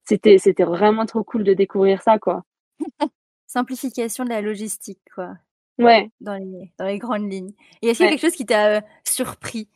C'était 0.06 0.38
c'était 0.38 0.66
vraiment 0.66 1.08
trop 1.08 1.24
cool 1.24 1.44
de 1.44 1.56
découvrir 1.56 2.04
ça, 2.04 2.20
quoi. 2.20 2.44
Simplification 3.48 4.24
de 4.24 4.30
la 4.30 4.42
logistique, 4.42 5.02
quoi. 5.16 5.32
Ouais. 5.80 6.10
Dans 6.22 6.36
les 6.36 6.72
dans 6.78 6.86
les 6.86 7.00
grandes 7.00 7.32
lignes. 7.32 7.54
Et 7.82 7.90
est-ce 7.90 7.98
qu'il 7.98 8.06
y 8.06 8.10
a 8.10 8.12
quelque 8.12 8.22
chose 8.22 8.36
qui 8.36 8.46
t'a 8.46 8.82
surpris 9.04 9.70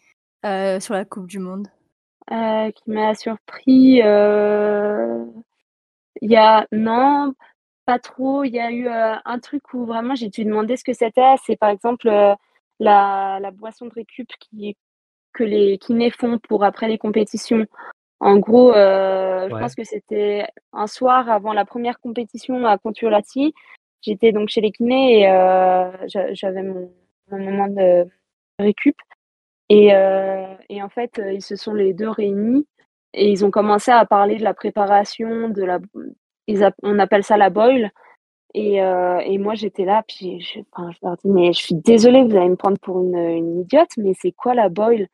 euh, 0.45 0.79
sur 0.79 0.93
la 0.93 1.05
Coupe 1.05 1.27
du 1.27 1.39
Monde? 1.39 1.67
Euh, 2.31 2.71
Qui 2.71 2.91
m'a 2.91 3.15
surpris. 3.15 4.01
Euh, 4.03 5.25
il 6.21 6.31
y 6.31 6.35
a. 6.35 6.67
Non, 6.71 7.33
pas 7.85 7.99
trop. 7.99 8.43
Il 8.43 8.53
y 8.53 8.59
a 8.59 8.71
eu 8.71 8.87
un 8.87 9.39
truc 9.39 9.73
où 9.73 9.85
vraiment 9.85 10.15
j'ai 10.15 10.29
dû 10.29 10.45
demander 10.45 10.77
ce 10.77 10.83
que 10.83 10.93
c'était. 10.93 11.35
C'est 11.45 11.55
par 11.55 11.69
exemple 11.69 12.07
la, 12.79 13.39
la, 13.39 13.51
boisson 13.51 13.85
de 13.87 13.93
récup 13.93 14.29
qui, 14.39 14.75
que 15.33 15.43
les 15.43 15.77
kinés 15.79 16.11
font 16.11 16.37
pour 16.37 16.63
après 16.63 16.87
les 16.87 16.97
compétitions. 16.97 17.65
En 18.19 18.37
gros, 18.37 18.73
je 18.73 19.59
pense 19.59 19.75
que 19.75 19.83
c'était 19.83 20.47
un 20.73 20.87
soir 20.87 21.29
avant 21.29 21.53
la 21.53 21.65
première 21.65 21.99
compétition 21.99 22.65
à 22.65 22.77
Conturlati. 22.77 23.53
J'étais 24.07 24.31
donc 24.31 24.47
chez 24.47 24.61
les 24.61 24.71
kinés 24.71 25.23
et 25.23 26.33
j'avais 26.33 26.63
mon, 26.63 26.89
moment 27.29 27.67
de 27.67 28.07
récup. 28.57 28.95
Et, 29.69 29.93
euh, 29.93 30.55
et 30.69 30.81
en 30.81 30.87
fait, 30.87 31.21
ils 31.33 31.41
se 31.41 31.57
sont 31.57 31.73
les 31.73 31.93
deux 31.93 32.09
réunis 32.09 32.65
et 33.13 33.29
ils 33.29 33.43
ont 33.43 33.51
commencé 33.51 33.91
à 33.91 34.05
parler 34.05 34.37
de 34.37 34.43
la 34.43 34.53
préparation, 34.53 35.49
de 35.49 35.61
la, 35.61 35.79
ils 36.47 36.71
on 36.83 36.99
appelle 36.99 37.23
ça 37.25 37.35
la 37.35 37.49
boil. 37.49 37.91
Et, 38.53 38.81
euh, 38.81 39.19
et 39.19 39.37
moi, 39.37 39.55
j'étais 39.55 39.83
là, 39.83 40.03
puis 40.07 40.39
je, 40.39 40.61
enfin, 40.71 40.89
je 40.91 40.97
leur 41.03 41.17
dis, 41.17 41.29
mais 41.29 41.51
je 41.51 41.59
suis 41.59 41.75
désolée, 41.75 42.23
vous 42.23 42.35
allez 42.37 42.49
me 42.49 42.55
prendre 42.55 42.79
pour 42.79 43.01
une, 43.01 43.17
une 43.17 43.59
idiote, 43.59 43.89
mais 43.97 44.13
c'est 44.13 44.31
quoi 44.31 44.53
la 44.53 44.69
boil? 44.69 45.09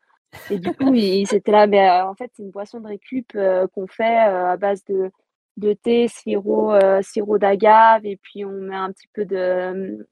Et 0.50 0.60
du 0.60 0.74
coup, 0.74 0.94
ils, 0.94 1.34
étaient 1.34 1.52
là, 1.52 1.68
mais 1.68 1.90
euh, 1.90 2.08
en 2.08 2.16
fait, 2.16 2.32
c'est 2.36 2.44
une 2.44 2.52
boisson 2.52 2.80
de 2.80 2.88
récup 2.88 3.32
euh, 3.36 3.68
qu'on 3.74 3.88
fait 3.88 4.28
euh, 4.28 4.52
à 4.52 4.58
base 4.58 4.84
de, 4.86 5.12
de 5.58 5.74
thé, 5.74 6.08
sirop, 6.08 6.74
sirop 7.02 7.38
d'agave, 7.38 8.06
et 8.06 8.18
puis 8.18 8.46
on 8.46 8.52
met 8.52 8.76
un 8.76 8.92
petit 8.92 9.08
peu 9.14 9.26
de, 9.26 10.08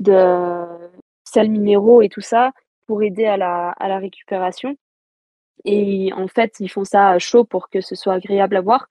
de 0.00 0.64
sel 1.24 1.50
minéraux 1.50 2.02
et 2.02 2.08
tout 2.08 2.20
ça 2.20 2.52
pour 2.86 3.02
aider 3.02 3.26
à 3.26 3.36
la, 3.36 3.98
récupération. 3.98 4.76
Et 5.64 6.12
en 6.14 6.28
fait, 6.28 6.54
ils 6.60 6.68
font 6.68 6.84
ça 6.84 7.18
chaud 7.18 7.44
pour 7.44 7.68
que 7.68 7.80
ce 7.80 7.94
soit 7.94 8.14
agréable 8.14 8.56
à 8.56 8.62
boire. 8.62 8.88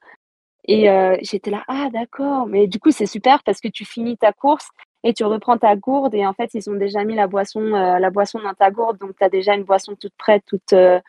Et 0.65 0.89
euh, 0.89 1.17
j'étais 1.21 1.51
là, 1.51 1.63
ah 1.67 1.89
d'accord, 1.91 2.45
mais 2.45 2.67
du 2.67 2.77
coup 2.79 2.91
c'est 2.91 3.05
super 3.05 3.41
parce 3.43 3.61
que 3.61 3.69
tu 3.69 3.85
finis 3.85 4.17
ta 4.17 4.33
course 4.33 4.67
et 5.03 5.13
tu 5.13 5.23
reprends 5.23 5.57
ta 5.57 5.77
gourde 5.77 6.13
et 6.13 6.25
en 6.25 6.33
fait 6.33 6.53
ils 6.53 6.69
ont 6.69 6.75
déjà 6.75 7.05
mis 7.05 7.15
la 7.15 7.27
boisson, 7.27 7.61
euh, 7.73 7.99
dans 7.99 8.53
ta 8.53 8.69
gourde, 8.69 8.97
donc 8.97 9.15
tu 9.17 9.23
as 9.23 9.29
déjà 9.29 9.55
une 9.55 9.63
boisson 9.63 9.95
toute 9.95 10.13
prête, 10.17 10.43
toute, 10.45 10.73
euh, 10.73 10.99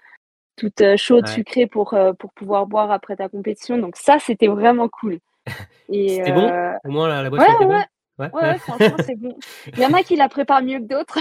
toute 0.58 0.82
chaude, 0.96 1.26
sucrée 1.28 1.66
pour, 1.66 1.96
pour 2.18 2.32
pouvoir 2.32 2.66
boire 2.66 2.90
après 2.90 3.16
ta 3.16 3.28
compétition. 3.28 3.78
Donc 3.78 3.96
ça 3.96 4.18
c'était 4.18 4.48
vraiment 4.48 4.88
cool. 4.88 5.18
C'était 5.90 6.32
bon? 6.32 6.50
Au 6.84 6.90
moins 6.90 7.22
la, 7.22 7.30
boisson 7.30 7.50
était 7.54 7.64
bonne? 7.64 7.84
Ouais, 8.18 8.58
franchement, 8.58 8.96
c'est 9.04 9.16
bon. 9.16 9.36
Il 9.76 9.78
y 9.78 9.86
en 9.86 9.92
a 9.92 10.02
qui 10.02 10.16
la 10.16 10.28
préparent 10.28 10.62
mieux 10.62 10.80
que 10.80 10.88
d'autres. 10.88 11.18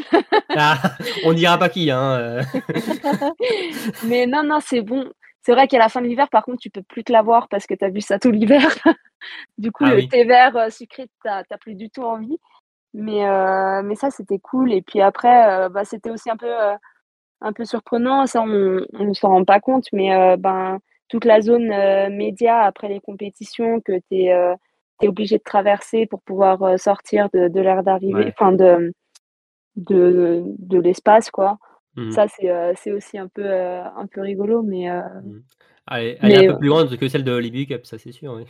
ah, 0.55 0.77
on 1.25 1.33
dira 1.33 1.57
pas 1.57 1.69
qui, 1.69 1.91
hein. 1.91 2.13
Euh. 2.13 2.43
Mais 4.07 4.25
non, 4.25 4.43
non, 4.43 4.59
c'est 4.59 4.81
bon. 4.81 5.05
C'est 5.43 5.51
vrai 5.53 5.67
qu'à 5.67 5.77
la 5.77 5.89
fin 5.89 6.01
de 6.01 6.07
l'hiver, 6.07 6.27
par 6.29 6.43
contre, 6.43 6.59
tu 6.59 6.69
peux 6.69 6.81
plus 6.81 7.03
te 7.03 7.11
l'avoir 7.11 7.47
parce 7.47 7.67
que 7.67 7.75
tu 7.75 7.85
as 7.85 7.89
vu 7.89 8.01
ça 8.01 8.19
tout 8.19 8.31
l'hiver. 8.31 8.67
du 9.57 9.71
coup, 9.71 9.85
ah 9.85 9.93
le 9.93 10.07
thé 10.07 10.25
vert 10.25 10.57
euh, 10.57 10.69
sucré, 10.69 11.07
tu 11.23 11.29
n'as 11.29 11.57
plus 11.59 11.75
du 11.75 11.89
tout 11.89 12.03
envie. 12.03 12.37
Mais, 12.93 13.27
euh, 13.27 13.83
mais 13.83 13.95
ça, 13.95 14.09
c'était 14.09 14.39
cool. 14.39 14.73
Et 14.73 14.81
puis 14.81 14.99
après, 14.99 15.69
bah, 15.69 15.85
c'était 15.85 16.09
aussi 16.09 16.31
un 16.31 16.37
peu, 16.37 16.51
un 17.41 17.53
peu 17.53 17.65
surprenant. 17.65 18.25
Ça, 18.27 18.41
on 18.41 18.47
ne 18.47 19.13
s'en 19.13 19.29
rend 19.29 19.45
pas 19.45 19.59
compte. 19.59 19.85
Mais 19.93 20.37
ben, 20.37 20.79
toute 21.09 21.25
la 21.25 21.41
zone 21.41 21.67
média 22.15 22.61
après 22.61 22.89
les 22.89 22.99
compétitions 22.99 23.81
que 23.81 23.93
tu 24.09 24.15
es 24.15 24.33
es 25.01 25.07
obligé 25.07 25.37
de 25.37 25.43
traverser 25.43 26.05
pour 26.05 26.21
pouvoir 26.21 26.61
euh, 26.63 26.77
sortir 26.77 27.29
de, 27.33 27.47
de 27.47 27.59
l'air 27.59 27.83
d'arrivée, 27.83 28.33
enfin 28.33 28.51
de, 28.51 28.93
de, 29.75 30.43
de 30.59 30.79
l'espace, 30.79 31.29
quoi. 31.29 31.57
Mmh. 31.95 32.11
Ça, 32.11 32.27
c'est 32.27 32.49
euh, 32.49 32.73
aussi 32.95 33.17
un 33.17 33.27
peu, 33.27 33.43
euh, 33.45 33.83
un 33.83 34.07
peu 34.07 34.21
rigolo, 34.21 34.63
mais. 34.63 34.89
Mmh. 34.89 35.41
Elle, 35.89 36.17
elle 36.21 36.31
est 36.33 36.47
un 36.49 36.53
peu 36.53 36.59
plus 36.59 36.67
grande 36.69 36.97
que 36.97 37.07
celle 37.07 37.23
de 37.23 37.37
l'Ibi 37.37 37.65
Cup, 37.65 37.85
ça 37.85 37.97
c'est 37.97 38.11
sûr. 38.11 38.33
Oui. 38.33 38.43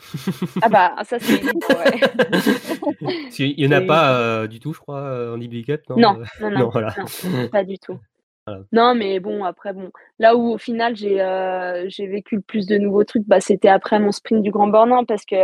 ah 0.63 0.69
bah, 0.69 0.95
ça 1.03 1.19
c'est 1.19 1.43
ouais. 1.43 3.29
Il 3.37 3.57
n'y 3.57 3.67
en 3.67 3.77
a 3.77 3.81
pas 3.81 4.47
du 4.47 4.59
tout, 4.59 4.73
je 4.73 4.79
crois, 4.79 5.33
en 5.35 5.39
Ibi 5.39 5.63
Cup, 5.63 5.81
non 5.89 5.97
Non, 5.97 6.17
non, 6.41 6.49
non, 6.49 6.69
voilà. 6.69 6.95
non 7.25 7.47
pas 7.49 7.63
du 7.63 7.77
tout. 7.77 7.99
Non, 8.71 8.95
mais 8.95 9.19
bon, 9.19 9.43
après, 9.43 9.73
bon, 9.73 9.91
là 10.19 10.35
où 10.35 10.53
au 10.53 10.57
final 10.57 10.95
j'ai 10.95 11.17
j'ai 11.87 12.07
vécu 12.07 12.37
le 12.37 12.41
plus 12.41 12.65
de 12.65 12.77
nouveaux 12.77 13.03
trucs, 13.03 13.27
bah, 13.27 13.39
c'était 13.39 13.69
après 13.69 13.99
mon 13.99 14.11
sprint 14.11 14.41
du 14.41 14.51
Grand 14.51 14.67
Bornand 14.67 15.05
parce 15.05 15.25
que 15.25 15.35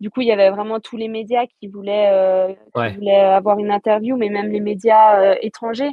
du 0.00 0.10
coup, 0.10 0.20
il 0.20 0.28
y 0.28 0.32
avait 0.32 0.50
vraiment 0.50 0.78
tous 0.80 0.96
les 0.96 1.08
médias 1.08 1.46
qui 1.46 1.68
voulaient, 1.68 2.10
euh, 2.12 2.54
qui 2.54 2.96
voulaient 2.96 3.16
avoir 3.16 3.58
une 3.58 3.70
interview, 3.70 4.16
mais 4.16 4.28
même 4.28 4.50
les 4.50 4.60
médias 4.60 5.20
euh, 5.20 5.36
étrangers, 5.40 5.90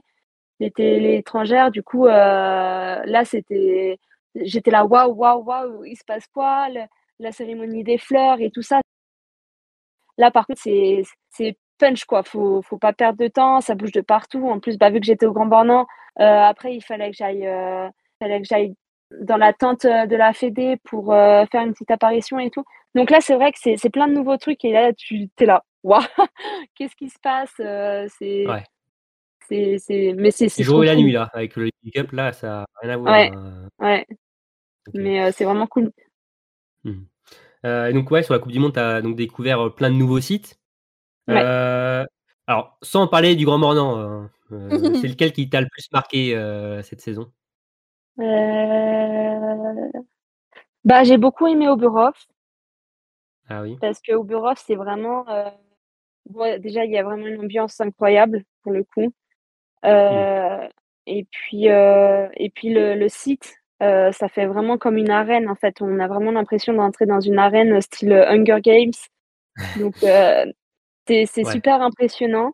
les 0.60 0.72
télé 0.72 1.16
étrangères. 1.18 1.72
Du 1.72 1.84
coup, 1.84 2.08
euh, 2.08 2.12
là, 3.06 3.26
c'était, 3.26 4.00
j'étais 4.36 4.72
là, 4.72 4.86
waouh, 4.86 5.14
waouh, 5.14 5.44
waouh, 5.44 5.86
il 5.86 5.96
se 5.96 6.04
passe 6.06 6.28
quoi 6.28 6.68
La 7.20 7.32
cérémonie 7.32 7.84
des 7.84 7.98
fleurs 7.98 8.42
et 8.42 8.52
tout 8.52 8.62
ça. 8.62 8.82
Là, 10.18 10.32
par 10.32 10.46
contre, 10.48 10.62
c'est 10.62 11.58
punch, 11.84 12.06
quoi. 12.06 12.24
Faut, 12.24 12.62
faut 12.62 12.78
pas 12.78 12.94
perdre 12.94 13.20
de 13.20 13.28
temps, 13.28 13.62
ça 13.62 13.76
bouge 13.76 13.92
de 13.92 14.02
partout. 14.02 14.50
En 14.50 14.60
plus, 14.60 14.78
bah, 14.78 14.90
vu 14.90 15.00
que 15.00 15.06
j'étais 15.06 15.26
au 15.26 15.34
Grand 15.34 15.46
Bornand, 15.46 15.88
après, 16.18 16.76
il 16.76 16.82
fallait 16.82 17.10
que 17.10 17.18
j'aille, 17.18 17.48
fallait 18.20 18.42
que 18.42 18.48
j'aille 18.48 18.76
dans 19.22 19.38
la 19.38 19.54
tente 19.54 19.86
de 19.86 20.16
la 20.16 20.34
Fédé 20.34 20.78
pour 20.84 21.08
faire 21.08 21.62
une 21.62 21.74
petite 21.74 21.92
apparition 21.92 22.40
et 22.40 22.50
tout. 22.50 22.64
Donc 22.96 23.10
là, 23.10 23.20
c'est 23.22 23.36
vrai 23.36 23.52
que 23.52 23.58
c'est 23.60 23.90
plein 23.90 24.08
de 24.08 24.14
nouveaux 24.14 24.38
trucs 24.38 24.64
et 24.66 24.72
là, 24.72 24.94
tu 24.94 25.30
es 25.40 25.46
là. 25.46 25.64
Waouh 25.84 26.02
Qu'est-ce 26.76 26.96
qui 26.96 27.10
se 27.10 27.20
passe 27.22 27.54
euh, 27.60 28.08
C'est. 28.18 28.48
Ouais. 28.48 28.64
C'est, 29.50 30.16
mais 30.18 30.32
c'est, 30.32 30.48
c'est 30.48 30.64
jour 30.64 30.84
et 30.84 30.88
la 30.88 30.96
nuit 30.96 31.12
là, 31.12 31.30
avec 31.34 31.58
le 31.58 31.70
pick-up 31.84 32.14
là, 32.14 32.32
ça 32.32 32.48
n'a 32.48 32.66
rien 32.82 32.94
à 32.94 32.98
voir. 32.98 33.14
Ouais, 33.14 33.32
hein. 33.36 33.68
ouais. 33.80 34.08
Mais 34.94 35.22
euh, 35.22 35.32
c'est 35.36 35.44
vraiment 35.44 35.68
cool. 35.68 35.92
Mmh. 36.86 37.02
Euh, 37.66 37.88
et 37.88 37.94
donc 37.94 38.10
ouais, 38.10 38.24
sur 38.24 38.34
la 38.34 38.40
Coupe 38.40 38.54
du 38.54 38.60
Monde, 38.60 38.74
tu 38.74 38.80
as 38.80 39.02
donc 39.02 39.18
découvert 39.18 39.76
plein 39.76 39.92
de 39.92 39.96
nouveaux 39.96 40.22
sites. 40.22 40.58
Ouais. 41.28 42.06
alors, 42.48 42.78
sans 42.82 43.08
parler 43.08 43.36
du 43.36 43.46
Grand 43.46 43.58
Mornan, 43.58 43.98
hein, 43.98 44.30
c'est 44.50 45.08
lequel 45.08 45.32
qui 45.32 45.50
t'a 45.50 45.62
le 45.62 45.68
plus 45.72 45.90
marqué 45.92 46.32
cette 46.84 47.02
saison? 47.02 47.32
Bah, 50.86 51.04
j'ai 51.04 51.18
beaucoup 51.18 51.48
aimé 51.48 51.68
Oberhof. 51.70 52.28
Ah 53.50 53.62
oui. 53.62 53.78
Parce 53.80 54.02
que 54.02 54.14
Oberhof, 54.14 54.62
c'est 54.66 54.76
vraiment. 54.76 55.26
Euh, 55.30 56.58
déjà, 56.60 56.86
il 56.86 56.92
y 56.92 56.98
a 56.98 57.04
vraiment 57.04 57.28
une 57.28 57.40
ambiance 57.40 57.80
incroyable 57.80 58.44
pour 58.64 58.72
le 58.72 58.84
coup. 58.84 59.14
Mmh. 59.84 59.88
Euh, 59.88 60.68
et 61.06 61.26
puis, 61.30 61.70
euh, 61.70 62.28
et 62.36 62.50
puis 62.50 62.74
le, 62.74 62.96
le 62.96 63.10
site, 63.10 63.56
ça 63.80 64.30
fait 64.30 64.46
vraiment 64.46 64.78
comme 64.78 64.98
une 64.98 65.10
arène 65.10 65.50
en 65.50 65.56
fait. 65.56 65.82
On 65.82 66.00
a 66.00 66.08
vraiment 66.08 66.32
l'impression 66.32 66.72
d'entrer 66.74 67.06
dans 67.06 67.20
une 67.20 67.38
arène 67.38 67.82
style 67.82 68.14
Hunger 68.14 68.62
Games. 68.62 68.94
Donc, 69.78 69.96
c'est 71.08 71.26
super 71.46 71.82
impressionnant. 71.82 72.54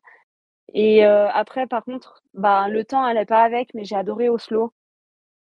Et 0.74 1.04
après, 1.04 1.68
par 1.68 1.84
contre, 1.84 2.24
bah, 2.34 2.68
le 2.70 2.84
temps 2.86 3.04
n'allait 3.04 3.26
pas 3.26 3.44
avec, 3.44 3.74
mais 3.74 3.86
j'ai 3.86 3.96
adoré 3.96 4.30
Oslo 4.30 4.74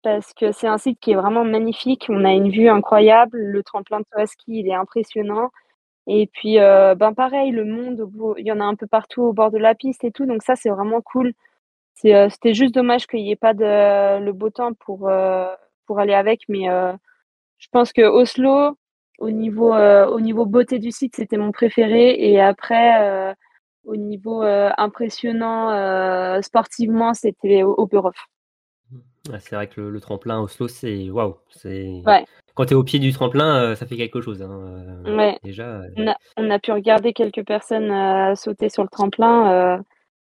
parce 0.03 0.33
que 0.35 0.53
c'est 0.53 0.67
un 0.67 0.79
site 0.79 0.99
qui 1.01 1.13
est 1.13 1.17
vraiment 1.17 1.45
magnifique. 1.45 2.07
On 2.09 2.25
a 2.25 2.33
une 2.33 2.51
vue 2.51 2.69
incroyable. 2.69 3.39
Le 3.39 3.63
tremplin 3.63 4.01
de 4.01 4.07
Toaski, 4.11 4.61
il 4.61 4.69
est 4.69 4.75
impressionnant. 4.75 5.51
Et 6.07 6.27
puis, 6.29 6.59
euh, 6.61 6.95
ben 6.95 7.15
pareil, 7.15 7.51
le 7.53 7.65
monde, 7.65 8.11
il 8.39 8.47
y 8.47 8.53
en 8.53 8.61
a 8.61 8.65
un 8.65 8.75
peu 8.77 8.87
partout 8.87 9.23
au 9.23 9.33
bord 9.33 9.51
de 9.51 9.59
la 9.59 9.75
piste 9.75 10.05
et 10.05 10.13
tout. 10.13 10.27
Donc 10.27 10.43
ça, 10.43 10.57
c'est 10.57 10.71
vraiment 10.71 11.01
cool. 11.03 11.35
Euh, 12.07 12.29
c'était 12.31 12.55
juste 12.55 12.75
dommage 12.75 13.07
qu'il 13.07 13.23
n'y 13.23 13.33
ait 13.33 13.37
pas 13.37 13.55
de 13.55 14.21
le 14.21 14.33
beau 14.33 14.51
temps 14.51 14.75
pour, 14.75 15.09
euh, 15.09 15.55
pour 15.87 16.01
aller 16.01 16.15
avec. 16.15 16.43
Mais 16.49 16.67
je 17.59 17.69
pense 17.73 17.93
que 17.93 18.03
Oslo, 18.03 18.77
au 19.21 19.31
niveau, 19.31 19.73
euh, 19.73 20.07
au 20.09 20.21
niveau 20.21 20.45
beauté 20.47 20.79
du 20.79 20.91
site, 20.91 21.15
c'était 21.17 21.37
mon 21.37 21.53
préféré. 21.53 22.15
Et 22.19 22.41
après, 22.41 23.03
euh, 23.03 23.33
au 23.85 23.97
niveau 23.97 24.43
euh, 24.43 24.71
impressionnant 24.77 26.43
sportivement, 26.43 27.15
c'était 27.15 27.63
Oberhof. 27.63 28.17
C'est 29.39 29.55
vrai 29.55 29.69
que 29.69 29.81
le, 29.83 29.91
le 29.91 30.01
tremplin 30.01 30.41
Oslo, 30.41 30.67
c'est 30.67 31.11
waouh. 31.11 31.37
C'est 31.51 32.03
Ouais. 32.07 32.25
quand 32.55 32.65
t'es 32.65 32.75
au 32.75 32.83
pied 32.83 32.99
du 32.99 33.13
tremplin, 33.13 33.63
euh, 33.63 33.75
ça 33.77 33.87
fait 33.87 33.97
quelque 33.97 34.21
chose. 34.23 34.43
Hein. 34.43 34.51
euh, 35.07 35.17
Ouais. 35.17 35.39
Déjà. 35.45 35.65
euh, 35.83 35.89
On 35.97 36.09
a, 36.09 36.17
on 36.39 36.51
a 36.51 36.59
pu 36.59 36.73
regarder 36.73 37.13
quelques 37.13 37.45
personnes 37.47 38.35
sauter 38.35 38.71
sur 38.71 38.83
le 38.83 38.89
tremplin. 38.89 39.83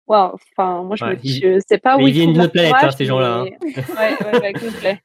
Waouh, 0.07 0.32
enfin, 0.59 0.82
moi 0.82 0.97
je 0.97 1.05
Ouais, 1.07 1.14
me 1.14 1.18
je 1.57 1.62
sais 1.66 1.78
pas 1.78 1.97
où 1.97 2.01
ils 2.01 2.09
ils 2.09 2.12
viennent 2.12 2.35
d'une 2.35 2.51
planète, 2.51 2.74
hein, 2.78 2.91
ces 2.91 3.07
gens-là, 3.07 3.45
Ouais, 3.45 3.57
ouais, 3.62 4.41
ouais, 4.43 4.53
complet. 4.53 5.01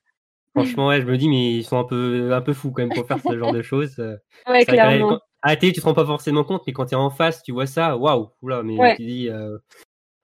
Franchement, 0.55 0.87
ouais, 0.87 1.01
je 1.01 1.05
me 1.05 1.17
dis, 1.17 1.29
mais 1.29 1.53
ils 1.53 1.63
sont 1.63 1.77
un 1.77 1.83
peu, 1.83 2.33
un 2.33 2.41
peu 2.41 2.53
fous 2.53 2.71
quand 2.71 2.81
même 2.81 2.93
pour 2.93 3.05
faire 3.05 3.21
ce 3.21 3.37
genre 3.37 3.53
de 3.53 3.61
choses. 3.71 3.99
euh. 3.99 4.17
Ouais, 4.47 4.65
clairement. 4.65 5.09
quand- 5.09 5.19
à 5.41 5.49
la 5.49 5.55
télé, 5.55 5.71
tu 5.71 5.79
te 5.79 5.85
rends 5.85 5.93
pas 5.93 6.05
forcément 6.05 6.43
compte, 6.43 6.63
mais 6.67 6.73
quand 6.73 6.85
tu 6.85 6.93
es 6.93 6.97
en 6.97 7.09
face, 7.09 7.41
tu 7.43 7.53
vois 7.53 7.65
ça, 7.65 7.95
waouh, 7.95 8.29
oula, 8.41 8.61
mais 8.63 8.77
Ouais. 8.77 8.95
tu 8.95 9.03
dis. 9.05 9.29
euh, 9.29 9.57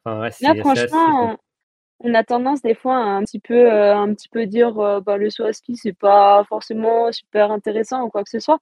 Enfin, 0.04 0.22
ouais, 0.22 0.32
c'est 0.32 0.46
Là, 0.46 0.52
assez- 0.52 0.88
franchement, 0.88 1.38
on 2.02 2.14
a 2.14 2.24
tendance 2.24 2.62
des 2.62 2.76
fois 2.76 2.96
à 2.98 3.00
un 3.00 3.24
petit 3.24 3.40
peu, 3.40 3.72
euh, 3.72 3.96
un 3.96 4.14
petit 4.14 4.28
peu 4.30 4.46
dire 4.46 4.78
euh, 4.80 5.00
bah, 5.00 5.18
le 5.18 5.30
saut 5.30 5.46
à 5.46 5.54
ski, 5.54 5.78
c'est 5.78 5.98
pas 5.98 6.44
forcément 6.50 7.12
super 7.12 7.52
intéressant 7.52 8.04
ou 8.04 8.10
quoi 8.10 8.24
que 8.24 8.30
ce 8.30 8.40
soit? 8.40 8.60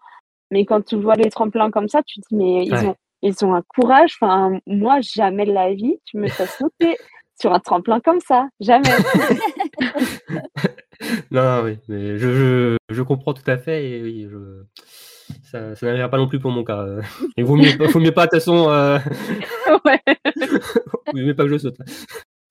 Mais 0.51 0.65
quand 0.65 0.85
tu 0.85 0.95
vois 0.95 1.15
les 1.15 1.29
tremplins 1.31 1.71
comme 1.71 1.89
ça, 1.89 2.03
tu 2.03 2.21
te 2.21 2.27
dis, 2.29 2.35
mais 2.35 2.65
ils 2.65 2.73
Ouais. 2.73 2.85
ont, 2.87 2.95
ils 3.23 3.43
ont 3.45 3.55
un 3.55 3.63
courage. 3.63 4.15
Enfin, 4.21 4.59
moi, 4.67 4.99
jamais 5.01 5.45
de 5.45 5.53
la 5.53 5.73
vie, 5.73 5.97
tu 6.05 6.17
me 6.17 6.29
fais 6.29 6.45
sauter 6.45 6.97
sur 7.41 7.51
un 7.51 7.59
tremplin 7.59 7.99
comme 7.99 8.19
ça. 8.19 8.47
Jamais. 8.59 8.83
Non, 11.31 11.43
non, 11.43 11.63
oui, 11.65 11.77
mais 11.87 12.17
je, 12.17 12.33
je, 12.33 12.77
je 12.89 13.01
comprends 13.01 13.33
tout 13.33 13.49
à 13.49 13.57
fait 13.57 13.89
et 13.89 14.01
oui, 14.03 14.27
je... 14.29 14.63
ça, 15.43 15.75
ça 15.75 15.85
n'arrivera 15.85 16.09
pas 16.09 16.17
non 16.17 16.27
plus 16.27 16.39
pour 16.39 16.51
mon 16.51 16.63
cas. 16.63 16.79
euh. 16.81 17.01
Et 17.37 17.43
vaut 17.43 17.55
mieux, 17.55 17.77
pas- 17.77 17.87
vaut 17.87 17.99
mieux 17.99 18.11
pas, 18.11 18.25
de 18.25 18.31
toute 18.31 18.39
façon, 18.39 18.69
euh... 18.69 18.99
ouais. 19.85 19.99
vaut 21.13 21.19
mieux 21.19 21.35
pas 21.35 21.43
que 21.43 21.49
je 21.49 21.57
saute. 21.57 21.77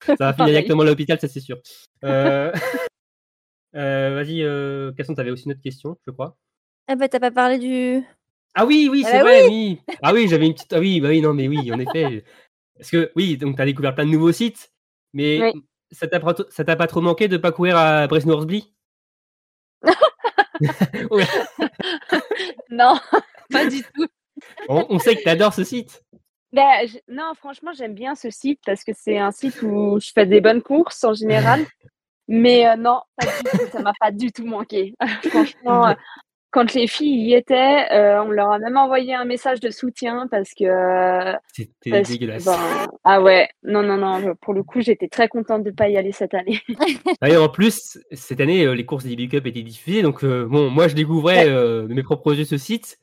Ça 0.05 0.15
va 0.19 0.33
finir 0.33 0.37
Pareil. 0.37 0.53
directement 0.53 0.81
à 0.83 0.85
l'hôpital, 0.85 1.19
ça 1.19 1.27
c'est 1.27 1.39
sûr. 1.39 1.57
Euh... 2.03 2.51
euh, 3.75 4.15
Vas-y, 4.15 4.43
euh... 4.43 4.91
Casson, 4.93 5.13
t'avais 5.15 5.31
aussi 5.31 5.45
une 5.45 5.51
autre 5.51 5.61
question, 5.61 5.97
je 6.05 6.11
crois. 6.11 6.37
Ah 6.87 6.95
bah 6.95 7.07
t'as 7.07 7.19
pas 7.19 7.31
parlé 7.31 7.57
du. 7.59 8.03
Ah 8.55 8.65
oui, 8.65 8.87
oui, 8.91 9.03
Ah 9.05 9.09
c'est 9.09 9.17
bah 9.19 9.23
vrai, 9.23 9.47
oui. 9.47 9.79
Ah 10.01 10.13
oui, 10.13 10.27
j'avais 10.27 10.45
une 10.45 10.53
petite. 10.53 10.73
Ah 10.73 10.79
oui, 10.79 10.99
bah 11.01 11.09
oui, 11.09 11.21
non, 11.21 11.33
mais 11.33 11.47
oui, 11.47 11.71
en 11.71 11.79
effet. 11.79 12.23
Parce 12.77 12.91
que 12.91 13.11
oui, 13.15 13.37
donc 13.37 13.55
t'as 13.57 13.65
découvert 13.65 13.95
plein 13.95 14.05
de 14.05 14.11
nouveaux 14.11 14.31
sites, 14.31 14.71
mais 15.13 15.39
Oui. 15.53 15.63
Ça 15.93 16.07
t'a 16.07 16.75
pas, 16.75 16.87
trop 16.87 17.01
manqué 17.01 17.27
de 17.27 17.37
pas 17.37 17.51
courir 17.51 17.77
à 17.77 18.07
Bresnorsby 18.07 18.73
Ouais. 21.11 21.25
Non, 22.69 22.95
pas 23.51 23.65
du 23.67 23.83
tout. 23.83 24.07
on, 24.69 24.85
on 24.89 24.99
sait 24.99 25.15
que 25.15 25.23
t'adores 25.23 25.53
ce 25.53 25.63
site. 25.63 26.03
Ben, 26.51 26.87
je- 26.87 26.97
non, 27.07 27.33
franchement, 27.35 27.71
j'aime 27.73 27.93
bien 27.93 28.15
ce 28.15 28.29
site 28.29 28.59
parce 28.65 28.83
que 28.83 28.91
c'est 28.95 29.17
un 29.17 29.31
site 29.31 29.61
où 29.61 29.99
je 29.99 30.11
fais 30.13 30.25
des 30.25 30.41
bonnes 30.41 30.61
courses 30.61 31.03
en 31.03 31.13
général. 31.13 31.65
Mais 32.27 32.67
euh, 32.67 32.75
non, 32.75 33.01
pas 33.17 33.25
du 33.25 33.43
tout, 33.51 33.67
ça 33.71 33.81
m'a 33.81 33.93
pas 33.99 34.11
du 34.11 34.31
tout 34.31 34.45
manqué. 34.45 34.93
Franchement, 35.29 35.87
euh, 35.87 35.93
quand 36.53 36.73
les 36.73 36.87
filles 36.87 37.29
y 37.29 37.33
étaient, 37.33 37.91
euh, 37.91 38.23
on 38.23 38.29
leur 38.29 38.51
a 38.51 38.59
même 38.59 38.77
envoyé 38.77 39.13
un 39.15 39.25
message 39.25 39.59
de 39.59 39.69
soutien 39.71 40.27
parce 40.31 40.53
que. 40.53 40.63
euh, 40.63 41.33
C'était 41.53 41.89
parce 41.89 42.07
que, 42.07 42.13
dégueulasse. 42.13 42.45
ben, 42.45 42.57
ah 43.03 43.21
ouais, 43.21 43.49
non, 43.63 43.83
non, 43.83 43.97
non, 43.97 44.35
pour 44.39 44.53
le 44.53 44.63
coup, 44.63 44.79
j'étais 44.81 45.07
très 45.09 45.27
contente 45.27 45.63
de 45.63 45.71
pas 45.71 45.89
y 45.89 45.97
aller 45.97 46.11
cette 46.13 46.33
année. 46.33 46.61
Et 47.25 47.35
en 47.35 47.49
plus, 47.49 47.97
cette 48.11 48.39
année, 48.39 48.65
euh, 48.65 48.73
les 48.75 48.85
courses 48.85 49.03
d'Ibi 49.05 49.27
Cup 49.27 49.45
étaient 49.47 49.63
diffusées, 49.63 50.01
donc 50.03 50.23
euh, 50.23 50.45
bon, 50.45 50.69
moi 50.69 50.87
je 50.87 50.95
découvrais 50.95 51.49
euh, 51.49 51.87
de 51.87 51.93
mes 51.93 52.03
propres 52.03 52.33
yeux 52.35 52.45
ce 52.45 52.57
site. 52.57 52.99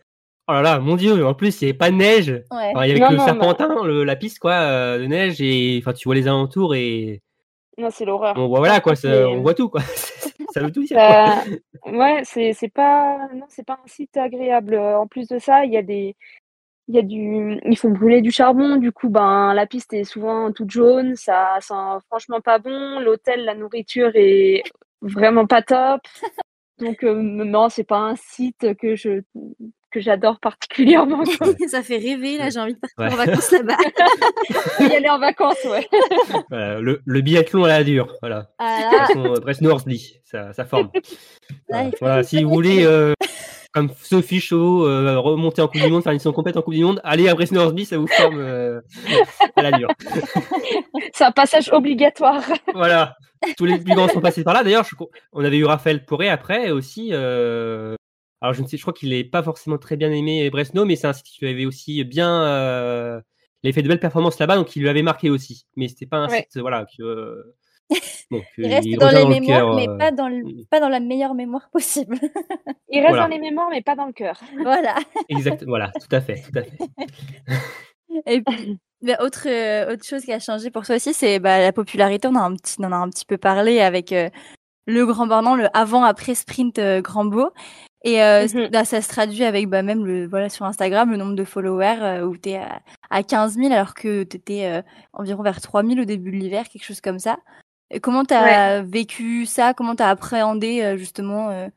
Oh 0.48 0.52
là 0.52 0.62
là, 0.62 0.78
mon 0.80 0.96
dieu, 0.96 1.24
en 1.26 1.34
plus 1.34 1.60
il 1.60 1.64
n'y 1.64 1.70
avait 1.70 1.78
pas 1.78 1.90
de 1.90 1.96
neige. 1.96 2.30
Ouais. 2.50 2.70
Alors, 2.70 2.84
il 2.84 2.88
y 2.88 2.90
avait 2.92 3.00
Non, 3.00 3.08
que 3.08 3.12
le 3.12 3.18
serpentin, 3.20 3.84
le- 3.84 4.04
la 4.04 4.16
piste 4.16 4.38
quoi, 4.40 4.52
euh, 4.54 4.98
de 4.98 5.06
neige, 5.06 5.40
et 5.40 5.78
enfin 5.80 5.92
tu 5.92 6.08
vois 6.08 6.14
les 6.16 6.26
alentours 6.26 6.74
et 6.74 7.20
Non, 7.78 7.88
c'est 7.90 8.04
l'horreur. 8.04 8.34
on 8.36 8.48
voit 8.48 8.58
voilà 8.58 8.80
quoi, 8.80 8.94
ça- 8.96 9.08
Mais, 9.08 9.24
on 9.24 9.42
voit 9.42 9.54
tout 9.54 9.68
quoi. 9.68 9.80
ça 10.54 10.60
veut 10.60 10.70
tout 10.72 10.82
dire. 10.84 10.96
quoi. 10.96 11.42
Euh, 11.86 11.92
ouais, 11.98 12.20
c'est 12.24 12.52
c'est 12.52 12.68
pas 12.68 13.28
non, 13.34 13.46
c'est 13.48 13.64
pas 13.66 13.74
un 13.82 13.88
site 13.88 14.16
agréable. 14.16 14.74
Euh, 14.74 14.98
En 14.98 15.06
plus 15.06 15.28
de 15.28 15.38
ça, 15.38 15.64
il 15.64 15.72
y 15.72 15.76
a 15.76 15.82
des 15.82 16.16
il 16.88 16.94
y 16.96 16.98
a 16.98 17.02
du 17.02 17.60
ils 17.64 17.78
font 17.78 17.90
brûler 17.90 18.20
du 18.20 18.32
charbon, 18.32 18.76
du 18.76 18.90
coup 18.92 19.08
ben 19.08 19.54
la 19.54 19.66
piste 19.66 19.92
est 19.92 20.04
souvent 20.04 20.50
toute 20.52 20.70
jaune, 20.70 21.14
ça 21.16 21.56
sent 21.60 21.74
franchement 22.08 22.40
pas 22.40 22.58
bon, 22.58 22.98
l'hôtel, 23.00 23.44
la 23.44 23.54
nourriture 23.54 24.10
est 24.14 24.62
vraiment 25.00 25.46
pas 25.46 25.62
top. 25.62 26.00
Donc 26.80 27.04
euh, 27.04 27.14
non, 27.14 27.68
c'est 27.68 27.84
pas 27.84 27.98
un 27.98 28.16
site 28.16 28.74
que 28.76 28.96
je 28.96 29.22
que 29.90 30.00
j'adore 30.00 30.38
particulièrement. 30.40 31.24
ça 31.68 31.82
fait 31.82 31.98
rêver 31.98 32.38
là, 32.38 32.50
j'ai 32.50 32.60
envie 32.60 32.74
de 32.74 32.78
partir 32.78 32.98
Ouais. 32.98 33.12
en 33.12 33.16
vacances 33.16 33.50
là-bas. 33.50 33.76
y 34.80 34.94
aller 34.96 35.08
en 35.08 35.18
vacances, 35.18 35.64
ouais. 35.64 35.88
Voilà, 36.50 36.80
le, 36.80 37.00
le 37.04 37.20
biathlon 37.20 37.64
à 37.64 37.68
la 37.68 37.84
dure, 37.84 38.14
voilà. 38.20 38.50
Ah 38.58 39.06
façon, 39.08 39.24
euh, 39.24 39.78
ça, 40.24 40.52
ça 40.52 40.64
forme. 40.64 40.90
là, 41.68 41.90
Voilà, 42.00 42.22
si 42.22 42.42
vous 42.42 42.50
voulez, 42.50 42.84
euh, 42.84 43.14
comme 43.72 43.90
Sophie 44.02 44.40
Chaud, 44.40 44.86
euh, 44.86 45.18
remonter 45.18 45.62
en 45.62 45.68
Coupe 45.68 45.80
du 45.80 45.90
Monde, 45.90 46.02
faire 46.02 46.12
une 46.12 46.16
mission 46.16 46.32
complète 46.32 46.56
en 46.56 46.62
Coupe 46.62 46.74
du 46.74 46.84
Monde, 46.84 47.00
allez 47.04 47.28
à 47.28 47.34
Bresnorsby, 47.34 47.84
ça 47.84 47.98
vous 47.98 48.06
forme 48.06 48.38
euh, 48.38 48.80
à 49.56 49.62
la 49.62 49.72
dure. 49.72 49.88
C'est 51.12 51.24
un 51.24 51.32
passage 51.32 51.70
obligatoire. 51.72 52.42
Voilà, 52.74 53.16
tous 53.56 53.64
les 53.64 53.78
plus 53.78 53.94
grands 53.94 54.08
sont 54.08 54.20
passés 54.20 54.44
par 54.44 54.54
là. 54.54 54.62
D'ailleurs, 54.64 54.86
on 55.32 55.44
avait 55.44 55.58
eu 55.58 55.64
Raphaël 55.64 56.04
Poré 56.04 56.28
après 56.28 56.70
aussi. 56.70 57.12
Alors, 58.40 58.54
je 58.54 58.62
ne 58.62 58.66
sais, 58.66 58.76
je 58.76 58.82
crois 58.82 58.92
qu'il 58.94 59.10
n'est 59.10 59.24
pas 59.24 59.42
forcément 59.42 59.76
très 59.78 59.96
bien 59.96 60.10
aimé 60.12 60.48
Bresno, 60.50 60.84
mais 60.84 60.96
c'est 60.96 61.06
un 61.06 61.12
site 61.12 61.26
qui 61.26 61.44
lui 61.44 61.50
avait 61.50 61.66
aussi 61.66 62.02
bien. 62.04 62.42
euh, 62.44 63.20
Il 63.62 63.68
avait 63.68 63.74
fait 63.74 63.82
de 63.82 63.88
belles 63.88 64.00
performances 64.00 64.38
là-bas, 64.38 64.56
donc 64.56 64.74
il 64.76 64.80
lui 64.82 64.88
avait 64.88 65.02
marqué 65.02 65.28
aussi. 65.30 65.66
Mais 65.76 65.88
c'était 65.88 66.06
pas 66.06 66.18
un 66.18 66.28
Ouais. 66.28 66.46
site, 66.50 66.58
voilà, 66.60 66.86
que. 66.96 67.02
euh, 67.92 68.42
il 68.58 68.66
reste 68.66 68.86
il 68.86 68.96
dans 68.98 69.08
les 69.10 69.24
le 69.24 69.28
mémoires, 69.28 69.58
cœur, 69.60 69.74
mais 69.74 69.88
euh, 69.88 69.96
pas 69.98 70.10
dans, 70.12 70.28
le, 70.28 70.64
pas 70.70 70.78
dans 70.80 70.88
la 70.88 71.00
meilleure 71.00 71.34
mémoire 71.34 71.68
possible. 71.72 72.16
Il 72.88 73.00
reste 73.00 73.08
Voilà. 73.10 73.22
dans 73.24 73.28
les 73.28 73.38
mémoires, 73.40 73.68
mais 73.70 73.82
pas 73.82 73.96
dans 73.96 74.06
le 74.06 74.12
cœur. 74.12 74.40
voilà. 74.62 74.94
Exact, 75.28 75.64
voilà, 75.66 75.90
tout 76.00 76.14
à 76.14 76.20
fait, 76.20 76.40
tout 76.40 76.56
à 76.58 76.62
fait. 76.62 76.78
Et 78.26 78.40
puis, 78.42 78.78
bah, 79.02 79.16
autre, 79.20 79.46
euh, 79.48 79.92
autre 79.92 80.04
chose 80.04 80.24
qui 80.24 80.32
a 80.32 80.38
changé 80.40 80.70
pour 80.70 80.84
toi 80.84 80.96
aussi, 80.96 81.12
c'est 81.14 81.38
bah, 81.38 81.58
la 81.60 81.72
popularité. 81.72 82.28
On, 82.28 82.34
a 82.36 82.40
un 82.40 82.54
petit, 82.56 82.76
on 82.78 82.84
en 82.84 82.92
a 82.92 82.96
un 82.96 83.08
petit 83.08 83.24
peu 83.24 83.38
parlé 83.38 83.80
avec 83.80 84.12
euh, 84.12 84.28
le 84.86 85.04
Grand 85.06 85.26
Bornand, 85.26 85.54
le 85.56 85.68
avant-après 85.76 86.34
sprint 86.34 86.78
euh, 86.78 87.00
Grand 87.00 87.24
Beau. 87.24 87.50
Et 88.02 88.22
euh, 88.22 88.46
Mhm. 88.52 88.70
là, 88.72 88.84
ça 88.84 89.02
se 89.02 89.08
traduit 89.08 89.44
avec 89.44 89.68
bah, 89.68 89.82
même 89.82 90.06
le, 90.06 90.26
voilà, 90.26 90.48
sur 90.48 90.64
Instagram 90.64 91.10
le 91.10 91.16
nombre 91.18 91.34
de 91.34 91.44
followers 91.44 91.98
euh, 92.00 92.22
où 92.24 92.36
tu 92.36 92.50
es 92.50 92.56
à, 92.56 92.80
à 93.10 93.22
15 93.22 93.56
000 93.56 93.72
alors 93.72 93.94
que 93.94 94.22
tu 94.24 94.36
étais 94.38 94.82
environ 95.12 95.42
vers 95.42 95.60
3 95.60 95.82
000 95.84 96.00
au 96.00 96.04
début 96.04 96.30
de 96.30 96.36
l'hiver, 96.36 96.68
quelque 96.68 96.84
chose 96.84 97.00
comme 97.00 97.18
ça. 97.18 97.38
Et 97.90 98.00
comment 98.00 98.24
tu 98.24 98.34
as 98.34 98.82
vécu 98.82 99.46
ça? 99.46 99.74
Comment 99.74 99.96
tu 99.96 100.02
as 100.02 100.08
appréhendé 100.08 100.80
euh, 100.82 100.96
justement 100.96 101.50
euh, 101.50 101.68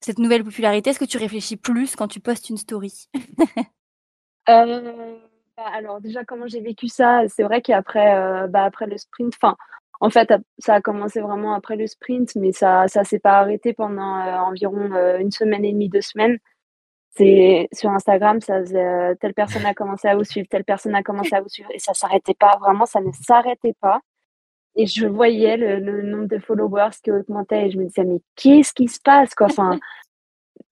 cette 0.00 0.18
nouvelle 0.18 0.44
popularité? 0.44 0.90
Est-ce 0.90 0.98
que 0.98 1.04
tu 1.06 1.16
réfléchis 1.16 1.56
plus 1.56 1.96
quand 1.96 2.08
tu 2.08 2.20
postes 2.20 2.50
une 2.50 2.58
story? 2.58 3.08
Euh, 4.50 5.16
bah, 5.56 5.64
alors 5.72 6.02
déjà 6.02 6.22
comment 6.22 6.46
j'ai 6.46 6.60
vécu 6.60 6.86
ça, 6.86 7.22
c'est 7.28 7.44
vrai 7.44 7.62
qu'après 7.62 8.14
euh, 8.14 8.46
bah, 8.46 8.64
après 8.64 8.84
le 8.84 8.98
sprint, 8.98 9.32
enfin 9.40 9.56
en 10.04 10.10
fait 10.10 10.34
ça 10.58 10.74
a 10.74 10.80
commencé 10.82 11.20
vraiment 11.22 11.54
après 11.54 11.76
le 11.76 11.86
sprint, 11.86 12.36
mais 12.36 12.52
ça 12.52 12.88
ça 12.88 13.04
s'est 13.04 13.18
pas 13.18 13.38
arrêté 13.38 13.72
pendant 13.72 14.18
euh, 14.18 14.36
environ 14.38 14.92
euh, 14.92 15.18
une 15.18 15.30
semaine 15.30 15.64
et 15.64 15.72
demie, 15.72 15.88
deux 15.88 16.02
semaines. 16.02 16.38
C'est 17.16 17.68
sur 17.72 17.90
Instagram, 17.90 18.40
ça 18.40 18.60
faisait, 18.60 18.84
euh, 18.84 19.14
telle 19.20 19.34
personne 19.34 19.64
a 19.64 19.72
commencé 19.74 20.08
à 20.08 20.16
vous 20.16 20.24
suivre, 20.24 20.46
telle 20.50 20.64
personne 20.64 20.94
a 20.94 21.02
commencé 21.02 21.34
à 21.34 21.40
vous 21.40 21.48
suivre 21.48 21.70
et 21.72 21.78
ça 21.78 21.94
s'arrêtait 21.94 22.34
pas, 22.34 22.58
vraiment 22.60 22.86
ça 22.86 23.00
ne 23.00 23.12
s'arrêtait 23.12 23.74
pas. 23.80 24.00
Et 24.76 24.86
je 24.86 25.06
voyais 25.06 25.56
le, 25.56 26.02
nombre 26.02 26.26
de 26.28 26.38
followers 26.38 26.90
qui 27.02 27.10
augmentait 27.12 27.68
et 27.68 27.70
je 27.70 27.78
me 27.78 27.84
disais 27.86 28.04
mais 28.04 28.20
qu'est-ce 28.36 28.74
qui 28.74 28.88
se 28.88 29.00
passe 29.00 29.34
quoi, 29.34 29.46
enfin 29.46 29.78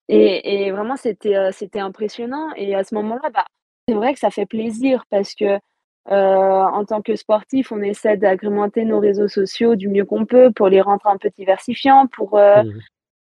et, 0.09 0.71
vraiment 0.73 0.97
c'était 0.97 1.53
c'était 1.53 1.81
impressionnant 1.81 2.49
et 2.57 2.75
à 2.75 2.85
ce 2.85 2.95
moment-là 2.97 3.31
bah 3.33 3.47
c'est 3.89 3.95
vrai 3.95 4.13
que 4.13 4.21
ça 4.21 4.31
fait 4.31 4.47
plaisir 4.47 5.05
parce 5.11 5.35
que 5.35 5.59
en 6.07 6.85
tant 6.85 7.03
que 7.03 7.16
sportif, 7.16 7.73
on 7.73 7.81
essaie 7.83 8.16
d'agrémenter 8.16 8.85
nos 8.85 8.99
réseaux 9.01 9.29
sociaux 9.29 9.77
du 9.77 9.89
mieux 9.89 10.05
qu'on 10.05 10.27
peut 10.27 10.51
pour 10.53 10.69
les 10.69 10.81
rendre 10.81 11.07
un 11.07 11.16
peu 11.19 11.31
diversifiants, 11.31 12.07
pour, 12.09 12.39
euh, 12.39 12.62
Mhm. 12.65 12.81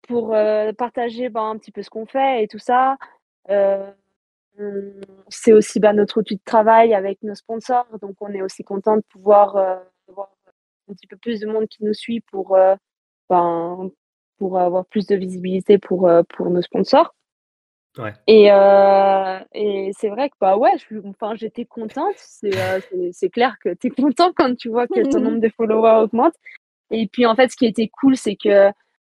pour 0.08 0.34
euh, 0.34 0.72
partager 0.72 1.28
ben, 1.28 1.44
un 1.50 1.58
petit 1.58 1.72
peu 1.72 1.82
ce 1.82 1.90
qu'on 1.90 2.06
fait 2.06 2.42
et 2.44 2.48
tout 2.48 2.58
ça. 2.58 2.96
Euh, 3.50 3.90
c'est 5.28 5.52
aussi 5.52 5.80
ben, 5.80 5.92
notre 5.94 6.18
outil 6.20 6.36
de 6.36 6.42
travail 6.44 6.94
avec 6.94 7.22
nos 7.22 7.34
sponsors, 7.34 7.86
donc 8.00 8.16
on 8.20 8.32
est 8.32 8.42
aussi 8.42 8.64
content 8.64 8.96
de 8.96 9.02
pouvoir 9.10 9.56
euh, 9.56 9.76
avoir 10.08 10.30
un 10.88 10.94
petit 10.94 11.06
peu 11.08 11.16
plus 11.16 11.40
de 11.40 11.46
monde 11.46 11.66
qui 11.68 11.84
nous 11.84 11.94
suit 11.94 12.20
pour, 12.32 12.56
euh, 12.56 12.74
ben, 13.30 13.90
pour 14.38 14.58
avoir 14.58 14.86
plus 14.86 15.06
de 15.06 15.16
visibilité 15.16 15.78
pour, 15.78 16.08
euh, 16.08 16.22
pour 16.36 16.50
nos 16.50 16.62
sponsors. 16.62 17.14
Et, 18.26 18.50
euh, 18.50 19.38
et 19.52 19.90
c'est 19.96 20.08
vrai 20.08 20.28
que 20.28 20.34
bah 20.40 20.56
ouais, 20.56 20.72
j'étais 21.34 21.64
contente. 21.64 22.14
C'est 22.16 22.56
euh, 22.56 22.80
clair 23.32 23.56
que 23.62 23.74
tu 23.74 23.88
es 23.88 23.90
content 23.90 24.32
quand 24.36 24.54
tu 24.56 24.68
vois 24.68 24.86
que 24.86 25.08
ton 25.08 25.20
nombre 25.20 25.40
de 25.40 25.48
followers 25.48 26.02
augmente. 26.04 26.34
Et 26.90 27.08
puis 27.08 27.26
en 27.26 27.34
fait, 27.34 27.50
ce 27.50 27.56
qui 27.56 27.66
était 27.66 27.88
cool, 27.88 28.16
c'est 28.16 28.36
que 28.36 28.70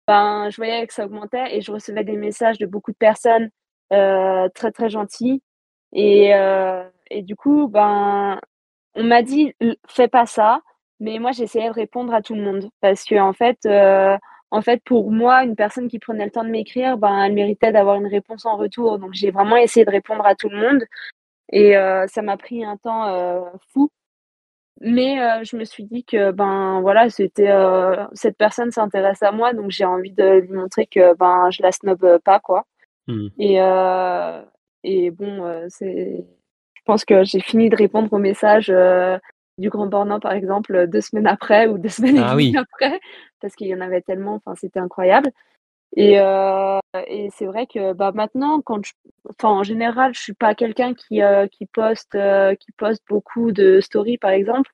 ben, 0.07 0.49
je 0.51 0.57
voyais 0.57 0.87
que 0.87 0.95
ça 0.95 1.07
augmentait 1.07 1.57
et 1.57 1.61
je 1.61 1.71
recevais 1.71 2.05
des 2.05 2.17
messages 2.17 2.59
de 2.59 2.67
beaucoup 2.67 2.93
de 2.93 2.97
personnes 2.97 3.51
très 3.91 4.73
très 4.73 4.89
gentil. 4.89 5.43
Et, 5.93 6.31
et 7.11 7.23
du 7.23 7.37
coup, 7.37 7.69
ben, 7.69 8.41
on 8.95 9.05
m'a 9.05 9.23
dit 9.23 9.55
fais 9.89 10.09
pas 10.09 10.27
ça, 10.27 10.61
mais 11.01 11.19
moi 11.19 11.33
j'essayais 11.33 11.69
de 11.69 11.75
répondre 11.75 12.13
à 12.15 12.23
tout 12.23 12.35
le 12.35 12.43
monde 12.43 12.71
parce 12.81 13.05
que 13.05 13.17
en 13.21 13.33
fait, 13.33 13.59
en 14.51 14.63
fait, 14.63 14.83
pour 14.85 15.11
moi, 15.13 15.45
une 15.45 15.57
personne 15.57 15.89
qui 15.89 15.99
prenait 15.99 16.25
le 16.25 16.31
temps 16.31 16.45
de 16.45 16.51
m'écrire, 16.51 16.99
ben, 16.99 17.25
elle 17.25 17.35
méritait 17.35 17.73
d'avoir 17.73 17.97
une 17.97 18.07
réponse 18.07 18.47
en 18.47 18.57
retour. 18.57 18.99
Donc 18.99 19.11
j'ai 19.15 19.31
vraiment 19.31 19.57
essayé 19.57 19.85
de 19.85 19.91
répondre 19.91 20.27
à 20.27 20.35
tout 20.35 20.49
le 20.49 20.59
monde. 20.59 20.85
Et 21.53 21.75
ça 22.09 22.23
m'a 22.23 22.37
pris 22.37 22.65
un 22.65 22.77
temps 22.77 23.51
fou 23.73 23.91
mais 24.81 25.21
euh, 25.21 25.45
je 25.45 25.57
me 25.57 25.65
suis 25.65 25.85
dit 25.85 26.05
que 26.05 26.33
ben 26.33 26.81
voilà, 26.81 27.11
c'était 27.11 27.51
euh, 27.51 28.07
cette 28.15 28.37
personne 28.39 28.71
s'intéresse 28.71 29.23
à 29.23 29.31
moi, 29.31 29.53
donc 29.53 29.71
j'ai 29.71 29.85
envie 29.85 30.13
de 30.13 30.41
lui 30.41 30.53
montrer 30.53 30.87
que 30.87 31.15
ben 31.17 31.51
je 31.51 31.63
la 31.63 31.71
snob 31.71 32.19
pas 32.25 32.41
quoi. 32.41 32.65
Mmh. 33.07 33.29
Et 33.39 33.61
euh, 33.61 34.43
et 34.83 35.11
bon, 35.11 35.67
c'est, 35.69 36.25
je 36.75 36.83
pense 36.87 37.05
que 37.05 37.25
j'ai 37.25 37.41
fini 37.41 37.69
de 37.69 37.77
répondre 37.77 38.11
au 38.13 38.19
message 38.19 38.73
du 39.61 39.71
Grand 39.71 39.87
Bornand 39.87 40.19
par 40.21 40.33
exemple 40.33 40.87
deux 40.89 41.01
semaines 41.01 41.27
après 41.27 41.69
ou 41.69 41.79
deux 41.79 41.89
semaines 41.91 42.17
et 42.17 42.23
ah 42.25 42.33
demie 42.33 42.57
après, 42.57 43.01
parce 43.41 43.55
qu'il 43.55 43.69
y 43.69 43.75
en 43.75 43.81
avait 43.81 44.03
tellement, 44.03 44.35
enfin 44.35 44.55
c'était 44.57 44.81
incroyable. 44.81 45.31
Et, 45.97 46.15
et 46.15 47.31
c'est 47.33 47.47
vrai 47.47 47.67
que 47.67 47.93
bah, 47.93 48.13
maintenant, 48.15 48.61
quand 48.61 48.85
je, 48.85 48.93
en 49.43 49.63
général, 49.63 50.15
je 50.15 50.21
suis 50.21 50.35
pas 50.35 50.55
quelqu'un 50.55 50.95
qui, 50.95 51.21
qui, 51.51 51.67
poste, 51.67 52.17
qui 52.61 52.73
poste 52.77 53.03
beaucoup 53.09 53.51
de 53.53 53.81
stories, 53.81 54.19
par 54.19 54.31
exemple. 54.31 54.71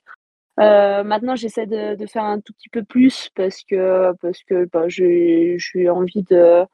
maintenant, 0.59 1.35
j'essaie 1.35 1.67
de, 1.67 1.95
de, 1.95 2.07
faire 2.07 2.25
un 2.25 2.41
tout 2.41 2.53
petit 2.53 2.69
peu 2.69 2.85
plus 2.85 3.31
parce 3.35 3.63
que, 3.63 4.13
parce 4.21 4.43
que 4.45 4.67
bah, 4.67 4.89
j'ai 4.89 5.89
envie 5.89 6.23
de, 6.23 6.67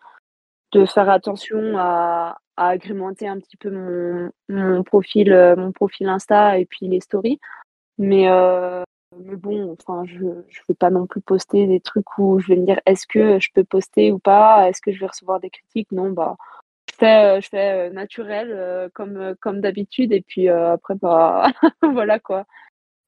de 0.72 0.86
faire 0.86 1.08
attention 1.08 1.78
à, 1.78 2.38
à 2.56 2.68
agrémenter 2.68 3.28
un 3.28 3.38
petit 3.38 3.56
peu 3.56 3.70
mon, 3.70 4.30
mon, 4.48 4.82
profil, 4.82 5.54
mon 5.56 5.70
profil 5.70 6.08
Insta 6.08 6.58
et 6.58 6.66
puis 6.66 6.88
les 6.88 7.00
stories. 7.00 7.38
Mais, 8.02 8.26
mais 9.24 9.36
bon, 9.36 9.76
enfin, 9.78 10.04
je 10.06 10.18
ne 10.18 10.42
vais 10.68 10.74
pas 10.78 10.90
non 10.90 11.06
plus 11.06 11.20
poster 11.20 11.66
des 11.66 11.80
trucs 11.80 12.18
où 12.18 12.40
je 12.40 12.48
vais 12.48 12.56
me 12.56 12.66
dire 12.66 12.80
est-ce 12.86 13.06
que 13.06 13.38
je 13.38 13.50
peux 13.54 13.64
poster 13.64 14.10
ou 14.10 14.18
pas, 14.18 14.68
est-ce 14.68 14.80
que 14.80 14.92
je 14.92 15.00
vais 15.00 15.06
recevoir 15.06 15.40
des 15.40 15.50
critiques? 15.50 15.92
Non, 15.92 16.10
bah, 16.10 16.36
je 16.90 16.96
fais, 16.96 17.40
je 17.40 17.48
fais 17.48 17.90
naturel 17.90 18.90
comme, 18.94 19.36
comme 19.40 19.60
d'habitude 19.60 20.12
et 20.12 20.22
puis 20.22 20.48
après, 20.48 20.94
bah, 20.96 21.46
voilà 21.82 22.18
quoi. 22.18 22.44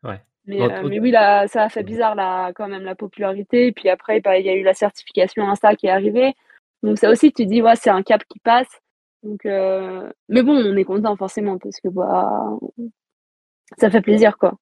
Ouais. 0.05 0.21
Mais, 0.47 0.59
mais, 0.85 1.01
oui, 1.01 1.11
là, 1.11 1.49
ça 1.49 1.65
a 1.65 1.69
fait 1.71 1.83
bizarre 1.83 2.15
là, 2.15 2.53
quand 2.53 2.69
même 2.69 2.85
la 2.85 2.95
popularité. 2.95 3.69
Et 3.69 3.73
puis 3.73 3.89
après, 3.89 4.21
bah, 4.21 4.39
il 4.39 4.47
y 4.47 4.51
a 4.51 4.55
eu 4.55 4.63
la 4.63 4.75
certification 4.75 5.49
Insta 5.49 5.75
qui 5.75 5.87
est 5.87 5.91
arrivée. 5.91 6.35
Donc 6.83 6.99
ça 6.99 7.11
aussi, 7.11 7.33
tu 7.33 7.47
dis, 7.47 7.63
ouais, 7.63 7.77
c'est 7.77 7.91
un 7.91 8.03
cap 8.03 8.23
qui 8.29 8.39
passe. 8.41 8.69
Donc, 9.23 9.45
Mais 9.45 10.43
bon, 10.43 10.55
on 10.55 10.77
est 10.77 10.85
content 10.85 11.17
forcément 11.17 11.59
parce 11.59 11.81
que 11.81 11.89
bah, 11.89 12.59
ça 13.79 13.91
fait 13.91 14.03
plaisir 14.03 14.37
quoi 14.39 14.55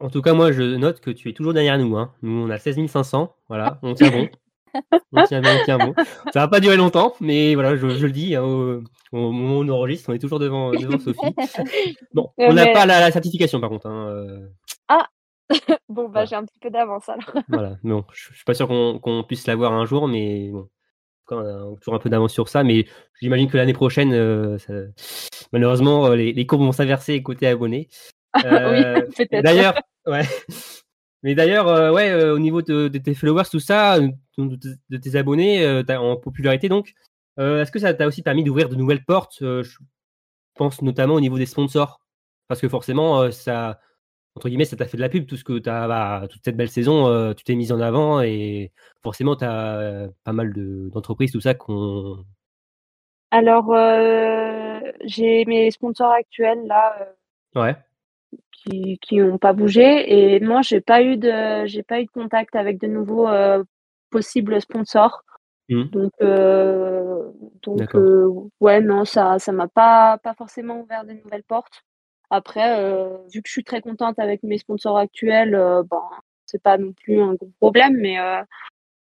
en 0.00 0.10
tout 0.10 0.22
cas, 0.22 0.34
moi, 0.34 0.52
je 0.52 0.62
note 0.62 1.00
que 1.00 1.10
tu 1.10 1.28
es 1.28 1.32
toujours 1.32 1.52
derrière 1.52 1.78
nous. 1.78 1.96
Hein. 1.96 2.12
Nous, 2.22 2.46
on 2.46 2.50
a 2.50 2.58
16 2.58 2.86
500. 2.86 3.34
Voilà, 3.48 3.78
on 3.82 3.94
tient 3.94 4.10
bon. 4.10 4.28
on 5.12 5.24
tient 5.24 5.40
bon, 5.40 5.48
on 5.60 5.64
tient 5.64 5.78
bon. 5.78 5.94
Ça 6.32 6.40
va 6.40 6.48
pas 6.48 6.60
durer 6.60 6.76
longtemps, 6.76 7.14
mais 7.20 7.54
voilà, 7.54 7.76
je, 7.76 7.86
le 7.86 8.12
dis, 8.12 8.34
hein, 8.34 8.42
au, 8.42 8.82
moment 9.12 9.58
où 9.58 9.64
on 9.64 9.68
enregistre, 9.68 10.10
on 10.10 10.12
est 10.12 10.18
toujours 10.18 10.38
devant, 10.38 10.70
devant 10.72 10.98
Sophie. 10.98 11.20
Bon, 12.14 12.30
on 12.38 12.52
n'a 12.52 12.66
pas 12.72 12.86
la, 12.86 13.10
certification 13.10 13.60
par 13.60 13.70
contre. 13.70 13.86
Hein, 13.86 14.08
euh. 14.08 14.48
Ah 14.88 15.06
Bon, 15.88 16.08
bah 16.08 16.24
j'ai 16.24 16.36
un 16.36 16.44
petit 16.44 16.58
peu 16.58 16.70
d'avance 16.70 17.08
alors. 17.08 17.42
voilà, 17.48 17.76
non, 17.82 18.04
je, 18.12 18.34
suis 18.34 18.44
pas 18.44 18.54
sûr 18.54 18.68
qu'on 18.68 19.24
puisse 19.26 19.46
l'avoir 19.46 19.72
un 19.72 19.86
jour, 19.86 20.08
mais 20.08 20.50
bon. 20.50 20.68
On 21.30 21.40
a 21.40 21.76
toujours 21.80 21.94
un 21.94 21.98
peu 21.98 22.08
d'avance 22.08 22.32
sur 22.32 22.48
ça, 22.48 22.64
mais 22.64 22.86
j'imagine 23.20 23.50
que 23.50 23.58
l'année 23.58 23.74
prochaine, 23.74 24.14
euh, 24.14 24.56
malheureusement, 25.52 26.08
les, 26.08 26.32
les 26.32 26.46
courbes 26.46 26.62
vont 26.62 26.72
s'inverser 26.72 27.22
côté 27.22 27.46
abonnés. 27.46 27.88
Euh, 28.44 29.06
d'ailleurs, 29.42 29.74
ouais. 30.06 30.22
Mais 31.22 31.34
d'ailleurs, 31.34 31.68
euh, 31.68 31.92
ouais, 31.92 32.10
euh, 32.10 32.34
au 32.34 32.38
niveau 32.38 32.62
de, 32.62 32.88
tes 32.88 33.14
followers, 33.14 33.48
tout 33.50 33.60
ça, 33.60 33.98
de, 33.98 34.96
tes 34.96 35.16
abonnés 35.16 35.82
en 35.88 36.16
popularité, 36.16 36.68
donc, 36.68 36.94
est-ce 37.38 37.70
que 37.70 37.78
ça 37.78 37.94
t'a 37.94 38.06
aussi 38.06 38.22
permis 38.22 38.44
d'ouvrir 38.44 38.68
de 38.68 38.76
nouvelles 38.76 39.04
portes 39.04 39.38
Je 39.40 39.78
pense 40.54 40.82
notamment 40.82 41.14
au 41.14 41.20
niveau 41.20 41.38
des 41.38 41.46
sponsors, 41.46 42.00
parce 42.48 42.60
que 42.60 42.68
forcément, 42.68 43.30
ça, 43.30 43.80
entre 44.34 44.48
guillemets, 44.48 44.64
ça 44.64 44.76
t'a 44.76 44.86
fait 44.86 44.96
de 44.96 45.02
la 45.02 45.08
pub, 45.08 45.26
tout 45.26 45.36
ce 45.36 45.44
que 45.44 45.58
t'as, 45.58 45.86
bah, 45.86 46.26
toute 46.28 46.42
cette 46.44 46.56
belle 46.56 46.70
saison, 46.70 47.32
tu 47.34 47.44
t'es 47.44 47.54
mise 47.54 47.72
en 47.72 47.80
avant 47.80 48.20
et 48.20 48.72
forcément, 49.02 49.36
tu 49.36 49.44
as 49.44 50.08
pas 50.24 50.32
mal 50.32 50.52
d'entreprises, 50.90 51.32
tout 51.32 51.40
ça 51.40 51.54
qu'on. 51.54 52.24
Alors, 53.30 53.72
j'ai 55.04 55.44
mes 55.44 55.70
sponsors 55.70 56.12
actuels 56.12 56.66
là. 56.66 57.14
ouais 57.54 57.76
qui 58.52 58.98
qui 58.98 59.16
n'ont 59.16 59.38
pas 59.38 59.52
bougé. 59.52 60.34
Et 60.34 60.40
moi 60.40 60.62
j'ai 60.62 60.80
pas 60.80 61.02
eu 61.02 61.16
de 61.16 61.66
j'ai 61.66 61.82
pas 61.82 62.00
eu 62.00 62.04
de 62.04 62.10
contact 62.10 62.56
avec 62.56 62.78
de 62.78 62.86
nouveaux 62.86 63.28
euh, 63.28 63.62
possibles 64.10 64.60
sponsors. 64.60 65.22
Mmh. 65.70 65.84
donc 65.90 66.12
euh, 66.22 67.30
donc 67.62 67.94
euh, 67.94 68.26
ouais 68.60 68.80
non 68.80 69.04
ça 69.04 69.38
ça 69.38 69.52
m'a 69.52 69.68
pas 69.68 70.16
pas 70.16 70.32
forcément 70.32 70.80
ouvert 70.80 71.04
de 71.04 71.12
nouvelles 71.12 71.44
portes. 71.44 71.84
Après 72.30 72.82
vu 73.32 73.42
que 73.42 73.48
je 73.48 73.52
suis 73.52 73.64
très 73.64 73.80
contente 73.80 74.18
avec 74.18 74.42
mes 74.42 74.58
sponsors 74.58 74.98
actuels 74.98 75.52
bon 75.90 76.00
c'est 76.46 76.62
pas 76.62 76.78
non 76.78 76.92
plus 76.92 77.20
un 77.20 77.34
gros 77.34 77.50
problème 77.58 77.96
mais 77.98 78.16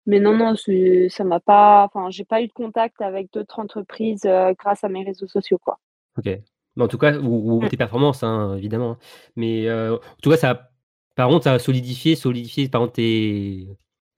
mais 0.06 0.20
non 0.20 0.36
non 0.36 0.56
ça 0.56 1.24
m'a 1.24 1.40
pas 1.40 1.86
enfin 1.86 2.10
j'ai 2.10 2.26
pas 2.26 2.42
eu 2.42 2.48
de 2.48 2.54
contact 2.54 3.02
avec 3.02 3.32
d'autres 3.34 3.60
entreprises 3.60 4.28
grâce 4.60 4.84
à 4.84 4.90
mes 4.90 5.04
réseaux 5.04 5.28
sociaux 5.28 5.58
quoi. 5.58 5.80
Ok 6.18 6.38
en 6.80 6.88
tout 6.88 6.98
cas, 6.98 7.18
ou, 7.18 7.62
mmh. 7.62 7.70
tes 7.70 7.78
performances, 7.78 8.24
hein, 8.24 8.56
évidemment. 8.58 8.92
Hein. 8.92 8.98
Mais 9.36 9.68
euh, 9.68 9.96
en 9.96 10.22
tout 10.22 10.30
cas, 10.30 10.38
ça, 10.38 10.72
par 11.16 11.30
contre, 11.30 11.46
ça 11.46 11.54
a 11.54 11.60
solidifié, 11.60 12.16
solidifié 12.16 12.70
par 12.70 12.82
contre, 12.82 13.00
les 13.00 13.68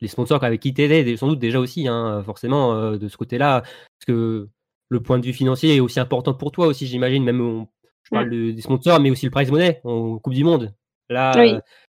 sponsors 0.05 0.43
avec 0.43 0.61
qui 0.61 0.73
tu 0.73 0.83
étais, 0.83 1.17
sans 1.17 1.27
doute 1.27 1.39
déjà 1.39 1.59
aussi, 1.59 1.87
hein, 1.87 2.23
forcément, 2.25 2.73
euh, 2.73 2.97
de 2.97 3.07
ce 3.07 3.17
côté-là. 3.17 3.61
Parce 3.61 4.05
que 4.07 4.49
le 4.89 4.99
point 5.01 5.19
de 5.19 5.25
vue 5.25 5.33
financier 5.33 5.75
est 5.75 5.79
aussi 5.79 5.99
important 5.99 6.33
pour 6.33 6.51
toi 6.51 6.67
aussi, 6.67 6.87
j'imagine. 6.87 7.23
Même, 7.23 7.65
je 8.03 8.09
parle 8.11 8.27
mmh. 8.27 8.53
des 8.53 8.61
sponsors, 8.61 8.99
mais 8.99 9.11
aussi 9.11 9.25
le 9.25 9.31
prize 9.31 9.51
money 9.51 9.81
en 9.83 10.17
Coupe 10.19 10.33
du 10.33 10.43
Monde. 10.43 10.73
Là, 11.09 11.33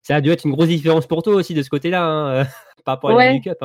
ça 0.01 0.15
a 0.15 0.21
dû 0.21 0.29
être 0.29 0.45
une 0.45 0.53
grosse 0.53 0.69
différence 0.69 1.05
pour 1.05 1.23
toi 1.23 1.35
aussi 1.35 1.53
de 1.53 1.61
ce 1.61 1.69
côté-là, 1.69 2.45
par 2.85 2.95
rapport 2.95 3.11
à 3.11 3.25
la 3.25 3.39
Cup. 3.39 3.57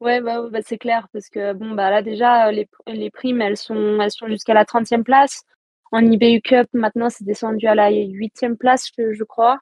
Ouais, 0.00 0.20
bah, 0.20 0.42
bah, 0.48 0.60
c'est 0.64 0.78
clair, 0.78 1.08
parce 1.12 1.28
que 1.28 1.52
bon, 1.54 1.74
bah 1.74 1.90
là 1.90 2.02
déjà, 2.02 2.52
les, 2.52 2.68
les 2.86 3.10
primes, 3.10 3.42
elles 3.42 3.56
sont, 3.56 3.98
elles 4.00 4.12
sont 4.12 4.28
jusqu'à 4.28 4.54
la 4.54 4.64
30e 4.64 5.02
place. 5.02 5.44
En 5.92 6.00
IBU 6.04 6.40
Cup, 6.42 6.68
maintenant, 6.72 7.10
c'est 7.10 7.24
descendu 7.24 7.66
à 7.66 7.74
la 7.74 7.90
huitième 7.90 8.56
place, 8.56 8.90
je, 8.96 9.12
je 9.12 9.24
crois, 9.24 9.58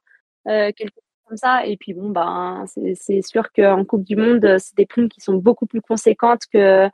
euh, 0.49 0.73
quelque 0.73 0.95
chose 0.95 1.03
comme 1.27 1.37
ça. 1.37 1.67
Et 1.67 1.77
puis 1.77 1.95
bon, 1.95 2.11
ben, 2.11 2.65
c'est 2.67 3.23
sûr 3.23 3.53
qu'en 3.53 3.85
Coupe 3.85 4.05
du 4.05 4.17
Monde, 4.17 4.59
c'est 4.59 4.77
des 4.77 4.87
primes 4.87 5.09
qui 5.09 5.21
sont 5.21 5.35
beaucoup 5.35 5.67
plus 5.67 5.81
conséquentes 5.81 6.43
que 6.53 6.89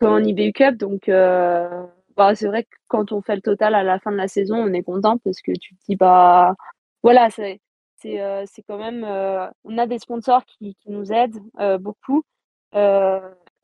qu'en 0.00 0.22
IBU 0.22 0.52
Cup. 0.52 0.76
Donc, 0.76 1.08
euh, 1.08 1.84
bah, 2.16 2.34
c'est 2.34 2.46
vrai 2.46 2.64
que 2.64 2.76
quand 2.88 3.12
on 3.12 3.22
fait 3.22 3.36
le 3.36 3.42
total 3.42 3.74
à 3.74 3.82
la 3.82 3.98
fin 4.00 4.12
de 4.12 4.16
la 4.16 4.28
saison, 4.28 4.56
on 4.56 4.72
est 4.72 4.82
content 4.82 5.18
parce 5.18 5.40
que 5.42 5.52
tu 5.52 5.74
te 5.76 5.80
dis, 5.88 5.96
bah, 5.96 6.54
voilà, 7.02 7.30
c'est 7.30 7.60
c'est 7.96 8.20
euh, 8.20 8.44
quand 8.68 8.78
même, 8.78 9.04
euh, 9.04 9.46
on 9.64 9.78
a 9.78 9.86
des 9.86 9.98
sponsors 9.98 10.44
qui, 10.44 10.74
qui 10.76 10.90
nous 10.90 11.12
aident 11.12 11.40
euh, 11.60 11.78
beaucoup. 11.78 12.22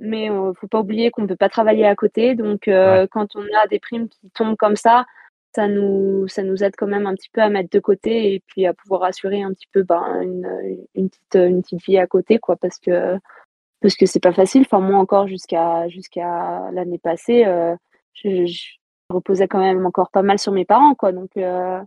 Euh, 0.03 0.07
mais 0.09 0.27
il 0.27 0.33
ne 0.33 0.53
faut 0.55 0.69
pas 0.69 0.81
oublier 0.81 1.11
qu'on 1.11 1.23
ne 1.23 1.27
peut 1.27 1.37
pas 1.37 1.49
travailler 1.49 1.87
à 1.87 1.95
côté. 1.97 2.35
Donc, 2.35 2.69
euh, 2.69 3.07
quand 3.11 3.37
on 3.37 3.43
a 3.63 3.67
des 3.69 3.79
primes 3.79 4.09
qui 4.09 4.31
tombent 4.31 4.57
comme 4.57 4.77
ça, 4.77 5.07
ça 5.55 5.69
nous, 5.69 6.29
ça 6.29 6.43
nous 6.43 6.65
aide 6.65 6.75
quand 6.77 6.87
même 6.87 7.07
un 7.07 7.15
petit 7.15 7.29
peu 7.31 7.43
à 7.43 7.51
mettre 7.51 7.71
de 7.71 7.81
côté 7.81 8.35
et 8.35 8.43
puis 8.47 8.67
à 8.67 8.75
pouvoir 8.75 9.05
assurer 9.05 9.43
un 9.43 9.53
petit 9.53 9.69
peu 9.73 9.83
ben, 9.83 10.21
une, 10.23 10.49
une, 10.95 11.11
petite, 11.11 11.35
une 11.35 11.63
petite 11.63 11.85
vie 11.85 11.99
à 11.99 12.07
côté, 12.07 12.39
quoi, 12.39 12.57
parce 12.57 12.79
que 12.79 13.19
parce 13.83 13.97
que 13.97 14.07
c'est 14.07 14.21
pas 14.21 14.33
facile. 14.33 14.63
Enfin, 14.63 14.81
moi 14.81 14.99
encore 14.99 15.27
jusqu'à 15.27 15.89
jusqu'à 15.89 16.71
l'année 16.73 16.99
passée, 16.99 17.45
euh, 17.47 17.75
je, 18.15 18.77
reposais 19.11 19.49
quand 19.49 19.59
même 19.61 19.85
encore 19.87 20.11
pas 20.11 20.23
mal 20.23 20.39
sur 20.39 20.53
mes 20.53 20.65
parents, 20.65 20.95
quoi. 20.95 21.13
Donc 21.13 21.31
euh, 21.37 21.81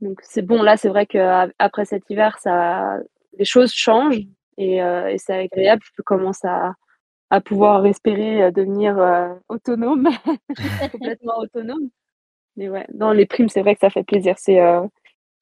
donc 0.00 0.20
c'est 0.22 0.42
bon. 0.42 0.62
Là, 0.62 0.76
c'est 0.76 0.88
vrai 0.88 1.06
que 1.06 1.18
après 1.58 1.84
cet 1.86 2.10
hiver, 2.10 2.38
ça, 2.40 2.98
les 3.38 3.44
choses 3.44 3.72
changent 3.72 4.20
et, 4.58 4.78
et 4.78 5.18
c'est 5.18 5.34
agréable. 5.34 5.82
Je 5.96 6.02
commence 6.02 6.44
à 6.44 6.74
à 7.30 7.40
pouvoir 7.40 7.84
espérer 7.86 8.44
euh, 8.44 8.50
devenir 8.50 8.98
euh, 8.98 9.34
autonome, 9.48 10.08
complètement 10.92 11.38
autonome. 11.38 11.90
Mais 12.56 12.68
ouais, 12.68 12.86
dans 12.92 13.12
les 13.12 13.26
primes, 13.26 13.48
c'est 13.48 13.60
vrai 13.60 13.74
que 13.74 13.80
ça 13.80 13.90
fait 13.90 14.04
plaisir. 14.04 14.34
C'est, 14.38 14.60
euh, 14.60 14.86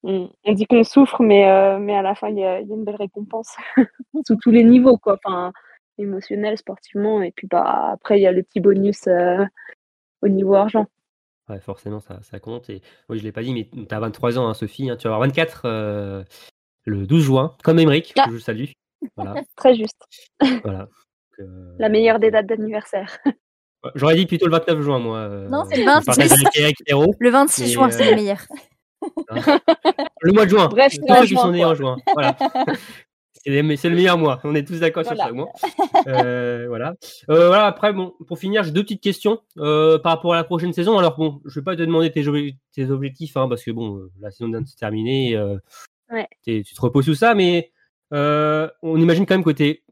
on, 0.03 0.29
dit 0.47 0.65
qu'on 0.65 0.83
souffre, 0.83 1.21
mais, 1.21 1.45
mais 1.79 1.95
à 1.95 2.01
la 2.01 2.13
fin, 2.13 2.29
il 2.29 2.37
y 2.37 2.43
a, 2.43 2.59
y 2.59 2.71
a, 2.71 2.75
une 2.75 2.83
belle 2.83 2.97
récompense 2.97 3.55
sous 4.27 4.35
tous 4.35 4.51
les 4.51 4.63
niveaux, 4.63 4.97
quoi. 4.97 5.17
Enfin, 5.23 5.53
émotionnel, 5.97 6.57
sportivement, 6.57 7.21
et 7.21 7.31
puis 7.31 7.47
bah 7.47 7.91
après, 7.93 8.19
il 8.19 8.21
y 8.21 8.27
a 8.27 8.33
le 8.33 8.43
petit 8.43 8.59
bonus 8.59 9.07
au 10.21 10.27
niveau 10.27 10.55
argent. 10.55 10.87
Ouais, 11.47 11.59
forcément, 11.59 12.01
ça, 12.01 12.21
ça 12.21 12.39
compte. 12.39 12.69
Et 12.69 12.81
oui, 13.07 13.17
je 13.17 13.23
l'ai 13.23 13.31
pas 13.31 13.43
dit, 13.43 13.53
mais 13.53 13.69
tu 13.71 13.95
as 13.95 13.99
23 13.99 14.37
ans, 14.37 14.47
hein, 14.47 14.53
Sophie. 14.53 14.89
Hein, 14.89 14.97
tu 14.97 15.07
vas 15.07 15.15
avoir 15.15 15.27
24 15.27 16.25
le 16.85 17.07
12 17.07 17.23
juin, 17.23 17.55
comme 17.63 17.79
Emmerich, 17.79 18.13
que 18.13 18.19
ah. 18.19 18.27
je 18.29 18.37
salue. 18.37 18.65
Voilà. 19.15 19.35
Très 19.55 19.75
juste. 19.75 20.03
Voilà. 20.63 20.89
La 21.79 21.89
meilleure 21.89 22.19
des 22.19 22.31
dates 22.31 22.47
d'anniversaire. 22.47 23.17
J'aurais 23.95 24.15
dit 24.15 24.25
plutôt 24.25 24.47
le 24.47 24.51
29 24.53 24.81
juin, 24.81 24.99
moi. 24.99 25.17
euh, 25.19 25.47
Non, 25.47 25.63
c'est 25.69 25.75
le 25.77 25.83
je 25.83 25.85
partage 26.05 26.29
26. 26.29 26.33
avec 26.33 26.57
Eric 26.57 26.77
Hérault. 26.87 27.13
Le 27.19 27.29
26 27.29 27.61
Mais, 27.61 27.67
juin, 27.67 27.91
c'est 27.91 28.07
euh, 28.07 28.09
le 28.11 28.15
meilleur. 28.15 28.39
Le 30.21 30.31
mois 30.33 30.45
de 30.45 30.49
juin. 30.49 30.67
Bref, 30.69 30.93
tous 30.93 31.05
c'est 31.07 31.21
qui 31.21 31.27
juin, 31.27 31.41
sont 31.41 31.51
nés 31.51 31.59
quoi. 31.59 31.67
en 31.69 31.75
juin. 31.75 31.97
Voilà. 32.13 32.35
C'est 33.47 33.51
le 33.61 33.95
meilleur 33.95 34.17
mois. 34.17 34.39
On 34.43 34.55
est 34.55 34.67
tous 34.67 34.79
d'accord 34.79 35.03
Voilà. 35.03 35.25
sur 35.25 35.27
ça, 35.27 35.31
moi. 35.31 35.49
Euh, 36.07 36.65
voilà. 36.67 36.95
Euh, 37.29 37.45
voilà. 37.45 37.67
Après, 37.67 37.93
bon, 37.93 38.15
pour 38.27 38.39
finir, 38.39 38.63
j'ai 38.63 38.71
deux 38.71 38.81
petites 38.81 39.03
questions 39.03 39.39
euh, 39.59 39.99
par 39.99 40.13
rapport 40.13 40.33
à 40.33 40.35
la 40.37 40.43
prochaine 40.43 40.73
saison. 40.73 40.97
Alors 40.97 41.15
bon, 41.15 41.41
je 41.45 41.59
vais 41.59 41.63
pas 41.63 41.75
te 41.75 41.83
demander 41.83 42.09
tes, 42.11 42.23
obje- 42.23 42.55
tes 42.73 42.89
objectifs, 42.89 43.37
hein, 43.37 43.47
parce 43.47 43.63
que 43.63 43.69
bon, 43.69 43.97
euh, 43.97 44.11
la 44.19 44.31
saison 44.31 44.49
vient 44.49 44.61
de 44.61 44.67
se 44.67 44.75
terminer. 44.75 45.35
euh, 45.35 45.57
Ouais. 46.11 46.27
tu 46.43 46.63
te 46.63 46.81
reposes 46.81 47.05
sous 47.05 47.13
ça, 47.13 47.35
mais 47.35 47.71
euh, 48.13 48.67
on 48.81 48.97
imagine 48.99 49.27
quand 49.27 49.35
même 49.35 49.43
que 49.43 49.51
t'es 49.51 49.83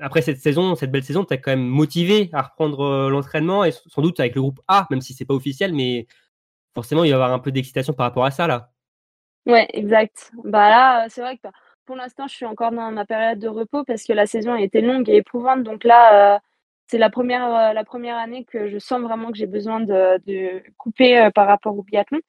après 0.00 0.22
cette 0.22 0.38
saison, 0.38 0.74
cette 0.74 0.90
belle 0.90 1.02
saison, 1.02 1.24
tu 1.24 1.34
es 1.34 1.40
quand 1.40 1.50
même 1.50 1.66
motivé 1.66 2.30
à 2.32 2.42
reprendre 2.42 2.80
euh, 2.80 3.10
l'entraînement 3.10 3.64
et 3.64 3.72
sans 3.72 4.02
doute 4.02 4.20
avec 4.20 4.34
le 4.34 4.40
groupe 4.40 4.60
A, 4.68 4.86
même 4.90 5.00
si 5.00 5.14
c'est 5.14 5.24
pas 5.24 5.34
officiel, 5.34 5.72
mais 5.74 6.06
forcément 6.74 7.04
il 7.04 7.08
va 7.08 7.10
y 7.10 7.14
avoir 7.14 7.32
un 7.32 7.38
peu 7.38 7.50
d'excitation 7.52 7.92
par 7.92 8.06
rapport 8.06 8.24
à 8.24 8.30
ça 8.30 8.46
là. 8.46 8.70
Ouais, 9.46 9.66
exact. 9.72 10.32
Bah 10.44 10.68
là, 10.68 11.08
c'est 11.08 11.22
vrai 11.22 11.36
que 11.36 11.42
bah, 11.44 11.52
pour 11.86 11.96
l'instant, 11.96 12.28
je 12.28 12.34
suis 12.34 12.46
encore 12.46 12.70
dans 12.70 12.90
ma 12.92 13.04
période 13.06 13.38
de 13.38 13.48
repos 13.48 13.84
parce 13.84 14.04
que 14.04 14.12
la 14.12 14.26
saison 14.26 14.52
a 14.52 14.60
été 14.60 14.80
longue 14.80 15.08
et 15.08 15.16
éprouvante. 15.16 15.62
Donc 15.62 15.82
là, 15.82 16.36
euh, 16.36 16.38
c'est 16.86 16.98
la 16.98 17.10
première, 17.10 17.44
euh, 17.44 17.72
la 17.72 17.84
première 17.84 18.16
année 18.16 18.44
que 18.44 18.68
je 18.68 18.78
sens 18.78 19.00
vraiment 19.00 19.32
que 19.32 19.38
j'ai 19.38 19.46
besoin 19.46 19.80
de, 19.80 20.20
de 20.26 20.62
couper 20.76 21.30
par 21.34 21.46
rapport 21.46 21.76
au 21.76 21.82
biathlon. 21.82 22.20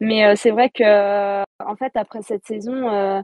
Mais 0.00 0.34
c'est 0.34 0.50
vrai 0.50 0.68
que, 0.70 1.42
en 1.64 1.76
fait, 1.76 1.92
après 1.94 2.22
cette 2.22 2.44
saison, 2.44 3.22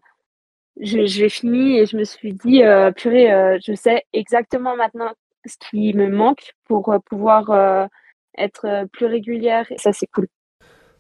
je, 0.81 1.07
je 1.07 1.23
l'ai 1.23 1.29
fini 1.29 1.79
et 1.79 1.87
je 1.87 1.97
me 1.97 2.05
suis 2.05 2.33
dit, 2.33 2.63
euh, 2.63 2.91
purée, 2.93 3.33
euh, 3.33 3.59
je 3.65 3.75
sais 3.75 4.05
exactement 4.13 4.77
maintenant 4.77 5.13
ce 5.45 5.57
qui 5.71 5.95
me 5.95 6.09
manque 6.09 6.53
pour 6.65 6.93
euh, 6.93 6.99
pouvoir 6.99 7.89
être 8.37 8.87
plus 8.93 9.07
régulière. 9.07 9.67
Et 9.71 9.79
ça, 9.79 9.93
c'est 9.93 10.07
cool. 10.07 10.29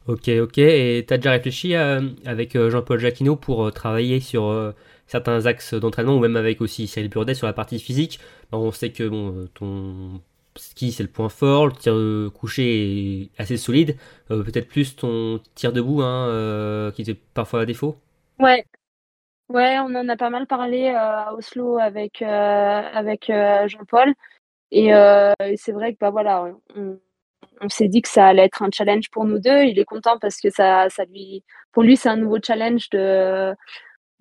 Ok, 0.07 0.29
ok. 0.29 0.59
Et 0.59 1.05
tu 1.07 1.15
as 1.15 1.19
déjà 1.19 1.33
réfléchi 1.33 1.75
avec 1.75 2.57
Jean-Paul 2.57 2.99
Jacquinot 2.99 3.37
pour 3.37 3.73
travailler 3.73 4.21
sur 4.21 4.75
certains 5.07 5.47
axes 5.47 5.75
d'entraînement 5.75 6.17
ou 6.17 6.21
même 6.21 6.37
avec 6.37 6.61
aussi 6.61 6.87
Cyril 6.87 7.11
Burdet 7.11 7.35
sur 7.35 7.47
la 7.47 7.53
partie 7.53 7.79
physique? 7.79 8.19
Alors, 8.51 8.65
On 8.65 8.73
sait 8.73 8.91
que 8.91 9.07
bon, 9.07 9.49
ton 9.55 10.21
ski 10.57 10.93
c'est 10.93 11.03
le 11.03 11.09
point 11.09 11.29
fort, 11.29 11.67
le 11.67 11.73
tir 11.73 11.95
couché 12.35 13.23
est 13.23 13.31
assez 13.39 13.57
solide. 13.57 13.97
Euh, 14.31 14.43
Peut-être 14.43 14.69
plus 14.69 14.97
ton 14.97 15.41
tir 15.55 15.73
debout 15.73 16.03
hein, 16.03 16.29
euh, 16.29 16.91
qui 16.91 17.03
était 17.03 17.17
parfois 17.35 17.61
à 17.61 17.67
défaut? 17.67 17.97
Ouais, 18.39 18.65
ouais, 19.49 19.79
on 19.81 19.95
en 19.95 20.09
a 20.09 20.17
pas 20.17 20.31
mal 20.31 20.47
parlé 20.47 20.89
euh, 20.89 20.99
à 20.99 21.35
Oslo 21.35 21.79
avec, 21.79 22.23
euh, 22.23 22.83
avec 22.93 23.31
euh, 23.31 23.69
Jean-Paul. 23.69 24.13
Et, 24.71 24.89
et 24.89 25.57
c'est 25.57 25.73
vrai 25.73 25.95
que 25.95 25.99
bah 25.99 26.11
voilà, 26.11 26.53
on, 26.77 26.99
on 27.61 27.69
s'est 27.69 27.89
dit 27.89 28.03
que 28.03 28.09
ça 28.09 28.27
allait 28.27 28.45
être 28.45 28.63
un 28.63 28.71
challenge 28.71 29.11
pour 29.11 29.25
nous 29.25 29.39
deux. 29.39 29.63
Il 29.65 29.79
est 29.79 29.85
content 29.85 30.19
parce 30.19 30.41
que 30.41 30.51
ça, 30.51 30.89
ça 30.91 31.05
lui, 31.07 31.43
pour 31.73 31.83
lui, 31.83 31.97
c'est 31.97 32.09
un 32.09 32.17
nouveau 32.17 32.39
challenge 32.43 32.91
de, 32.91 33.55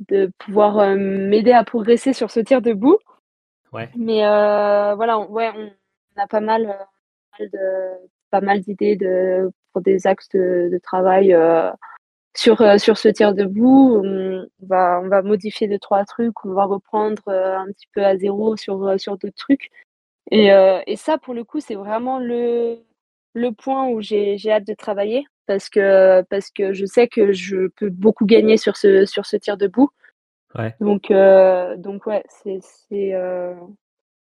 de 0.07 0.31
pouvoir 0.37 0.79
euh, 0.79 0.95
m'aider 0.95 1.51
à 1.51 1.63
progresser 1.63 2.13
sur 2.13 2.31
ce 2.31 2.39
tir 2.39 2.61
debout. 2.61 2.97
Ouais. 3.73 3.89
Mais 3.97 4.25
euh, 4.25 4.95
voilà, 4.95 5.19
on, 5.19 5.27
ouais, 5.29 5.51
on 5.55 6.21
a 6.21 6.27
pas 6.27 6.39
mal, 6.39 6.65
euh, 6.65 6.73
pas 7.31 7.39
mal 7.39 7.49
de, 7.51 8.09
pas 8.31 8.41
mal 8.41 8.59
d'idées 8.61 8.95
de, 8.95 9.51
pour 9.73 9.81
des 9.81 10.07
axes 10.07 10.29
de, 10.29 10.69
de 10.71 10.77
travail 10.77 11.35
sur, 12.37 12.61
euh, 12.61 12.77
sur 12.77 12.97
ce 12.97 13.09
tir 13.09 13.33
debout. 13.33 14.01
On 14.03 14.47
va, 14.61 15.01
on 15.03 15.09
va 15.09 15.21
modifier 15.21 15.67
deux, 15.67 15.79
trois 15.79 16.05
trucs, 16.05 16.45
on 16.45 16.53
va 16.53 16.65
reprendre 16.65 17.21
euh, 17.27 17.57
un 17.57 17.65
petit 17.67 17.87
peu 17.93 18.05
à 18.05 18.15
zéro 18.15 18.55
sur, 18.55 18.83
euh, 18.85 18.97
sur 18.97 19.17
d'autres 19.17 19.35
trucs. 19.35 19.71
Et, 20.31 20.53
euh, 20.53 20.81
et 20.87 20.95
ça, 20.95 21.17
pour 21.17 21.33
le 21.33 21.43
coup, 21.43 21.59
c'est 21.59 21.75
vraiment 21.75 22.19
le, 22.19 22.77
le 23.33 23.51
point 23.51 23.87
où 23.87 24.01
j'ai, 24.01 24.37
j'ai 24.37 24.51
hâte 24.51 24.67
de 24.67 24.73
travailler 24.73 25.25
parce 25.47 25.69
que, 25.69 26.21
parce 26.23 26.51
que 26.51 26.73
je 26.73 26.85
sais 26.85 27.07
que 27.07 27.31
je 27.31 27.67
peux 27.75 27.89
beaucoup 27.89 28.25
gagner 28.25 28.57
sur 28.57 28.77
ce, 28.77 29.05
sur 29.05 29.25
ce 29.25 29.37
tir 29.37 29.57
debout. 29.57 29.89
Ouais. 30.55 30.75
Donc, 30.79 31.11
donc 31.77 32.05
ouais, 32.05 32.23
c'est, 32.29 33.13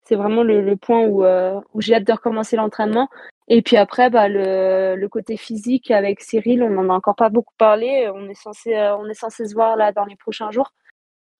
c'est, 0.09 0.16
vraiment 0.16 0.43
le, 0.43 0.76
point 0.76 1.01
où, 1.02 1.24
euh, 1.24 1.60
où 1.74 1.80
j'ai 1.80 1.94
hâte 1.94 2.05
de 2.05 2.12
recommencer 2.12 2.56
l'entraînement. 2.56 3.09
Et 3.48 3.62
puis 3.62 3.76
après, 3.76 4.10
bah, 4.10 4.28
le, 4.28 5.06
côté 5.09 5.36
physique 5.36 5.90
avec 5.90 6.20
Cyril, 6.20 6.62
on 6.62 6.70
n'en 6.70 6.90
a 6.90 6.94
encore 6.94 7.16
pas 7.16 7.28
beaucoup 7.28 7.55
parlé. 7.59 8.10
On 8.14 8.28
est 8.28 8.35
censé, 8.35 8.74
euh, 8.74 8.97
on 8.97 9.09
est 9.09 9.14
censé 9.14 9.47
se 9.47 9.55
voir 9.55 9.76
là 9.76 9.93
dans 9.93 10.05
les 10.05 10.16
prochains 10.16 10.51
jours. 10.51 10.72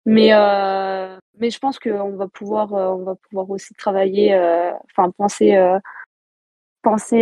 Mais, 0.07 0.33
euh, 0.33 1.17
je 1.41 1.59
pense 1.59 1.79
qu'on 1.79 2.17
va 2.17 2.29
pouvoir, 2.29 2.73
on 2.73 3.05
va 3.05 3.15
pouvoir 3.15 3.51
aussi 3.51 3.75
travailler, 3.75 4.35
enfin 4.91 5.11
penser, 5.17 5.55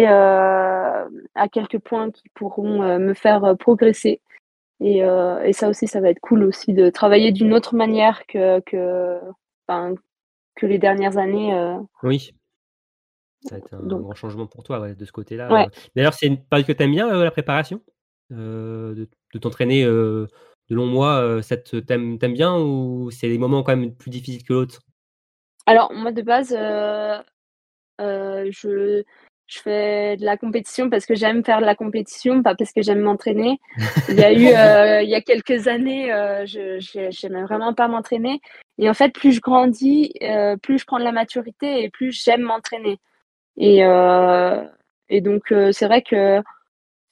à 0.07 1.49
quelques 1.51 1.79
points 1.79 2.11
qui 2.11 2.29
pourront 2.35 2.99
me 2.99 3.15
faire 3.15 3.57
progresser. 3.59 4.21
Et, 4.81 5.03
ça 5.53 5.69
aussi, 5.69 5.87
ça 5.87 6.01
va 6.01 6.11
être 6.11 6.21
cool 6.21 6.45
aussi 6.45 6.73
de 6.75 6.91
travailler 6.91 7.33
d'une 7.33 7.55
autre 7.55 7.75
manière 7.75 8.27
que, 8.27 8.61
que, 8.61 9.19
que 10.57 10.67
les 10.67 10.79
dernières 10.79 11.17
années. 11.19 11.55
euh. 11.55 11.79
Oui. 12.03 12.35
Ça 13.45 13.55
va 13.55 13.59
être 13.59 13.75
un 13.75 13.83
Donc. 13.87 14.03
grand 14.03 14.15
changement 14.15 14.47
pour 14.47 14.65
toi 14.65 14.81
ouais, 14.81 14.95
de 14.95 15.05
ce 15.05 15.13
côté-là. 15.13 15.53
Ouais. 15.53 15.67
Euh, 15.67 15.81
D'ailleurs, 15.95 16.15
c'est 16.15 16.27
une 16.27 16.43
période 16.43 16.67
que 16.67 16.73
tu 16.73 16.83
aimes 16.83 16.91
bien, 16.91 17.09
euh, 17.09 17.23
la 17.23 17.31
préparation 17.31 17.81
De, 18.31 19.09
de 19.35 19.39
t'entraîner 19.39 19.85
de 19.85 20.29
longs 20.71 20.87
mois, 20.87 21.41
ça 21.43 21.57
t'aimes 21.57 22.19
t'aimes 22.19 22.35
bien 22.35 22.57
ou 22.59 23.11
c'est 23.13 23.29
des 23.29 23.39
moments 23.39 23.63
quand 23.63 23.77
même 23.77 23.95
plus 23.95 24.11
difficiles 24.11 24.43
que 24.43 24.53
l'autre? 24.53 24.81
Alors, 25.67 25.93
moi, 25.93 26.11
de 26.11 26.23
base, 26.23 26.51
je, 27.99 29.05
je 29.47 29.61
fais 29.61 30.17
de 30.17 30.25
la 30.25 30.37
compétition 30.37 30.91
parce 30.91 31.07
que 31.07 31.15
j'aime 31.15 31.45
faire 31.45 31.61
de 31.61 31.65
la 31.65 31.77
compétition, 31.77 32.43
pas 32.43 32.55
parce 32.55 32.73
que 32.73 32.83
j'aime 32.83 33.01
m'entraîner. 33.01 33.61
Il 34.09 34.17
y 34.17 34.25
a 34.25 34.33
eu, 34.33 34.47
euh, 34.49 35.03
il 35.03 35.09
y 35.09 35.15
a 35.15 35.21
quelques 35.21 35.69
années, 35.69 36.13
euh, 36.13 36.45
je, 36.47 36.79
j'aimais 37.11 37.43
vraiment 37.43 37.73
pas 37.73 37.89
m'entraîner. 37.89 38.41
Et 38.79 38.91
en 38.91 38.95
fait, 38.95 39.11
plus 39.11 39.33
je 39.33 39.41
grandis, 39.41 40.13
euh, 40.23 40.57
plus 40.57 40.79
je 40.79 40.85
prends 40.85 40.99
de 40.99 41.05
la 41.05 41.13
maturité 41.13 41.83
et 41.85 41.91
plus 41.91 42.13
j'aime 42.13 42.43
m'entraîner. 42.43 42.99
Et, 43.57 43.85
euh, 43.85 44.65
et 45.09 45.21
donc, 45.21 45.55
c'est 45.73 45.87
vrai 45.87 46.03
que 46.03 46.43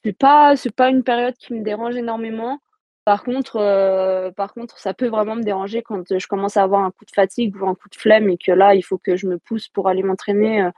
c'est 0.03 0.17
pas, 0.17 0.55
c'est 0.55 0.75
pas 0.75 0.89
une 0.89 1.03
période 1.03 1.35
qui 1.35 1.53
me 1.53 1.63
dérange 1.63 1.95
énormément. 1.95 2.59
Par 3.05 3.23
contre, 3.23 4.31
par 4.35 4.53
contre, 4.53 4.77
ça 4.79 4.93
peut 4.93 5.07
vraiment 5.07 5.35
me 5.35 5.43
déranger 5.43 5.81
quand 5.83 6.17
je 6.17 6.27
commence 6.27 6.57
à 6.57 6.63
avoir 6.63 6.83
un 6.83 6.91
coup 6.91 7.05
de 7.05 7.11
fatigue 7.11 7.55
ou 7.61 7.67
un 7.67 7.75
coup 7.75 7.89
de 7.89 7.95
flemme 7.95 8.29
et 8.29 8.37
que 8.37 8.51
là, 8.51 8.75
il 8.75 8.81
faut 8.83 8.97
que 8.97 9.15
je 9.15 9.27
me 9.27 9.37
pousse 9.37 9.67
pour 9.69 9.87
aller 9.87 10.03
m'entraîner. 10.03 10.69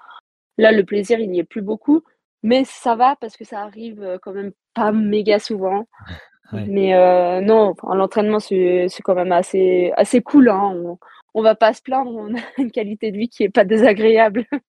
Là, 0.58 0.72
le 0.72 0.84
plaisir, 0.86 1.20
il 1.20 1.30
n'y 1.30 1.40
est 1.40 1.44
plus 1.44 1.62
beaucoup. 1.62 2.04
Mais 2.44 2.64
ça 2.66 2.96
va 2.96 3.16
parce 3.20 3.36
que 3.38 3.44
ça 3.46 3.62
arrive 3.62 4.02
euh, 4.04 4.18
quand 4.22 4.34
même 4.34 4.52
pas 4.74 4.92
méga 4.92 5.40
souvent. 5.40 5.88
Ouais. 6.54 6.66
Mais 6.66 6.96
euh, 6.96 7.42
non, 7.42 7.76
l'entraînement, 7.94 8.40
c'est 8.40 8.88
quand 9.04 9.16
même 9.16 9.34
assez, 9.34 9.92
assez 9.98 10.22
cool. 10.22 10.48
Hein. 10.50 10.62
On, 10.76 10.98
on 11.34 11.42
va 11.44 11.56
pas 11.56 11.74
se 11.74 11.82
plaindre, 11.82 12.12
on 12.16 12.34
a 12.36 12.40
une 12.58 12.72
qualité 12.72 13.12
de 13.12 13.18
vie 13.18 13.28
qui 13.28 13.44
est 13.44 13.50
pas 13.50 13.66
désagréable. 13.66 14.46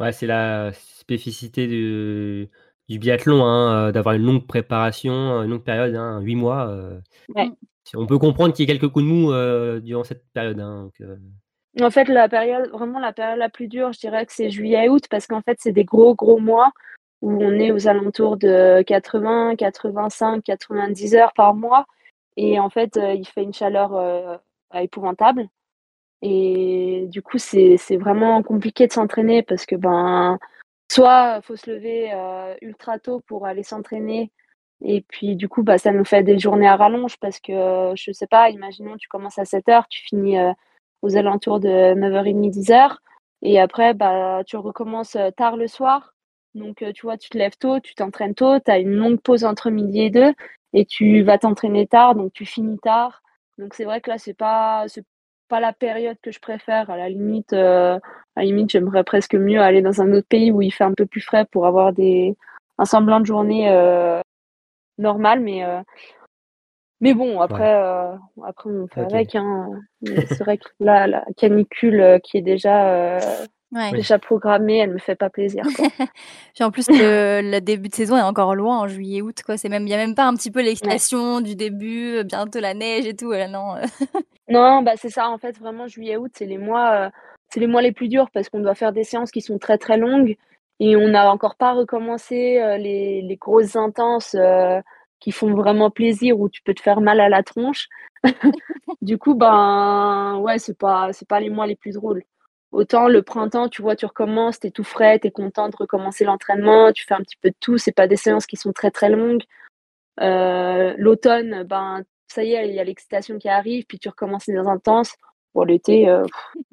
Ouais, 0.00 0.12
c'est 0.12 0.26
la 0.26 0.72
spécificité 0.72 1.66
du, 1.66 2.48
du 2.88 2.98
biathlon, 2.98 3.44
hein, 3.44 3.88
euh, 3.88 3.92
d'avoir 3.92 4.14
une 4.14 4.22
longue 4.24 4.46
préparation, 4.46 5.42
une 5.42 5.50
longue 5.50 5.64
période, 5.64 5.94
hein, 5.94 6.20
8 6.20 6.36
mois. 6.36 6.68
euh, 6.68 6.98
Ouais. 7.34 7.50
On 7.94 8.06
peut 8.06 8.18
comprendre 8.18 8.54
qu'il 8.54 8.62
y 8.68 8.70
ait 8.70 8.78
quelques 8.78 8.90
coups 8.92 9.04
de 9.04 9.10
mou 9.10 9.32
euh, 9.32 9.80
durant 9.80 10.04
cette 10.04 10.24
période. 10.32 10.58
hein, 10.60 10.84
donc, 10.84 11.00
euh, 11.00 11.16
En 11.80 11.90
fait, 11.90 12.04
la 12.08 12.28
période, 12.28 12.68
vraiment 12.70 12.98
la 12.98 13.12
période 13.12 13.38
la 13.38 13.48
plus 13.48 13.66
dure, 13.66 13.92
je 13.92 14.00
dirais 14.00 14.26
que 14.26 14.32
c'est 14.32 14.50
juillet-août 14.50 15.04
parce 15.10 15.26
qu'en 15.26 15.40
fait, 15.40 15.56
c'est 15.58 15.72
des 15.72 15.84
gros, 15.84 16.14
gros 16.14 16.38
mois 16.38 16.72
où 17.22 17.42
on 17.42 17.52
est 17.52 17.70
aux 17.72 17.88
alentours 17.88 18.36
de 18.36 18.82
80, 18.82 19.56
85, 19.56 20.42
90 20.44 21.14
heures 21.14 21.32
par 21.34 21.54
mois. 21.54 21.86
Et 22.36 22.58
en 22.60 22.68
fait, 22.68 22.96
euh, 22.96 23.14
il 23.14 23.26
fait 23.26 23.42
une 23.42 23.54
chaleur 23.54 23.94
euh, 23.96 24.36
épouvantable. 24.74 25.48
Et 26.22 27.06
du 27.08 27.22
coup, 27.22 27.38
c'est, 27.38 27.76
vraiment 27.96 28.42
compliqué 28.42 28.86
de 28.86 28.92
s'entraîner 28.92 29.42
parce 29.42 29.66
que, 29.66 29.76
ben, 29.76 30.38
soit 30.90 31.40
faut 31.42 31.56
se 31.56 31.70
lever 31.70 32.10
euh, 32.12 32.54
ultra 32.62 32.98
tôt 32.98 33.20
pour 33.26 33.46
aller 33.46 33.62
s'entraîner. 33.62 34.30
Et 34.82 35.02
puis, 35.02 35.36
du 35.36 35.48
coup, 35.48 35.62
bah, 35.62 35.78
ça 35.78 35.92
nous 35.92 36.04
fait 36.04 36.22
des 36.24 36.38
journées 36.38 36.68
à 36.68 36.76
rallonge 36.76 37.18
parce 37.18 37.40
que, 37.40 37.92
je 37.96 38.12
sais 38.12 38.26
pas, 38.26 38.50
imaginons, 38.50 38.96
tu 38.96 39.08
commences 39.08 39.38
à 39.38 39.44
7 39.44 39.68
heures, 39.68 39.88
tu 39.88 40.02
finis 40.02 40.36
aux 41.02 41.16
alentours 41.16 41.60
de 41.60 41.68
9h30, 41.94 42.50
10h. 42.50 42.96
Et 43.42 43.60
après, 43.60 43.94
bah, 43.94 44.42
tu 44.46 44.56
recommences 44.56 45.16
euh, 45.16 45.30
tard 45.30 45.56
le 45.56 45.66
soir. 45.66 46.14
Donc, 46.54 46.82
euh, 46.82 46.92
tu 46.92 47.02
vois, 47.06 47.16
tu 47.18 47.30
te 47.30 47.38
lèves 47.38 47.56
tôt, 47.58 47.80
tu 47.80 47.94
t'entraînes 47.94 48.34
tôt, 48.34 48.58
tu 48.60 48.70
as 48.70 48.78
une 48.78 48.94
longue 48.94 49.20
pause 49.20 49.44
entre 49.44 49.70
midi 49.70 50.02
et 50.02 50.10
deux, 50.10 50.32
et 50.74 50.84
tu 50.84 51.22
vas 51.22 51.38
t'entraîner 51.38 51.86
tard, 51.86 52.14
donc 52.14 52.32
tu 52.32 52.44
finis 52.46 52.78
tard. 52.78 53.22
Donc, 53.58 53.74
c'est 53.74 53.84
vrai 53.84 54.00
que 54.00 54.10
là, 54.10 54.18
c'est 54.18 54.34
pas, 54.34 54.86
pas 55.48 55.60
la 55.60 55.72
période 55.72 56.18
que 56.22 56.30
je 56.30 56.40
préfère. 56.40 56.90
À 56.90 56.96
la 56.96 57.08
limite, 57.08 57.52
euh, 57.52 57.98
limite, 58.36 58.70
j'aimerais 58.70 59.04
presque 59.04 59.34
mieux 59.34 59.60
aller 59.60 59.82
dans 59.82 60.00
un 60.02 60.12
autre 60.12 60.28
pays 60.28 60.50
où 60.50 60.62
il 60.62 60.70
fait 60.72 60.84
un 60.84 60.94
peu 60.94 61.06
plus 61.06 61.20
frais 61.20 61.46
pour 61.46 61.66
avoir 61.66 61.92
des, 61.92 62.36
un 62.78 62.84
semblant 62.84 63.20
de 63.20 63.26
journée 63.26 63.68
euh, 63.70 64.20
normale, 64.98 65.40
mais 65.40 65.64
mais 67.02 67.12
bon, 67.14 67.40
après, 67.42 67.74
euh, 67.74 68.14
après 68.46 68.70
on 68.70 68.86
fait 68.88 69.02
avec. 69.02 69.34
Hein. 69.34 69.68
C'est 70.02 70.40
vrai 70.40 70.56
que 70.58 70.68
là, 70.80 71.06
la 71.06 71.24
canicule 71.36 72.00
euh, 72.00 72.18
qui 72.18 72.38
est 72.38 72.42
déjà 72.42 72.88
euh, 72.88 73.20
Ouais. 73.74 73.90
déjà 73.92 74.18
programmée, 74.18 74.78
elle 74.80 74.92
me 74.92 74.98
fait 74.98 75.14
pas 75.16 75.30
plaisir. 75.30 75.64
quoi. 75.76 75.88
Puis 76.54 76.62
en 76.62 76.70
plus, 76.70 76.88
le, 76.90 77.40
le 77.42 77.60
début 77.60 77.88
de 77.88 77.94
saison 77.94 78.18
est 78.18 78.22
encore 78.22 78.54
loin 78.54 78.78
en 78.80 78.86
juillet-août, 78.86 79.38
quoi. 79.46 79.56
C'est 79.56 79.70
même, 79.70 79.86
il 79.86 79.90
y 79.90 79.94
a 79.94 79.96
même 79.96 80.14
pas 80.14 80.26
un 80.26 80.34
petit 80.34 80.50
peu 80.50 80.60
l'excitation 80.62 81.40
du 81.40 81.56
début, 81.56 82.22
bientôt 82.24 82.60
la 82.60 82.74
neige 82.74 83.06
et 83.06 83.16
tout. 83.16 83.32
euh, 83.32 83.46
non. 83.48 83.76
non, 84.48 84.82
bah 84.82 84.92
c'est 84.96 85.08
ça, 85.10 85.28
en 85.30 85.38
fait, 85.38 85.58
vraiment, 85.58 85.86
juillet-août, 85.86 86.32
c'est 86.34 86.44
les 86.46 86.58
mois, 86.58 87.06
euh, 87.06 87.10
c'est 87.48 87.60
les 87.60 87.66
mois 87.66 87.82
les 87.82 87.92
plus 87.92 88.08
durs 88.08 88.30
parce 88.32 88.50
qu'on 88.50 88.60
doit 88.60 88.74
faire 88.74 88.92
des 88.92 89.04
séances 89.04 89.30
qui 89.30 89.40
sont 89.40 89.58
très 89.58 89.78
très 89.78 89.96
longues 89.96 90.36
et 90.80 90.96
on 90.96 91.08
n'a 91.08 91.30
encore 91.32 91.56
pas 91.56 91.72
recommencé 91.72 92.58
euh, 92.60 92.76
les, 92.76 93.22
les 93.22 93.36
grosses 93.36 93.76
intenses 93.76 94.34
euh, 94.38 94.80
qui 95.22 95.30
font 95.30 95.54
vraiment 95.54 95.90
plaisir 95.90 96.40
où 96.40 96.48
tu 96.48 96.62
peux 96.62 96.74
te 96.74 96.82
faire 96.82 97.00
mal 97.00 97.20
à 97.20 97.28
la 97.28 97.44
tronche. 97.44 97.88
du 99.02 99.18
coup, 99.18 99.34
ben 99.34 100.38
ouais, 100.40 100.58
c'est 100.58 100.76
pas 100.76 101.12
c'est 101.12 101.28
pas 101.28 101.40
les 101.40 101.48
mois 101.48 101.66
les 101.66 101.76
plus 101.76 101.92
drôles. 101.92 102.24
Autant 102.72 103.06
le 103.08 103.22
printemps, 103.22 103.68
tu 103.68 103.82
vois, 103.82 103.94
tu 103.96 104.06
recommences, 104.06 104.58
t'es 104.58 104.70
tout 104.70 104.84
frais, 104.84 105.18
t'es 105.20 105.30
content 105.30 105.68
de 105.68 105.76
recommencer 105.76 106.24
l'entraînement, 106.24 106.92
tu 106.92 107.04
fais 107.06 107.14
un 107.14 107.20
petit 107.20 107.36
peu 107.40 107.50
de 107.50 107.56
tout, 107.60 107.78
c'est 107.78 107.92
pas 107.92 108.08
des 108.08 108.16
séances 108.16 108.46
qui 108.46 108.56
sont 108.56 108.72
très 108.72 108.90
très 108.90 109.10
longues. 109.10 109.42
Euh, 110.20 110.94
L'automne, 110.98 111.62
ben 111.64 112.02
ça 112.28 112.42
y 112.42 112.54
est, 112.54 112.68
il 112.68 112.74
y 112.74 112.80
a 112.80 112.84
l'excitation 112.84 113.38
qui 113.38 113.48
arrive, 113.48 113.84
puis 113.86 113.98
tu 113.98 114.08
recommences 114.08 114.46
les 114.46 114.56
intenses. 114.56 115.14
Bon, 115.54 115.64
l'été, 115.64 116.08
euh, 116.08 116.24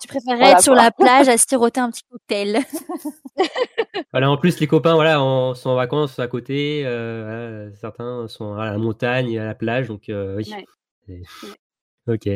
Tu 0.00 0.08
préférerais 0.08 0.38
Voilà, 0.38 0.52
être 0.52 0.62
sur 0.62 0.72
quoi. 0.74 0.82
la 0.84 0.90
plage 0.90 1.28
à 1.28 1.36
siroter 1.38 1.80
un 1.80 1.90
petit 1.90 2.02
cocktail? 2.10 2.58
Voilà, 4.12 4.30
en 4.30 4.36
plus, 4.36 4.58
les 4.60 4.66
copains 4.66 4.94
voilà, 4.94 5.20
en- 5.22 5.54
sont 5.54 5.70
en 5.70 5.74
vacances 5.74 6.18
à 6.18 6.26
côté. 6.28 6.82
euh, 6.84 7.66
voilà, 7.68 7.76
certains 7.76 8.28
sont 8.28 8.54
à 8.54 8.66
la 8.66 8.78
montagne, 8.78 9.38
à 9.38 9.44
la 9.44 9.54
plage. 9.54 9.88
Donc, 9.88 10.08
euh, 10.08 10.36
oui. 10.36 10.52
Ouais. 11.08 11.22
Ok. 12.06 12.28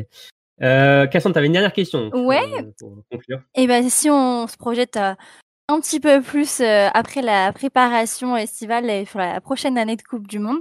Euh, 0.62 1.06
Cassandre, 1.06 1.32
tu 1.34 1.38
avais 1.38 1.46
une 1.46 1.52
dernière 1.54 1.72
question. 1.72 2.10
Ouais. 2.14 2.40
pour 2.78 2.96
conclure. 3.10 3.40
Et 3.54 3.66
ben 3.66 3.88
si 3.88 4.10
on 4.10 4.46
se 4.46 4.56
projette 4.56 4.96
euh, 4.96 5.14
un 5.68 5.80
petit 5.80 5.98
peu 5.98 6.20
plus 6.20 6.60
euh, 6.60 6.88
après 6.94 7.22
la 7.22 7.52
préparation 7.52 8.36
estivale 8.36 8.88
et 8.90 9.04
sur 9.06 9.18
la 9.18 9.40
prochaine 9.40 9.78
année 9.78 9.96
de 9.96 10.02
Coupe 10.02 10.26
du 10.28 10.38
Monde, 10.38 10.60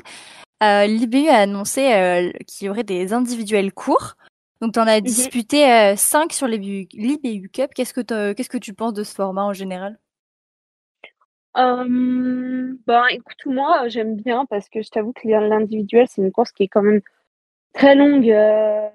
euh, 0.64 0.86
l'IBU 0.88 1.28
a 1.28 1.40
annoncé 1.40 1.94
euh, 1.94 2.32
qu'il 2.48 2.68
y 2.68 2.70
aurait 2.70 2.84
des 2.84 3.14
individuels 3.14 3.74
courts. 3.74 4.14
Donc 4.62 4.74
tu 4.74 4.80
en 4.80 4.88
as 4.88 5.02
disputé 5.02 5.96
5 5.96 6.32
sur 6.32 6.48
l'IBU 6.48 7.50
Cup. 7.50 7.72
Qu'est-ce 7.76 7.94
que 7.94 8.34
qu'est-ce 8.34 8.50
que 8.50 8.58
tu 8.58 8.74
penses 8.74 8.94
de 8.94 9.04
ce 9.04 9.16
format 9.16 9.44
en 9.44 9.54
général? 9.54 9.98
Euh, 11.58 12.74
ben, 12.88 13.06
écoute, 13.10 13.46
moi, 13.46 13.88
j'aime 13.90 14.16
bien 14.16 14.46
parce 14.46 14.70
que 14.70 14.82
je 14.82 14.90
t'avoue 14.90 15.12
que 15.12 15.28
l'individuel, 15.28 16.08
c'est 16.08 16.22
une 16.22 16.32
course 16.32 16.52
qui 16.52 16.64
est 16.64 16.68
quand 16.68 16.82
même 16.82 17.02
très 17.74 17.96
longue, 17.96 18.30
euh, 18.30 18.88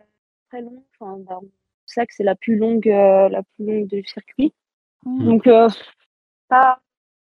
très 0.48 0.62
longue. 0.62 0.82
Enfin, 0.98 1.18
ben, 1.18 1.40
c'est 1.84 2.00
ça 2.00 2.06
que 2.06 2.14
c'est 2.14 2.24
la 2.24 2.34
plus 2.34 2.56
longue, 2.56 2.88
euh, 2.88 3.28
la 3.28 3.42
plus 3.42 3.66
longue 3.66 3.86
du 3.86 4.02
circuit. 4.04 4.54
Mhm. 5.04 5.24
Donc, 5.24 5.46
euh, 5.46 5.68
pas, 6.48 6.80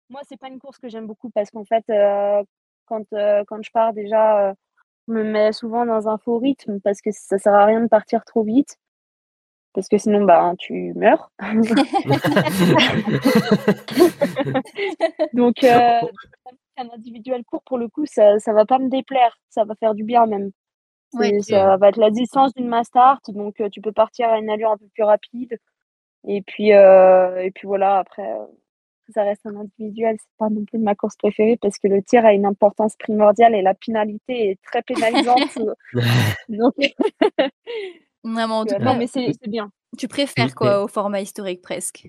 moi, 0.08 0.20
c'est 0.28 0.38
pas 0.38 0.48
une 0.48 0.60
course 0.60 0.78
que 0.78 0.88
j'aime 0.88 1.06
beaucoup 1.06 1.30
parce 1.30 1.50
qu'en 1.50 1.64
fait, 1.64 1.84
euh, 1.90 2.42
quand, 2.86 3.12
euh, 3.12 3.44
quand 3.46 3.62
je 3.62 3.70
pars 3.72 3.92
déjà, 3.92 4.50
euh, 4.50 4.54
me 5.10 5.24
mets 5.24 5.52
souvent 5.52 5.86
dans 5.86 6.08
un 6.08 6.18
faux 6.18 6.38
rythme 6.38 6.80
parce 6.80 7.00
que 7.00 7.10
ça 7.12 7.38
sert 7.38 7.54
à 7.54 7.64
rien 7.66 7.80
de 7.80 7.88
partir 7.88 8.24
trop 8.24 8.42
vite. 8.42 8.78
Parce 9.74 9.88
que 9.88 9.98
sinon, 9.98 10.24
bah, 10.24 10.54
tu 10.58 10.92
meurs. 10.94 11.30
Donc, 15.34 15.62
euh, 15.62 16.00
un 16.76 16.88
individuel 16.94 17.44
court, 17.44 17.62
pour 17.64 17.78
le 17.78 17.88
coup, 17.88 18.06
ça, 18.06 18.38
ça 18.38 18.52
va 18.52 18.64
pas 18.64 18.78
me 18.78 18.88
déplaire. 18.88 19.38
Ça 19.50 19.64
va 19.64 19.74
faire 19.76 19.94
du 19.94 20.04
bien 20.04 20.26
même. 20.26 20.50
Ça 21.40 21.76
va 21.76 21.88
être 21.88 21.96
la 21.98 22.10
distance 22.10 22.52
d'une 22.54 22.68
mass 22.68 22.88
start, 22.88 23.30
donc 23.30 23.60
euh, 23.60 23.68
tu 23.70 23.80
peux 23.80 23.92
partir 23.92 24.28
à 24.28 24.38
une 24.38 24.50
allure 24.50 24.72
un 24.72 24.76
peu 24.76 24.86
plus 24.94 25.04
rapide. 25.04 25.58
Et 26.26 26.42
puis, 26.42 26.72
euh, 26.72 27.42
et 27.42 27.50
puis 27.50 27.66
voilà, 27.66 27.98
après, 27.98 28.30
euh, 28.30 28.46
ça 29.12 29.22
reste 29.22 29.44
un 29.46 29.56
individuel. 29.56 30.16
C'est 30.18 30.36
pas 30.38 30.50
non 30.50 30.64
plus 30.64 30.78
ma 30.78 30.94
course 30.94 31.16
préférée 31.16 31.58
parce 31.60 31.78
que 31.78 31.88
le 31.88 32.02
tir 32.02 32.24
a 32.24 32.32
une 32.32 32.46
importance 32.46 32.96
primordiale 32.96 33.54
et 33.54 33.62
la 33.62 33.74
pénalité 33.74 34.50
est 34.50 34.58
très 34.62 34.82
pénalisante. 34.82 35.58
donc, 36.48 36.74
Vraiment, 38.24 38.60
en 38.60 38.66
tout 38.66 38.74
euh, 38.74 38.78
cas, 38.78 38.84
non, 38.84 38.96
mais 38.96 39.06
c'est 39.06 39.32
c'est 39.40 39.48
bien. 39.48 39.70
tu 39.96 40.08
préfères 40.08 40.54
quoi 40.54 40.82
au 40.82 40.88
format 40.88 41.20
historique 41.20 41.62
presque? 41.62 42.08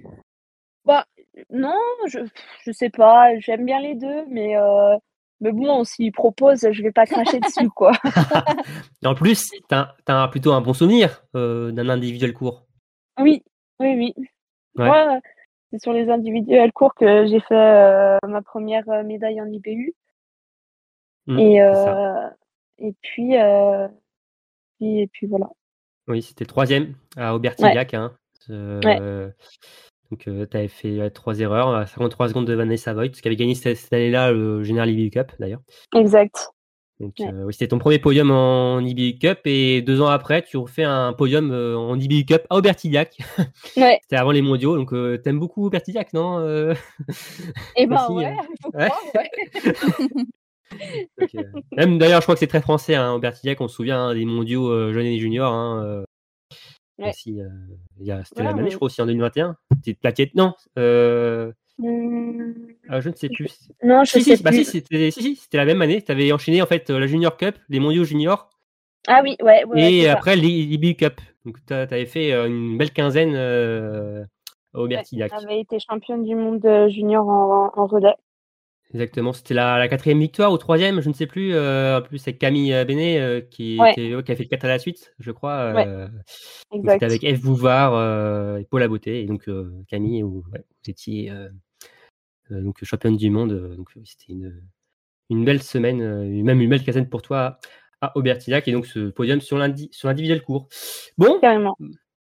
Bah, 0.86 1.06
non, 1.50 1.80
je, 2.08 2.20
je 2.66 2.72
sais 2.72 2.90
pas, 2.90 3.38
j'aime 3.40 3.66
bien 3.66 3.80
les 3.80 3.96
deux, 3.96 4.26
mais, 4.30 4.58
euh, 4.58 4.98
mais 5.40 5.52
bon, 5.52 5.84
s'ils 5.84 6.12
proposent, 6.12 6.68
je 6.72 6.84
vais 6.84 6.92
pas 6.92 7.06
cracher 7.06 7.40
dessus, 7.40 7.70
quoi. 7.76 7.92
Et 9.04 9.08
en 9.08 9.16
plus, 9.16 9.50
tu 9.52 9.76
as, 9.76 10.28
plutôt 10.30 10.54
un 10.54 10.62
bon 10.62 10.74
souvenir 10.74 11.24
euh, 11.36 11.72
d'un 11.72 11.90
individuel 11.90 12.34
court. 12.34 12.66
Oui, 13.20 13.44
oui, 13.80 13.96
oui. 13.96 14.14
Ouais. 14.76 14.88
Moi, 14.88 15.20
c'est 15.72 15.82
sur 15.82 15.94
les 15.94 16.10
individuels 16.10 16.72
courts 16.72 16.96
que 16.96 17.26
j'ai 17.28 17.40
fait 17.40 17.56
euh, 17.56 18.18
ma 18.28 18.42
première 18.42 18.88
euh, 18.90 19.04
médaille 19.04 19.42
en 19.42 19.48
IBU. 19.48 19.94
Mm, 21.28 21.40
et, 21.40 21.62
euh, 21.62 22.30
et 22.80 22.94
puis, 23.02 23.38
euh, 23.38 23.88
et 24.82 25.08
puis 25.12 25.28
voilà. 25.28 25.48
Oui, 26.08 26.22
c'était 26.22 26.44
le 26.44 26.50
troisième 26.50 26.96
à 27.18 27.36
Aubertillac. 27.36 27.94
Hein. 27.94 28.14
Ouais. 28.50 29.32
Donc, 30.10 30.22
tu 30.24 30.58
avais 30.58 30.68
fait 30.68 31.12
trois 31.12 31.40
erreurs, 31.40 31.76
à 31.76 31.86
53 31.86 32.30
secondes 32.30 32.48
de 32.48 32.54
Vanessa 32.56 32.96
Voigt, 32.96 33.10
qui 33.10 33.28
avait 33.28 33.36
gagné 33.36 33.54
cette, 33.54 33.78
cette 33.78 33.94
année-là 33.94 34.32
le 34.32 34.64
General 34.64 34.90
IBU 34.90 35.12
Cup 35.12 35.34
d'ailleurs. 35.38 35.62
Exact. 35.96 36.50
Donc, 37.00 37.14
Ouais. 37.20 37.32
euh, 37.34 37.52
c'était 37.52 37.70
ton 37.70 37.80
premier 37.80 37.98
podium 37.98 38.30
en 38.30 38.80
IBU 38.80 39.20
Cup 39.20 39.40
et 39.46 39.82
deux 39.82 40.02
ans 40.02 40.08
après, 40.08 40.42
tu 40.42 40.58
refais 40.58 40.84
un 40.84 41.14
podium 41.14 41.50
euh, 41.52 41.78
en 41.78 41.98
IBU 41.98 42.26
Cup 42.26 42.44
à 42.50 42.58
Aubertillac. 42.58 43.18
Ouais. 43.78 44.00
C'était 44.02 44.18
avant 44.18 44.32
les 44.32 44.42
mondiaux, 44.42 44.76
donc 44.76 44.92
euh, 44.94 45.18
t'aimes 45.18 45.40
beaucoup 45.40 45.66
Aubertillac, 45.66 46.12
non 46.14 46.42
Et 47.78 47.86
ben 47.88 47.96
Aussi, 48.04 48.14
ouais, 48.14 48.36
faut 48.62 48.72
ouais. 48.78 48.90
croire, 48.90 49.02
ouais. 49.16 49.30
donc, 51.20 51.46
Même 51.78 51.98
d'ailleurs, 51.98 52.20
je 52.20 52.26
crois 52.26 52.36
que 52.36 52.40
c'est 52.40 52.48
très 52.48 52.62
français, 52.62 52.96
hein, 52.96 53.14
Aubertillac, 53.14 53.62
on 53.62 53.70
se 53.70 53.76
souvient 53.76 54.08
hein, 54.10 54.14
des 54.14 54.26
mondiaux 54.26 54.92
jeunes 54.92 55.06
et 55.06 55.20
juniors. 55.20 55.54
Hein, 55.54 56.04
C'était 57.14 57.44
la 58.44 58.44
même 58.44 58.60
année, 58.60 58.72
je 58.72 58.76
crois, 58.76 58.88
aussi 58.88 59.02
en 59.02 59.06
2021. 59.06 59.56
Petite 59.82 60.02
plaquette, 60.02 60.36
non 60.36 60.54
euh, 61.84 63.02
Je 63.02 63.10
ne 63.10 63.16
sais 63.16 63.30
plus. 63.30 63.48
non, 63.84 64.04
je 64.04 64.12
Si, 64.12 64.24
sais 64.24 64.36
si, 64.38 64.44
bah, 64.44 64.52
plus. 64.52 64.64
si, 64.66 64.72
c'était 64.82 65.12
si, 65.12 65.36
c'était 65.36 65.58
la 65.58 65.66
même 65.66 65.82
année. 65.82 66.02
Tu 66.02 66.12
avais 66.12 66.32
enchaîné 66.32 66.62
en 66.62 66.66
fait 66.66 66.90
euh, 66.90 67.00
la 67.00 67.08
Junior 67.08 67.36
Cup, 67.38 67.56
les 67.70 67.80
mondiaux 67.80 68.04
juniors, 68.04 68.50
Ah 69.08 69.22
oui, 69.24 69.36
ouais, 69.42 69.64
ouais, 69.66 69.94
et 69.94 70.10
après 70.10 70.36
l'IBU 70.36 70.96
Cup. 70.96 71.22
Donc 71.46 71.58
tu 71.66 71.74
avais 71.74 72.06
fait 72.06 72.32
euh, 72.34 72.48
une 72.48 72.78
belle 72.78 72.92
quinzaine 72.92 73.34
euh, 73.36 74.24
au 74.74 74.84
Ouais, 74.84 74.90
Bertillac. 74.90 75.32
J'avais 75.40 75.62
été 75.62 75.78
championne 75.80 76.24
du 76.24 76.36
monde 76.36 76.66
junior 76.90 77.28
en, 77.28 77.72
en 77.76 77.88
relais. 77.88 78.16
Exactement, 78.92 79.34
c'était 79.34 79.54
la, 79.54 79.78
la 79.78 79.88
quatrième 79.88 80.20
victoire 80.20 80.52
ou 80.52 80.58
troisième, 80.58 81.00
je 81.00 81.10
ne 81.10 81.14
sais 81.14 81.28
plus. 81.28 81.54
euh, 81.54 82.00
en 82.00 82.02
plus, 82.02 82.18
c'est 82.18 82.34
Camille 82.34 82.74
Bénet 82.86 83.20
euh, 83.20 83.40
qui, 83.40 83.78
Ouais. 83.80 83.94
qui, 83.94 84.10
qui 84.26 84.32
a 84.32 84.36
fait 84.36 84.42
le 84.44 84.50
4 84.50 84.66
à 84.66 84.68
la 84.68 84.80
suite, 84.80 85.14
je 85.20 85.30
crois. 85.32 85.76
Euh. 85.78 86.08
C'était 86.74 87.06
avec 87.06 87.22
F. 87.38 87.40
Bouvard 87.40 88.58
et 88.58 88.66
Paul 88.66 88.88
Beauté. 88.88 89.22
Et 89.22 89.26
donc, 89.26 89.48
Camille, 89.90 90.24
vous, 90.24 90.44
ouais, 90.52 90.64
vous 90.84 90.90
étiez 90.90 91.32
donc, 92.50 92.84
championne 92.84 93.18
du 93.18 93.30
monde. 93.30 93.52
euh, 93.52 93.76
donc, 93.76 93.90
euh, 93.98 94.02
c'était 94.06 94.34
une, 94.34 94.62
une 95.30 95.46
belle 95.46 95.62
semaine, 95.62 96.02
euh, 96.02 96.44
même 96.44 96.62
une 96.62 96.70
belle 96.70 96.84
quinzaine 96.84 97.08
pour 97.10 97.22
toi 97.22 97.60
à 98.02 98.18
Aubertillac. 98.18 98.68
Et 98.68 98.72
donc, 98.72 98.86
ce 98.86 99.10
podium 99.10 99.42
sur 99.42 99.58
l'indi- 99.58 99.90
sur 99.92 100.08
l'individuel 100.08 100.42
court. 100.42 100.68
Bon, 101.18 101.40
Carrément. 101.40 101.78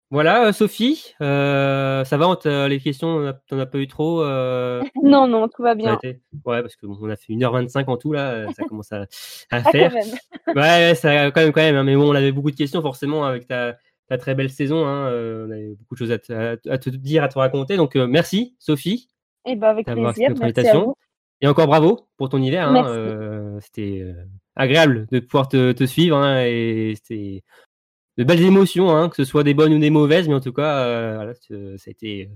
voilà, 0.10 0.48
euh, 0.48 0.52
Sophie, 0.52 1.14
euh, 1.22 2.03
ça 2.03 2.18
va, 2.18 2.68
les 2.68 2.80
questions, 2.80 3.34
t'en 3.48 3.57
as 3.60 3.65
pas 3.65 3.77
eu 3.80 3.88
trop 3.88 4.22
euh, 4.23 4.81
Non, 5.03 5.27
non, 5.27 5.48
tout 5.48 5.64
va 5.64 5.73
bien. 5.76 5.95
été 5.95 6.22
Ouais, 6.45 6.61
parce 6.61 6.76
qu'on 6.76 7.10
a 7.10 7.15
fait 7.15 7.34
1h25 7.34 7.88
en 7.88 7.98
tout, 7.98 8.11
là, 8.11 8.31
euh, 8.34 8.49
ça 8.52 8.64
commence 8.64 8.91
à, 8.91 9.02
à 9.02 9.07
Ah, 9.52 9.64
faire. 9.64 9.91
même. 9.93 10.14
Ouais, 10.53 10.95
ça, 10.95 11.31
quand 11.31 11.41
même, 11.41 11.53
quand 11.53 11.61
même. 11.61 11.76
hein, 11.77 11.84
mais 11.84 11.95
bon, 11.95 12.10
on 12.11 12.15
avait 12.15 12.34
beaucoup 12.34 12.52
de 12.52 12.56
questions, 12.57 12.81
forcément, 12.81 13.23
avec 13.23 13.48
ta, 13.48 13.77
ta 14.10 14.18
très 14.18 14.35
belle 14.35 14.49
saison. 14.49 14.85
Hein, 14.85 15.07
euh, 15.07 15.48
on 15.48 15.52
avait 15.52 15.76
beaucoup 15.76 15.95
de 15.95 15.99
choses 15.99 16.11
à 16.11 16.19
te, 16.19 16.34
à- 16.34 16.57
à 16.73 16.77
te 16.77 16.89
dire, 16.89 17.23
à 17.23 17.30
te 17.30 17.39
raconter. 17.39 17.77
Donc, 17.77 17.95
euh, 17.95 18.06
merci, 18.07 18.57
Sophie, 18.60 19.07
Et 19.46 19.56
ben 19.56 19.70
avec 19.70 19.86
plaisir. 19.86 20.34
Merci 20.40 20.68
à 20.68 20.80
vous. 20.80 20.96
Et 21.42 21.48
encore 21.48 21.68
bravo 21.68 22.08
pour 22.18 22.30
ton 22.30 22.38
hiver. 22.42 22.68
hein, 22.70 22.86
euh, 22.88 23.60
c'était 23.62 24.02
euh, 24.02 24.14
agréable 24.56 25.08
de 25.12 25.20
pouvoir 25.20 25.48
te, 25.48 25.72
te 25.72 25.86
suivre. 25.86 26.16
hein, 26.18 26.44
et 26.46 26.94
c'était 26.96 27.44
de 28.18 28.24
belles 28.24 28.44
émotions, 28.44 28.96
hein, 28.96 29.10
que 29.10 29.16
ce 29.16 29.24
soit 29.24 29.44
des 29.44 29.54
bonnes 29.56 29.74
ou 29.74 29.80
des 29.80 29.90
mauvaises. 29.90 30.28
Mais 30.28 30.36
en 30.36 30.40
tout 30.42 30.54
cas, 30.54 30.86
euh, 30.86 31.16
voilà, 31.16 31.34
ça 31.78 31.88
a 31.88 31.92
été 31.92 32.30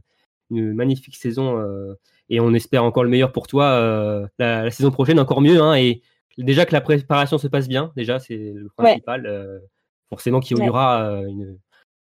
une 0.49 0.73
magnifique 0.73 1.15
saison. 1.15 1.59
euh, 1.59 1.93
et 2.29 2.39
on 2.39 2.53
espère 2.55 2.83
encore 2.83 3.03
le 3.03 3.09
meilleur 3.11 3.31
pour 3.31 3.45
toi 3.45 4.27
la, 4.39 4.63
la 4.63 4.71
saison 4.71 4.89
prochaine, 4.89 5.19
encore 5.19 5.41
mieux. 5.41 5.59
Et 5.77 6.01
déjà 6.39 6.65
que 6.65 6.73
la 6.73 6.81
préparation 6.81 7.37
se 7.37 7.47
passe 7.47 7.67
bien, 7.67 7.91
déjà, 7.95 8.17
c'est 8.19 8.53
le 8.55 8.69
principal. 8.75 9.27
euh, 9.27 9.59
forcément, 10.09 10.39
qu'il 10.39 10.57
y 10.57 10.61
Ouais. 10.61 10.69
aura 10.69 11.03
une, 11.27 11.59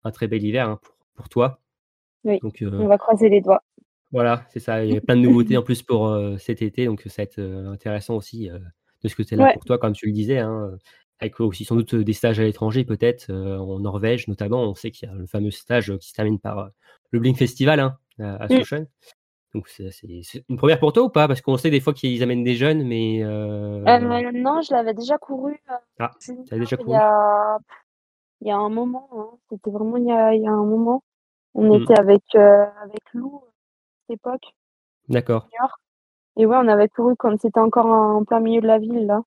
un 0.04 0.12
très 0.12 0.28
bel 0.28 0.44
hiver 0.44 0.78
pour, 0.80 0.96
pour 1.16 1.30
toi. 1.30 1.60
Oui. 2.24 2.40
Donc, 2.42 2.64
On 2.64 2.88
va 2.88 2.98
croiser 2.98 3.30
les 3.30 3.42
doigts. 3.42 3.62
Voilà, 4.12 4.46
c'est 4.50 4.60
ça. 4.60 4.84
Il 4.86 4.94
y 4.94 4.98
a 4.98 5.02
plein 5.02 5.16
de 5.16 5.22
nouveautés 5.22 5.58
en 5.58 5.64
plus 5.64 5.84
pour 5.84 6.08
euh, 6.08 6.38
cet 6.38 6.62
été, 6.62 6.86
donc 6.86 7.02
ça 7.08 7.22
va 7.22 7.24
être 7.24 7.40
euh, 7.40 7.68
intéressant 7.72 8.16
aussi 8.16 8.50
euh, 8.50 8.60
de 9.04 9.08
ce 9.10 9.16
côté-là 9.16 9.44
Ouais. 9.46 9.54
pour 9.54 9.66
toi, 9.66 9.78
comme 9.78 9.94
tu 9.94 10.06
le 10.08 10.12
disais, 10.14 10.40
hein, 10.40 10.70
euh, 10.74 10.78
avec 11.20 11.40
aussi 11.40 11.66
sans 11.66 11.76
doute 11.76 11.96
des 11.96 12.14
stages 12.14 12.40
à 12.40 12.44
l'étranger, 12.44 12.86
peut-être 12.86 13.30
euh, 13.32 13.58
en 13.58 13.80
Norvège 13.80 14.28
notamment. 14.28 14.64
On 14.64 14.76
sait 14.76 14.92
qu'il 14.92 15.10
y 15.10 15.12
a 15.12 15.16
le 15.16 15.26
fameux 15.28 15.52
stage 15.52 15.90
euh, 15.92 15.98
qui 15.98 16.10
se 16.10 16.14
termine 16.14 16.40
par 16.40 16.60
euh, 16.60 16.68
le 17.12 17.20
Blink 17.20 17.38
Festival, 17.38 17.80
hein, 17.80 17.98
à, 18.20 18.44
à 18.44 18.48
Mm. 18.48 18.60
Sochaux. 18.60 18.86
Donc 19.56 19.68
c'est 19.70 19.92
c'est- 19.92 20.22
c'est 20.24 20.44
une 20.50 20.58
première 20.58 20.80
pour 20.80 20.94
toi 20.94 21.04
ou 21.04 21.10
pas? 21.10 21.28
Parce 21.28 21.42
qu'on 21.42 21.58
sait 21.58 21.70
des 21.72 21.80
fois 21.80 21.94
qu'ils 21.94 22.22
amènent 22.24 22.44
des 22.44 22.56
jeunes, 22.56 22.84
mais 22.86 23.24
euh, 23.24 23.84
Euh, 23.88 24.32
non, 24.34 24.62
je 24.62 24.74
l'avais 24.74 24.94
déjà 24.94 25.18
couru. 25.18 25.54
euh, 25.72 25.74
Ah, 26.00 26.12
c'est- 26.20 26.34
déjà 26.52 26.76
il 26.78 26.84
couru? 26.84 26.92
y 26.98 27.00
a, 27.00 27.58
il 28.42 28.48
y 28.48 28.52
a 28.52 28.58
un 28.58 28.70
moment. 28.70 29.10
hein. 29.14 29.38
C'était 29.50 29.72
vraiment 29.72 29.98
il 29.98 30.06
y 30.06 30.12
a, 30.12 30.34
il 30.36 30.42
y 30.44 30.48
a 30.48 30.52
un 30.52 30.66
moment. 30.66 31.04
On 31.56 31.74
Mm. 31.78 31.84
était 31.84 32.00
avec, 32.00 32.24
euh, 32.36 32.66
avec 32.84 33.02
Lou 33.14 33.42
époque. 34.10 34.54
d'accord. 35.10 35.48
Et 36.38 36.46
ouais, 36.46 36.56
on 36.58 36.68
avait 36.68 36.88
couru 36.88 37.16
quand 37.18 37.40
c'était 37.42 37.60
encore 37.60 37.88
en 37.88 38.24
plein 38.24 38.40
milieu 38.40 38.62
de 38.62 38.68
la 38.68 38.78
ville, 38.78 39.06
là. 39.08 39.22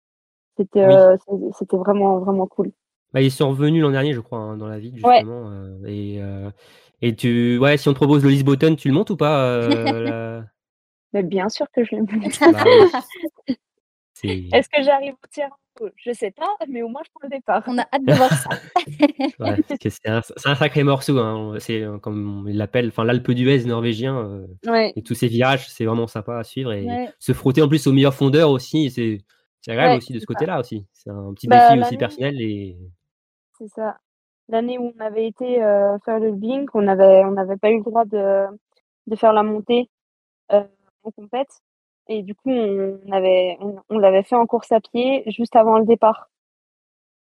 C'était 0.56 0.86
Oui. 0.86 0.94
euh, 0.94 1.16
c'était 1.58 1.76
vraiment, 1.76 2.18
vraiment 2.18 2.46
cool. 2.46 2.70
Bah, 3.12 3.20
ils 3.22 3.32
sont 3.32 3.48
revenus 3.50 3.82
l'an 3.82 3.90
dernier, 3.90 4.12
je 4.12 4.20
crois, 4.20 4.38
hein, 4.38 4.56
dans 4.56 4.68
la 4.68 4.78
ville 4.78 4.94
Ouais. 5.04 5.16
justement. 5.16 5.50
euh, 5.50 5.78
et 5.86 6.22
euh, 6.22 6.50
et 7.02 7.16
tu, 7.16 7.58
ouais, 7.58 7.76
si 7.76 7.88
on 7.88 7.92
te 7.92 7.96
propose 7.96 8.22
le 8.22 8.28
Lisbonne, 8.30 8.76
tu 8.76 8.88
le 8.88 8.94
montes 8.94 9.10
ou 9.10 9.16
pas 9.16 9.58
la- 9.58 10.44
Mais 11.12 11.22
bien 11.24 11.48
sûr 11.48 11.66
que 11.72 11.82
je 11.82 11.96
l'ai 11.96 12.02
monté. 12.02 12.38
Bah 12.52 12.64
Est-ce 14.22 14.68
que 14.68 14.82
j'arrive 14.82 15.14
au 15.14 15.26
tir 15.32 15.48
Je 15.96 16.12
sais 16.12 16.30
pas, 16.30 16.46
mais 16.68 16.82
au 16.82 16.88
moins 16.88 17.02
je 17.04 17.10
prends 17.14 17.20
le 17.24 17.30
départ. 17.30 17.62
On 17.66 17.78
a 17.78 17.82
hâte 17.92 18.04
de 18.04 18.12
voir 18.12 18.30
ça. 18.32 18.50
Ouais, 19.38 19.56
c'est 19.88 20.08
un, 20.08 20.54
sacré 20.54 20.82
morceau, 20.84 21.18
hein. 21.18 21.54
c'est 21.58 21.82
euh, 21.82 21.98
comme 21.98 22.46
il 22.48 22.56
l'appelle, 22.58 22.88
enfin 22.88 23.04
l'Alpe 23.04 23.30
d'Huez 23.30 23.64
norvégien, 23.64 24.16
euh, 24.18 24.46
Ouais. 24.70 24.92
et 24.96 25.02
tous 25.02 25.14
ces 25.14 25.28
virages, 25.28 25.68
c'est 25.68 25.84
vraiment 25.86 26.06
sympa 26.06 26.38
à 26.38 26.44
suivre 26.44 26.72
et 26.72 26.84
Ouais. 26.84 27.08
se 27.18 27.32
frotter 27.32 27.62
en 27.62 27.68
plus 27.68 27.86
au 27.86 27.92
meilleur 27.92 28.14
fondeur 28.14 28.50
aussi, 28.50 28.90
c'est 28.90 29.18
c'est 29.62 29.72
agréable 29.72 29.92
Ouais, 29.92 29.96
aussi 29.98 30.12
de 30.14 30.18
ce 30.20 30.26
côté-là 30.26 30.58
aussi. 30.60 30.86
C'est 30.92 31.10
un 31.10 31.32
petit 31.34 31.46
Bah, 31.46 31.56
défi 31.56 31.72
aussi 31.80 31.80
l'année- 31.90 31.98
personnel 31.98 32.40
et 32.40 32.76
C'est 33.58 33.68
ça. 33.68 33.98
L'année 34.48 34.78
où 34.78 34.92
on 34.96 35.00
avait 35.00 35.26
été 35.26 35.62
euh, 35.62 35.98
faire 36.04 36.18
le 36.18 36.32
Blink, 36.32 36.74
on 36.74 36.88
avait 36.88 37.24
on 37.24 37.32
n'avait 37.32 37.56
pas 37.58 37.70
eu 37.70 37.76
le 37.78 37.84
droit 37.84 38.04
de, 38.04 38.46
de 39.06 39.16
faire 39.16 39.32
la 39.32 39.42
montée 39.42 39.88
euh, 40.52 40.62
en 41.04 41.10
compète. 41.10 41.50
Et 42.10 42.24
du 42.24 42.34
coup, 42.34 42.50
on 42.50 43.12
avait 43.12 43.56
on, 43.60 43.76
on 43.88 43.98
l'avait 43.98 44.24
fait 44.24 44.34
en 44.34 44.44
course 44.44 44.72
à 44.72 44.80
pied 44.80 45.22
juste 45.28 45.54
avant 45.54 45.78
le 45.78 45.86
départ. 45.86 46.28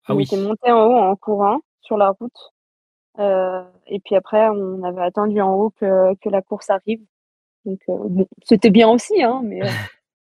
ah 0.06 0.12
on 0.12 0.16
oui, 0.16 0.24
était 0.24 0.36
monté 0.36 0.70
en 0.70 0.86
haut 0.86 0.97
en 0.97 1.16
courant 1.16 1.61
sur 1.81 1.97
la 1.97 2.11
route. 2.11 2.52
Euh, 3.19 3.65
et 3.86 3.98
puis 4.01 4.15
après, 4.15 4.47
on 4.51 4.82
avait 4.82 5.01
attendu 5.01 5.40
en 5.40 5.55
haut 5.55 5.70
que, 5.70 6.15
que 6.16 6.28
la 6.28 6.43
course 6.43 6.69
arrive. 6.69 7.01
Donc, 7.65 7.81
euh, 7.89 7.97
bon, 7.97 8.27
c'était 8.43 8.69
bien 8.69 8.90
aussi, 8.90 9.23
hein, 9.23 9.40
mais 9.43 9.62
euh, 9.62 9.70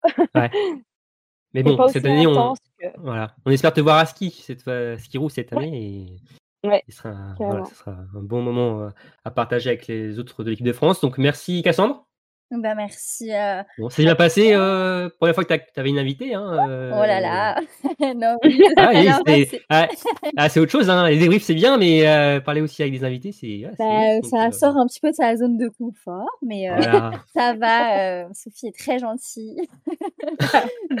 mais 1.54 1.64
bon, 1.64 1.88
cette 1.88 2.04
année 2.04 2.28
on, 2.28 2.54
que... 2.78 2.86
voilà, 2.98 3.34
on 3.44 3.50
espère 3.50 3.72
te 3.72 3.80
voir 3.80 3.98
à 3.98 4.06
ski, 4.06 4.30
cette 4.30 4.62
fois, 4.62 4.96
ski 4.96 5.18
roue 5.18 5.28
cette 5.28 5.52
année 5.52 5.82
et 5.82 6.68
Ouais, 6.68 6.84
ce 6.88 6.98
sera, 6.98 7.14
voilà, 7.40 7.64
ce 7.64 7.74
sera 7.74 7.90
un 7.90 8.22
bon 8.22 8.40
moment 8.40 8.88
à 9.24 9.30
partager 9.32 9.70
avec 9.70 9.88
les 9.88 10.20
autres 10.20 10.44
de 10.44 10.50
l'équipe 10.50 10.64
de 10.64 10.72
France. 10.72 11.00
Donc 11.00 11.18
merci 11.18 11.60
Cassandre. 11.62 12.06
Bah, 12.54 12.74
merci. 12.74 13.32
euh, 13.32 13.62
Bon, 13.78 13.88
c'est 13.88 14.02
bien 14.02 14.14
passé. 14.14 14.50
Euh, 14.52 15.08
première 15.18 15.34
fois 15.34 15.44
que 15.44 15.54
tu 15.54 15.80
avais 15.80 15.88
une 15.88 15.98
invitée. 15.98 16.34
Hein, 16.34 16.68
euh, 16.68 16.90
Oh 16.94 17.00
là 17.06 17.18
là. 17.20 17.58
non, 18.14 18.36
Ah, 18.76 18.90
c'est 19.26 19.62
ah, 19.70 19.88
ah, 20.36 20.48
c'est 20.50 20.60
autre 20.60 20.70
chose. 20.70 20.90
Hein. 20.90 21.08
Les 21.08 21.18
débriefs, 21.18 21.44
c'est 21.44 21.54
bien, 21.54 21.78
mais 21.78 22.06
euh, 22.06 22.40
parler 22.40 22.60
aussi 22.60 22.82
avec 22.82 22.92
des 22.92 23.04
invités, 23.04 23.32
c'est. 23.32 23.62
bah, 23.78 24.14
donc, 24.20 24.26
ça 24.26 24.48
euh, 24.48 24.50
sort 24.50 24.76
un 24.76 24.86
petit 24.86 25.00
peu 25.00 25.10
de 25.10 25.14
sa 25.16 25.34
zone 25.36 25.56
de 25.56 25.68
confort, 25.68 26.28
mais 26.42 26.68
Voilà. 26.68 27.12
ça 27.34 27.54
va. 27.54 28.28
Sophie 28.34 28.66
est 28.68 28.78
très 28.78 28.98
gentille. 28.98 29.66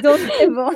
Donc, 0.02 0.18
c'est 0.38 0.48
bon. 0.48 0.70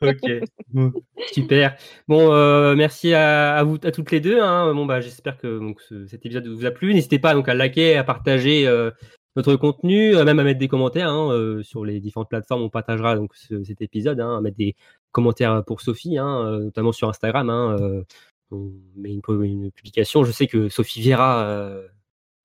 ok. 0.00 0.48
Bon, 0.72 0.92
Super. 1.32 1.76
Bon, 2.08 2.32
euh, 2.32 2.74
merci 2.74 3.14
à, 3.14 3.54
à 3.56 3.62
vous, 3.62 3.76
à 3.84 3.90
toutes 3.90 4.10
les 4.10 4.20
deux. 4.20 4.40
Hein. 4.40 4.72
Bon, 4.74 4.86
bah, 4.86 5.00
j'espère 5.00 5.36
que 5.36 5.58
donc, 5.58 5.80
ce- 5.82 6.06
cet 6.06 6.24
épisode 6.26 6.46
vous 6.48 6.64
a 6.66 6.70
plu. 6.70 6.94
N'hésitez 6.94 7.18
pas 7.18 7.34
donc 7.34 7.48
à 7.48 7.54
liker, 7.54 7.96
à 7.96 8.04
partager 8.04 8.66
euh, 8.66 8.90
notre 9.36 9.56
contenu, 9.56 10.14
euh, 10.16 10.24
même 10.24 10.38
à 10.38 10.44
mettre 10.44 10.58
des 10.60 10.68
commentaires 10.68 11.08
hein, 11.08 11.30
euh, 11.32 11.62
sur 11.62 11.84
les 11.84 12.00
différentes 12.00 12.28
plateformes. 12.28 12.62
On 12.62 12.68
partagera 12.68 13.16
donc 13.16 13.34
ce- 13.34 13.62
cet 13.64 13.80
épisode, 13.82 14.20
hein, 14.20 14.36
à 14.38 14.40
mettre 14.40 14.56
des 14.56 14.74
commentaires 15.10 15.62
pour 15.64 15.80
Sophie, 15.80 16.18
hein, 16.18 16.44
euh, 16.46 16.58
notamment 16.64 16.92
sur 16.92 17.08
Instagram. 17.08 17.48
Hein, 17.50 17.76
euh, 17.80 18.02
on 18.50 18.70
met 18.96 19.10
une, 19.12 19.22
une 19.44 19.70
publication. 19.72 20.24
Je 20.24 20.32
sais 20.32 20.46
que 20.46 20.68
Sophie 20.68 21.00
verra 21.02 21.44
euh, 21.46 21.86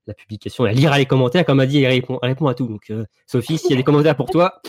la 0.07 0.13
publication, 0.13 0.65
elle 0.65 0.77
lira 0.77 0.97
les 0.97 1.05
commentaires. 1.05 1.43
Comme 1.45 1.59
elle 1.59 1.67
dit, 1.67 1.83
elle 1.83 1.91
répond, 1.91 2.19
elle 2.23 2.29
répond 2.29 2.47
à 2.47 2.53
tout. 2.53 2.67
Donc, 2.67 2.89
euh, 2.89 3.03
Sophie, 3.25 3.57
s'il 3.57 3.71
y 3.71 3.73
a 3.73 3.77
des 3.77 3.83
commentaires 3.83 4.15
pour 4.15 4.29
toi, 4.29 4.61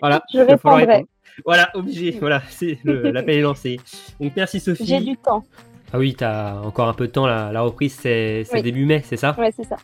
voilà, 0.00 0.22
Je 0.32 0.38
répondrai. 0.38 0.84
répondre. 0.84 1.08
Voilà, 1.44 1.70
obligé. 1.74 2.12
Voilà, 2.20 2.40
c'est 2.48 2.78
l'appel 2.84 3.38
est 3.38 3.42
lancé. 3.42 3.78
Donc 4.20 4.32
merci 4.36 4.60
Sophie. 4.60 4.86
J'ai 4.86 5.00
du 5.00 5.16
temps. 5.16 5.44
Ah 5.92 5.98
oui, 5.98 6.14
t'as 6.14 6.60
encore 6.60 6.88
un 6.88 6.94
peu 6.94 7.08
de 7.08 7.12
temps. 7.12 7.26
La, 7.26 7.50
la 7.52 7.60
reprise, 7.62 7.94
c'est 7.94 8.44
c'est 8.44 8.54
Oui. 8.58 8.62
début 8.62 8.86
mai, 8.86 9.02
c'est 9.04 9.16
ça? 9.16 9.34
Ouais, 9.38 9.50
c'est 9.54 9.64
ça. 9.64 9.76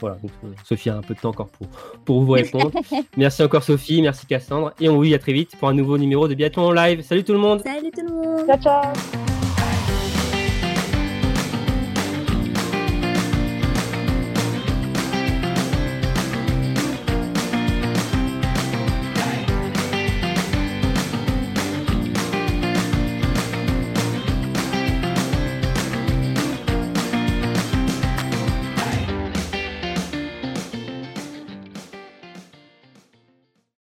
Voilà. 0.00 0.16
Donc, 0.16 0.30
euh, 0.44 0.48
Sophie 0.64 0.90
a 0.90 0.96
un 0.96 1.02
peu 1.02 1.14
de 1.14 1.20
temps 1.20 1.30
encore 1.30 1.48
pour 1.48 1.66
pour 2.04 2.22
vous 2.22 2.32
répondre. 2.32 2.70
merci 3.16 3.42
encore 3.42 3.62
Sophie, 3.62 4.02
merci 4.02 4.26
Cassandre, 4.26 4.72
et 4.80 4.88
on 4.88 4.96
vous 4.96 5.04
dit 5.04 5.14
à 5.14 5.18
très 5.18 5.32
vite 5.32 5.56
pour 5.56 5.68
un 5.68 5.74
nouveau 5.74 5.98
numéro 5.98 6.28
de 6.28 6.34
Biathlon 6.34 6.66
en 6.66 6.72
live. 6.72 7.02
Salut 7.02 7.24
tout 7.24 7.32
le 7.32 7.38
monde. 7.38 7.62
Salut 7.62 7.90
tout 7.90 8.06
le 8.06 8.14
monde. 8.14 8.46
Ciao, 8.46 8.58
ciao. 8.58 9.35